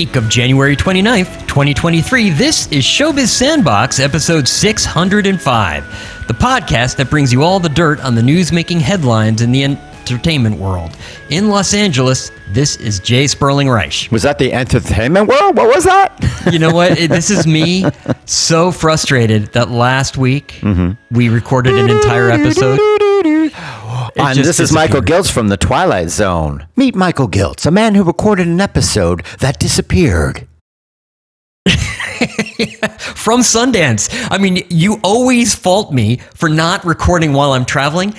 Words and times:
Week 0.00 0.16
of 0.16 0.30
January 0.30 0.76
29th, 0.76 1.46
2023, 1.46 2.30
this 2.30 2.66
is 2.68 2.82
Showbiz 2.82 3.26
Sandbox, 3.26 4.00
episode 4.00 4.48
605, 4.48 6.26
the 6.26 6.32
podcast 6.32 6.96
that 6.96 7.10
brings 7.10 7.30
you 7.30 7.42
all 7.42 7.60
the 7.60 7.68
dirt 7.68 8.00
on 8.00 8.14
the 8.14 8.22
news 8.22 8.50
making 8.50 8.80
headlines 8.80 9.42
in 9.42 9.52
the 9.52 9.62
entertainment 9.62 10.58
world. 10.58 10.96
In 11.28 11.50
Los 11.50 11.74
Angeles, 11.74 12.32
this 12.48 12.76
is 12.76 12.98
Jay 12.98 13.26
Sperling 13.26 13.68
Reich. 13.68 14.08
Was 14.10 14.22
that 14.22 14.38
the 14.38 14.54
entertainment 14.54 15.28
world? 15.28 15.58
What 15.58 15.68
was 15.68 15.84
that? 15.84 16.16
You 16.50 16.58
know 16.58 16.72
what? 16.72 16.98
This 17.10 17.28
is 17.28 17.46
me 17.46 17.84
so 18.24 18.72
frustrated 18.72 19.52
that 19.52 19.68
last 19.68 20.16
week 20.16 20.60
mm-hmm. 20.62 20.92
we 21.14 21.28
recorded 21.28 21.74
an 21.74 21.90
entire 21.90 22.30
episode. 22.30 22.80
And 24.16 24.38
this 24.38 24.60
is 24.60 24.72
Michael. 24.72 25.00
Giltz 25.00 25.30
from 25.30 25.48
the 25.48 25.56
Twilight 25.56 26.10
Zone. 26.10 26.66
Meet 26.76 26.94
Michael 26.94 27.28
Giltz, 27.28 27.66
a 27.66 27.70
man 27.70 27.94
who 27.94 28.02
recorded 28.02 28.46
an 28.46 28.60
episode 28.60 29.24
that 29.40 29.58
disappeared. 29.58 30.46
from 33.14 33.40
Sundance. 33.40 34.08
I 34.30 34.38
mean, 34.38 34.64
you 34.70 34.98
always 35.04 35.54
fault 35.54 35.92
me 35.92 36.16
for 36.34 36.48
not 36.48 36.84
recording 36.84 37.32
while 37.32 37.52
I'm 37.52 37.64
traveling. 37.64 38.14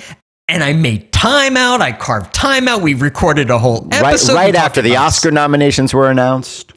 And 0.47 0.63
I 0.63 0.73
made 0.73 1.11
time 1.13 1.55
out. 1.55 1.81
I 1.81 1.91
carved 1.93 2.33
time 2.33 2.67
out. 2.67 2.81
We 2.81 2.93
recorded 2.93 3.49
a 3.49 3.57
whole 3.57 3.83
Right, 3.85 4.03
episode. 4.05 4.33
We 4.33 4.39
right 4.39 4.55
after 4.55 4.81
the 4.81 4.97
Oscar 4.97 5.31
nominations 5.31 5.93
were 5.93 6.09
announced. 6.11 6.73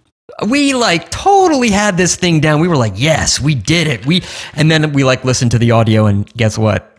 we 0.49 0.75
like 0.75 1.11
totally 1.11 1.71
had 1.71 1.97
this 1.97 2.15
thing 2.17 2.41
down. 2.41 2.61
We 2.61 2.69
were 2.69 2.77
like, 2.77 2.93
yes, 2.97 3.41
we 3.41 3.55
did 3.55 3.87
it. 3.89 4.06
We 4.06 4.23
and 4.55 4.71
then 4.71 4.93
we 4.93 5.03
like 5.05 5.25
listened 5.25 5.51
to 5.53 5.59
the 5.59 5.73
audio 5.73 6.06
and 6.06 6.27
guess 6.34 6.56
what? 6.56 6.94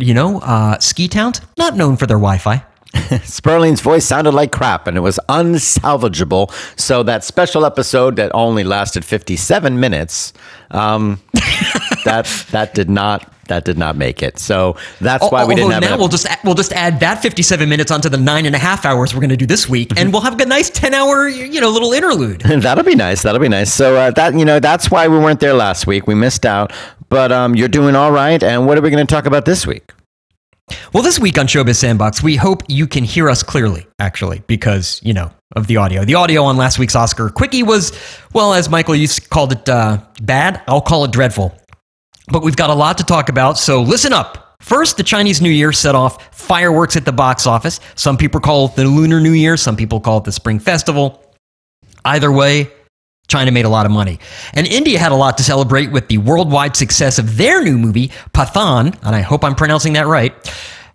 You 0.00 0.14
know, 0.14 0.38
uh, 0.38 0.78
ski 0.78 1.08
towns 1.08 1.40
not 1.56 1.74
known 1.74 1.96
for 1.96 2.06
their 2.06 2.18
Wi-Fi. 2.18 2.64
Sperling's 2.94 3.80
voice 3.80 4.04
sounded 4.04 4.32
like 4.32 4.52
crap 4.52 4.86
and 4.86 4.96
it 4.96 5.00
was 5.00 5.18
unsalvageable. 5.28 6.52
So 6.78 7.02
that 7.02 7.24
special 7.24 7.64
episode 7.64 8.14
that 8.14 8.30
only 8.32 8.62
lasted 8.62 9.04
57 9.04 9.80
minutes, 9.80 10.32
um, 10.70 11.20
that 12.04 12.26
that 12.52 12.74
did 12.74 12.88
not 12.88 13.28
that 13.48 13.64
did 13.64 13.76
not 13.76 13.96
make 13.96 14.22
it. 14.22 14.38
So 14.38 14.76
that's 15.00 15.28
why 15.30 15.44
we 15.44 15.54
didn't 15.54 15.72
Although 15.72 15.86
have 15.86 15.90
now 15.90 15.98
we'll 15.98 16.08
just 16.08 16.26
we'll 16.44 16.54
just 16.54 16.72
add 16.72 17.00
that 17.00 17.20
57 17.20 17.68
minutes 17.68 17.90
onto 17.90 18.08
the 18.08 18.16
nine 18.16 18.46
and 18.46 18.54
a 18.54 18.58
half 18.58 18.84
hours 18.84 19.14
we're 19.14 19.20
going 19.20 19.30
to 19.30 19.36
do 19.36 19.46
this 19.46 19.68
week, 19.68 19.92
and 19.96 20.12
we'll 20.12 20.22
have 20.22 20.40
a 20.40 20.46
nice 20.46 20.70
10 20.70 20.94
hour 20.94 21.28
you 21.28 21.60
know 21.60 21.70
little 21.70 21.92
interlude. 21.92 22.40
That'll 22.68 22.84
be 22.84 22.94
nice. 22.94 23.22
That'll 23.22 23.40
be 23.40 23.48
nice. 23.48 23.72
So 23.72 23.96
uh, 23.96 24.10
that 24.12 24.34
you 24.34 24.44
know 24.44 24.60
that's 24.60 24.90
why 24.90 25.08
we 25.08 25.18
weren't 25.18 25.40
there 25.40 25.54
last 25.54 25.86
week. 25.86 26.06
We 26.06 26.14
missed 26.14 26.46
out. 26.46 26.72
But 27.08 27.32
um, 27.32 27.54
you're 27.54 27.68
doing 27.68 27.96
all 27.96 28.12
right. 28.12 28.42
And 28.42 28.66
what 28.66 28.76
are 28.78 28.82
we 28.82 28.90
going 28.90 29.06
to 29.06 29.12
talk 29.12 29.26
about 29.26 29.44
this 29.44 29.66
week? 29.66 29.92
Well, 30.92 31.02
this 31.02 31.18
week 31.18 31.38
on 31.38 31.46
Showbiz 31.46 31.76
Sandbox, 31.76 32.22
we 32.22 32.36
hope 32.36 32.62
you 32.68 32.86
can 32.86 33.02
hear 33.02 33.30
us 33.30 33.42
clearly, 33.42 33.86
actually, 33.98 34.42
because, 34.46 35.00
you 35.02 35.14
know, 35.14 35.30
of 35.56 35.66
the 35.66 35.78
audio. 35.78 36.04
The 36.04 36.14
audio 36.14 36.42
on 36.44 36.58
last 36.58 36.78
week's 36.78 36.94
Oscar 36.94 37.30
Quickie 37.30 37.62
was, 37.62 37.98
well, 38.34 38.52
as 38.52 38.68
Michael 38.68 38.94
used 38.94 39.30
called 39.30 39.52
it 39.52 39.66
uh, 39.68 40.02
bad, 40.20 40.62
I'll 40.68 40.82
call 40.82 41.04
it 41.04 41.10
dreadful. 41.10 41.56
But 42.30 42.42
we've 42.42 42.56
got 42.56 42.70
a 42.70 42.74
lot 42.74 42.98
to 42.98 43.04
talk 43.04 43.28
about, 43.28 43.58
so 43.58 43.82
listen 43.82 44.12
up. 44.12 44.56
First, 44.60 44.96
the 44.96 45.02
Chinese 45.02 45.40
New 45.40 45.50
Year 45.50 45.72
set 45.72 45.94
off 45.94 46.34
fireworks 46.34 46.96
at 46.96 47.04
the 47.04 47.12
box 47.12 47.46
office. 47.46 47.80
Some 47.94 48.16
people 48.16 48.40
call 48.40 48.66
it 48.66 48.76
the 48.76 48.84
Lunar 48.84 49.20
New 49.20 49.32
Year, 49.32 49.56
some 49.56 49.76
people 49.76 50.00
call 50.00 50.18
it 50.18 50.24
the 50.24 50.32
Spring 50.32 50.58
Festival. 50.58 51.24
Either 52.04 52.30
way, 52.30 52.70
China 53.28 53.50
made 53.50 53.66
a 53.66 53.68
lot 53.68 53.86
of 53.86 53.92
money. 53.92 54.18
And 54.54 54.66
India 54.66 54.98
had 54.98 55.12
a 55.12 55.14
lot 55.14 55.36
to 55.38 55.44
celebrate 55.44 55.92
with 55.92 56.08
the 56.08 56.18
worldwide 56.18 56.76
success 56.76 57.18
of 57.18 57.36
their 57.36 57.62
new 57.62 57.78
movie, 57.78 58.08
Pathaan, 58.32 58.98
and 59.02 59.14
I 59.14 59.20
hope 59.20 59.44
I'm 59.44 59.54
pronouncing 59.54 59.92
that 59.92 60.06
right. 60.06 60.34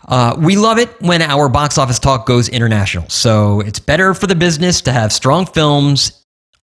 Uh, 0.08 0.36
we 0.38 0.58
love 0.58 0.78
it 0.80 0.90
when 1.02 1.22
our 1.22 1.48
box 1.48 1.78
office 1.78 2.00
talk 2.00 2.26
goes 2.26 2.50
international. 2.50 3.08
So 3.10 3.62
it's 3.62 3.80
better 3.80 4.14
for 4.14 4.28
the 4.28 4.36
business 4.36 4.82
to 4.82 4.92
have 4.92 5.14
strong 5.14 5.46
films 5.46 6.24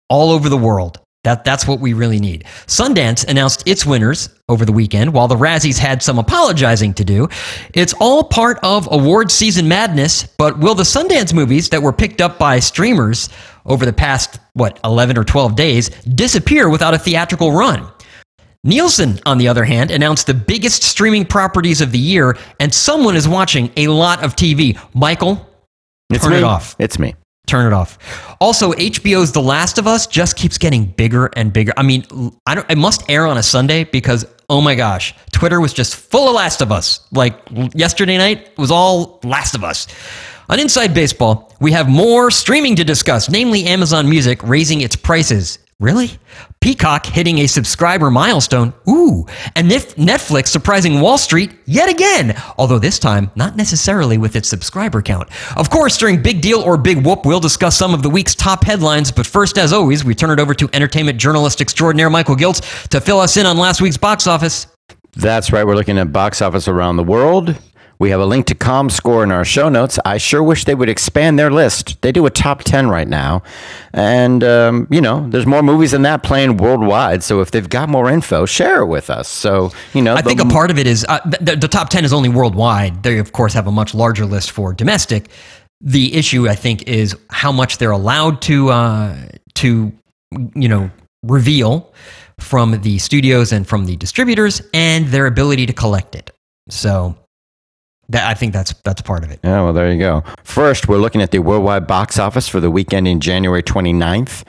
all 0.10 0.32
over 0.32 0.48
the 0.48 0.58
world. 0.58 1.00
That, 1.26 1.44
that's 1.44 1.68
what 1.68 1.80
we 1.80 1.94
really 1.94 2.20
need. 2.20 2.44
Sundance 2.68 3.28
announced 3.28 3.68
its 3.68 3.84
winners 3.84 4.30
over 4.48 4.64
the 4.64 4.72
weekend, 4.72 5.12
while 5.12 5.28
the 5.28 5.36
Razzies 5.36 5.80
had 5.80 6.04
some 6.04 6.20
apologizing 6.20 6.94
to 6.94 7.04
do. 7.04 7.28
It's 7.74 7.94
all 8.00 8.24
part 8.24 8.60
of 8.62 8.88
award 8.92 9.32
season 9.32 9.68
madness, 9.68 10.28
but 10.38 10.60
will 10.60 10.76
the 10.76 10.84
Sundance 10.84 11.34
movies 11.34 11.70
that 11.70 11.82
were 11.82 11.92
picked 11.92 12.22
up 12.22 12.38
by 12.38 12.60
streamers 12.60 13.30
over 13.66 13.86
the 13.88 13.94
past, 13.94 14.40
what, 14.54 14.80
11 14.84 15.18
or 15.18 15.24
12 15.24 15.56
days 15.56 15.90
disappear 16.14 16.70
without 16.70 16.94
a 16.94 17.00
theatrical 17.00 17.52
run? 17.52 17.88
Nielsen, 18.64 19.20
on 19.26 19.40
the 19.40 19.48
other 19.48 19.64
hand, 19.64 19.90
announced 19.90 20.28
the 20.28 20.34
biggest 20.36 20.84
streaming 20.84 21.26
properties 21.26 21.82
of 21.82 21.92
the 21.92 22.00
year, 22.00 22.38
and 22.60 22.72
someone 22.72 23.16
is 23.16 23.28
watching 23.28 23.72
a 23.78 23.88
lot 23.88 24.24
of 24.24 24.36
TV. 24.36 24.80
Michael, 24.94 25.48
It's 26.12 26.24
Turn 26.24 26.34
me. 26.34 26.38
it 26.38 26.44
off. 26.44 26.76
It's 26.78 27.00
me. 27.00 27.16
Turn 27.46 27.66
it 27.66 27.74
off. 27.74 27.98
Also, 28.40 28.72
HBO's 28.74 29.32
The 29.32 29.42
Last 29.42 29.78
of 29.78 29.88
Us 29.88 30.08
just 30.08 30.36
keeps 30.36 30.58
getting 30.58 30.86
bigger 30.86 31.28
and 31.36 31.52
bigger. 31.52 31.74
I 31.78 31.84
mean, 31.84 32.06
I 32.46 32.56
don't. 32.56 32.70
It 32.70 32.78
must 32.78 33.10
air 33.10 33.26
on 33.26 33.38
a 33.38 33.44
Sunday 33.44 33.84
because 33.84 34.26
oh 34.50 34.62
my 34.62 34.76
gosh, 34.76 35.16
Twitter 35.32 35.60
was 35.60 35.74
just 35.74 35.96
full 35.96 36.28
of 36.28 36.36
Last 36.36 36.62
of 36.62 36.72
Us. 36.72 37.06
Like 37.12 37.40
yesterday 37.74 38.18
night 38.18 38.58
was 38.58 38.72
all 38.72 39.20
Last 39.24 39.56
of 39.56 39.64
Us. 39.64 39.88
On 40.48 40.60
Inside 40.60 40.94
Baseball, 40.94 41.52
we 41.60 41.72
have 41.72 41.90
more 41.90 42.30
streaming 42.30 42.76
to 42.76 42.84
discuss, 42.84 43.30
namely 43.30 43.66
Amazon 43.66 44.08
Music 44.08 44.44
raising 44.44 44.82
its 44.82 44.96
prices. 44.96 45.58
Really? 45.82 46.12
Peacock 46.62 47.06
hitting 47.06 47.40
a 47.40 47.48
subscriber 47.48 48.10
milestone. 48.10 48.74
Ooh. 48.88 49.26
And 49.58 49.70
Netflix 49.70 50.48
surprising 50.48 51.02
Wall 51.02 51.18
Street 51.18 51.52
yet 51.66 51.90
again, 51.90 52.42
although 52.58 52.80
this 52.80 52.98
time 52.98 53.30
not 53.36 53.58
necessarily 53.58 54.18
with 54.18 54.38
its 54.38 54.48
subscriber 54.48 55.02
count. 55.02 55.30
Of 55.58 55.70
course, 55.70 55.98
during 55.98 56.22
Big 56.22 56.40
Deal 56.40 56.62
or 56.62 56.78
Big 56.78 57.06
Whoop, 57.06 57.26
we'll 57.26 57.42
discuss 57.42 57.76
some 57.76 57.94
of 57.94 58.04
the 58.04 58.10
week's 58.10 58.36
top 58.36 58.64
headlines, 58.64 59.12
but 59.12 59.26
first, 59.26 59.58
as 59.58 59.74
always, 59.74 60.06
we 60.06 60.16
turn 60.16 60.32
it 60.32 60.40
over 60.40 60.54
to 60.54 60.70
entertainment 60.72 61.20
journalist 61.20 61.60
extraordinaire 61.60 62.10
Michael 62.10 62.38
Giltz 62.38 62.88
to 62.88 63.02
fill 63.02 63.20
us 63.20 63.36
in 63.36 63.46
on 63.46 63.58
last 63.58 63.82
week's 63.82 63.98
box 63.98 64.28
office. 64.28 64.68
That's 65.18 65.52
right. 65.52 65.66
We're 65.66 65.76
looking 65.76 65.98
at 65.98 66.14
box 66.14 66.42
office 66.42 66.70
around 66.70 66.96
the 66.96 67.04
world. 67.04 67.54
We 68.00 68.10
have 68.10 68.20
a 68.20 68.26
link 68.26 68.46
to 68.48 68.56
ComScore 68.56 69.24
in 69.24 69.32
our 69.32 69.46
show 69.46 69.70
notes. 69.70 69.98
I 70.04 70.18
sure 70.18 70.44
wish 70.44 70.66
they 70.66 70.76
would 70.76 70.90
expand 70.90 71.40
their 71.40 71.50
list. 71.50 72.02
They 72.02 72.12
do 72.12 72.26
a 72.26 72.30
top 72.30 72.64
10 72.64 72.90
right 72.90 73.08
now. 73.08 73.44
And, 73.94 74.44
um, 74.44 74.88
you 74.92 75.02
know, 75.02 75.28
there's 75.30 75.46
more 75.46 75.64
movies 75.64 75.92
than 75.92 76.02
that 76.02 76.24
playing 76.24 76.58
worldwide. 76.58 77.24
So 77.24 77.42
if 77.42 77.52
they've 77.52 77.70
got 77.70 77.88
more 77.90 78.10
info, 78.10 78.46
share 78.46 78.82
it 78.82 78.88
with 78.88 79.10
us. 79.10 79.28
So, 79.28 79.72
you 79.94 80.02
know, 80.02 80.16
I 80.16 80.22
think 80.22 80.42
a 80.42 80.46
part 80.46 80.72
of 80.72 80.78
it 80.78 80.88
is 80.88 81.06
uh, 81.08 81.20
the, 81.40 81.56
the 81.56 81.68
top 81.68 81.90
10 81.90 82.04
is 82.04 82.12
only 82.12 82.30
worldwide. 82.30 83.04
They, 83.04 83.18
of 83.18 83.32
course, 83.32 83.54
have 83.54 83.68
a 83.68 83.72
much 83.72 83.94
larger 83.94 84.26
list 84.26 84.52
for 84.52 84.74
domestic. 84.74 85.30
The 85.82 86.14
issue, 86.16 86.50
I 86.50 86.56
think, 86.56 86.84
is 86.88 87.16
how 87.30 87.52
much 87.52 87.78
they're 87.78 87.92
allowed 87.92 88.42
to, 88.44 88.70
uh, 88.70 89.16
to 89.56 89.94
you 90.56 90.68
know, 90.68 90.90
reveal 91.24 91.94
from 92.40 92.82
the 92.82 92.98
studios 92.98 93.52
and 93.52 93.68
from 93.68 93.86
the 93.86 93.96
distributors 93.96 94.62
and 94.74 95.08
their 95.08 95.26
ability 95.26 95.66
to 95.66 95.74
collect 95.74 96.16
it. 96.16 96.32
So 96.70 97.16
that, 98.10 98.30
I 98.30 98.34
think 98.34 98.54
that's, 98.54 98.74
that's 98.84 99.02
part 99.02 99.24
of 99.24 99.32
it. 99.32 99.40
Yeah, 99.44 99.64
well, 99.64 99.74
there 99.74 99.92
you 99.92 100.00
go. 100.00 100.24
First, 100.44 100.88
we're 100.88 100.98
looking 100.98 101.22
at 101.22 101.32
the 101.32 101.40
worldwide 101.40 101.88
box 101.88 102.20
office 102.20 102.48
for 102.48 102.60
the 102.60 102.70
weekend 102.70 103.08
in 103.08 103.20
January 103.20 103.64
29th. 103.64 104.44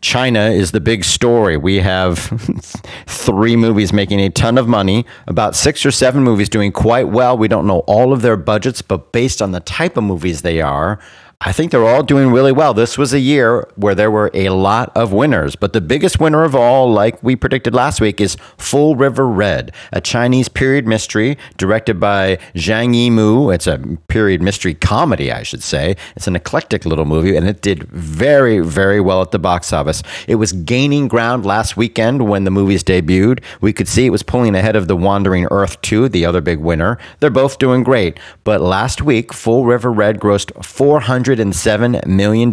China 0.00 0.50
is 0.50 0.70
the 0.70 0.80
big 0.80 1.04
story. 1.04 1.56
We 1.56 1.76
have 1.76 2.18
three 3.06 3.56
movies 3.56 3.92
making 3.92 4.20
a 4.20 4.30
ton 4.30 4.56
of 4.58 4.68
money, 4.68 5.06
about 5.26 5.56
six 5.56 5.84
or 5.84 5.90
seven 5.90 6.22
movies 6.22 6.48
doing 6.48 6.70
quite 6.70 7.08
well. 7.08 7.36
We 7.36 7.48
don't 7.48 7.66
know 7.66 7.80
all 7.80 8.12
of 8.12 8.22
their 8.22 8.36
budgets, 8.36 8.80
but 8.80 9.12
based 9.12 9.42
on 9.42 9.50
the 9.52 9.60
type 9.60 9.96
of 9.96 10.04
movies 10.04 10.42
they 10.42 10.60
are, 10.60 11.00
I 11.40 11.52
think 11.52 11.70
they're 11.70 11.86
all 11.86 12.02
doing 12.02 12.32
really 12.32 12.50
well. 12.50 12.74
This 12.74 12.98
was 12.98 13.14
a 13.14 13.20
year 13.20 13.64
where 13.76 13.94
there 13.94 14.10
were 14.10 14.28
a 14.34 14.48
lot 14.48 14.90
of 14.96 15.12
winners, 15.12 15.54
but 15.54 15.72
the 15.72 15.80
biggest 15.80 16.18
winner 16.18 16.42
of 16.42 16.56
all, 16.56 16.90
like 16.90 17.22
we 17.22 17.36
predicted 17.36 17.72
last 17.72 18.00
week, 18.00 18.20
is 18.20 18.36
Full 18.56 18.96
River 18.96 19.24
Red, 19.28 19.72
a 19.92 20.00
Chinese 20.00 20.48
period 20.48 20.84
mystery 20.84 21.38
directed 21.56 22.00
by 22.00 22.38
Zhang 22.56 22.92
Yimou. 22.92 23.54
It's 23.54 23.68
a 23.68 23.78
period 24.08 24.42
mystery 24.42 24.74
comedy, 24.74 25.30
I 25.30 25.44
should 25.44 25.62
say. 25.62 25.94
It's 26.16 26.26
an 26.26 26.34
eclectic 26.34 26.84
little 26.84 27.04
movie, 27.04 27.36
and 27.36 27.48
it 27.48 27.62
did 27.62 27.84
very, 27.84 28.58
very 28.58 29.00
well 29.00 29.22
at 29.22 29.30
the 29.30 29.38
box 29.38 29.72
office. 29.72 30.02
It 30.26 30.34
was 30.36 30.52
gaining 30.52 31.06
ground 31.06 31.46
last 31.46 31.76
weekend 31.76 32.28
when 32.28 32.42
the 32.42 32.50
movies 32.50 32.82
debuted. 32.82 33.44
We 33.60 33.72
could 33.72 33.86
see 33.86 34.06
it 34.06 34.10
was 34.10 34.24
pulling 34.24 34.56
ahead 34.56 34.74
of 34.74 34.88
The 34.88 34.96
Wandering 34.96 35.46
Earth 35.52 35.80
2, 35.82 36.08
the 36.08 36.26
other 36.26 36.40
big 36.40 36.58
winner. 36.58 36.98
They're 37.20 37.30
both 37.30 37.58
doing 37.58 37.84
great, 37.84 38.18
but 38.42 38.60
last 38.60 39.02
week, 39.02 39.32
Full 39.32 39.66
River 39.66 39.92
Red 39.92 40.18
grossed 40.18 40.64
400 40.64 41.27
$407 41.28 42.06
million. 42.06 42.50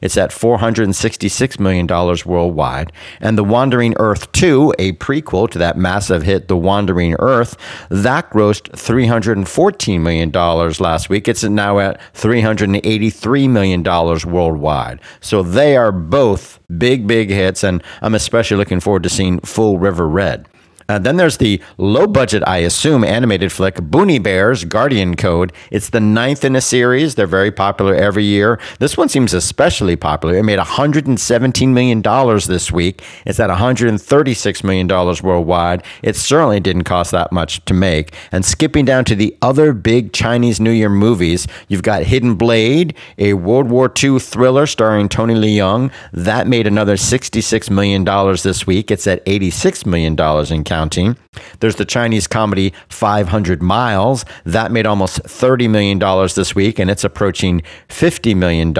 It's 0.00 0.16
at 0.16 0.30
$466 0.30 1.60
million 1.60 1.86
worldwide. 1.86 2.92
And 3.20 3.36
The 3.36 3.44
Wandering 3.44 3.94
Earth 3.98 4.30
2, 4.32 4.74
a 4.78 4.92
prequel 4.92 5.48
to 5.50 5.58
that 5.58 5.76
massive 5.76 6.22
hit, 6.22 6.48
The 6.48 6.56
Wandering 6.56 7.16
Earth, 7.18 7.56
that 7.90 8.30
grossed 8.30 8.70
$314 8.70 10.00
million 10.00 10.30
last 10.30 11.08
week. 11.10 11.28
It's 11.28 11.44
now 11.44 11.78
at 11.78 12.00
$383 12.14 13.50
million 13.50 13.82
worldwide. 13.82 15.00
So 15.20 15.42
they 15.42 15.76
are 15.76 15.92
both 15.92 16.58
big, 16.78 17.06
big 17.06 17.30
hits. 17.30 17.64
And 17.64 17.82
I'm 18.00 18.14
especially 18.14 18.56
looking 18.56 18.80
forward 18.80 19.02
to 19.02 19.08
seeing 19.08 19.40
Full 19.40 19.78
River 19.78 20.08
Red. 20.08 20.46
Uh, 20.90 20.98
then 20.98 21.18
there's 21.18 21.36
the 21.36 21.62
low 21.78 22.04
budget, 22.04 22.42
I 22.48 22.56
assume, 22.58 23.04
animated 23.04 23.52
flick 23.52 23.76
Boonie 23.76 24.18
Bears 24.18 24.64
Guardian 24.64 25.14
Code. 25.14 25.52
It's 25.70 25.90
the 25.90 26.00
ninth 26.00 26.44
in 26.44 26.56
a 26.56 26.60
series. 26.60 27.14
They're 27.14 27.28
very 27.28 27.52
popular 27.52 27.94
every 27.94 28.24
year. 28.24 28.58
This 28.80 28.96
one 28.96 29.08
seems 29.08 29.32
especially 29.32 29.94
popular. 29.94 30.36
It 30.36 30.42
made 30.42 30.58
$117 30.58 31.68
million 31.68 32.02
this 32.02 32.72
week. 32.72 33.04
It's 33.24 33.38
at 33.38 33.50
$136 33.50 34.64
million 34.64 34.88
worldwide. 34.88 35.84
It 36.02 36.16
certainly 36.16 36.58
didn't 36.58 36.84
cost 36.84 37.12
that 37.12 37.30
much 37.30 37.64
to 37.66 37.74
make. 37.74 38.12
And 38.32 38.44
skipping 38.44 38.84
down 38.84 39.04
to 39.04 39.14
the 39.14 39.36
other 39.42 39.72
big 39.72 40.12
Chinese 40.12 40.58
New 40.58 40.72
Year 40.72 40.90
movies, 40.90 41.46
you've 41.68 41.84
got 41.84 42.02
Hidden 42.02 42.34
Blade, 42.34 42.96
a 43.16 43.34
World 43.34 43.70
War 43.70 43.92
II 44.02 44.18
thriller 44.18 44.66
starring 44.66 45.08
Tony 45.08 45.34
Leung. 45.34 45.92
That 46.12 46.48
made 46.48 46.66
another 46.66 46.96
$66 46.96 47.70
million 47.70 48.04
this 48.42 48.66
week. 48.66 48.90
It's 48.90 49.06
at 49.06 49.24
$86 49.24 49.86
million 49.86 50.18
in 50.52 50.64
count 50.64 50.79
counting. 50.80 51.14
There's 51.60 51.76
the 51.76 51.84
Chinese 51.84 52.26
comedy 52.26 52.72
500 52.88 53.62
Miles. 53.62 54.24
That 54.46 54.72
made 54.72 54.86
almost 54.86 55.22
$30 55.24 55.68
million 55.68 55.98
this 56.34 56.54
week, 56.54 56.78
and 56.78 56.90
it's 56.90 57.04
approaching 57.04 57.60
$50 57.90 58.34
million. 58.34 58.72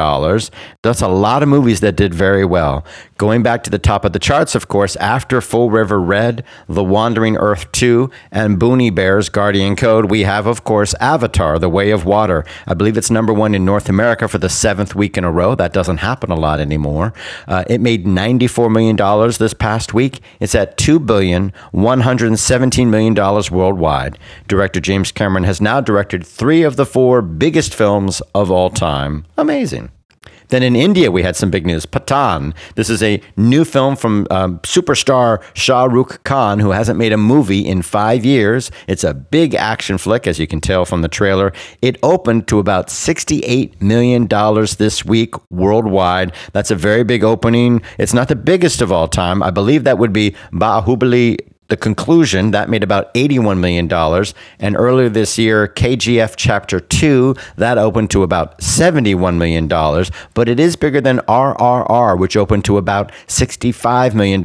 That's 0.83 1.03
a 1.03 1.09
lot 1.09 1.43
of 1.43 1.51
movies 1.51 1.81
that 1.81 1.97
did 1.97 2.15
very 2.15 2.47
well. 2.47 2.87
Going 3.21 3.43
back 3.43 3.63
to 3.65 3.71
the 3.71 3.79
top 3.79 4.07
of 4.07 4.15
the 4.15 4.19
charts, 4.19 4.55
of 4.55 4.67
course, 4.69 4.97
after 4.97 5.43
Full 5.43 5.69
River 5.69 6.01
Red, 6.01 6.43
The 6.71 6.83
Wandering 6.83 7.37
Earth 7.37 7.71
2, 7.73 8.11
and 8.33 8.59
Boonie 8.59 8.89
Bears 8.89 9.29
Guardian 9.29 9.77
Code, 9.77 10.11
we 10.11 10.23
have, 10.23 10.47
of 10.47 10.65
course, 10.65 10.95
Avatar, 11.01 11.59
The 11.59 11.69
Way 11.69 11.91
of 11.91 12.07
Water. 12.07 12.47
I 12.67 12.73
believe 12.73 12.97
it's 12.97 13.11
number 13.11 13.35
one 13.35 13.55
in 13.55 13.63
North 13.63 13.91
America 13.91 14.27
for 14.27 14.39
the 14.39 14.49
seventh 14.49 14.95
week 14.95 15.19
in 15.19 15.25
a 15.25 15.31
row. 15.31 15.55
That 15.55 15.75
doesn't 15.75 15.99
happen 15.99 16.31
a 16.31 16.35
lot 16.35 16.61
anymore. 16.61 17.13
Uh, 17.47 17.63
it 17.67 17.83
made 17.83 18.07
$94 18.07 18.73
million 18.73 18.97
this 19.39 19.53
past 19.53 19.93
week. 19.93 20.21
It's 20.41 20.55
at 20.55 20.79
$2 20.79 21.05
billion, 21.05 21.53
$117 21.75 22.89
million 22.89 23.15
worldwide. 23.15 24.19
Director 24.49 24.81
James 24.81 25.13
Cameron 25.13 25.45
has 25.45 25.61
now 25.61 25.83
directed 25.83 26.27
three 26.27 26.63
of 26.63 26.77
the 26.77 26.87
four 26.87 27.21
biggest 27.21 27.75
films 27.75 28.23
of 28.35 28.51
all 28.51 28.71
time. 28.71 29.27
Amazing. 29.37 29.91
Then 30.51 30.63
in 30.63 30.77
India, 30.77 31.11
we 31.11 31.23
had 31.23 31.37
some 31.37 31.51
big 31.51 31.67
news. 31.67 31.87
Pathaan. 31.87 32.55
This 32.75 32.91
is 32.91 33.03
a 33.03 33.21
new 33.37 33.65
film 33.65 33.97
from 33.97 34.27
um, 34.31 34.59
superstar 34.61 35.43
Shah 35.55 35.85
Rukh 35.85 36.23
Khan, 36.25 36.59
who 36.59 36.71
hasn't 36.71 36.99
made 36.99 37.13
a 37.13 37.17
movie 37.17 37.67
in 37.67 37.83
five 37.83 38.25
years. 38.25 38.71
It's 38.87 39.05
a 39.05 39.15
big 39.15 39.55
action 39.55 39.99
flick, 39.99 40.27
as 40.27 40.39
you 40.39 40.47
can 40.47 40.61
tell 40.61 40.85
from 40.85 41.03
the 41.03 41.09
trailer. 41.09 41.53
It 41.83 41.99
opened 42.03 42.49
to 42.49 42.59
about 42.59 42.89
$68 42.89 43.81
million 43.81 44.29
this 44.79 45.05
week 45.05 45.35
worldwide. 45.51 46.33
That's 46.53 46.71
a 46.71 46.77
very 46.77 47.05
big 47.05 47.25
opening. 47.25 47.83
It's 47.99 48.15
not 48.15 48.29
the 48.29 48.37
biggest 48.37 48.81
of 48.81 48.93
all 48.93 49.09
time. 49.09 49.43
I 49.43 49.51
believe 49.51 49.85
that 49.85 49.99
would 49.99 50.13
be 50.13 50.35
Bahubali 50.53 51.39
the 51.71 51.77
conclusion 51.77 52.51
that 52.51 52.69
made 52.69 52.83
about 52.83 53.13
$81 53.15 53.59
million. 53.59 53.91
And 54.59 54.77
earlier 54.77 55.09
this 55.09 55.39
year, 55.39 55.67
KGF 55.69 56.35
Chapter 56.37 56.81
2, 56.81 57.35
that 57.57 57.79
opened 57.79 58.11
to 58.11 58.23
about 58.23 58.59
$71 58.59 59.37
million. 59.37 59.69
But 60.35 60.49
it 60.49 60.61
is 60.61 60.77
bigger 60.77 61.01
than 61.01 61.19
RRR, 61.21 62.19
which 62.19 62.37
opened 62.37 62.65
to 62.67 62.77
about 62.77 63.13
$65 63.29 64.15
million 64.15 64.43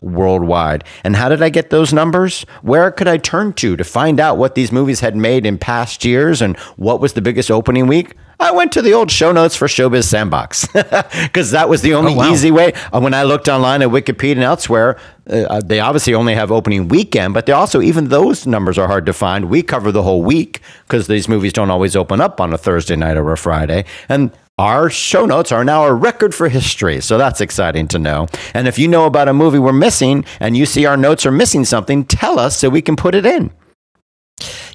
worldwide. 0.00 0.84
And 1.04 1.16
how 1.16 1.28
did 1.28 1.42
I 1.42 1.50
get 1.50 1.70
those 1.70 1.92
numbers? 1.92 2.42
Where 2.62 2.90
could 2.90 3.08
I 3.08 3.18
turn 3.18 3.52
to 3.54 3.76
to 3.76 3.84
find 3.84 4.20
out 4.20 4.38
what 4.38 4.54
these 4.54 4.72
movies 4.72 5.00
had 5.00 5.16
made 5.16 5.44
in 5.44 5.58
past 5.58 6.04
years 6.04 6.40
and 6.40 6.56
what 6.76 7.00
was 7.00 7.12
the 7.12 7.22
biggest 7.22 7.50
opening 7.50 7.86
week? 7.86 8.14
I 8.40 8.52
went 8.52 8.72
to 8.72 8.82
the 8.82 8.94
old 8.94 9.10
show 9.10 9.32
notes 9.32 9.54
for 9.54 9.66
Showbiz 9.66 10.04
Sandbox 10.04 10.66
because 10.72 11.50
that 11.50 11.68
was 11.68 11.82
the 11.82 11.92
only 11.92 12.14
oh, 12.14 12.16
wow. 12.16 12.32
easy 12.32 12.50
way. 12.50 12.72
Uh, 12.90 12.98
when 12.98 13.12
I 13.12 13.22
looked 13.22 13.48
online 13.48 13.82
at 13.82 13.90
Wikipedia 13.90 14.32
and 14.32 14.42
elsewhere, 14.42 14.98
uh, 15.28 15.36
uh, 15.42 15.60
they 15.60 15.78
obviously 15.78 16.14
only 16.14 16.34
have 16.34 16.50
opening 16.50 16.88
weekend, 16.88 17.34
but 17.34 17.44
they 17.44 17.52
also, 17.52 17.82
even 17.82 18.08
those 18.08 18.46
numbers 18.46 18.78
are 18.78 18.86
hard 18.86 19.04
to 19.06 19.12
find. 19.12 19.50
We 19.50 19.62
cover 19.62 19.92
the 19.92 20.02
whole 20.02 20.22
week 20.22 20.60
because 20.86 21.06
these 21.06 21.28
movies 21.28 21.52
don't 21.52 21.70
always 21.70 21.94
open 21.94 22.22
up 22.22 22.40
on 22.40 22.52
a 22.54 22.58
Thursday 22.58 22.96
night 22.96 23.18
or 23.18 23.30
a 23.30 23.36
Friday. 23.36 23.84
And 24.08 24.30
our 24.58 24.88
show 24.88 25.26
notes 25.26 25.52
are 25.52 25.64
now 25.64 25.84
a 25.84 25.92
record 25.92 26.34
for 26.34 26.48
history. 26.48 27.02
So 27.02 27.18
that's 27.18 27.42
exciting 27.42 27.88
to 27.88 27.98
know. 27.98 28.26
And 28.54 28.66
if 28.66 28.78
you 28.78 28.88
know 28.88 29.04
about 29.04 29.28
a 29.28 29.34
movie 29.34 29.58
we're 29.58 29.72
missing 29.74 30.24
and 30.40 30.56
you 30.56 30.64
see 30.64 30.86
our 30.86 30.96
notes 30.96 31.26
are 31.26 31.32
missing 31.32 31.66
something, 31.66 32.04
tell 32.04 32.38
us 32.38 32.56
so 32.56 32.70
we 32.70 32.80
can 32.80 32.96
put 32.96 33.14
it 33.14 33.26
in. 33.26 33.52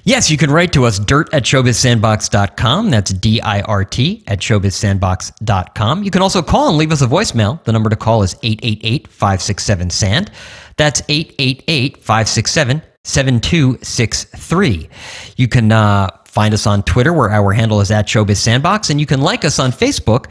Yes, 0.06 0.30
you 0.30 0.36
can 0.36 0.52
write 0.52 0.72
to 0.74 0.84
us, 0.84 1.00
dirt 1.00 1.34
at 1.34 1.42
showbizsandbox.com. 1.42 2.90
That's 2.90 3.12
D 3.12 3.40
I 3.40 3.62
R 3.62 3.84
T 3.84 4.22
at 4.28 4.38
showbizsandbox.com. 4.38 6.04
You 6.04 6.12
can 6.12 6.22
also 6.22 6.42
call 6.42 6.68
and 6.68 6.78
leave 6.78 6.92
us 6.92 7.02
a 7.02 7.08
voicemail. 7.08 7.60
The 7.64 7.72
number 7.72 7.90
to 7.90 7.96
call 7.96 8.22
is 8.22 8.36
888 8.44 9.08
567 9.08 9.90
SAND. 9.90 10.30
That's 10.76 11.02
888 11.08 11.96
567 11.96 12.82
7263. 13.02 14.88
You 15.36 15.48
can 15.48 15.72
uh, 15.72 16.08
find 16.24 16.54
us 16.54 16.68
on 16.68 16.84
Twitter, 16.84 17.12
where 17.12 17.30
our 17.30 17.52
handle 17.52 17.80
is 17.80 17.90
at 17.90 18.06
showbizsandbox, 18.06 18.90
and 18.90 19.00
you 19.00 19.06
can 19.06 19.20
like 19.20 19.44
us 19.44 19.58
on 19.58 19.72
Facebook 19.72 20.26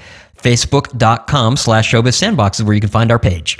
facebook.com 0.45 1.57
slash 1.57 1.91
showbiz 1.91 2.13
sandbox 2.13 2.59
is 2.59 2.65
where 2.65 2.75
you 2.75 2.79
can 2.79 2.87
find 2.89 3.11
our 3.11 3.17
page. 3.17 3.57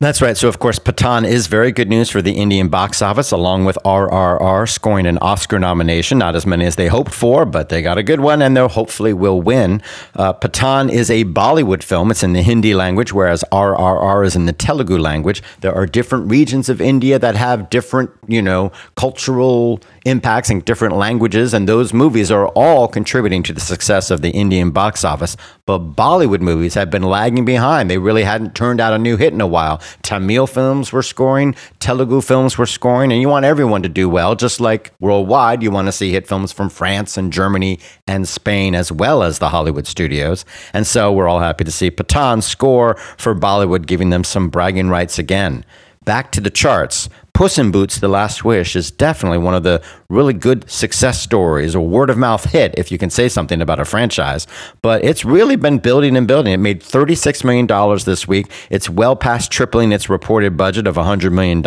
That's 0.00 0.20
right. 0.20 0.36
So, 0.36 0.48
of 0.48 0.58
course, 0.58 0.78
Pathaan 0.78 1.26
is 1.26 1.46
very 1.46 1.72
good 1.72 1.88
news 1.88 2.10
for 2.10 2.20
the 2.20 2.32
Indian 2.32 2.68
box 2.68 3.00
office, 3.00 3.32
along 3.32 3.64
with 3.64 3.78
RRR 3.86 4.68
scoring 4.68 5.06
an 5.06 5.16
Oscar 5.22 5.58
nomination. 5.58 6.18
Not 6.18 6.36
as 6.36 6.44
many 6.44 6.66
as 6.66 6.76
they 6.76 6.88
hoped 6.88 7.14
for, 7.14 7.46
but 7.46 7.70
they 7.70 7.80
got 7.80 7.96
a 7.96 8.02
good 8.02 8.20
one 8.20 8.42
and 8.42 8.54
they 8.54 8.68
hopefully 8.68 9.14
will 9.14 9.40
win. 9.40 9.80
Uh, 10.14 10.34
Pathaan 10.34 10.92
is 10.92 11.10
a 11.10 11.24
Bollywood 11.24 11.82
film. 11.82 12.10
It's 12.10 12.22
in 12.22 12.34
the 12.34 12.42
Hindi 12.42 12.74
language, 12.74 13.14
whereas 13.14 13.42
RRR 13.50 14.26
is 14.26 14.36
in 14.36 14.44
the 14.44 14.52
Telugu 14.52 14.98
language. 14.98 15.42
There 15.62 15.74
are 15.74 15.86
different 15.86 16.30
regions 16.30 16.68
of 16.68 16.82
India 16.82 17.18
that 17.18 17.34
have 17.34 17.70
different, 17.70 18.10
you 18.26 18.42
know, 18.42 18.72
cultural 18.94 19.80
impacts 20.06 20.48
in 20.48 20.60
different 20.60 20.96
languages, 20.96 21.52
and 21.52 21.68
those 21.68 21.92
movies 21.92 22.30
are 22.30 22.48
all 22.48 22.88
contributing 22.88 23.42
to 23.42 23.52
the 23.52 23.60
success 23.60 24.10
of 24.10 24.22
the 24.22 24.30
Indian 24.30 24.70
box 24.70 25.04
office. 25.04 25.36
But 25.66 25.96
Bollywood 25.96 26.40
movies 26.40 26.74
have 26.74 26.90
been 26.90 27.02
lagging 27.02 27.44
behind. 27.44 27.90
They 27.90 27.98
really 27.98 28.22
hadn't 28.22 28.54
turned 28.54 28.80
out 28.80 28.94
a 28.94 28.98
new 28.98 29.16
hit 29.16 29.32
in 29.32 29.40
a 29.40 29.46
while. 29.46 29.82
Tamil 30.02 30.46
films 30.46 30.92
were 30.92 31.02
scoring, 31.02 31.54
Telugu 31.80 32.20
films 32.20 32.56
were 32.56 32.66
scoring, 32.66 33.12
and 33.12 33.20
you 33.20 33.28
want 33.28 33.44
everyone 33.44 33.82
to 33.82 33.88
do 33.88 34.08
well, 34.08 34.34
just 34.34 34.60
like 34.60 34.92
worldwide, 35.00 35.62
you 35.62 35.70
want 35.70 35.86
to 35.86 35.92
see 35.92 36.12
hit 36.12 36.28
films 36.28 36.52
from 36.52 36.68
France 36.68 37.16
and 37.16 37.32
Germany 37.32 37.80
and 38.06 38.28
Spain, 38.28 38.74
as 38.74 38.92
well 38.92 39.22
as 39.22 39.40
the 39.40 39.48
Hollywood 39.48 39.86
studios. 39.86 40.44
And 40.72 40.86
so 40.86 41.12
we're 41.12 41.28
all 41.28 41.40
happy 41.40 41.64
to 41.64 41.72
see 41.72 41.90
Pathaan 41.90 42.42
score 42.42 42.94
for 43.18 43.34
Bollywood, 43.34 43.86
giving 43.86 44.10
them 44.10 44.22
some 44.22 44.50
bragging 44.50 44.88
rights 44.88 45.18
again. 45.18 45.64
Back 46.04 46.30
to 46.32 46.40
the 46.40 46.50
charts. 46.50 47.08
Puss 47.36 47.58
in 47.58 47.70
Boots: 47.70 47.98
The 47.98 48.08
Last 48.08 48.46
Wish 48.46 48.74
is 48.74 48.90
definitely 48.90 49.36
one 49.36 49.54
of 49.54 49.62
the 49.62 49.82
really 50.08 50.32
good 50.32 50.70
success 50.70 51.20
stories, 51.20 51.74
a 51.74 51.80
word 51.82 52.08
of 52.08 52.16
mouth 52.16 52.44
hit, 52.44 52.74
if 52.78 52.90
you 52.90 52.96
can 52.96 53.10
say 53.10 53.28
something 53.28 53.60
about 53.60 53.78
a 53.78 53.84
franchise. 53.84 54.46
But 54.80 55.04
it's 55.04 55.22
really 55.22 55.56
been 55.56 55.76
building 55.76 56.16
and 56.16 56.26
building. 56.26 56.54
It 56.54 56.60
made 56.60 56.80
$36 56.80 57.44
million 57.44 57.66
this 58.06 58.26
week. 58.26 58.50
It's 58.70 58.88
well 58.88 59.14
past 59.16 59.52
tripling 59.52 59.92
its 59.92 60.08
reported 60.08 60.56
budget 60.56 60.86
of 60.86 60.94
$100 60.94 61.30
million. 61.30 61.60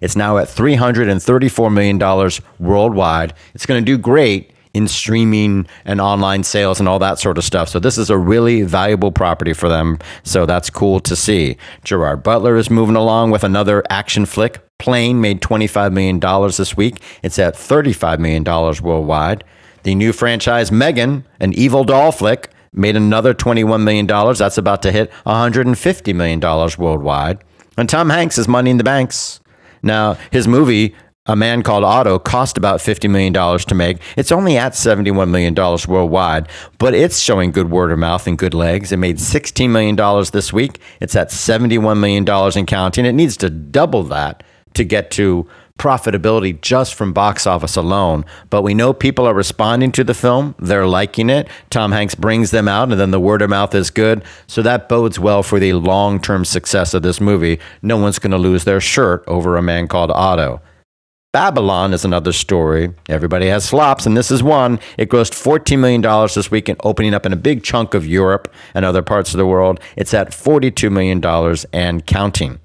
It's 0.00 0.16
now 0.16 0.38
at 0.38 0.48
$334 0.48 1.72
million 1.72 2.30
worldwide. 2.58 3.32
It's 3.54 3.64
going 3.64 3.80
to 3.80 3.86
do 3.86 3.96
great 3.96 4.50
in 4.74 4.88
streaming 4.88 5.68
and 5.84 6.00
online 6.00 6.42
sales 6.42 6.80
and 6.80 6.88
all 6.88 6.98
that 6.98 7.20
sort 7.20 7.38
of 7.38 7.44
stuff. 7.44 7.68
So 7.68 7.78
this 7.78 7.96
is 7.96 8.10
a 8.10 8.18
really 8.18 8.62
valuable 8.62 9.12
property 9.12 9.52
for 9.52 9.68
them. 9.68 10.00
So 10.24 10.46
that's 10.46 10.68
cool 10.68 10.98
to 10.98 11.14
see. 11.14 11.58
Gerard 11.84 12.24
Butler 12.24 12.56
is 12.56 12.70
moving 12.70 12.96
along 12.96 13.30
with 13.30 13.44
another 13.44 13.84
action 13.88 14.26
flick. 14.26 14.65
Plane 14.78 15.20
made 15.20 15.40
$25 15.40 15.92
million 15.92 16.20
this 16.50 16.76
week. 16.76 17.00
It's 17.22 17.38
at 17.38 17.54
$35 17.54 18.18
million 18.18 18.44
worldwide. 18.44 19.44
The 19.82 19.94
new 19.94 20.12
franchise 20.12 20.70
Megan, 20.70 21.26
an 21.40 21.52
evil 21.54 21.84
doll 21.84 22.12
flick, 22.12 22.50
made 22.72 22.96
another 22.96 23.32
$21 23.34 23.82
million. 23.82 24.06
That's 24.06 24.58
about 24.58 24.82
to 24.82 24.92
hit 24.92 25.10
$150 25.24 26.14
million 26.14 26.40
worldwide. 26.40 27.42
And 27.78 27.88
Tom 27.88 28.10
Hanks 28.10 28.38
is 28.38 28.48
money 28.48 28.70
in 28.70 28.78
the 28.78 28.84
banks. 28.84 29.40
Now, 29.82 30.14
his 30.30 30.48
movie 30.48 30.94
a 31.28 31.34
Man 31.34 31.62
Called 31.62 31.82
Otto 31.82 32.20
cost 32.20 32.56
about 32.56 32.78
$50 32.78 33.10
million 33.10 33.32
to 33.32 33.74
make. 33.74 33.98
It's 34.16 34.30
only 34.30 34.56
at 34.56 34.72
$71 34.72 35.28
million 35.28 35.54
worldwide, 35.56 36.48
but 36.78 36.94
it's 36.94 37.18
showing 37.18 37.50
good 37.50 37.70
word 37.70 37.90
of 37.90 37.98
mouth 37.98 38.26
and 38.28 38.38
good 38.38 38.54
legs. 38.54 38.92
It 38.92 38.98
made 38.98 39.18
$16 39.18 39.68
million 39.70 39.96
this 40.32 40.52
week. 40.52 40.78
It's 41.00 41.16
at 41.16 41.30
$71 41.30 41.98
million 41.98 42.28
and 42.28 42.66
counting. 42.66 43.06
It 43.06 43.12
needs 43.12 43.36
to 43.38 43.50
double 43.50 44.04
that 44.04 44.44
to 44.76 44.84
get 44.84 45.10
to 45.12 45.46
profitability 45.78 46.58
just 46.60 46.94
from 46.94 47.12
box 47.12 47.46
office 47.46 47.76
alone. 47.76 48.24
But 48.50 48.62
we 48.62 48.74
know 48.74 48.92
people 48.92 49.26
are 49.26 49.34
responding 49.34 49.92
to 49.92 50.04
the 50.04 50.14
film, 50.14 50.54
they're 50.58 50.86
liking 50.86 51.28
it. 51.28 51.48
Tom 51.70 51.92
Hanks 51.92 52.14
brings 52.14 52.50
them 52.50 52.68
out, 52.68 52.90
and 52.90 53.00
then 53.00 53.10
the 53.10 53.20
word 53.20 53.42
of 53.42 53.50
mouth 53.50 53.74
is 53.74 53.90
good. 53.90 54.24
So 54.46 54.62
that 54.62 54.88
bodes 54.88 55.18
well 55.18 55.42
for 55.42 55.58
the 55.58 55.74
long 55.74 56.20
term 56.20 56.44
success 56.44 56.94
of 56.94 57.02
this 57.02 57.20
movie. 57.20 57.58
No 57.82 57.96
one's 57.96 58.18
going 58.18 58.30
to 58.30 58.38
lose 58.38 58.64
their 58.64 58.80
shirt 58.80 59.24
over 59.26 59.56
a 59.56 59.62
man 59.62 59.88
called 59.88 60.10
Otto. 60.10 60.60
Babylon 61.32 61.92
is 61.92 62.02
another 62.02 62.32
story. 62.32 62.94
Everybody 63.10 63.48
has 63.48 63.68
flops, 63.68 64.06
and 64.06 64.16
this 64.16 64.30
is 64.30 64.42
one. 64.42 64.80
It 64.96 65.10
grossed 65.10 65.34
$14 65.34 65.78
million 65.78 66.00
this 66.34 66.50
week 66.50 66.70
and 66.70 66.80
opening 66.82 67.12
up 67.12 67.26
in 67.26 67.32
a 67.34 67.36
big 67.36 67.62
chunk 67.62 67.92
of 67.92 68.06
Europe 68.06 68.50
and 68.72 68.86
other 68.86 69.02
parts 69.02 69.34
of 69.34 69.38
the 69.38 69.44
world. 69.44 69.78
It's 69.96 70.14
at 70.14 70.30
$42 70.30 70.90
million 70.90 71.22
and 71.74 72.06
counting. 72.06 72.58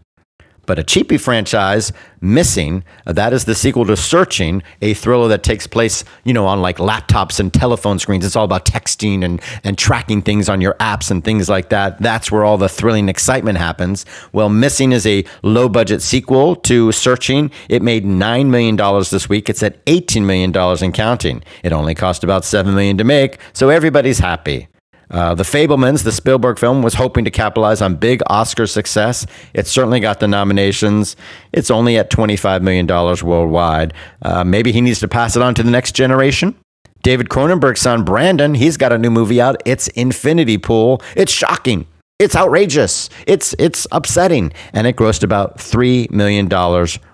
But 0.72 0.80
a 0.80 0.84
cheapy 0.86 1.18
franchise, 1.18 1.92
Missing. 2.22 2.86
Uh, 3.06 3.12
that 3.12 3.34
is 3.34 3.44
the 3.44 3.54
sequel 3.54 3.84
to 3.88 3.98
Searching, 3.98 4.64
a 4.82 4.94
thriller 4.94 5.28
that 5.28 5.44
takes 5.44 5.68
place, 5.68 6.06
you 6.24 6.32
know, 6.32 6.46
on 6.46 6.62
like 6.62 6.78
laptops 6.78 7.42
and 7.42 7.54
telephone 7.54 8.00
screens. 8.00 8.26
It's 8.26 8.38
all 8.38 8.46
about 8.46 8.64
texting 8.64 9.26
and, 9.26 9.42
and 9.66 9.78
tracking 9.78 10.22
things 10.22 10.48
on 10.48 10.62
your 10.62 10.76
apps 10.76 11.12
and 11.12 11.26
things 11.26 11.50
like 11.50 11.68
that. 11.72 12.02
That's 12.02 12.32
where 12.32 12.46
all 12.46 12.58
the 12.58 12.70
thrilling 12.70 13.10
excitement 13.10 13.58
happens. 13.58 14.06
Well, 14.32 14.48
Missing 14.48 14.94
is 14.94 15.06
a 15.06 15.26
low 15.44 15.68
budget 15.68 16.02
sequel 16.02 16.56
to 16.56 16.94
Searching. 16.94 17.52
It 17.68 17.82
made 17.82 18.06
$9 18.06 18.48
million 18.48 18.78
this 18.78 19.28
week. 19.28 19.50
It's 19.50 19.64
at 19.64 19.86
$18 19.88 20.24
million 20.24 20.56
and 20.56 20.94
counting. 20.94 21.44
It 21.64 21.74
only 21.74 21.96
cost 21.96 22.24
about 22.24 22.46
7 22.46 22.74
million 22.74 22.98
to 22.98 23.04
make, 23.04 23.40
so 23.52 23.68
everybody's 23.68 24.20
happy. 24.20 24.70
Uh, 25.12 25.36
the 25.36 25.44
Fabelmans, 25.44 26.04
the 26.04 26.12
Spielberg 26.12 26.58
film, 26.58 26.82
was 26.82 26.94
hoping 26.94 27.26
to 27.26 27.32
capitalize 27.32 27.82
on 27.82 27.96
big 27.96 28.22
Oscar 28.28 28.66
success. 28.66 29.28
It 29.54 29.68
certainly 29.68 30.00
got 30.00 30.22
the 30.22 30.28
nominations. 30.28 31.16
It's 31.52 31.70
only 31.70 31.98
at 31.98 32.10
$25 32.10 32.62
million 32.62 32.88
worldwide. 32.88 33.94
Uh, 34.22 34.44
maybe 34.44 34.72
he 34.72 34.80
needs 34.80 35.00
to 35.02 35.08
pass 35.08 35.36
it 35.36 35.42
on 35.42 35.54
to 35.56 35.64
the 35.64 35.72
next 35.72 35.94
generation. 35.96 36.56
David 37.04 37.30
Cronenberg's 37.30 37.82
son, 37.82 38.06
Brandon, 38.06 38.54
he's 38.54 38.78
got 38.78 38.94
a 38.94 38.98
new 38.98 39.12
movie 39.12 39.42
out. 39.42 39.62
It's 39.66 39.88
Infinity 39.90 40.58
Pool. 40.58 41.02
It's 41.16 41.32
shocking. 41.32 41.88
It's 42.20 42.36
outrageous. 42.36 43.10
It's, 43.26 43.56
it's 43.58 43.88
upsetting. 43.92 44.54
And 44.74 44.86
it 44.86 44.96
grossed 44.96 45.24
about 45.24 45.58
$3 45.58 46.12
million 46.12 46.48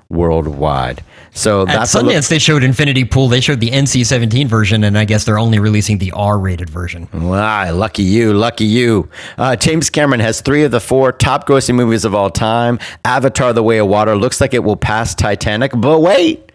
worldwide. 0.09 1.03
So 1.37 1.61
At 1.61 1.67
that's 1.67 1.95
Sundance, 1.95 2.03
look- 2.15 2.25
they 2.25 2.39
showed 2.39 2.63
Infinity 2.63 3.05
Pool. 3.05 3.27
They 3.27 3.39
showed 3.41 3.59
the 3.59 3.69
NC-17 3.69 4.47
version, 4.47 4.83
and 4.83 4.97
I 4.97 5.05
guess 5.05 5.23
they're 5.23 5.39
only 5.39 5.59
releasing 5.59 5.99
the 5.99 6.11
R-rated 6.11 6.69
version. 6.69 7.07
Wow, 7.13 7.71
lucky 7.73 8.03
you, 8.03 8.33
lucky 8.33 8.65
you. 8.65 9.09
Uh, 9.37 9.55
James 9.55 9.89
Cameron 9.89 10.19
has 10.19 10.41
three 10.41 10.63
of 10.63 10.71
the 10.71 10.79
four 10.79 11.11
top 11.11 11.47
grossing 11.47 11.75
movies 11.75 12.05
of 12.05 12.15
all 12.15 12.29
time. 12.29 12.79
Avatar 13.05 13.53
The 13.53 13.63
Way 13.63 13.77
of 13.77 13.87
Water 13.87 14.15
looks 14.15 14.41
like 14.41 14.53
it 14.53 14.63
will 14.63 14.75
pass 14.77 15.13
Titanic, 15.15 15.71
but 15.75 15.99
wait. 15.99 16.51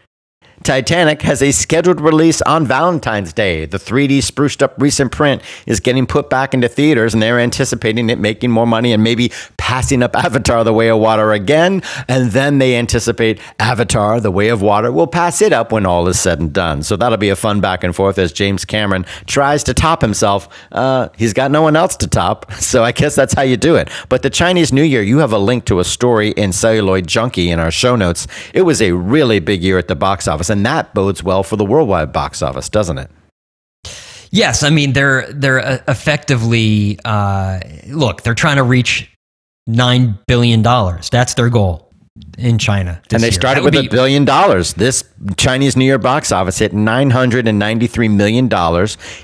Titanic 0.62 1.22
has 1.22 1.42
a 1.42 1.50
scheduled 1.50 2.00
release 2.00 2.40
on 2.42 2.66
Valentine's 2.66 3.32
Day. 3.32 3.66
The 3.66 3.78
3D 3.78 4.22
spruced 4.22 4.62
up 4.62 4.74
recent 4.78 5.10
print 5.10 5.42
is 5.66 5.80
getting 5.80 6.06
put 6.06 6.30
back 6.30 6.54
into 6.54 6.68
theaters, 6.68 7.14
and 7.14 7.22
they're 7.22 7.40
anticipating 7.40 8.08
it 8.10 8.18
making 8.18 8.50
more 8.50 8.66
money 8.66 8.92
and 8.92 9.02
maybe 9.02 9.32
passing 9.56 10.02
up 10.02 10.14
Avatar 10.24 10.62
The 10.62 10.72
Way 10.72 10.88
of 10.88 11.00
Water 11.00 11.32
again. 11.32 11.82
And 12.06 12.30
then 12.30 12.58
they 12.58 12.76
anticipate 12.76 13.40
Avatar 13.58 14.20
The 14.20 14.30
Way 14.30 14.48
of 14.48 14.62
Water 14.62 14.92
will 14.92 15.06
pass 15.06 15.42
it 15.42 15.52
up 15.52 15.72
when 15.72 15.84
all 15.84 16.06
is 16.06 16.20
said 16.20 16.38
and 16.38 16.52
done. 16.52 16.82
So 16.82 16.96
that'll 16.96 17.18
be 17.18 17.30
a 17.30 17.36
fun 17.36 17.60
back 17.60 17.82
and 17.82 17.94
forth 17.94 18.18
as 18.18 18.32
James 18.32 18.64
Cameron 18.64 19.04
tries 19.26 19.64
to 19.64 19.74
top 19.74 20.00
himself. 20.00 20.48
Uh, 20.70 21.08
he's 21.16 21.32
got 21.32 21.50
no 21.50 21.62
one 21.62 21.74
else 21.74 21.96
to 21.96 22.06
top, 22.06 22.52
so 22.60 22.84
I 22.84 22.92
guess 22.92 23.16
that's 23.16 23.34
how 23.34 23.42
you 23.42 23.56
do 23.56 23.74
it. 23.76 23.90
But 24.08 24.22
the 24.22 24.30
Chinese 24.30 24.72
New 24.72 24.82
Year, 24.82 25.02
you 25.02 25.18
have 25.18 25.32
a 25.32 25.38
link 25.38 25.64
to 25.66 25.80
a 25.80 25.84
story 25.84 26.30
in 26.30 26.52
Celluloid 26.52 27.08
Junkie 27.08 27.50
in 27.50 27.58
our 27.58 27.70
show 27.70 27.96
notes. 27.96 28.28
It 28.54 28.62
was 28.62 28.80
a 28.80 28.92
really 28.92 29.40
big 29.40 29.62
year 29.62 29.78
at 29.78 29.88
the 29.88 29.96
box 29.96 30.28
office, 30.28 30.50
and 30.52 30.64
that 30.64 30.94
bodes 30.94 31.22
well 31.22 31.42
for 31.42 31.56
the 31.56 31.64
worldwide 31.64 32.12
box 32.12 32.42
office, 32.42 32.68
doesn't 32.68 32.98
it? 32.98 33.10
Yes, 34.30 34.62
I 34.62 34.70
mean 34.70 34.92
they're 34.92 35.30
they're 35.32 35.60
uh, 35.60 35.78
effectively 35.88 36.98
uh, 37.04 37.60
look. 37.88 38.22
They're 38.22 38.34
trying 38.34 38.56
to 38.56 38.62
reach 38.62 39.10
nine 39.66 40.18
billion 40.26 40.62
dollars. 40.62 41.10
That's 41.10 41.34
their 41.34 41.50
goal 41.50 41.91
in 42.36 42.58
China. 42.58 43.00
this 43.08 43.14
And 43.16 43.22
they 43.22 43.28
year. 43.28 43.32
started 43.32 43.60
That 43.62 43.64
with 43.64 43.74
a 43.74 43.82
be- 43.82 43.88
billion 43.88 44.24
dollars. 44.26 44.74
This 44.74 45.02
Chinese 45.36 45.76
New 45.76 45.84
Year 45.86 45.98
box 45.98 46.30
office 46.30 46.58
hit 46.58 46.72
$993 46.72 48.14
million, 48.14 48.48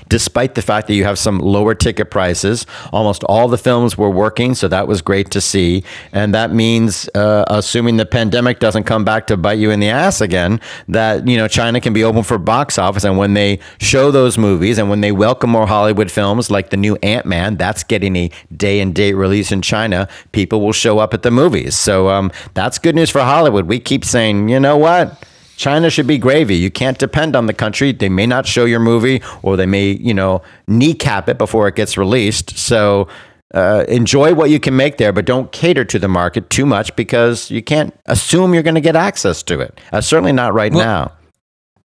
despite 0.07 0.55
the 0.55 0.61
fact 0.63 0.87
that 0.87 0.95
you 0.95 1.03
have 1.03 1.19
some 1.19 1.37
lower 1.39 1.75
ticket 1.75 2.09
prices. 2.09 2.65
Almost 2.91 3.23
all 3.25 3.47
the 3.47 3.57
films 3.59 3.95
were 3.97 4.09
working, 4.09 4.55
so 4.55 4.67
that 4.69 4.87
was 4.87 5.03
great 5.03 5.29
to 5.31 5.41
see. 5.41 5.83
And 6.13 6.33
that 6.33 6.51
means, 6.51 7.07
uh, 7.13 7.43
assuming 7.47 7.97
the 7.97 8.05
pandemic 8.07 8.59
doesn't 8.59 8.83
come 8.85 9.05
back 9.05 9.27
to 9.27 9.37
bite 9.37 9.59
you 9.59 9.69
in 9.69 9.79
the 9.79 9.89
ass 9.89 10.19
again, 10.21 10.59
that, 10.87 11.27
you 11.27 11.37
know, 11.37 11.47
China 11.47 11.79
can 11.79 11.93
be 11.93 12.03
open 12.03 12.23
for 12.23 12.39
box 12.39 12.79
office. 12.79 13.03
And 13.03 13.17
when 13.19 13.33
they 13.35 13.59
show 13.79 14.09
those 14.09 14.37
movies 14.37 14.79
and 14.79 14.89
when 14.89 15.01
they 15.01 15.11
welcome 15.11 15.51
more 15.51 15.67
Hollywood 15.67 16.09
films 16.09 16.49
like 16.49 16.71
the 16.71 16.77
new 16.77 16.95
Ant-Man, 17.03 17.57
that's 17.57 17.83
getting 17.83 18.15
a 18.15 18.31
day 18.55 18.79
and 18.79 18.95
date 18.95 19.13
release 19.13 19.51
in 19.51 19.61
China, 19.61 20.07
people 20.31 20.61
will 20.61 20.73
show 20.73 20.97
up 20.97 21.13
at 21.13 21.21
the 21.21 21.29
movies. 21.31 21.75
So 21.75 22.09
um, 22.09 22.31
that's 22.55 22.78
good 22.79 22.95
news 22.95 23.09
for 23.09 23.21
Hollywood. 23.21 23.65
We 23.67 23.79
keep 23.79 24.03
saying, 24.03 24.49
you 24.49 24.59
know 24.59 24.77
what? 24.77 25.23
China 25.57 25.89
should 25.89 26.07
be 26.07 26.17
gravy. 26.17 26.55
You 26.55 26.71
can't 26.71 26.97
depend 26.97 27.35
on 27.35 27.45
the 27.45 27.53
country. 27.53 27.91
They 27.91 28.07
may 28.09 28.25
not 28.25 28.47
show 28.47 28.63
your 28.65 28.79
movie 28.79 29.21
or 29.41 29.57
they 29.57 29.65
may, 29.65 29.91
you 29.91 30.13
know, 30.13 30.41
kneecap 30.67 31.27
it 31.27 31.37
before 31.37 31.67
it 31.67 31.75
gets 31.75 31.97
released. 31.97 32.57
So 32.57 33.09
uh, 33.53 33.83
enjoy 33.89 34.33
what 34.33 34.49
you 34.49 34.59
can 34.59 34.75
make 34.77 34.97
there, 34.97 35.11
but 35.11 35.25
don't 35.25 35.51
cater 35.51 35.83
to 35.83 35.99
the 35.99 36.07
market 36.07 36.49
too 36.49 36.65
much 36.65 36.95
because 36.95 37.51
you 37.51 37.61
can't 37.61 37.93
assume 38.05 38.53
you're 38.53 38.63
going 38.63 38.75
to 38.75 38.81
get 38.81 38.95
access 38.95 39.43
to 39.43 39.59
it. 39.59 39.77
Uh, 39.91 39.99
certainly 40.01 40.31
not 40.31 40.53
right 40.53 40.71
Well- 40.71 40.85
now. 40.85 41.11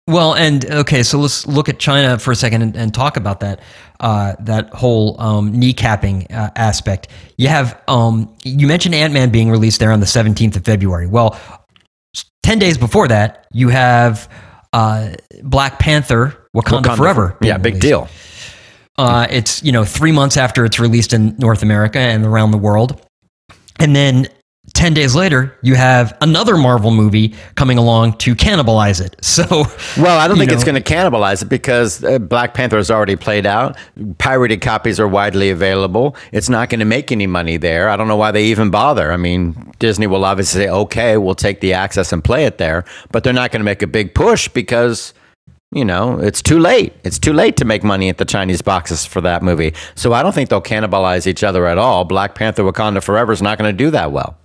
Well, 0.09 0.35
and 0.35 0.65
okay, 0.71 1.03
so 1.03 1.19
let's 1.19 1.49
look 1.49 1.69
at 1.69 1.81
China 1.81 2.17
for 2.19 2.31
a 2.31 2.37
second 2.37 2.63
and, 2.63 2.77
and 2.77 2.95
talk 2.95 3.17
about 3.17 3.41
that 3.41 3.61
uh, 3.99 4.35
that 4.41 4.73
whole 4.73 5.21
um, 5.21 5.53
kneecapping 5.53 6.33
uh, 6.33 6.51
aspect. 6.55 7.09
You 7.39 7.49
have 7.49 7.83
um, 7.89 8.33
you 8.45 8.69
mentioned 8.69 8.95
Ant 8.95 9.13
Man 9.13 9.31
being 9.31 9.51
released 9.51 9.81
there 9.81 9.91
on 9.91 9.99
the 9.99 10.07
seventeenth 10.07 10.55
of 10.55 10.65
February. 10.65 11.09
Well, 11.09 11.39
ten 12.45 12.61
days 12.61 12.79
before 12.79 13.09
that, 13.09 13.49
you 13.53 13.69
have 13.69 14.31
uh, 14.73 15.15
Black 15.43 15.81
Panther: 15.81 16.49
Wakanda, 16.55 16.83
Wakanda 16.83 16.97
Forever. 16.97 17.37
Yeah, 17.43 17.59
big 17.59 17.75
released. 17.75 17.83
deal. 17.83 18.09
Uh, 18.99 19.27
it's 19.29 19.61
you 19.65 19.73
know 19.73 19.85
three 19.85 20.13
months 20.13 20.37
after 20.37 20.65
it's 20.65 20.79
released 20.79 21.15
in 21.15 21.37
North 21.39 21.63
America 21.63 21.99
and 21.99 22.25
around 22.25 22.53
the 22.53 22.59
world, 22.59 23.05
and 23.81 23.97
then 23.97 24.29
ten 24.77 24.93
days 24.93 25.15
later 25.15 25.57
you 25.63 25.75
have 25.75 26.17
another 26.21 26.57
Marvel 26.57 26.91
movie 26.91 27.35
coming 27.55 27.79
along 27.79 28.13
to 28.19 28.35
cannibalize 28.35 29.05
it. 29.05 29.17
So, 29.37 29.45
Well, 29.99 30.19
I 30.19 30.29
don't 30.29 30.39
think 30.39 30.51
it's 30.51 30.65
going 30.65 30.83
to 30.83 30.95
cannibalize 30.95 31.43
it 31.43 31.51
because 31.51 32.03
uh, 32.03 32.19
Black 32.19 32.55
Panther 32.55 32.79
has 32.79 32.91
already 32.91 33.17
played 33.17 33.45
out. 33.45 33.77
Pirated 34.17 34.63
copies 34.63 34.99
are 34.99 35.07
widely 35.07 35.51
available. 35.51 36.17
It's 36.33 36.49
not 36.49 36.71
going 36.71 36.79
to 36.79 36.87
make 36.87 37.13
any 37.13 37.27
money 37.27 37.59
there. 37.59 37.91
I 37.91 37.97
don't 37.97 38.09
know 38.09 38.17
why 38.17 38.31
they 38.31 38.45
even 38.47 38.71
bother. 38.71 39.13
I 39.13 39.19
mean, 39.19 39.73
Disney 39.79 40.07
will 40.07 40.25
obviously 40.25 40.63
say, 40.63 40.69
okay, 40.71 41.19
we'll 41.19 41.35
take 41.35 41.61
the 41.61 41.75
access 41.75 42.13
and 42.15 42.25
play 42.25 42.47
it 42.47 42.57
there, 42.57 42.87
but 43.13 43.25
they're 43.25 43.35
not 43.35 43.51
going 43.51 43.61
to 43.61 43.65
make 43.65 43.83
a 43.83 43.87
big 43.87 44.15
push 44.15 44.49
because. 44.49 45.13
You 45.73 45.85
know, 45.85 46.21
it's 46.21 46.41
too 46.41 46.61
late. 46.61 46.95
It's 47.03 47.19
too 47.19 47.33
late 47.33 47.57
to 47.57 47.65
make 47.65 47.83
money 47.83 48.09
at 48.09 48.19
the 48.19 48.25
Chinese 48.25 48.63
boxes 48.63 49.05
for 49.05 49.21
that 49.23 49.43
movie. 49.43 49.75
So 49.97 50.13
I 50.13 50.23
don't 50.23 50.33
think 50.33 50.49
they'll 50.49 50.63
cannibalize 50.63 51.27
each 51.27 51.43
other 51.43 51.67
at 51.67 51.77
all. 51.77 52.05
Black 52.05 52.37
Panther 52.37 52.63
Wakanda 52.63 53.03
Forever 53.03 53.33
is 53.33 53.43
not 53.43 53.59
going 53.59 53.77
to 53.77 53.77
do 53.77 53.91
that 53.91 54.13
well. 54.13 54.39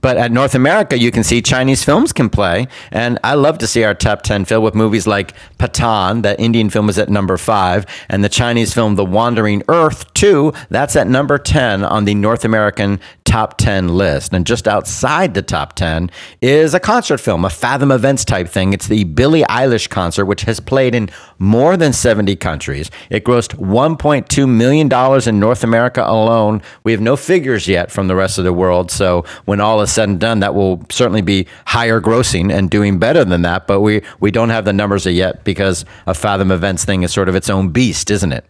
But 0.00 0.16
at 0.16 0.32
North 0.32 0.54
America, 0.54 0.98
you 0.98 1.10
can 1.10 1.24
see 1.24 1.42
Chinese 1.42 1.84
films 1.84 2.12
can 2.12 2.30
play. 2.30 2.68
And 2.90 3.18
I 3.22 3.34
love 3.34 3.58
to 3.58 3.66
see 3.66 3.84
our 3.84 3.94
top 3.94 4.22
10 4.22 4.44
filled 4.44 4.64
with 4.64 4.74
movies 4.74 5.06
like 5.06 5.34
Pathaan, 5.58 6.22
that 6.22 6.40
Indian 6.40 6.70
film 6.70 6.88
is 6.88 6.98
at 6.98 7.08
number 7.08 7.36
five, 7.36 7.86
and 8.08 8.24
the 8.24 8.28
Chinese 8.28 8.72
film 8.72 8.96
The 8.96 9.04
Wandering 9.04 9.62
Earth 9.68 10.12
2, 10.14 10.52
that's 10.70 10.96
at 10.96 11.06
number 11.06 11.38
10 11.38 11.84
on 11.84 12.04
the 12.04 12.14
North 12.14 12.44
American 12.44 13.00
top 13.30 13.56
10 13.58 13.90
list. 13.90 14.34
And 14.34 14.44
just 14.44 14.66
outside 14.66 15.34
the 15.34 15.42
top 15.42 15.74
10 15.74 16.10
is 16.40 16.74
a 16.74 16.80
concert 16.80 17.18
film, 17.18 17.44
a 17.44 17.50
Fathom 17.50 17.92
Events 17.92 18.24
type 18.24 18.48
thing. 18.48 18.72
It's 18.72 18.88
the 18.88 19.04
Billie 19.04 19.42
Eilish 19.44 19.88
concert, 19.88 20.24
which 20.24 20.42
has 20.42 20.58
played 20.58 20.96
in 20.96 21.10
more 21.38 21.76
than 21.76 21.92
70 21.92 22.34
countries. 22.34 22.90
It 23.08 23.24
grossed 23.24 23.54
$1.2 23.54 24.48
million 24.48 25.28
in 25.28 25.40
North 25.40 25.62
America 25.62 26.02
alone. 26.04 26.60
We 26.82 26.90
have 26.90 27.00
no 27.00 27.14
figures 27.14 27.68
yet 27.68 27.92
from 27.92 28.08
the 28.08 28.16
rest 28.16 28.36
of 28.36 28.42
the 28.42 28.52
world. 28.52 28.90
So 28.90 29.24
when 29.44 29.60
all 29.60 29.80
is 29.80 29.92
said 29.92 30.08
and 30.08 30.18
done, 30.18 30.40
that 30.40 30.56
will 30.56 30.84
certainly 30.90 31.22
be 31.22 31.46
higher 31.66 32.00
grossing 32.00 32.52
and 32.52 32.68
doing 32.68 32.98
better 32.98 33.24
than 33.24 33.42
that. 33.42 33.68
But 33.68 33.80
we, 33.80 34.02
we 34.18 34.32
don't 34.32 34.50
have 34.50 34.64
the 34.64 34.72
numbers 34.72 35.06
yet 35.06 35.44
because 35.44 35.84
a 36.08 36.14
Fathom 36.14 36.50
Events 36.50 36.84
thing 36.84 37.04
is 37.04 37.12
sort 37.12 37.28
of 37.28 37.36
its 37.36 37.48
own 37.48 37.68
beast, 37.68 38.10
isn't 38.10 38.32
it? 38.32 38.44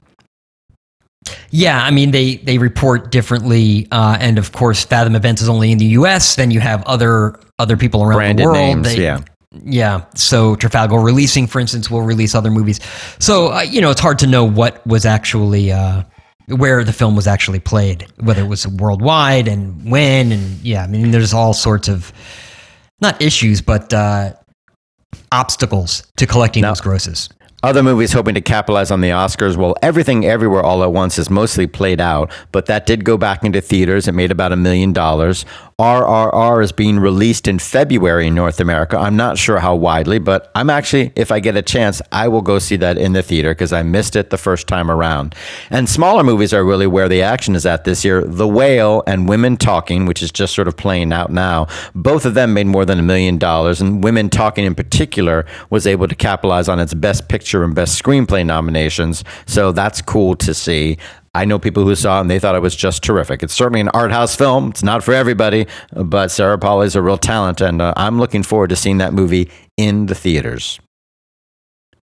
Yeah, 1.51 1.83
I 1.83 1.91
mean 1.91 2.11
they 2.11 2.37
they 2.37 2.59
report 2.59 3.11
differently, 3.11 3.87
uh, 3.91 4.17
and 4.21 4.39
of 4.39 4.53
course, 4.53 4.85
Fathom 4.85 5.15
Events 5.15 5.43
is 5.43 5.49
only 5.49 5.73
in 5.73 5.79
the 5.79 5.87
U.S. 6.01 6.37
Then 6.37 6.51
you 6.51 6.61
have 6.61 6.83
other 6.87 7.39
other 7.59 7.77
people 7.77 8.03
around 8.03 8.17
Branded 8.19 8.45
the 8.45 8.49
world. 8.51 8.57
names, 8.57 8.95
They- 8.95 9.03
yeah. 9.03 9.19
yeah. 9.65 10.05
So 10.15 10.55
Trafalgar 10.57 10.99
Releasing, 10.99 11.47
for 11.47 11.61
instance, 11.61 11.91
will 11.91 12.03
release 12.03 12.35
other 12.35 12.51
movies. 12.51 12.81
So 13.19 13.53
uh, 13.53 13.61
you 13.63 13.81
know, 13.81 13.91
it's 13.91 14.01
hard 14.01 14.19
to 14.21 14.27
know 14.27 14.45
what 14.45 14.87
was 14.87 15.05
actually 15.07 15.73
uh, 15.73 16.05
where 16.49 16.83
the 16.85 16.93
film 16.93 17.15
was 17.17 17.27
actually 17.27 17.61
played, 17.61 18.07
whether 18.21 18.43
it 18.43 18.49
was 18.49 18.67
worldwide 18.67 19.47
and 19.49 19.91
when, 19.91 20.33
and 20.33 20.61
yeah. 20.63 20.83
I 20.85 20.87
mean, 20.87 21.11
there's 21.11 21.33
all 21.35 21.53
sorts 21.55 21.89
of 21.89 22.13
not 23.01 23.21
issues, 23.23 23.61
but 23.63 23.93
uh, 23.95 24.33
obstacles 25.33 26.03
to 26.17 26.27
collecting 26.27 26.63
those 26.63 26.81
grosses. 26.81 27.29
Other 27.63 27.83
movies 27.83 28.15
hoping 28.15 28.35
to 28.37 28.41
capitalize 28.41 28.91
on 28.91 29.03
the 29.03 29.11
Oscars. 29.11 29.55
Well, 29.55 29.77
Everything 29.83 30.25
Everywhere 30.25 30.63
All 30.63 30.83
at 30.83 30.93
Once 30.93 31.19
is 31.19 31.29
mostly 31.29 31.67
played 31.67 32.01
out, 32.01 32.33
but 32.53 32.65
that 32.67 32.87
did 32.87 33.05
go 33.05 33.19
back 33.19 33.45
into 33.45 33.61
theaters. 33.61 34.09
It 34.09 34.13
made 34.13 34.31
about 34.31 34.53
a 34.53 34.57
million 34.57 34.95
dollars. 34.95 35.45
RRR 35.81 36.63
is 36.63 36.73
being 36.73 36.99
released 36.99 37.49
in 37.49 37.59
February 37.59 38.27
in 38.27 38.35
North 38.35 38.61
America. 38.61 38.99
I'm 38.99 39.17
not 39.17 39.39
sure 39.39 39.61
how 39.61 39.75
widely, 39.75 40.19
but 40.19 40.51
I'm 40.55 40.69
actually, 40.69 41.11
if 41.17 41.33
I 41.33 41.41
get 41.41 41.57
a 41.57 41.63
chance, 41.63 42.03
I 42.13 42.29
will 42.29 42.43
go 42.43 42.59
see 42.59 42.77
that 42.77 42.99
in 42.99 43.15
the 43.15 43.23
theater 43.23 43.53
because 43.53 43.73
I 43.73 43.83
missed 43.83 44.15
it 44.15 44.29
the 44.29 44.37
first 44.37 44.67
time 44.67 44.91
around. 44.91 45.35
And 45.71 45.89
smaller 45.89 46.23
movies 46.23 46.53
are 46.53 46.67
really 46.67 46.87
where 46.87 47.09
the 47.09 47.23
action 47.23 47.57
is 47.57 47.65
at 47.65 47.85
this 47.85 48.05
year. 48.05 48.21
The 48.21 48.47
Whale 48.47 49.03
and 49.07 49.27
Women 49.27 49.57
Talking, 49.57 50.05
which 50.05 50.23
is 50.23 50.31
just 50.31 50.55
sort 50.55 50.69
of 50.69 50.77
playing 50.77 51.15
out 51.15 51.31
now, 51.33 51.67
both 51.95 52.27
of 52.27 52.35
them 52.35 52.53
made 52.53 52.67
more 52.67 52.85
than 52.85 52.99
a 52.99 53.03
million 53.03 53.39
dollars. 53.39 53.81
And 53.81 54.05
Women 54.05 54.29
Talking 54.29 54.67
in 54.67 54.75
particular 54.75 55.47
was 55.71 55.87
able 55.87 56.09
to 56.09 56.15
capitalize 56.15 56.69
on 56.69 56.79
its 56.79 56.93
Best 56.93 57.27
Picture 57.29 57.65
and 57.65 57.75
Best 57.75 58.01
Screenplay 58.03 58.45
nominations. 58.45 59.25
So 59.47 59.73
that's 59.73 60.03
cool 60.03 60.37
to 60.37 60.53
see. 60.53 60.99
I 61.33 61.45
know 61.45 61.59
people 61.59 61.85
who 61.85 61.95
saw 61.95 62.19
it 62.19 62.23
and 62.23 62.31
they 62.31 62.41
thought 62.41 62.57
it 62.57 62.63
was 62.63 62.75
just 62.75 63.05
terrific. 63.05 63.43
It's 63.43 63.55
certainly 63.55 63.81
an 63.81 63.89
art 63.91 64.11
house 64.11 64.35
film. 64.35 64.71
It's 64.71 64.83
not 64.83 65.05
for 65.05 65.15
everybody, 65.15 65.67
but 65.93 66.31
Sarah 66.31 66.59
Polley 66.59 66.87
is 66.87 66.97
a 66.97 67.03
real 67.03 67.19
talent, 67.19 67.61
and 67.61 67.81
uh, 67.81 67.95
I'm 67.97 68.19
looking 68.19 68.43
forward 68.43 68.71
to 68.71 68.77
seeing 68.77 68.99
that 68.99 69.13
movie 69.13 69.49
in 69.77 70.07
the 70.07 70.15
theaters 70.15 70.81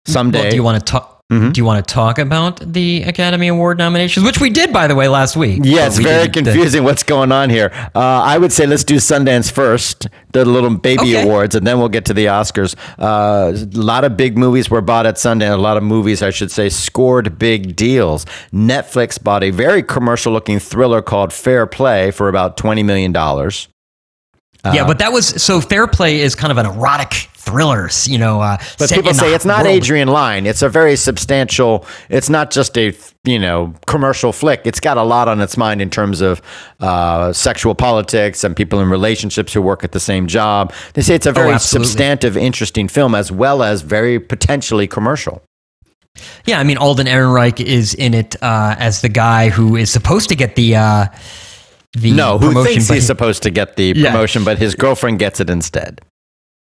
someday. 0.05 0.41
Well, 0.41 0.49
do 0.49 0.55
you 0.57 0.63
want 0.63 0.85
to 0.85 0.91
talk? 0.91 1.14
Mhm. 1.33 1.53
Do 1.53 1.59
you 1.59 1.65
want 1.65 1.85
to 1.87 1.91
talk 1.91 2.19
about 2.19 2.59
the 2.73 3.01
Academy 3.01 3.47
Award 3.47 3.79
nominations, 3.79 4.23
which 4.23 4.39
we 4.39 4.51
did, 4.51 4.71
by 4.71 4.85
the 4.85 4.93
way, 4.93 5.07
last 5.07 5.35
week? 5.35 5.61
Yeah, 5.63 5.87
it's 5.87 5.97
we 5.97 6.03
very 6.03 6.29
uh, 6.29 6.31
confusing 6.31 6.83
what's 6.83 7.01
going 7.01 7.31
on 7.31 7.49
here. 7.49 7.71
Uh, 7.95 7.99
I 7.99 8.37
would 8.37 8.51
say 8.51 8.67
let's 8.67 8.83
do 8.83 8.97
Sundance 8.97 9.51
first, 9.51 10.07
the 10.33 10.45
little 10.45 10.69
baby 10.77 11.17
Okay. 11.17 11.23
awards, 11.23 11.55
and 11.55 11.65
then 11.65 11.79
we'll 11.79 11.89
get 11.89 12.05
to 12.05 12.13
the 12.13 12.27
Oscars. 12.27 12.75
Uh, 12.99 13.53
a 13.55 13.79
lot 13.79 14.03
of 14.03 14.15
big 14.15 14.37
movies 14.37 14.69
were 14.69 14.81
bought 14.81 15.07
at 15.07 15.15
Sundance. 15.15 15.51
A 15.55 15.57
lot 15.57 15.77
of 15.77 15.83
movies, 15.83 16.21
I 16.21 16.29
should 16.29 16.51
say, 16.51 16.69
scored 16.69 17.39
big 17.39 17.75
deals. 17.75 18.25
Netflix 18.53 19.21
bought 19.21 19.43
a 19.43 19.49
very 19.49 19.81
commercial 19.81 20.31
looking 20.31 20.59
thriller 20.59 21.01
called 21.01 21.33
Fair 21.33 21.65
Play 21.65 22.11
for 22.11 22.29
about 22.29 22.55
$20 22.55 22.85
million. 22.85 23.11
yeah, 23.11 24.85
but 24.85 24.99
that 24.99 25.11
was 25.11 25.41
so. 25.41 25.59
Fair 25.59 25.87
Play 25.87 26.21
is 26.21 26.35
kind 26.35 26.51
of 26.51 26.57
an 26.59 26.65
erotic 26.67 27.29
thriller, 27.45 27.89
you 28.05 28.17
know. 28.17 28.41
Uh, 28.41 28.57
But 28.77 28.89
people 28.91 29.13
say 29.13 29.33
it's 29.33 29.45
not 29.45 29.63
world- 29.65 29.75
Adrian 29.77 30.07
Lyne. 30.07 30.45
It's 30.45 30.61
a 30.61 30.69
very 30.69 30.95
substantial. 30.95 31.85
It's 32.09 32.29
not 32.29 32.51
just 32.51 32.77
a 32.77 32.93
you 33.23 33.39
know 33.39 33.73
commercial 33.87 34.31
flick. 34.33 34.61
It's 34.65 34.79
got 34.79 34.97
a 34.97 35.03
lot 35.03 35.27
on 35.27 35.39
its 35.41 35.55
mind 35.57 35.81
in 35.81 35.89
terms 35.89 36.21
of 36.21 36.41
uh, 36.79 37.33
sexual 37.33 37.75
politics 37.75 38.43
and 38.43 38.55
people 38.55 38.79
in 38.81 38.89
relationships 38.89 39.53
who 39.53 39.61
work 39.61 39.83
at 39.83 39.91
the 39.91 39.99
same 39.99 40.27
job. 40.27 40.73
They 40.93 41.01
say 41.01 41.15
it's 41.15 41.25
a 41.25 41.31
very 41.31 41.53
Oh, 41.53 41.57
substantive, 41.57 42.35
interesting 42.37 42.87
film 42.87 43.15
as 43.15 43.31
well 43.31 43.61
as 43.63 43.81
very 43.81 44.19
potentially 44.19 44.87
commercial. 44.87 45.41
Yeah, 46.45 46.59
I 46.59 46.63
mean, 46.63 46.77
Alden 46.77 47.07
Ehrenreich 47.07 47.59
is 47.59 47.93
in 47.93 48.13
it 48.13 48.35
uh, 48.41 48.75
as 48.79 49.01
the 49.01 49.09
guy 49.09 49.49
who 49.49 49.75
is 49.75 49.89
supposed 49.91 50.29
to 50.29 50.35
get 50.35 50.55
the 50.55 50.75
uh, 50.77 51.05
the 51.93 52.11
No, 52.11 52.37
who 52.37 52.47
promotion, 52.47 52.73
thinks 52.73 52.87
he's 52.89 53.01
he- 53.03 53.07
supposed 53.07 53.43
to 53.43 53.49
get 53.49 53.75
the 53.75 53.93
Yeah. 53.95 54.11
promotion, 54.11 54.43
but 54.43 54.57
his 54.57 54.75
girlfriend 54.75 55.19
gets 55.19 55.39
it 55.39 55.49
instead. 55.49 56.01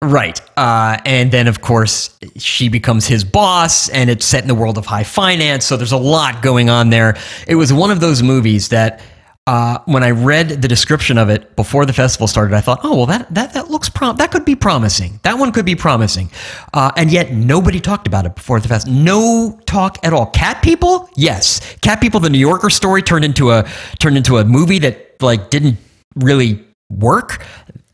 Right. 0.03 0.41
Uh, 0.57 0.97
and 1.05 1.31
then, 1.31 1.47
of 1.47 1.61
course, 1.61 2.17
she 2.37 2.71
becomes 2.71 3.07
his 3.07 3.23
boss, 3.23 3.91
and 3.91 4.09
it's 4.09 4.25
set 4.25 4.43
in 4.43 4.49
the 4.49 4.55
world 4.55 4.79
of 4.79 4.87
high 4.87 5.05
finance. 5.05 5.67
So 5.67 5.77
there's 5.77 5.93
a 5.93 5.99
lot 5.99 6.41
going 6.41 6.71
on 6.71 6.89
there. 6.89 7.19
It 7.47 7.57
was 7.57 7.71
one 7.71 7.91
of 7.91 8.01
those 8.01 8.23
movies 8.23 8.71
that, 8.71 9.03
uh, 9.47 9.79
when 9.85 10.03
I 10.03 10.13
read 10.13 10.63
the 10.63 10.69
description 10.69 11.19
of 11.19 11.29
it 11.29 11.55
before 11.55 11.85
the 11.85 11.93
festival 11.93 12.27
started, 12.27 12.55
I 12.55 12.63
thought, 12.63 12.81
oh, 12.83 12.97
well, 12.97 13.07
that, 13.07 13.35
that, 13.35 13.53
that 13.53 13.71
looks 13.71 13.91
prom- 13.91 14.17
that 14.17 14.31
could 14.31 14.47
be 14.47 14.55
promising. 14.57 15.21
That 15.23 15.39
one 15.39 15.53
could 15.53 15.67
be 15.67 15.75
promising. 15.77 16.31
Uh, 16.73 16.93
and 16.97 17.11
yet, 17.11 17.33
nobody 17.33 17.79
talked 17.79 18.07
about 18.07 18.25
it 18.25 18.35
before 18.35 18.59
the 18.59 18.69
fest. 18.69 18.87
No 18.87 19.61
talk 19.67 19.99
at 20.03 20.15
all. 20.15 20.27
Cat 20.27 20.63
People? 20.63 21.11
Yes. 21.15 21.77
Cat 21.83 22.01
People, 22.01 22.21
the 22.21 22.31
New 22.31 22.39
Yorker 22.39 22.71
story 22.71 23.03
turned 23.03 23.25
into 23.25 23.51
a 23.51 23.69
turned 23.99 24.17
into 24.17 24.39
a 24.39 24.47
movie 24.47 24.79
that 24.79 25.21
like 25.21 25.51
didn't 25.51 25.77
really 26.15 26.65
work. 26.89 27.45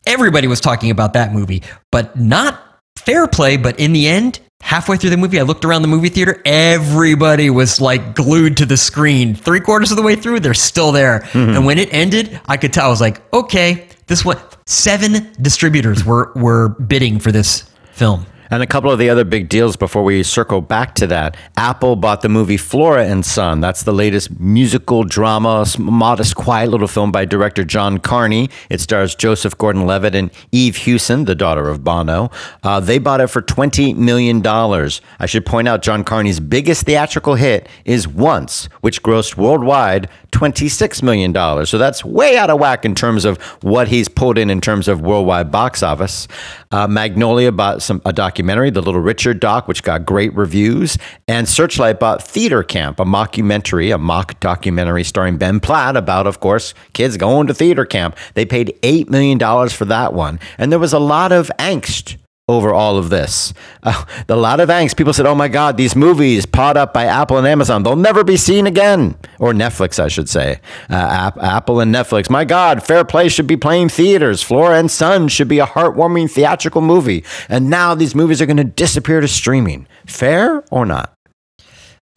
Everybody 0.07 0.47
was 0.47 0.59
talking 0.59 0.89
about 0.89 1.13
that 1.13 1.33
movie, 1.33 1.61
but 1.91 2.17
not 2.17 2.59
fair 2.95 3.27
play. 3.27 3.57
But 3.57 3.79
in 3.79 3.93
the 3.93 4.07
end, 4.07 4.39
halfway 4.61 4.97
through 4.97 5.11
the 5.11 5.17
movie, 5.17 5.39
I 5.39 5.43
looked 5.43 5.65
around 5.65 5.81
the 5.81 5.87
movie 5.87 6.09
theater. 6.09 6.41
Everybody 6.45 7.49
was 7.49 7.79
like 7.81 8.15
glued 8.15 8.57
to 8.57 8.65
the 8.65 8.77
screen. 8.77 9.35
Three 9.35 9.59
quarters 9.59 9.91
of 9.91 9.97
the 9.97 10.03
way 10.03 10.15
through, 10.15 10.39
they're 10.39 10.53
still 10.53 10.91
there. 10.91 11.19
Mm-hmm. 11.19 11.57
And 11.57 11.65
when 11.65 11.77
it 11.77 11.93
ended, 11.93 12.39
I 12.45 12.57
could 12.57 12.73
tell. 12.73 12.85
I 12.85 12.89
was 12.89 13.01
like, 13.01 13.21
okay, 13.33 13.87
this 14.07 14.23
one. 14.25 14.37
Seven 14.65 15.33
distributors 15.41 16.03
were 16.03 16.31
were 16.35 16.69
bidding 16.69 17.19
for 17.19 17.31
this 17.31 17.69
film. 17.91 18.25
And 18.49 18.63
a 18.63 18.67
couple 18.67 18.91
of 18.91 18.99
the 18.99 19.09
other 19.09 19.23
big 19.23 19.49
deals 19.49 19.75
before 19.75 20.03
we 20.03 20.23
circle 20.23 20.61
back 20.61 20.95
to 20.95 21.07
that. 21.07 21.35
Apple 21.57 21.95
bought 21.95 22.21
the 22.21 22.29
movie 22.29 22.57
Flora 22.57 23.05
and 23.05 23.25
Son. 23.25 23.59
That's 23.59 23.83
the 23.83 23.93
latest 23.93 24.39
musical 24.39 25.03
drama, 25.03 25.65
modest, 25.77 26.35
quiet 26.35 26.69
little 26.69 26.87
film 26.87 27.11
by 27.11 27.25
director 27.25 27.63
John 27.63 27.97
Carney. 27.97 28.49
It 28.69 28.81
stars 28.81 29.15
Joseph 29.15 29.57
Gordon 29.57 29.85
Levitt 29.85 30.15
and 30.15 30.31
Eve 30.51 30.77
Hewson, 30.77 31.25
the 31.25 31.35
daughter 31.35 31.69
of 31.69 31.83
Bono. 31.83 32.31
Uh, 32.63 32.79
they 32.79 32.97
bought 32.97 33.21
it 33.21 33.27
for 33.27 33.41
$20 33.41 33.95
million. 33.95 34.45
I 34.45 35.25
should 35.25 35.45
point 35.45 35.67
out 35.67 35.81
John 35.81 36.03
Carney's 36.03 36.39
biggest 36.39 36.85
theatrical 36.85 37.35
hit 37.35 37.67
is 37.85 38.07
Once, 38.07 38.69
which 38.81 39.03
grossed 39.03 39.37
worldwide 39.37 40.09
$26 40.37 41.01
million. 41.01 41.65
So 41.65 41.79
that's 41.79 42.05
way 42.05 42.37
out 42.37 42.51
of 42.51 42.59
whack 42.59 42.85
in 42.85 42.93
terms 42.93 43.25
of 43.25 43.41
what 43.63 43.87
he's 43.87 44.07
pulled 44.07 44.37
in 44.37 44.51
in 44.51 44.61
terms 44.61 44.87
of 44.87 45.01
worldwide 45.01 45.51
box 45.51 45.81
office. 45.81 46.27
Uh, 46.69 46.87
Magnolia 46.87 47.51
bought 47.51 47.81
some 47.81 48.03
a 48.05 48.13
documentary, 48.13 48.69
The 48.69 48.81
Little 48.81 49.01
Richard 49.01 49.39
doc, 49.39 49.67
which 49.67 49.81
got 49.81 50.05
great 50.05 50.35
reviews. 50.35 50.99
And 51.27 51.49
Searchlight 51.49 51.99
bought 51.99 52.21
Theater 52.21 52.61
Camp, 52.61 52.99
a 52.99 53.05
mockumentary, 53.05 53.93
a 53.93 53.97
mock 53.97 54.39
documentary 54.39 55.03
starring 55.03 55.37
Ben 55.37 55.59
Platt 55.59 55.97
about, 55.97 56.27
of 56.27 56.39
course, 56.39 56.75
kids 56.93 57.17
going 57.17 57.47
to 57.47 57.53
theater 57.55 57.85
camp. 57.85 58.15
They 58.35 58.45
paid 58.45 58.77
$8 58.83 59.09
million 59.09 59.39
for 59.69 59.85
that 59.85 60.13
one. 60.13 60.39
And 60.59 60.71
there 60.71 60.79
was 60.79 60.93
a 60.93 60.99
lot 60.99 61.31
of 61.31 61.51
angst 61.57 62.17
over 62.49 62.73
all 62.73 62.97
of 62.97 63.09
this. 63.09 63.53
Uh, 63.83 64.03
a 64.27 64.35
lot 64.35 64.59
of 64.59 64.67
angst. 64.67 64.97
People 64.97 65.13
said, 65.13 65.25
oh 65.25 65.35
my 65.35 65.47
God, 65.47 65.77
these 65.77 65.95
movies 65.95 66.45
pot 66.45 66.75
up 66.75 66.93
by 66.93 67.05
Apple 67.05 67.37
and 67.37 67.47
Amazon, 67.47 67.83
they'll 67.83 67.95
never 67.95 68.21
be 68.21 68.35
seen 68.35 68.67
again. 68.67 69.15
Or 69.39 69.53
Netflix, 69.53 69.97
I 69.97 70.09
should 70.09 70.27
say. 70.27 70.59
Uh, 70.89 70.95
App- 70.95 71.37
Apple 71.37 71.79
and 71.79 71.95
Netflix. 71.95 72.29
My 72.29 72.43
God, 72.43 72.83
Fair 72.83 73.05
Play 73.05 73.29
should 73.29 73.47
be 73.47 73.55
playing 73.55 73.87
theaters. 73.87 74.43
Flora 74.43 74.77
and 74.77 74.91
Son 74.91 75.29
should 75.29 75.47
be 75.47 75.59
a 75.59 75.65
heartwarming 75.65 76.29
theatrical 76.29 76.81
movie. 76.81 77.23
And 77.47 77.69
now 77.69 77.95
these 77.95 78.13
movies 78.13 78.41
are 78.41 78.45
going 78.45 78.57
to 78.57 78.65
disappear 78.65 79.21
to 79.21 79.27
streaming. 79.29 79.87
Fair 80.05 80.65
or 80.69 80.85
not? 80.85 81.13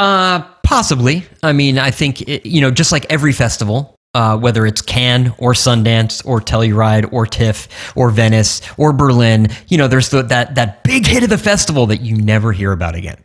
Uh, 0.01 0.43
possibly. 0.65 1.25
I 1.45 1.53
mean, 1.53 1.79
I 1.79 1.93
think 1.93 2.23
it, 2.23 2.47
you 2.47 2.61
know, 2.61 2.73
just 2.73 2.91
like 2.91 3.07
every 3.11 3.33
festival, 3.33 3.95
uh, 4.15 4.37
whether 4.39 4.67
it's 4.67 4.83
Cannes 4.83 5.33
or 5.39 5.53
Sundance 5.53 6.25
or 6.27 6.41
Telluride 6.41 7.13
or 7.13 7.27
TIFF 7.27 7.97
or 7.97 8.11
Venice 8.11 8.61
or 8.77 8.93
Berlin, 8.93 9.49
you 9.69 9.79
know, 9.79 9.89
there's 9.89 10.09
the, 10.09 10.23
that 10.23 10.55
that 10.57 10.83
big 10.83 11.07
hit 11.07 11.23
of 11.23 11.31
the 11.31 11.39
festival 11.39 11.87
that 11.87 12.01
you 12.01 12.17
never 12.17 12.53
hear 12.53 12.73
about 12.73 12.95
again. 12.95 13.23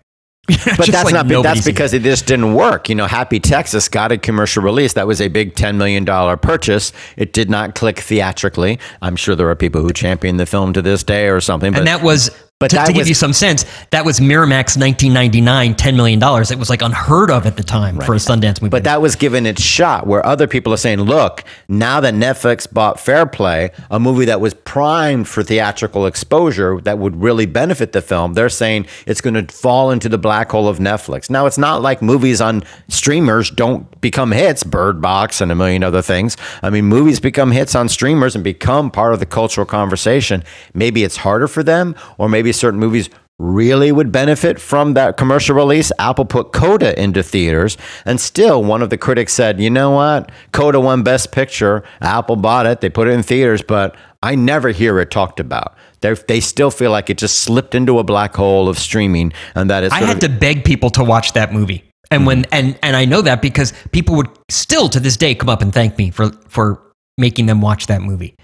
But 0.77 0.87
that's 0.87 1.11
not 1.11 1.27
that's 1.27 1.65
because 1.65 1.93
it 1.93 2.03
just 2.03 2.27
didn't 2.27 2.53
work. 2.53 2.87
You 2.87 2.93
know, 2.93 3.07
Happy 3.07 3.39
Texas 3.39 3.89
got 3.89 4.11
a 4.11 4.17
commercial 4.17 4.61
release. 4.61 4.93
That 4.93 5.07
was 5.07 5.19
a 5.19 5.27
big 5.27 5.55
$10 5.55 5.75
million 5.75 6.05
purchase. 6.37 6.93
It 7.17 7.33
did 7.33 7.49
not 7.49 7.73
click 7.73 7.99
theatrically. 7.99 8.77
I'm 9.01 9.15
sure 9.15 9.35
there 9.35 9.49
are 9.49 9.55
people 9.55 9.81
who 9.81 9.91
champion 9.91 10.37
the 10.37 10.45
film 10.45 10.73
to 10.73 10.83
this 10.83 11.03
day 11.03 11.29
or 11.29 11.41
something. 11.41 11.71
But 11.71 11.79
and 11.79 11.87
that 11.87 12.03
was. 12.03 12.29
But 12.57 12.69
to, 12.69 12.77
to 12.77 12.93
give 12.93 13.01
was- 13.01 13.09
you 13.09 13.15
some 13.15 13.33
sense, 13.33 13.65
that 13.91 14.05
was 14.05 14.21
Miramax 14.21 14.77
1999, 14.79 15.75
$10 15.75 15.95
million. 15.97 16.23
It 16.23 16.57
was 16.57 16.69
like 16.69 16.81
unheard 16.81 17.29
of 17.29 17.45
at 17.45 17.57
the 17.57 17.63
time 17.63 17.99
for 17.99 18.13
a 18.13 18.17
Sundance 18.17 18.61
movie. 18.61 18.69
But 18.69 18.85
that 18.85 19.01
was 19.01 19.17
given 19.17 19.45
its 19.45 19.61
shot 19.61 20.07
where 20.07 20.25
other 20.25 20.47
people 20.47 20.73
are 20.73 20.77
saying, 20.77 21.01
look, 21.01 21.43
now 21.67 21.99
that 21.99 22.13
Netflix 22.13 22.71
bought 22.71 22.97
Fair 22.97 23.25
Play, 23.25 23.71
a 23.91 23.99
movie 23.99 24.23
that 24.23 24.39
was 24.39 24.53
primed 24.53 25.27
for 25.27 25.43
theatrical 25.43 26.05
exposure 26.05 26.79
that 26.81 26.97
would 26.97 27.21
really 27.21 27.45
benefit 27.45 27.91
the 27.91 28.01
film, 28.01 28.35
they're 28.35 28.47
saying 28.47 28.87
it's 29.05 29.19
going 29.19 29.33
to 29.33 29.53
fall 29.53 29.91
into 29.91 30.07
the 30.07 30.17
black 30.17 30.49
hole 30.49 30.69
of 30.69 30.77
Netflix. 30.77 31.29
Now, 31.29 31.47
it's 31.47 31.57
not 31.57 31.81
like 31.81 32.01
movies 32.01 32.39
on 32.39 32.63
streamers 32.87 33.51
don't 33.51 33.99
become 33.99 34.31
hits, 34.31 34.63
Bird 34.63 35.01
Box 35.01 35.41
and 35.41 35.51
a 35.51 35.55
million 35.55 35.83
other 35.83 36.01
things. 36.01 36.37
I 36.63 36.69
mean, 36.69 36.85
movies 36.85 37.19
become 37.19 37.51
hits 37.51 37.75
on 37.75 37.89
streamers 37.89 38.33
and 38.33 38.45
become 38.45 38.91
part 38.91 39.13
of 39.13 39.19
the 39.19 39.25
cultural 39.25 39.65
conversation. 39.65 40.41
Maybe 40.73 41.03
it's 41.03 41.17
harder 41.17 41.49
for 41.49 41.61
them, 41.61 41.95
or 42.17 42.29
maybe 42.29 42.44
certain 42.51 42.79
movies 42.79 43.09
really 43.37 43.91
would 43.91 44.11
benefit 44.11 44.59
from 44.59 44.93
that 44.93 45.17
commercial 45.17 45.55
release. 45.55 45.91
Apple 45.99 46.25
put 46.25 46.53
Coda 46.53 46.99
into 47.01 47.21
theaters, 47.21 47.77
and 48.05 48.19
still 48.19 48.63
one 48.63 48.81
of 48.81 48.89
the 48.89 48.97
critics 48.97 49.33
said, 49.33 49.59
you 49.59 49.69
know 49.69 49.91
what? 49.91 50.31
Coda 50.53 50.79
won 50.79 51.03
Best 51.03 51.31
Picture. 51.31 51.83
Apple 52.01 52.37
bought 52.37 52.65
it, 52.65 52.81
they 52.81 52.89
put 52.89 53.07
it 53.07 53.11
in 53.11 53.23
theaters, 53.23 53.61
but 53.61 53.95
I 54.23 54.35
never 54.35 54.69
hear 54.69 54.99
it 54.99 55.11
talked 55.11 55.39
about. 55.39 55.75
They're, 55.99 56.15
they 56.15 56.39
still 56.39 56.71
feel 56.71 56.91
like 56.91 57.09
it 57.09 57.17
just 57.17 57.39
slipped 57.39 57.75
into 57.75 57.99
a 57.99 58.03
black 58.03 58.35
hole 58.35 58.69
of 58.69 58.77
streaming, 58.77 59.33
and 59.53 59.69
that 59.69 59.83
it's. 59.83 59.93
I 59.93 59.99
had 59.99 60.23
of- 60.23 60.31
to 60.31 60.37
beg 60.37 60.63
people 60.63 60.89
to 60.91 61.03
watch 61.03 61.33
that 61.33 61.51
movie. 61.51 61.83
And 62.11 62.19
mm-hmm. 62.19 62.27
when 62.27 62.45
and 62.51 62.79
and 62.83 62.95
I 62.95 63.05
know 63.05 63.21
that 63.21 63.41
because 63.41 63.73
people 63.91 64.15
would 64.15 64.29
still 64.49 64.89
to 64.89 64.99
this 64.99 65.17
day 65.17 65.33
come 65.33 65.49
up 65.49 65.61
and 65.61 65.73
thank 65.73 65.97
me 65.97 66.11
for 66.11 66.29
for 66.47 66.84
making 67.17 67.45
them 67.45 67.61
watch 67.61 67.87
that 67.87 68.01
movie. 68.01 68.35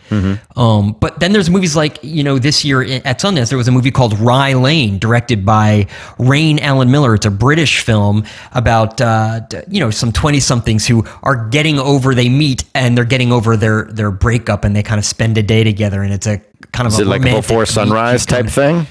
Um, 0.55 0.93
but 0.99 1.19
then 1.19 1.34
there's 1.34 1.49
movies 1.49 1.75
like 1.75 1.99
you 2.03 2.23
know 2.23 2.39
this 2.39 2.63
year 2.63 2.81
at 2.81 3.19
Sundance 3.19 3.49
there 3.49 3.57
was 3.57 3.67
a 3.67 3.71
movie 3.71 3.91
called 3.91 4.17
Rye 4.19 4.53
Lane, 4.53 4.97
directed 4.97 5.45
by 5.45 5.88
Raine 6.17 6.60
Allen 6.60 6.89
Miller. 6.91 7.13
It's 7.15 7.25
a 7.25 7.31
British 7.31 7.81
film 7.81 8.23
about 8.53 8.99
uh, 9.01 9.41
you 9.69 9.79
know 9.79 9.91
some 9.91 10.12
twenty 10.12 10.39
somethings 10.39 10.88
who 10.88 11.05
are 11.23 11.47
getting 11.49 11.79
over. 11.79 12.15
They 12.15 12.29
meet 12.29 12.63
and 12.73 12.97
they're 12.97 13.05
getting 13.05 13.31
over 13.31 13.57
their 13.57 13.84
their 13.86 14.12
breakup, 14.12 14.63
and 14.63 14.75
they 14.75 14.84
kind 14.84 14.99
of 14.99 15.05
spend 15.05 15.38
a 15.38 15.43
day 15.43 15.63
together. 15.63 16.01
And 16.01 16.13
it's 16.13 16.27
a 16.27 16.41
kind 16.71 16.88
of 16.88 16.93
Is 16.93 16.99
a 16.99 17.01
it 17.03 17.07
like 17.07 17.21
before 17.23 17.65
sunrise 17.65 18.25
type 18.25 18.45
of- 18.45 18.53
thing? 18.53 18.88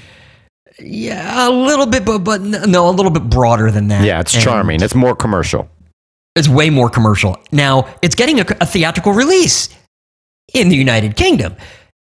Yeah, 0.79 1.47
a 1.47 1.51
little 1.51 1.85
bit, 1.85 2.05
but 2.05 2.19
but 2.19 2.41
no, 2.41 2.89
a 2.89 2.91
little 2.91 3.11
bit 3.11 3.29
broader 3.29 3.69
than 3.71 3.87
that. 3.89 4.03
Yeah, 4.03 4.19
it's 4.19 4.33
And- 4.33 4.43
charming. 4.43 4.81
It's 4.81 4.95
more 4.95 5.15
commercial. 5.15 5.69
It's 6.35 6.47
way 6.47 6.69
more 6.69 6.89
commercial. 6.89 7.37
Now, 7.51 7.93
it's 8.01 8.15
getting 8.15 8.39
a, 8.39 8.45
a 8.61 8.65
theatrical 8.65 9.13
release 9.13 9.69
in 10.53 10.69
the 10.69 10.75
United 10.75 11.15
Kingdom. 11.15 11.55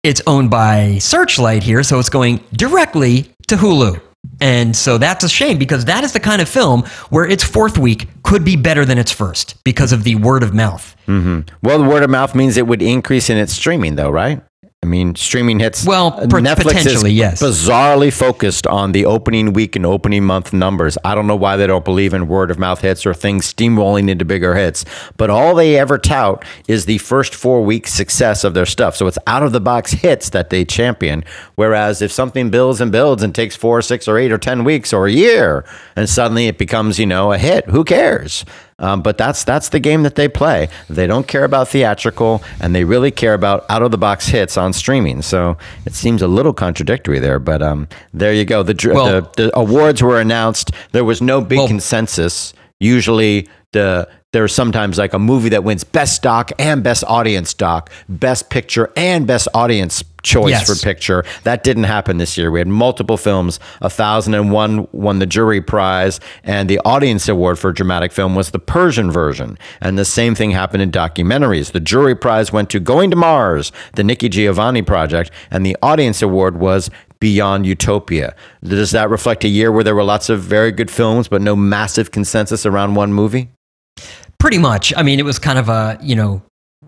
It's 0.03 0.21
owned 0.27 0.49
by 0.49 0.97
Searchlight 0.99 1.63
here, 1.63 1.83
so 1.83 1.99
it's 1.99 2.09
going 2.09 2.43
directly 2.53 3.31
to 3.47 3.55
Hulu. 3.55 4.01
And 4.39 4.75
so 4.75 4.97
that's 4.97 5.23
a 5.23 5.29
shame 5.29 5.57
because 5.57 5.85
that 5.85 6.03
is 6.03 6.13
the 6.13 6.19
kind 6.19 6.41
of 6.41 6.49
film 6.49 6.83
where 7.09 7.25
its 7.25 7.43
fourth 7.43 7.77
week 7.77 8.07
could 8.23 8.45
be 8.45 8.55
better 8.55 8.85
than 8.85 8.97
its 8.97 9.11
first 9.11 9.61
because 9.63 9.91
of 9.91 10.03
the 10.03 10.15
word 10.15 10.43
of 10.43 10.53
mouth. 10.53 10.95
Mm-hmm. 11.07 11.53
Well, 11.61 11.79
the 11.79 11.87
word 11.87 12.03
of 12.03 12.09
mouth 12.09 12.33
means 12.33 12.57
it 12.57 12.67
would 12.67 12.81
increase 12.81 13.29
in 13.29 13.37
its 13.37 13.53
streaming, 13.53 13.95
though, 13.95 14.09
right? 14.09 14.41
I 14.83 14.85
mean, 14.85 15.15
streaming 15.15 15.61
hits. 15.61 15.85
Well, 15.85 16.07
uh, 16.07 16.25
Netflix 16.25 16.63
potentially, 16.63 17.11
is 17.11 17.17
yes. 17.17 17.41
bizarrely 17.41 18.11
focused 18.11 18.67
on 18.67 18.91
the 18.91 19.05
opening 19.05 19.53
week 19.53 19.77
and 19.77 19.85
opening 19.85 20.25
month 20.25 20.51
numbers. 20.51 20.97
I 21.05 21.15
don't 21.15 21.25
know 21.25 21.37
why 21.37 21.55
they 21.55 21.67
don't 21.67 21.85
believe 21.85 22.13
in 22.13 22.27
word 22.27 22.51
of 22.51 22.59
mouth 22.59 22.81
hits 22.81 23.05
or 23.05 23.13
things 23.13 23.53
steamrolling 23.53 24.09
into 24.09 24.25
bigger 24.25 24.55
hits, 24.55 24.83
but 25.15 25.29
all 25.29 25.55
they 25.55 25.79
ever 25.79 25.97
tout 25.97 26.43
is 26.67 26.85
the 26.85 26.97
first 26.97 27.33
four 27.33 27.63
weeks 27.63 27.93
success 27.93 28.43
of 28.43 28.55
their 28.55 28.65
stuff. 28.65 28.97
So 28.97 29.07
it's 29.07 29.17
out 29.25 29.41
of 29.41 29.53
the 29.53 29.61
box 29.61 29.93
hits 29.93 30.31
that 30.31 30.49
they 30.49 30.65
champion. 30.65 31.23
Whereas 31.55 32.01
if 32.01 32.11
something 32.11 32.49
builds 32.49 32.81
and 32.81 32.91
builds 32.91 33.23
and 33.23 33.33
takes 33.33 33.55
four, 33.55 33.77
or 33.77 33.81
six, 33.81 34.05
or 34.09 34.17
eight, 34.17 34.33
or 34.33 34.37
ten 34.37 34.65
weeks 34.65 34.91
or 34.91 35.07
a 35.07 35.11
year, 35.13 35.63
and 35.95 36.09
suddenly 36.09 36.47
it 36.47 36.57
becomes 36.57 36.99
you 36.99 37.05
know 37.05 37.31
a 37.31 37.37
hit, 37.37 37.69
who 37.69 37.85
cares? 37.85 38.43
Um, 38.79 39.01
but 39.01 39.17
that's 39.17 39.43
that's 39.43 39.69
the 39.69 39.79
game 39.79 40.03
that 40.03 40.15
they 40.15 40.27
play. 40.27 40.67
They 40.89 41.07
don't 41.07 41.27
care 41.27 41.43
about 41.43 41.67
theatrical, 41.69 42.41
and 42.59 42.73
they 42.75 42.83
really 42.83 43.11
care 43.11 43.33
about 43.33 43.65
out 43.69 43.81
of 43.83 43.91
the 43.91 43.97
box 43.97 44.27
hits 44.27 44.57
on 44.57 44.73
streaming. 44.73 45.21
So 45.21 45.57
it 45.85 45.93
seems 45.93 46.21
a 46.21 46.27
little 46.27 46.53
contradictory 46.53 47.19
there. 47.19 47.39
But 47.39 47.61
um, 47.61 47.87
there 48.13 48.33
you 48.33 48.45
go. 48.45 48.63
The, 48.63 48.75
Well- 48.93 49.05
the 49.21 49.29
the 49.43 49.57
awards 49.57 50.01
were 50.01 50.19
announced. 50.19 50.71
There 50.91 51.03
was 51.05 51.21
no 51.21 51.41
big 51.41 51.59
Well- 51.59 51.67
consensus. 51.67 52.53
Usually 52.79 53.47
the 53.71 54.09
there's 54.33 54.53
sometimes 54.53 54.97
like 54.97 55.13
a 55.13 55.19
movie 55.19 55.49
that 55.49 55.63
wins 55.63 55.83
best 55.83 56.21
doc 56.21 56.51
and 56.59 56.83
best 56.83 57.03
audience 57.07 57.53
doc, 57.53 57.89
best 58.09 58.49
picture 58.49 58.91
and 58.97 59.25
best 59.25 59.47
audience 59.53 60.03
choice 60.23 60.51
Yes. 60.51 60.67
for 60.79 60.83
picture. 60.85 61.23
That 61.43 61.63
didn't 61.63 61.83
happen 61.83 62.17
this 62.17 62.37
year. 62.37 62.49
We 62.49 62.59
had 62.59 62.67
multiple 62.67 63.17
films. 63.17 63.59
A 63.81 63.89
thousand 63.89 64.33
and 64.35 64.51
one 64.51 64.87
won 64.91 65.19
the 65.19 65.25
jury 65.25 65.61
prize, 65.61 66.19
and 66.43 66.69
the 66.69 66.79
audience 66.85 67.27
award 67.27 67.59
for 67.59 67.71
dramatic 67.73 68.11
film 68.11 68.33
was 68.35 68.51
the 68.51 68.59
Persian 68.59 69.11
version. 69.11 69.57
And 69.81 69.97
the 69.97 70.05
same 70.05 70.33
thing 70.33 70.51
happened 70.51 70.81
in 70.81 70.91
documentaries. 70.91 71.71
The 71.73 71.79
jury 71.81 72.15
prize 72.15 72.51
went 72.53 72.69
to 72.71 72.79
Going 72.79 73.09
to 73.11 73.17
Mars, 73.17 73.71
the 73.95 74.03
Nikki 74.03 74.29
Giovanni 74.29 74.81
project, 74.81 75.29
and 75.51 75.65
the 75.65 75.77
audience 75.81 76.21
award 76.21 76.57
was 76.59 76.89
Beyond 77.19 77.65
Utopia. 77.65 78.33
Does 78.63 78.91
that 78.91 79.09
reflect 79.09 79.43
a 79.43 79.47
year 79.49 79.71
where 79.71 79.83
there 79.83 79.95
were 79.95 80.03
lots 80.03 80.29
of 80.29 80.41
very 80.41 80.71
good 80.71 80.89
films, 80.91 81.27
but 81.27 81.41
no 81.41 81.55
massive 81.55 82.11
consensus 82.11 82.65
around 82.65 82.95
one 82.95 83.13
movie? 83.13 83.49
Pretty 84.43 84.57
much. 84.57 84.93
I 84.97 85.03
mean, 85.03 85.19
it 85.19 85.23
was 85.25 85.39
kind 85.39 85.57
of 85.57 85.69
a, 85.69 85.97
you 86.01 86.17
know, 86.17 86.41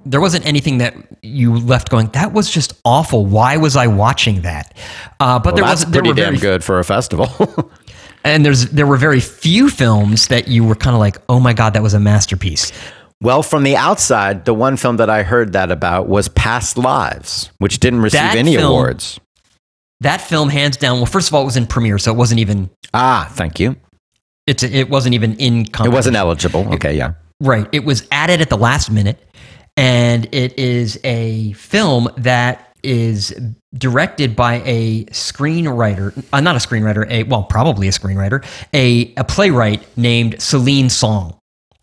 there 0.05 0.19
wasn't 0.19 0.45
anything 0.45 0.79
that 0.79 0.93
you 1.21 1.57
left 1.57 1.87
going, 1.89 2.07
that 2.07 2.33
was 2.33 2.49
just 2.51 2.73
awful. 2.83 3.25
Why 3.25 3.55
was 3.55 3.77
I 3.77 3.87
watching 3.87 4.41
that? 4.41 4.75
Uh, 5.21 5.39
but 5.39 5.55
there 5.55 5.63
Well, 5.63 5.71
that's 5.71 5.85
wasn't, 5.85 5.93
there 5.93 6.03
were 6.03 6.13
damn 6.13 6.33
very 6.33 6.37
good 6.37 6.65
for 6.65 6.79
a 6.79 6.83
festival. 6.83 7.29
and 8.25 8.45
there's 8.45 8.65
there 8.71 8.85
were 8.85 8.97
very 8.97 9.21
few 9.21 9.69
films 9.69 10.27
that 10.27 10.49
you 10.49 10.65
were 10.65 10.75
kind 10.75 10.97
of 10.97 10.99
like, 10.99 11.15
oh 11.29 11.39
my 11.39 11.53
god, 11.53 11.75
that 11.75 11.81
was 11.81 11.93
a 11.93 11.99
masterpiece. 11.99 12.73
Well, 13.21 13.41
from 13.41 13.63
the 13.63 13.77
outside, 13.77 14.43
the 14.43 14.53
one 14.53 14.75
film 14.75 14.97
that 14.97 15.09
I 15.09 15.23
heard 15.23 15.53
that 15.53 15.71
about 15.71 16.09
was 16.09 16.27
Past 16.27 16.77
Lives, 16.77 17.51
which 17.59 17.79
didn't 17.79 18.01
receive 18.01 18.19
That 18.19 18.35
any 18.35 18.57
film- 18.57 18.67
awards. 18.69 19.17
That 20.01 20.19
film, 20.19 20.49
hands 20.49 20.75
down. 20.75 20.97
Well, 20.97 21.05
first 21.05 21.29
of 21.29 21.33
all, 21.35 21.43
it 21.43 21.45
was 21.45 21.55
in 21.55 21.67
premiere, 21.67 21.99
so 21.99 22.11
it 22.11 22.17
wasn't 22.17 22.41
even 22.41 22.69
Ah, 22.93 23.31
thank 23.31 23.61
you. 23.61 23.77
it's 24.45 24.61
it 24.61 24.89
wasn't 24.89 25.15
even 25.15 25.37
in. 25.37 25.61
It 25.61 25.87
wasn't 25.89 26.17
eligible. 26.17 26.67
Okay, 26.73 26.97
yeah. 26.97 27.13
Right. 27.41 27.67
It 27.71 27.83
was 27.83 28.07
added 28.11 28.41
at 28.41 28.49
the 28.49 28.57
last 28.57 28.91
minute. 28.91 29.19
And 29.77 30.33
it 30.33 30.57
is 30.57 30.99
a 31.03 31.51
film 31.53 32.07
that 32.17 32.73
is 32.81 33.35
directed 33.73 34.35
by 34.35 34.61
a 34.65 35.03
screenwriter, 35.05 36.23
uh, 36.31 36.39
not 36.39 36.55
a 36.55 36.59
screenwriter, 36.59 37.09
a 37.09 37.23
well, 37.23 37.43
probably 37.43 37.87
a 37.87 37.91
screenwriter, 37.91 38.45
a, 38.73 39.13
a 39.17 39.23
playwright 39.23 39.85
named 39.97 40.41
Celine 40.41 40.89
Song. 40.89 41.37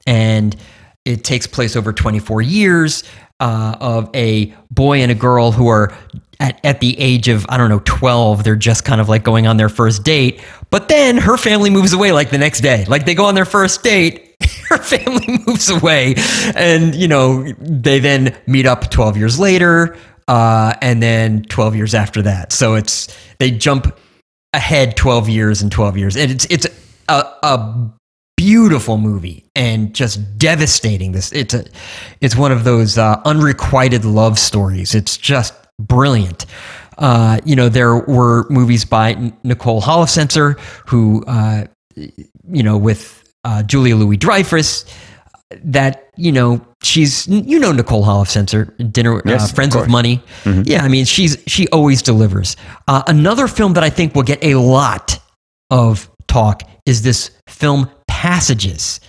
And 0.06 0.56
it 1.04 1.24
takes 1.24 1.46
place 1.46 1.76
over 1.76 1.92
24 1.92 2.42
years 2.42 3.04
uh, 3.40 3.76
of 3.80 4.08
a 4.14 4.54
boy 4.70 5.02
and 5.02 5.10
a 5.10 5.16
girl 5.16 5.52
who 5.52 5.68
are 5.68 5.92
at, 6.40 6.60
at 6.64 6.80
the 6.80 6.98
age 6.98 7.28
of, 7.28 7.44
I 7.48 7.56
don't 7.56 7.68
know, 7.68 7.82
12. 7.84 8.44
They're 8.44 8.56
just 8.56 8.84
kind 8.84 9.00
of 9.00 9.08
like 9.08 9.22
going 9.22 9.46
on 9.46 9.56
their 9.56 9.68
first 9.68 10.04
date. 10.04 10.42
But 10.70 10.88
then 10.88 11.18
her 11.18 11.36
family 11.36 11.70
moves 11.70 11.92
away 11.92 12.12
like 12.12 12.30
the 12.30 12.38
next 12.38 12.60
day. 12.60 12.84
Like 12.86 13.04
they 13.04 13.14
go 13.14 13.26
on 13.26 13.34
their 13.34 13.44
first 13.44 13.82
date, 13.82 14.31
her 14.68 14.78
family 14.78 15.38
moves 15.46 15.70
away. 15.70 16.14
And, 16.54 16.94
you 16.94 17.08
know, 17.08 17.44
they 17.58 17.98
then 17.98 18.36
meet 18.46 18.66
up 18.66 18.90
12 18.90 19.16
years 19.16 19.38
later. 19.38 19.96
Uh, 20.28 20.72
and 20.80 21.02
then 21.02 21.42
12 21.44 21.76
years 21.76 21.94
after 21.94 22.22
that. 22.22 22.52
So 22.52 22.74
it's, 22.74 23.14
they 23.38 23.50
jump 23.50 23.98
ahead 24.52 24.96
12 24.96 25.28
years 25.28 25.62
and 25.62 25.72
12 25.72 25.98
years. 25.98 26.16
And 26.16 26.30
it's, 26.30 26.46
it's 26.48 26.66
a, 27.08 27.24
a 27.42 27.92
beautiful 28.42 28.98
movie 28.98 29.44
and 29.54 29.94
just 29.94 30.38
devastating. 30.38 31.12
This 31.12 31.32
it's 31.32 31.54
a 31.54 31.64
it's 32.20 32.36
one 32.36 32.50
of 32.50 32.64
those 32.64 32.98
uh, 32.98 33.20
unrequited 33.24 34.04
love 34.04 34.38
stories. 34.38 34.94
It's 34.94 35.16
just 35.16 35.54
brilliant. 35.78 36.46
Uh, 36.98 37.40
you 37.44 37.56
know, 37.56 37.68
there 37.68 37.96
were 37.96 38.46
movies 38.50 38.84
by 38.84 39.32
Nicole 39.44 39.80
Holofcener, 39.80 40.58
who 40.88 41.24
uh, 41.26 41.66
you 41.96 42.62
know 42.62 42.76
with 42.76 43.21
uh, 43.44 43.62
Julia 43.62 43.96
Louis 43.96 44.16
Dreyfus. 44.16 44.84
That 45.64 46.08
you 46.16 46.32
know, 46.32 46.66
she's 46.82 47.28
you 47.28 47.58
know 47.58 47.72
Nicole 47.72 48.02
Holofcener, 48.02 48.90
Dinner 48.90 49.20
Yes, 49.26 49.50
uh, 49.50 49.54
Friends 49.54 49.76
with. 49.76 49.86
Money. 49.86 50.22
Yeah, 50.46 50.82
I 50.82 50.88
mean 50.88 51.04
she's 51.04 51.36
she 51.46 51.68
always 51.68 52.00
delivers. 52.00 52.56
Uh, 52.88 53.02
another 53.06 53.46
film 53.46 53.74
that 53.74 53.84
I 53.84 53.90
think 53.90 54.14
will 54.14 54.22
get 54.22 54.42
a 54.42 54.54
lot 54.54 55.18
of 55.70 56.10
talk 56.26 56.62
is 56.86 57.02
this 57.02 57.32
film 57.48 57.90
Passages. 58.08 59.00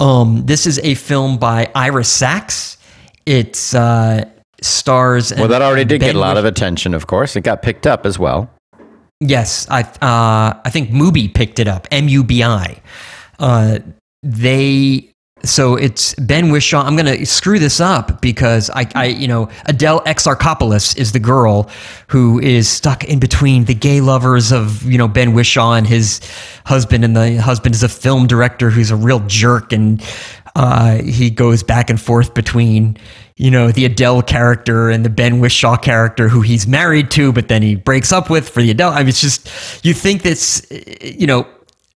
Um, 0.00 0.44
this 0.46 0.66
is 0.66 0.80
a 0.80 0.94
film 0.94 1.38
by 1.38 1.70
Ira 1.74 2.02
Sachs. 2.02 2.78
It's 3.24 3.74
uh, 3.74 4.24
stars. 4.60 5.32
Well, 5.36 5.48
that 5.48 5.62
already 5.62 5.84
did 5.84 6.00
get 6.00 6.16
a 6.16 6.18
lot 6.18 6.36
of 6.36 6.44
attention, 6.44 6.94
of 6.94 7.06
course. 7.06 7.36
It 7.36 7.42
got 7.42 7.62
picked 7.62 7.86
up 7.86 8.04
as 8.06 8.18
well. 8.18 8.50
Yes, 9.20 9.68
I 9.70 9.82
uh, 9.82 10.60
I 10.64 10.70
think 10.70 10.90
Mubi 10.90 11.32
picked 11.32 11.58
it 11.58 11.68
up. 11.68 11.86
M 11.92 12.08
U 12.08 12.24
B 12.24 12.42
I. 12.42 12.82
Uh, 13.38 13.78
they 14.22 15.12
so 15.44 15.76
it's 15.76 16.14
Ben 16.14 16.46
Whishaw. 16.46 16.84
I'm 16.84 16.96
gonna 16.96 17.24
screw 17.26 17.58
this 17.58 17.80
up 17.80 18.20
because 18.20 18.70
I, 18.70 18.88
I 18.94 19.06
you 19.06 19.28
know 19.28 19.48
Adele 19.66 20.00
Exarchopoulos 20.00 20.96
is 20.96 21.12
the 21.12 21.18
girl 21.18 21.70
who 22.08 22.40
is 22.40 22.68
stuck 22.68 23.04
in 23.04 23.18
between 23.18 23.64
the 23.64 23.74
gay 23.74 24.00
lovers 24.00 24.52
of 24.52 24.82
you 24.84 24.98
know 24.98 25.08
Ben 25.08 25.32
Whishaw 25.32 25.76
and 25.76 25.86
his 25.86 26.20
husband, 26.64 27.04
and 27.04 27.16
the 27.16 27.36
husband 27.36 27.74
is 27.74 27.82
a 27.82 27.88
film 27.88 28.26
director 28.26 28.70
who's 28.70 28.90
a 28.90 28.96
real 28.96 29.20
jerk, 29.26 29.72
and 29.72 30.02
uh, 30.56 31.02
he 31.02 31.30
goes 31.30 31.62
back 31.62 31.90
and 31.90 32.00
forth 32.00 32.34
between 32.34 32.96
you 33.36 33.50
know 33.50 33.70
the 33.70 33.84
Adele 33.84 34.22
character 34.22 34.88
and 34.88 35.04
the 35.04 35.10
Ben 35.10 35.34
Whishaw 35.40 35.80
character 35.80 36.28
who 36.28 36.40
he's 36.40 36.66
married 36.66 37.10
to, 37.12 37.32
but 37.32 37.48
then 37.48 37.62
he 37.62 37.76
breaks 37.76 38.10
up 38.10 38.30
with 38.30 38.48
for 38.48 38.62
the 38.62 38.70
Adele. 38.70 38.90
I 38.90 39.00
mean, 39.00 39.08
it's 39.08 39.20
just 39.20 39.84
you 39.84 39.92
think 39.92 40.22
that's 40.22 40.66
you 41.02 41.26
know 41.26 41.46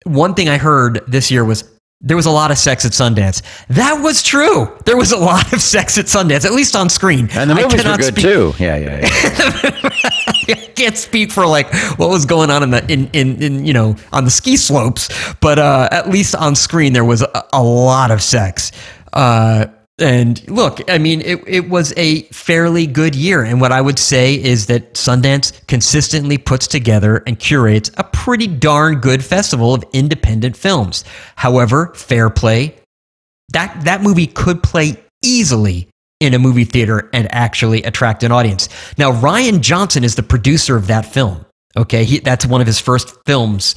one 0.05 0.35
thing 0.35 0.49
I 0.49 0.59
heard 0.59 1.03
this 1.07 1.31
year 1.31 1.45
was 1.45 1.65
there 2.03 2.17
was 2.17 2.25
a 2.27 2.31
lot 2.31 2.51
of 2.51 2.57
sex 2.57 2.87
at 2.87 2.93
Sundance. 2.93 3.43
That 3.69 4.01
was 4.03 4.23
true. 4.23 4.75
There 4.87 4.97
was 4.97 5.13
a 5.13 5.19
lot 5.19 5.53
of 5.53 5.61
sex 5.61 5.99
at 5.99 6.07
Sundance, 6.07 6.47
at 6.47 6.53
least 6.53 6.75
on 6.75 6.89
screen. 6.89 7.29
And 7.33 7.51
the 7.51 7.55
movies 7.55 7.85
were 7.85 7.97
good 7.97 8.15
speak- 8.15 8.25
too. 8.25 8.55
Yeah, 8.59 8.77
yeah, 8.77 9.01
yeah. 9.01 9.91
I 10.49 10.73
can't 10.75 10.97
speak 10.97 11.31
for 11.31 11.47
like 11.47 11.73
what 11.99 12.09
was 12.09 12.25
going 12.25 12.51
on 12.51 12.63
in 12.63 12.71
the 12.71 12.91
in, 12.91 13.11
in, 13.13 13.43
in 13.43 13.67
you 13.67 13.75
know 13.75 13.97
on 14.13 14.25
the 14.25 14.31
ski 14.31 14.57
slopes, 14.57 15.11
but 15.41 15.59
uh, 15.59 15.89
at 15.93 16.09
least 16.09 16.35
on 16.35 16.55
screen 16.57 16.95
there 16.95 17.05
was 17.05 17.21
a, 17.23 17.45
a 17.53 17.63
lot 17.63 18.11
of 18.11 18.23
sex. 18.23 18.73
Uh, 19.13 19.67
and 20.01 20.49
look, 20.49 20.81
I 20.91 20.99
mean, 20.99 21.21
it, 21.21 21.43
it 21.47 21.69
was 21.69 21.93
a 21.97 22.23
fairly 22.25 22.87
good 22.87 23.15
year. 23.15 23.43
And 23.43 23.61
what 23.61 23.73
I 23.73 23.81
would 23.81 23.99
say 23.99 24.35
is 24.35 24.67
that 24.67 24.95
Sundance 24.95 25.67
consistently 25.67 26.39
puts 26.39 26.67
together 26.67 27.23
and 27.27 27.39
curates 27.39 27.91
a 27.99 28.05
pretty 28.05 28.47
darn 28.47 29.01
good 29.01 29.25
festival 29.25 29.75
of 29.75 29.85
independent 29.93 30.57
films. 30.57 31.05
However, 31.37 31.93
fair 31.95 32.31
play, 32.31 32.77
that, 33.53 33.85
that 33.85 34.03
movie 34.03 34.27
could 34.27 34.63
play 34.63 35.03
easily 35.23 35.89
in 36.21 36.35
a 36.35 36.39
movie 36.39 36.65
theater 36.65 37.09
and 37.13 37.33
actually 37.33 37.83
attract 37.83 38.23
an 38.23 38.33
audience. 38.33 38.69
Now, 38.99 39.13
Rian 39.13 39.61
Johnson 39.61 40.05
is 40.05 40.15
the 40.15 40.23
producer 40.23 40.77
of 40.77 40.87
that 40.89 41.07
film. 41.07 41.45
Okay, 41.77 42.05
he, 42.05 42.19
that's 42.19 42.45
one 42.45 42.61
of 42.61 42.67
his 42.67 42.81
first 42.81 43.17
films, 43.27 43.77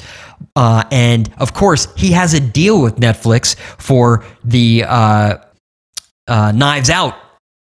uh, 0.56 0.84
and 0.92 1.32
of 1.38 1.54
course, 1.54 1.88
he 1.96 2.12
has 2.14 2.34
a 2.34 2.40
deal 2.40 2.82
with 2.82 2.96
Netflix 2.96 3.56
for 3.56 4.26
the 4.44 4.84
uh, 4.88 5.38
uh, 6.28 6.52
Knives 6.52 6.90
Out 6.90 7.16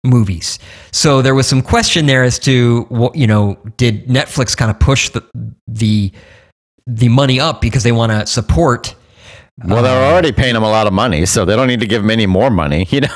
movies. 0.04 0.60
So 0.92 1.22
there 1.22 1.34
was 1.36 1.48
some 1.48 1.62
question 1.62 2.06
there 2.06 2.24
as 2.24 2.38
to 2.40 2.82
what 2.90 3.16
you 3.16 3.28
know, 3.28 3.58
did 3.78 4.08
Netflix 4.08 4.56
kind 4.56 4.70
of 4.72 4.80
push 4.80 5.10
the 5.10 5.24
the 5.68 6.12
the 6.88 7.10
money 7.10 7.40
up 7.40 7.62
because 7.62 7.84
they 7.84 7.92
want 7.92 8.12
to 8.12 8.26
support 8.28 8.96
well, 9.64 9.82
they're 9.82 10.12
already 10.12 10.34
paying 10.34 10.54
him 10.54 10.64
a 10.64 10.70
lot 10.70 10.86
of 10.86 10.92
money, 10.92 11.26
so 11.26 11.46
they 11.46 11.56
don't 11.56 11.68
need 11.68 11.80
to 11.80 11.88
give 11.88 12.04
him 12.04 12.10
any 12.12 12.26
more 12.26 12.50
money. 12.50 12.86
You 12.92 13.00
know, 13.02 13.08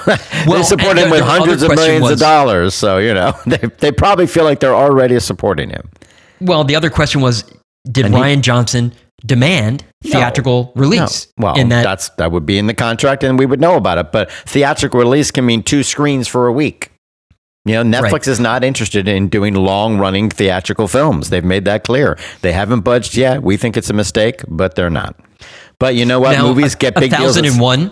Well, 0.47 0.57
they 0.59 0.63
support 0.63 0.97
him 0.97 1.09
the- 1.09 1.11
with 1.11 1.19
the 1.19 1.25
hundreds 1.25 1.63
of 1.63 1.75
millions 1.75 2.09
of 2.09 2.17
dollars. 2.17 2.73
So 2.73 2.97
you 2.97 3.13
know, 3.13 3.33
they 3.45 3.57
they 3.79 3.91
probably 3.91 4.25
feel 4.25 4.45
like 4.45 4.61
they're 4.61 4.73
already 4.75 5.19
supporting 5.19 5.69
him. 5.69 5.89
Well, 6.39 6.63
the 6.63 6.77
other 6.77 6.89
question 6.89 7.19
was, 7.19 7.43
did 7.91 8.05
And 8.05 8.15
he- 8.15 8.21
Rian 8.21 8.41
Johnson 8.41 8.93
demand 9.25 9.83
theatrical 10.03 10.71
release? 10.75 11.27
No. 11.37 11.47
Well, 11.47 11.55
in 11.59 11.69
that, 11.69 11.83
that's 11.83 12.09
that 12.17 12.31
would 12.31 12.45
be 12.45 12.57
in 12.57 12.67
the 12.67 12.73
contract, 12.73 13.23
and 13.23 13.37
we 13.39 13.45
would 13.45 13.59
know 13.59 13.75
about 13.75 13.97
it. 13.97 14.11
But 14.11 14.31
theatrical 14.31 14.99
release 14.99 15.31
can 15.31 15.45
mean 15.45 15.63
two 15.63 15.83
screens 15.83 16.27
for 16.27 16.47
a 16.47 16.51
week. 16.53 16.91
You 17.65 17.83
know, 17.83 17.83
Netflix 17.99 18.11
Right. 18.11 18.27
is 18.29 18.39
not 18.39 18.63
interested 18.63 19.07
in 19.07 19.27
doing 19.27 19.53
long-running 19.53 20.29
theatrical 20.29 20.87
films. 20.87 21.29
They've 21.29 21.43
made 21.43 21.65
that 21.65 21.83
clear. 21.83 22.17
They 22.41 22.53
haven't 22.53 22.79
budged 22.81 23.15
yet. 23.17 23.43
We 23.43 23.57
think 23.57 23.75
it's 23.77 23.89
a 23.89 23.93
mistake, 23.93 24.41
but 24.47 24.75
they're 24.75 24.89
not. 24.89 25.15
But 25.77 25.95
you 25.95 26.05
know 26.05 26.19
what? 26.19 26.31
now, 26.37 26.47
Movies 26.47 26.73
a, 26.73 26.77
get 26.77 26.97
a 26.97 27.01
big 27.01 27.11
deals. 27.11 27.21
thousand 27.21 27.45
and 27.45 27.59
one. 27.59 27.91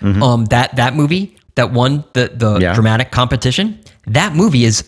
Mhm. 0.00 0.22
Um, 0.22 0.44
that 0.46 0.74
that 0.76 0.96
movie 0.96 1.36
that 1.54 1.72
won 1.72 2.04
the 2.14 2.32
the 2.34 2.58
Yeah. 2.58 2.74
dramatic 2.74 3.10
competition. 3.10 3.78
That 4.06 4.34
movie 4.34 4.64
is 4.64 4.84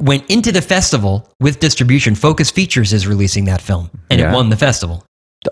went 0.00 0.24
into 0.30 0.50
the 0.50 0.62
festival 0.62 1.28
with 1.40 1.60
distribution. 1.60 2.14
Focus 2.14 2.50
Features 2.50 2.92
is 2.92 3.06
releasing 3.06 3.44
that 3.46 3.60
film, 3.60 3.90
and 4.10 4.20
Yeah. 4.20 4.30
it 4.30 4.34
won 4.34 4.48
the 4.50 4.56
festival. 4.56 5.04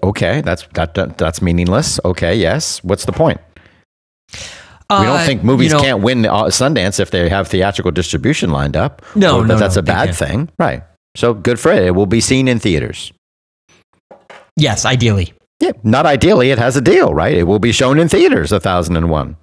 Okay, 0.03 0.41
that's 0.41 0.67
that, 0.75 0.95
that 0.95 1.19
that's 1.19 1.41
meaningless. 1.43 1.99
Okay, 2.05 2.35
yes. 2.37 2.83
What's 2.85 3.05
the 3.05 3.13
point? 3.13 3.41
We 4.89 4.97
don't 4.97 5.07
Uh, 5.21 5.27
think 5.27 5.43
movies 5.43 5.73
you 5.73 5.79
know, 5.79 5.83
can't 5.83 6.01
win 6.03 6.27
uh, 6.27 6.45
Sundance 6.45 7.01
if 7.01 7.11
they 7.11 7.29
have 7.29 7.49
theatrical 7.49 7.91
distribution 7.91 8.51
lined 8.51 8.77
up. 8.77 9.03
No, 9.17 9.43
no, 9.43 9.57
that's 9.57 9.75
no, 9.75 9.81
a 9.81 9.83
bad 9.83 10.15
thing, 10.15 10.49
right? 10.59 10.83
So 11.17 11.35
good 11.35 11.59
for 11.59 11.73
it. 11.73 11.83
It 11.83 11.95
will 11.97 12.07
be 12.07 12.21
seen 12.21 12.47
in 12.47 12.59
theaters. 12.61 13.13
Yes, 14.57 14.85
ideally. 14.85 15.33
Yeah, 15.61 15.73
not 15.83 16.07
ideally, 16.07 16.51
it 16.51 16.59
has 16.59 16.77
a 16.77 16.81
deal, 16.81 17.15
right? 17.15 17.35
It 17.35 17.45
will 17.45 17.59
be 17.59 17.73
shown 17.73 17.99
in 17.99 18.09
theaters. 18.09 18.53
A 18.53 18.61
thousand 18.61 18.97
and 18.97 19.11
one, 19.11 19.37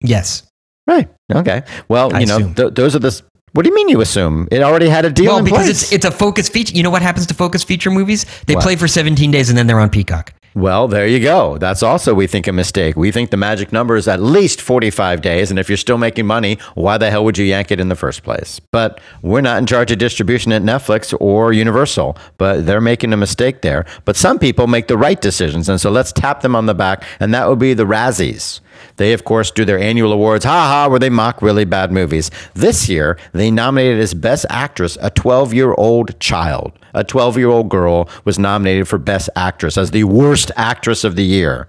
Yes. 0.00 0.44
right? 0.86 1.08
Okay. 1.32 1.62
Well, 1.88 2.14
I 2.14 2.20
you 2.20 2.26
know, 2.26 2.52
th- 2.54 2.74
those 2.74 2.94
are 2.96 3.00
the. 3.00 3.20
What 3.54 3.62
do 3.64 3.68
you 3.70 3.74
mean 3.76 3.88
you 3.88 4.00
assume 4.00 4.48
it 4.50 4.62
already 4.62 4.88
had 4.88 5.04
a 5.04 5.10
deal 5.10 5.26
Well, 5.26 5.38
in 5.38 5.44
because 5.44 5.66
place? 5.66 5.82
it's 5.84 5.92
it's 5.92 6.04
a 6.04 6.10
focus 6.10 6.48
feature. 6.48 6.74
You 6.74 6.82
know 6.82 6.90
what 6.90 7.02
happens 7.02 7.24
to 7.28 7.34
focus 7.34 7.62
feature 7.62 7.88
movies? 7.88 8.26
They 8.46 8.56
What? 8.56 8.64
play 8.64 8.74
for 8.74 8.88
17 8.88 9.30
days 9.30 9.48
and 9.48 9.56
then 9.56 9.68
they're 9.68 9.78
on 9.78 9.90
Peacock. 9.90 10.32
Well, 10.56 10.86
there 10.88 11.06
you 11.06 11.18
go. 11.20 11.58
That's 11.58 11.82
also, 11.82 12.14
we 12.14 12.26
think, 12.28 12.46
a 12.48 12.52
mistake. 12.52 12.96
We 12.96 13.10
think 13.12 13.30
the 13.30 13.36
magic 13.36 13.72
number 13.72 13.96
is 13.96 14.06
at 14.06 14.20
least 14.22 14.60
45 14.60 15.20
days. 15.20 15.50
And 15.50 15.58
if 15.58 15.68
you're 15.68 15.76
still 15.76 15.98
making 15.98 16.26
money, 16.26 16.58
why 16.74 16.96
the 16.98 17.10
hell 17.10 17.24
would 17.24 17.36
you 17.38 17.44
yank 17.44 17.70
it 17.72 17.80
in 17.80 17.88
the 17.88 17.96
first 17.96 18.22
place? 18.24 18.60
But 18.70 19.00
we're 19.22 19.40
not 19.40 19.58
in 19.58 19.66
charge 19.66 19.90
of 19.92 19.98
distribution 19.98 20.52
at 20.52 20.62
Netflix 20.62 21.12
or 21.20 21.52
Universal, 21.52 22.16
but 22.38 22.66
they're 22.66 22.80
making 22.80 23.12
a 23.12 23.16
mistake 23.16 23.62
there. 23.62 23.84
But 24.04 24.14
some 24.16 24.38
people 24.38 24.68
make 24.68 24.86
the 24.86 24.96
right 24.96 25.20
decisions. 25.20 25.68
And 25.68 25.80
so 25.80 25.90
let's 25.90 26.12
tap 26.12 26.42
them 26.42 26.54
on 26.54 26.66
the 26.66 26.74
back. 26.74 27.02
And 27.18 27.34
that 27.34 27.48
would 27.48 27.58
be 27.58 27.74
the 27.74 27.84
Razzies. 27.86 28.60
They, 28.96 29.12
of 29.12 29.24
course, 29.24 29.50
do 29.50 29.64
their 29.64 29.78
annual 29.78 30.12
awards, 30.12 30.44
ha 30.44 30.50
ha, 30.68 30.88
where 30.88 30.98
they 30.98 31.10
mock 31.10 31.42
really 31.42 31.64
bad 31.64 31.92
movies. 31.92 32.30
This 32.54 32.88
year, 32.88 33.18
they 33.32 33.50
nominated 33.50 34.00
as 34.00 34.14
Best 34.14 34.46
Actress 34.50 34.96
a 35.00 35.10
12 35.10 35.52
year 35.54 35.74
old 35.74 36.18
child. 36.20 36.72
A 36.94 37.04
12 37.04 37.38
year 37.38 37.48
old 37.48 37.68
girl 37.68 38.08
was 38.24 38.38
nominated 38.38 38.86
for 38.88 38.98
Best 38.98 39.28
Actress 39.36 39.76
as 39.76 39.90
the 39.90 40.04
worst 40.04 40.50
actress 40.56 41.04
of 41.04 41.16
the 41.16 41.24
year. 41.24 41.68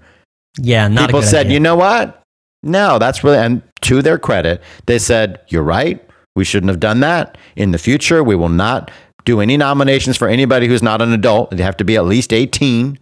Yeah, 0.58 0.88
not 0.88 1.08
People 1.08 1.20
a 1.20 1.22
good 1.22 1.28
said, 1.28 1.40
idea. 1.46 1.52
you 1.54 1.60
know 1.60 1.76
what? 1.76 2.22
No, 2.62 2.98
that's 2.98 3.22
really, 3.22 3.38
and 3.38 3.62
to 3.82 4.02
their 4.02 4.18
credit, 4.18 4.62
they 4.86 4.98
said, 4.98 5.40
you're 5.48 5.62
right. 5.62 6.02
We 6.34 6.44
shouldn't 6.44 6.70
have 6.70 6.80
done 6.80 7.00
that. 7.00 7.38
In 7.56 7.70
the 7.70 7.78
future, 7.78 8.22
we 8.24 8.34
will 8.34 8.48
not 8.48 8.90
do 9.24 9.40
any 9.40 9.56
nominations 9.56 10.16
for 10.16 10.28
anybody 10.28 10.66
who's 10.68 10.82
not 10.82 11.02
an 11.02 11.12
adult. 11.12 11.50
They 11.50 11.62
have 11.62 11.76
to 11.78 11.84
be 11.84 11.96
at 11.96 12.04
least 12.04 12.32
18 12.32 12.98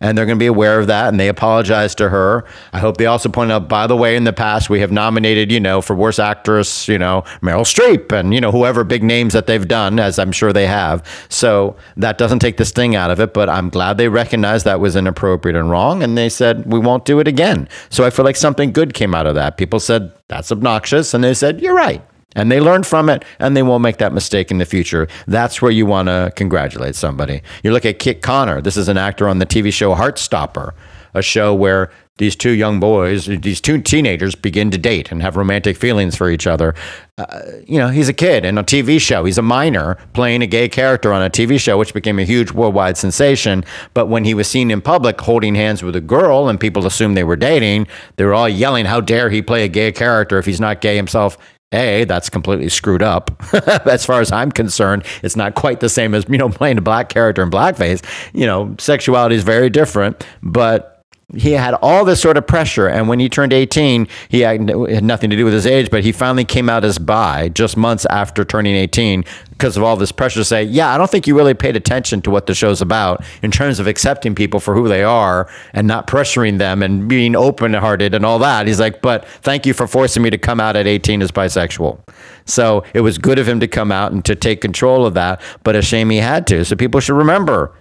and 0.00 0.16
they're 0.16 0.26
going 0.26 0.38
to 0.38 0.42
be 0.42 0.46
aware 0.46 0.78
of 0.78 0.86
that 0.86 1.08
and 1.08 1.18
they 1.18 1.28
apologize 1.28 1.94
to 1.96 2.08
her. 2.08 2.44
I 2.72 2.78
hope 2.78 2.96
they 2.96 3.06
also 3.06 3.28
point 3.28 3.52
out 3.52 3.68
by 3.68 3.86
the 3.86 3.96
way 3.96 4.16
in 4.16 4.24
the 4.24 4.32
past 4.32 4.70
we 4.70 4.80
have 4.80 4.92
nominated 4.92 5.50
you 5.50 5.60
know 5.60 5.80
for 5.80 5.94
worst 5.94 6.20
actress 6.20 6.88
you 6.88 6.98
know 6.98 7.22
meryl 7.40 7.64
streep 7.64 8.12
and 8.12 8.34
you 8.34 8.40
know 8.40 8.50
whoever 8.50 8.84
big 8.84 9.02
names 9.02 9.32
that 9.32 9.46
they've 9.46 9.66
done 9.66 9.98
as 9.98 10.18
i'm 10.18 10.32
sure 10.32 10.52
they 10.52 10.66
have. 10.66 11.04
So 11.28 11.76
that 11.96 12.18
doesn't 12.18 12.40
take 12.40 12.56
the 12.56 12.64
sting 12.64 12.94
out 12.96 13.10
of 13.10 13.20
it 13.20 13.34
but 13.34 13.48
i'm 13.48 13.68
glad 13.68 13.96
they 13.96 14.08
recognized 14.08 14.64
that 14.64 14.80
was 14.80 14.96
inappropriate 14.96 15.56
and 15.56 15.70
wrong 15.70 16.02
and 16.02 16.16
they 16.16 16.28
said 16.28 16.70
we 16.70 16.78
won't 16.78 17.04
do 17.04 17.20
it 17.20 17.28
again. 17.28 17.68
So 17.90 18.04
i 18.04 18.10
feel 18.10 18.24
like 18.24 18.36
something 18.36 18.72
good 18.72 18.94
came 18.94 19.14
out 19.14 19.26
of 19.26 19.34
that. 19.34 19.56
People 19.56 19.80
said 19.80 20.12
that's 20.28 20.50
obnoxious 20.52 21.14
and 21.14 21.22
they 21.22 21.34
said 21.34 21.60
you're 21.60 21.74
right 21.74 22.02
and 22.34 22.50
they 22.50 22.60
learn 22.60 22.82
from 22.82 23.08
it 23.08 23.24
and 23.38 23.56
they 23.56 23.62
won't 23.62 23.82
make 23.82 23.98
that 23.98 24.12
mistake 24.12 24.50
in 24.50 24.58
the 24.58 24.64
future. 24.64 25.08
That's 25.26 25.60
where 25.62 25.70
you 25.70 25.86
want 25.86 26.08
to 26.08 26.32
congratulate 26.36 26.94
somebody. 26.94 27.42
You 27.62 27.72
look 27.72 27.84
at 27.84 27.98
Kit 27.98 28.22
Connor. 28.22 28.60
This 28.60 28.76
is 28.76 28.88
an 28.88 28.96
actor 28.96 29.28
on 29.28 29.38
the 29.38 29.46
TV 29.46 29.72
show 29.72 29.94
Heartstopper, 29.94 30.72
a 31.14 31.22
show 31.22 31.54
where 31.54 31.90
these 32.18 32.36
two 32.36 32.50
young 32.50 32.78
boys, 32.78 33.26
these 33.26 33.60
two 33.60 33.80
teenagers 33.80 34.36
begin 34.36 34.70
to 34.70 34.78
date 34.78 35.10
and 35.10 35.20
have 35.20 35.36
romantic 35.36 35.76
feelings 35.76 36.14
for 36.14 36.30
each 36.30 36.46
other. 36.46 36.72
Uh, 37.18 37.40
you 37.66 37.76
know, 37.76 37.88
he's 37.88 38.08
a 38.08 38.12
kid 38.12 38.44
in 38.44 38.56
a 38.56 38.62
TV 38.62 39.00
show. 39.00 39.24
He's 39.24 39.38
a 39.38 39.42
minor 39.42 39.96
playing 40.12 40.40
a 40.40 40.46
gay 40.46 40.68
character 40.68 41.12
on 41.12 41.22
a 41.22 41.30
TV 41.30 41.58
show, 41.58 41.76
which 41.76 41.92
became 41.92 42.20
a 42.20 42.24
huge 42.24 42.52
worldwide 42.52 42.96
sensation. 42.96 43.64
But 43.94 44.06
when 44.06 44.22
he 44.22 44.32
was 44.32 44.46
seen 44.46 44.70
in 44.70 44.80
public 44.80 45.20
holding 45.20 45.56
hands 45.56 45.82
with 45.82 45.96
a 45.96 46.00
girl 46.00 46.48
and 46.48 46.60
people 46.60 46.86
assumed 46.86 47.16
they 47.16 47.24
were 47.24 47.34
dating, 47.34 47.88
they 48.14 48.24
were 48.24 48.34
all 48.34 48.48
yelling, 48.48 48.86
How 48.86 49.00
dare 49.00 49.28
he 49.28 49.42
play 49.42 49.64
a 49.64 49.68
gay 49.68 49.90
character 49.90 50.38
if 50.38 50.46
he's 50.46 50.60
not 50.60 50.80
gay 50.80 50.94
himself? 50.94 51.36
A, 51.74 52.04
that's 52.04 52.30
completely 52.30 52.68
screwed 52.68 53.02
up. 53.02 53.30
as 53.86 54.04
far 54.06 54.20
as 54.20 54.32
I'm 54.32 54.52
concerned, 54.52 55.04
it's 55.22 55.36
not 55.36 55.54
quite 55.54 55.80
the 55.80 55.88
same 55.88 56.14
as, 56.14 56.24
you 56.28 56.38
know, 56.38 56.48
playing 56.48 56.78
a 56.78 56.82
black 56.82 57.08
character 57.08 57.42
in 57.42 57.50
blackface. 57.50 58.02
You 58.32 58.46
know, 58.46 58.74
sexuality 58.78 59.36
is 59.36 59.42
very 59.42 59.70
different, 59.70 60.26
but 60.42 60.93
he 61.36 61.52
had 61.52 61.74
all 61.74 62.04
this 62.04 62.20
sort 62.20 62.36
of 62.36 62.46
pressure. 62.46 62.86
And 62.86 63.08
when 63.08 63.20
he 63.20 63.28
turned 63.28 63.52
18, 63.52 64.08
he 64.28 64.40
had, 64.40 64.68
had 64.68 65.04
nothing 65.04 65.30
to 65.30 65.36
do 65.36 65.44
with 65.44 65.54
his 65.54 65.66
age, 65.66 65.90
but 65.90 66.04
he 66.04 66.12
finally 66.12 66.44
came 66.44 66.68
out 66.68 66.84
as 66.84 66.98
bi 66.98 67.48
just 67.48 67.76
months 67.76 68.06
after 68.06 68.44
turning 68.44 68.74
18 68.74 69.24
because 69.50 69.76
of 69.76 69.82
all 69.82 69.96
this 69.96 70.12
pressure 70.12 70.40
to 70.40 70.44
say, 70.44 70.62
yeah, 70.62 70.92
I 70.92 70.98
don't 70.98 71.10
think 71.10 71.26
you 71.26 71.36
really 71.36 71.54
paid 71.54 71.76
attention 71.76 72.22
to 72.22 72.30
what 72.30 72.46
the 72.46 72.54
show's 72.54 72.80
about 72.80 73.24
in 73.42 73.50
terms 73.50 73.78
of 73.78 73.86
accepting 73.86 74.34
people 74.34 74.58
for 74.60 74.74
who 74.74 74.88
they 74.88 75.04
are 75.04 75.48
and 75.72 75.86
not 75.86 76.06
pressuring 76.06 76.58
them 76.58 76.82
and 76.82 77.08
being 77.08 77.36
open 77.36 77.74
hearted 77.74 78.14
and 78.14 78.24
all 78.26 78.38
that. 78.40 78.66
He's 78.66 78.80
like, 78.80 79.00
but 79.00 79.26
thank 79.42 79.66
you 79.66 79.72
for 79.72 79.86
forcing 79.86 80.22
me 80.22 80.30
to 80.30 80.38
come 80.38 80.60
out 80.60 80.76
at 80.76 80.86
18 80.86 81.22
as 81.22 81.30
bisexual. 81.30 82.00
So 82.46 82.84
it 82.94 83.00
was 83.00 83.18
good 83.18 83.38
of 83.38 83.48
him 83.48 83.60
to 83.60 83.68
come 83.68 83.92
out 83.92 84.12
and 84.12 84.24
to 84.24 84.34
take 84.34 84.60
control 84.60 85.06
of 85.06 85.14
that, 85.14 85.40
but 85.62 85.76
a 85.76 85.82
shame 85.82 86.10
he 86.10 86.18
had 86.18 86.46
to. 86.48 86.64
So 86.64 86.76
people 86.76 87.00
should 87.00 87.16
remember 87.16 87.74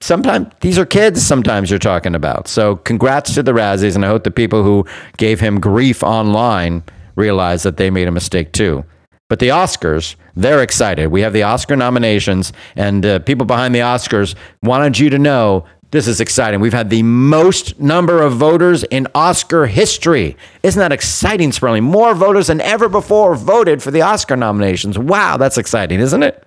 sometimes 0.00 0.52
these 0.60 0.78
are 0.78 0.86
kids 0.86 1.22
sometimes 1.22 1.70
you're 1.70 1.78
talking 1.78 2.14
about 2.14 2.48
so 2.48 2.76
congrats 2.76 3.34
to 3.34 3.42
the 3.42 3.52
razzies 3.52 3.94
and 3.94 4.04
i 4.04 4.08
hope 4.08 4.24
the 4.24 4.30
people 4.30 4.62
who 4.62 4.84
gave 5.16 5.40
him 5.40 5.60
grief 5.60 6.02
online 6.02 6.82
realize 7.16 7.62
that 7.62 7.76
they 7.76 7.90
made 7.90 8.08
a 8.08 8.12
mistake 8.12 8.52
too 8.52 8.84
but 9.28 9.38
the 9.38 9.48
oscars 9.48 10.16
they're 10.36 10.62
excited 10.62 11.08
we 11.08 11.20
have 11.20 11.32
the 11.32 11.42
oscar 11.42 11.76
nominations 11.76 12.52
and 12.76 13.04
uh, 13.04 13.18
people 13.20 13.46
behind 13.46 13.74
the 13.74 13.80
oscars 13.80 14.34
wanted 14.62 14.98
you 14.98 15.10
to 15.10 15.18
know 15.18 15.64
this 15.92 16.06
is 16.06 16.20
exciting. 16.20 16.60
We've 16.60 16.72
had 16.72 16.88
the 16.88 17.02
most 17.02 17.80
number 17.80 18.22
of 18.22 18.34
voters 18.34 18.84
in 18.84 19.08
Oscar 19.12 19.66
history. 19.66 20.36
Isn't 20.62 20.78
that 20.78 20.92
exciting, 20.92 21.50
Sperling? 21.50 21.82
More 21.82 22.14
voters 22.14 22.46
than 22.46 22.60
ever 22.60 22.88
before 22.88 23.34
voted 23.34 23.82
for 23.82 23.90
the 23.90 24.02
Oscar 24.02 24.36
nominations. 24.36 24.96
Wow, 24.96 25.36
that's 25.36 25.58
exciting, 25.58 25.98
isn't 25.98 26.22
it? 26.22 26.46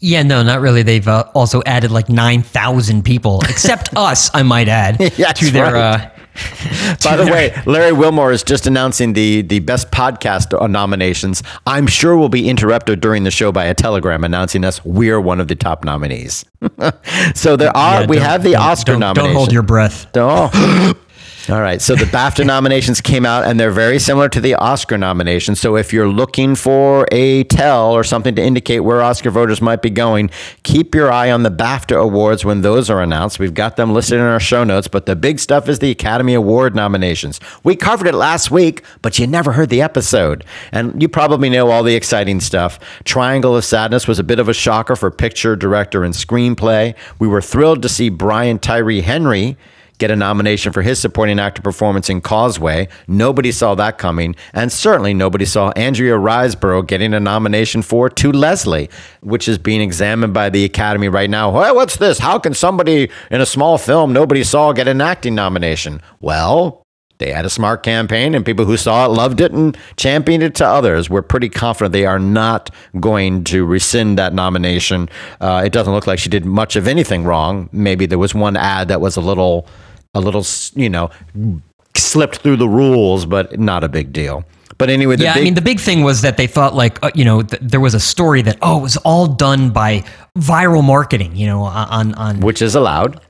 Yeah, 0.00 0.22
no, 0.22 0.42
not 0.42 0.60
really. 0.60 0.82
They've 0.82 1.06
uh, 1.08 1.24
also 1.34 1.62
added 1.66 1.90
like 1.90 2.08
9,000 2.08 3.04
people, 3.04 3.40
except 3.48 3.90
us, 3.96 4.30
I 4.34 4.42
might 4.42 4.68
add, 4.68 5.00
Yeah, 5.18 5.32
to 5.32 5.50
their. 5.50 5.72
right. 5.72 6.00
Uh, 6.04 6.10
By 7.02 7.16
the 7.16 7.24
way, 7.24 7.52
Larry 7.66 7.90
Wilmore 7.92 8.30
is 8.30 8.44
just 8.44 8.68
announcing 8.68 9.12
the, 9.12 9.42
the 9.42 9.58
best 9.58 9.90
podcast 9.90 10.52
nominations. 10.70 11.42
I'm 11.66 11.88
sure 11.88 12.16
we'll 12.16 12.28
be 12.28 12.48
interrupted 12.48 13.00
during 13.00 13.24
the 13.24 13.32
show 13.32 13.50
by 13.50 13.64
a 13.64 13.74
telegram 13.74 14.22
announcing 14.22 14.64
us 14.64 14.84
we're 14.84 15.20
one 15.20 15.40
of 15.40 15.48
the 15.48 15.56
top 15.56 15.84
nominees. 15.84 16.44
so 17.34 17.56
there 17.56 17.76
are 17.76 18.02
Yeah, 18.02 18.06
we 18.06 18.18
have 18.18 18.44
the 18.44 18.54
Oscar 18.54 18.92
don't, 18.92 19.00
nominations. 19.00 19.26
Don't 19.34 19.36
hold 19.36 19.52
your 19.52 19.64
breath. 19.64 20.06
Oh. 20.14 20.94
All 21.50 21.62
right. 21.62 21.80
So 21.80 21.94
the 21.94 22.04
BAFTA 22.18 22.44
nominations 22.44 23.00
came 23.00 23.24
out 23.24 23.44
and 23.44 23.58
they're 23.58 23.70
very 23.70 23.98
similar 23.98 24.28
to 24.28 24.40
the 24.40 24.54
Oscar 24.56 24.98
nominations. 24.98 25.58
So 25.58 25.76
if 25.76 25.94
you're 25.94 26.08
looking 26.08 26.54
for 26.54 27.08
a 27.10 27.44
tell 27.44 27.92
or 27.92 28.04
something 28.04 28.34
to 28.34 28.42
indicate 28.42 28.80
where 28.80 29.00
Oscar 29.00 29.30
voters 29.30 29.62
might 29.62 29.80
be 29.80 29.88
going, 29.88 30.28
keep 30.62 30.94
your 30.94 31.10
eye 31.10 31.30
on 31.30 31.44
the 31.44 31.50
BAFTA 31.50 31.98
awards 31.98 32.44
when 32.44 32.60
those 32.60 32.90
are 32.90 33.00
announced. 33.00 33.38
We've 33.38 33.54
got 33.54 33.76
them 33.76 33.94
listed 33.94 34.18
in 34.18 34.26
our 34.26 34.40
show 34.40 34.62
notes, 34.62 34.88
but 34.88 35.06
the 35.06 35.16
big 35.16 35.38
stuff 35.38 35.70
is 35.70 35.78
the 35.78 35.90
Academy 35.90 36.34
Award 36.34 36.74
nominations. 36.74 37.40
We 37.64 37.76
covered 37.76 38.08
it 38.08 38.14
last 38.14 38.50
week, 38.50 38.84
but 39.00 39.18
you 39.18 39.26
never 39.26 39.52
heard 39.52 39.70
the 39.70 39.80
episode. 39.80 40.44
And 40.70 41.00
you 41.00 41.08
probably 41.08 41.48
know 41.48 41.70
all 41.70 41.82
the 41.82 41.94
exciting 41.94 42.40
stuff. 42.40 42.78
Triangle 43.04 43.56
of 43.56 43.64
Sadness 43.64 44.06
was 44.06 44.18
a 44.18 44.24
bit 44.24 44.38
of 44.38 44.50
a 44.50 44.54
shocker 44.54 44.96
for 44.96 45.10
picture, 45.10 45.56
director, 45.56 46.04
and 46.04 46.12
screenplay. 46.12 46.94
We 47.18 47.26
were 47.26 47.40
thrilled 47.40 47.80
to 47.82 47.88
see 47.88 48.10
Brian 48.10 48.58
Tyree 48.58 49.00
Henry 49.00 49.56
get 49.98 50.10
a 50.10 50.16
nomination 50.16 50.72
for 50.72 50.82
his 50.82 50.98
supporting 50.98 51.38
actor 51.38 51.60
performance 51.60 52.08
in 52.08 52.20
Causeway. 52.20 52.88
Nobody 53.06 53.52
saw 53.52 53.74
that 53.74 53.98
coming, 53.98 54.34
and 54.52 54.72
certainly 54.72 55.12
nobody 55.12 55.44
saw 55.44 55.70
Andrea 55.70 56.14
Riseborough 56.14 56.86
getting 56.86 57.14
a 57.14 57.20
nomination 57.20 57.82
for 57.82 58.08
To 58.08 58.32
Leslie, 58.32 58.88
which 59.20 59.48
is 59.48 59.58
being 59.58 59.80
examined 59.80 60.32
by 60.32 60.48
the 60.48 60.64
Academy 60.64 61.08
right 61.08 61.28
now. 61.28 61.50
What's 61.50 61.96
this? 61.96 62.18
How 62.18 62.38
can 62.38 62.54
somebody 62.54 63.10
in 63.30 63.40
a 63.40 63.46
small 63.46 63.78
film 63.78 64.12
nobody 64.12 64.44
saw 64.44 64.72
get 64.72 64.88
an 64.88 65.00
acting 65.00 65.34
nomination? 65.34 66.00
Well, 66.20 66.82
they 67.18 67.32
had 67.32 67.44
a 67.44 67.50
smart 67.50 67.82
campaign 67.82 68.34
and 68.34 68.46
people 68.46 68.64
who 68.64 68.76
saw 68.76 69.04
it 69.04 69.08
loved 69.08 69.40
it 69.40 69.50
and 69.50 69.76
championed 69.96 70.44
it 70.44 70.54
to 70.56 70.66
others. 70.66 71.10
We're 71.10 71.22
pretty 71.22 71.48
confident 71.48 71.92
they 71.92 72.06
are 72.06 72.20
not 72.20 72.70
going 73.00 73.42
to 73.44 73.64
rescind 73.64 74.18
that 74.18 74.32
nomination. 74.32 75.08
Uh, 75.40 75.62
it 75.66 75.72
doesn't 75.72 75.92
look 75.92 76.06
like 76.06 76.20
she 76.20 76.28
did 76.28 76.44
much 76.44 76.76
of 76.76 76.86
anything 76.86 77.24
wrong. 77.24 77.68
Maybe 77.72 78.06
there 78.06 78.18
was 78.18 78.36
one 78.36 78.56
ad 78.56 78.86
that 78.86 79.00
was 79.00 79.16
a 79.16 79.20
little 79.20 79.66
a 80.18 80.20
little, 80.20 80.44
you 80.74 80.90
know, 80.90 81.10
slipped 81.96 82.38
through 82.38 82.56
the 82.56 82.68
rules, 82.68 83.24
but 83.26 83.58
not 83.58 83.84
a 83.84 83.88
big 83.88 84.12
deal. 84.12 84.44
But 84.76 84.90
anyway, 84.90 85.16
yeah, 85.16 85.34
big- 85.34 85.40
I 85.40 85.44
mean, 85.44 85.54
the 85.54 85.60
big 85.62 85.80
thing 85.80 86.02
was 86.02 86.22
that 86.22 86.36
they 86.36 86.46
thought 86.46 86.74
like, 86.74 87.02
uh, 87.02 87.10
you 87.14 87.24
know, 87.24 87.42
th- 87.42 87.60
there 87.60 87.80
was 87.80 87.94
a 87.94 88.00
story 88.00 88.42
that 88.42 88.58
oh, 88.62 88.78
it 88.78 88.82
was 88.82 88.96
all 88.98 89.26
done 89.26 89.70
by 89.70 90.04
viral 90.38 90.84
marketing, 90.84 91.34
you 91.34 91.46
know, 91.46 91.62
on 91.62 92.14
on 92.14 92.40
which 92.40 92.62
is 92.62 92.74
allowed. 92.74 93.20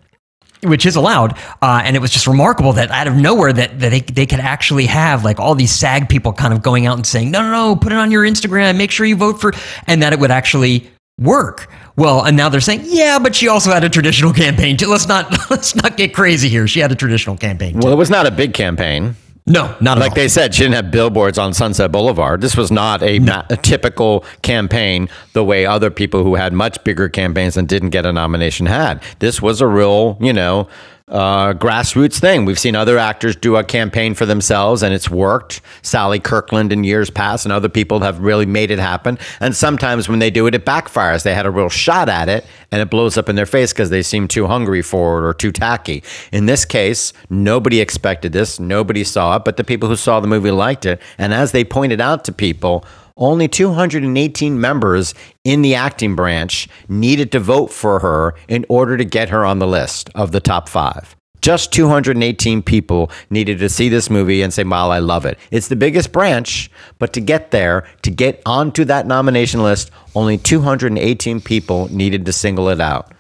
Which 0.65 0.85
is 0.87 0.97
allowed, 0.97 1.39
uh, 1.63 1.83
and 1.85 1.95
it 1.95 2.01
was 2.01 2.11
just 2.11 2.27
remarkable 2.27 2.73
that 2.73 2.91
out 2.91 3.07
of 3.07 3.15
nowhere 3.15 3.53
that, 3.53 3.79
that 3.79 3.91
they, 3.91 4.01
they 4.01 4.27
could 4.27 4.41
actually 4.41 4.87
have 4.87 5.25
like 5.25 5.39
all 5.39 5.55
these 5.55 5.71
SAG 5.71 6.09
people 6.09 6.33
kind 6.33 6.53
of 6.53 6.63
going 6.63 6.85
out 6.85 6.97
and 6.97 7.07
saying, 7.07 7.31
no, 7.31 7.41
no, 7.43 7.51
no, 7.53 7.77
put 7.77 7.93
it 7.93 7.99
on 7.99 8.11
your 8.11 8.25
Instagram, 8.25 8.77
make 8.77 8.91
sure 8.91 9.07
you 9.07 9.15
vote 9.15 9.41
for, 9.41 9.53
and 9.87 10.03
that 10.03 10.13
it 10.13 10.19
would 10.19 10.33
actually 10.33 10.91
work. 11.21 11.71
Well, 11.99 12.25
and 12.25 12.37
now 12.37 12.49
they're 12.49 12.61
saying, 12.61 12.83
yeah, 12.85 13.19
but 13.19 13.35
she 13.35 13.49
also 13.49 13.73
had 13.73 13.83
a 13.83 13.89
traditional 13.89 14.33
campaign. 14.33 14.77
Let's 14.87 15.09
not 15.09 15.51
let's 15.51 15.75
not 15.75 15.97
get 15.97 16.15
crazy 16.15 16.49
here. 16.49 16.69
She 16.69 16.79
had 16.79 16.93
a 16.93 16.95
traditional 16.95 17.37
campaign. 17.37 17.81
Well, 17.81 17.93
it 17.93 17.97
was 17.97 18.09
not 18.09 18.25
a 18.25 18.31
big 18.31 18.55
campaign. 18.55 19.17
No, 19.47 19.75
not 19.81 19.99
like 19.99 20.11
all. 20.11 20.15
they 20.15 20.29
said. 20.29 20.55
She 20.55 20.63
didn't 20.63 20.75
have 20.75 20.91
billboards 20.91 21.39
on 21.39 21.55
Sunset 21.55 21.91
Boulevard. 21.91 22.41
This 22.41 22.57
was 22.57 22.71
not 22.71 23.03
a, 23.03 23.19
no. 23.19 23.43
a, 23.49 23.57
typical 23.57 24.25
campaign 24.43 25.09
the 25.33 25.43
way 25.43 25.65
other 25.65 25.91
people 25.91 26.23
who 26.23 26.35
had 26.35 26.53
much 26.53 26.85
bigger 26.85 27.09
campaigns 27.09 27.57
and 27.57 27.67
didn't 27.67 27.91
get 27.91 28.05
a 28.05 28.13
nomination 28.13 28.67
had. 28.67 29.03
This 29.21 29.41
was 29.41 29.63
a 29.63 29.67
real, 29.67 30.19
you 30.21 30.35
know, 30.35 30.69
uh, 31.11 31.55
grassroots 31.55 32.19
thing. 32.19 32.45
We've 32.45 32.59
seen 32.59 32.77
other 32.77 32.99
actors 32.99 33.37
do 33.37 33.57
a 33.57 33.65
campaign 33.65 34.15
for 34.15 34.27
themselves 34.27 34.83
and 34.83 34.93
it's 34.93 35.11
worked. 35.11 35.61
Sally 35.83 36.19
Kirkland 36.21 36.73
in 36.73 36.85
years 36.85 37.11
past 37.11 37.47
and 37.47 37.53
other 37.53 37.69
people 37.69 38.01
have 38.01 38.21
really 38.21 38.47
made 38.47 38.71
it 38.71 38.79
happen. 38.79 39.19
And 39.41 39.55
sometimes 39.55 40.09
when 40.09 40.19
they 40.19 40.31
do 40.31 40.47
it, 40.47 40.55
it 40.55 40.65
backfires. 40.65 41.23
They 41.23 41.35
had 41.35 41.47
a 41.47 41.51
real 41.51 41.69
shot 41.69 42.09
at 42.09 42.29
it 42.29 42.45
and 42.71 42.81
it 42.83 42.91
blows 42.91 43.17
up 43.17 43.29
in 43.29 43.37
their 43.37 43.47
face 43.47 43.73
because 43.73 43.91
they 43.91 44.03
seem 44.03 44.29
too 44.29 44.47
hungry 44.47 44.83
for 44.83 45.19
it 45.19 45.29
or 45.29 45.35
too 45.35 45.53
tacky. 45.53 46.03
In 46.33 46.47
this 46.47 46.65
case, 46.65 47.13
nobody 47.31 47.81
expected 47.81 48.33
this. 48.33 48.61
Nobody 48.61 49.05
saw 49.05 49.37
it, 49.37 49.45
but 49.45 49.57
the 49.57 49.65
people 49.65 49.89
who 49.89 49.97
saw 49.97 50.21
the 50.21 50.29
movie 50.29 50.51
liked 50.51 50.85
it. 50.87 51.01
And 51.17 51.33
as 51.33 51.53
they 51.53 51.65
pointed 51.65 52.01
out 52.01 52.25
to 52.25 52.33
people, 52.33 52.85
only 53.19 53.49
218 53.49 54.61
members 54.61 55.15
in 55.45 55.63
the 55.63 55.75
acting 55.75 56.17
branch 56.17 56.69
needed 56.89 57.31
to 57.33 57.41
vote 57.41 57.71
for 57.71 57.99
her 57.99 58.35
in 58.49 58.65
order 58.69 58.97
to 58.97 59.05
get 59.05 59.29
her 59.29 59.45
on 59.45 59.59
the 59.59 59.67
list 59.67 60.09
of 60.15 60.33
the 60.33 60.41
top 60.41 60.69
five. 60.69 61.15
Just 61.41 61.73
218 61.73 62.63
people 62.63 63.11
needed 63.31 63.59
to 63.61 63.69
see 63.69 63.89
this 63.89 64.11
movie 64.11 64.43
and 64.43 64.53
say, 64.53 64.65
Well, 64.65 64.91
I 64.91 64.99
love 64.99 65.25
it. 65.25 65.39
It's 65.51 65.69
the 65.69 65.77
biggest 65.77 66.11
branch, 66.11 66.71
but 66.99 67.13
to 67.13 67.21
get 67.21 67.53
there, 67.53 67.87
to 68.03 68.11
get 68.11 68.43
onto 68.45 68.85
that 68.87 69.07
nomination 69.07 69.63
list, 69.63 69.91
only 70.15 70.37
218 70.37 71.41
people 71.41 71.89
needed 71.93 72.27
to 72.27 72.33
single 72.33 72.69
it 72.69 72.81
out. 72.81 73.13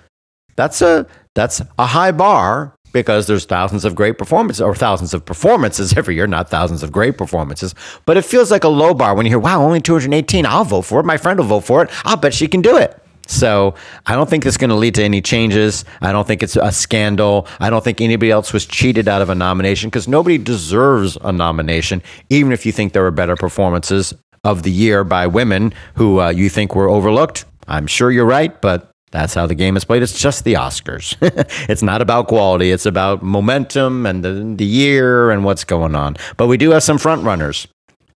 That's 0.57 0.83
a 0.83 1.07
that's 1.35 1.63
a 1.79 1.87
high 1.87 2.11
bar, 2.11 2.75
because 2.92 3.27
there's 3.27 3.44
thousands 3.44 3.85
of 3.85 3.94
great 3.94 4.18
performances 4.18 4.61
or 4.61 4.74
thousands 4.74 5.14
of 5.14 5.24
performances 5.24 5.92
every 5.96 6.14
year, 6.14 6.27
not 6.27 6.48
thousands 6.48 6.83
of 6.83 6.92
great 6.92 7.18
performances. 7.18 7.74
But 8.07 8.16
it 8.16 8.24
feels 8.24 8.51
like 8.51 8.64
a 8.64 8.68
low 8.68 8.94
bar 8.94 9.14
when 9.14 9.27
you 9.27 9.31
hear, 9.31 9.38
wow, 9.38 9.62
only 9.62 9.81
218. 9.81 10.46
I'll 10.46 10.64
vote 10.64 10.83
for 10.83 11.01
it. 11.01 11.07
My 11.07 11.16
friend 11.16 11.38
will 11.38 11.46
vote 11.46 11.64
for 11.64 11.83
it. 11.83 11.90
I'll 12.05 12.16
bet 12.16 12.35
she 12.35 12.48
can 12.48 12.62
do 12.62 12.77
it. 12.77 13.01
So 13.29 13.74
I 14.07 14.14
don't 14.14 14.29
think 14.29 14.46
it's 14.46 14.57
going 14.57 14.70
to 14.70 14.77
lead 14.77 14.94
to 14.94 15.03
any 15.03 15.20
changes. 15.20 15.85
I 16.01 16.12
don't 16.12 16.27
think 16.27 16.42
it's 16.42 16.57
a 16.57 16.72
scandal. 16.72 17.46
I 17.61 17.68
don't 17.68 17.85
think 17.85 18.01
anybody 18.01 18.31
else 18.31 18.55
was 18.55 18.64
cheated 18.64 19.07
out 19.07 19.20
of 19.20 19.29
a 19.29 19.35
nomination 19.35 19.90
because 19.90 20.09
nobody 20.09 20.38
deserves 20.38 21.18
a 21.20 21.31
nomination, 21.31 22.03
even 22.31 22.53
if 22.53 22.64
you 22.64 22.72
think 22.72 22.94
there 22.94 23.03
were 23.03 23.11
better 23.11 23.37
performances 23.37 24.14
of 24.44 24.62
the 24.62 24.70
year 24.70 25.05
by 25.05 25.27
women 25.27 25.74
who 25.94 26.20
uh, 26.20 26.31
you 26.31 26.48
think 26.48 26.74
were 26.74 26.88
overlooked. 26.88 27.44
I'm 27.66 27.87
sure 27.87 28.11
you're 28.11 28.24
right, 28.24 28.59
but 28.62 28.88
that's 29.11 29.35
how 29.35 29.47
the 29.47 29.55
game 29.55 29.77
is 29.77 29.85
played. 29.85 30.03
It's 30.03 30.18
just 30.18 30.44
the 30.44 30.55
Oscars. 30.55 31.16
it's 31.68 31.83
not 31.83 32.03
about 32.03 32.29
quality. 32.29 32.71
It's 32.71 32.87
about 32.87 33.23
momentum 33.23 34.07
and 34.07 34.25
the, 34.25 34.55
the 34.57 34.64
year 34.64 35.31
and 35.31 35.44
what's 35.44 35.64
going 35.64 35.94
on. 35.94 36.16
But 36.37 36.47
we 36.47 36.57
do 36.57 36.71
have 36.71 36.83
some 36.83 36.99
front 36.99 37.25
runners. 37.25 37.66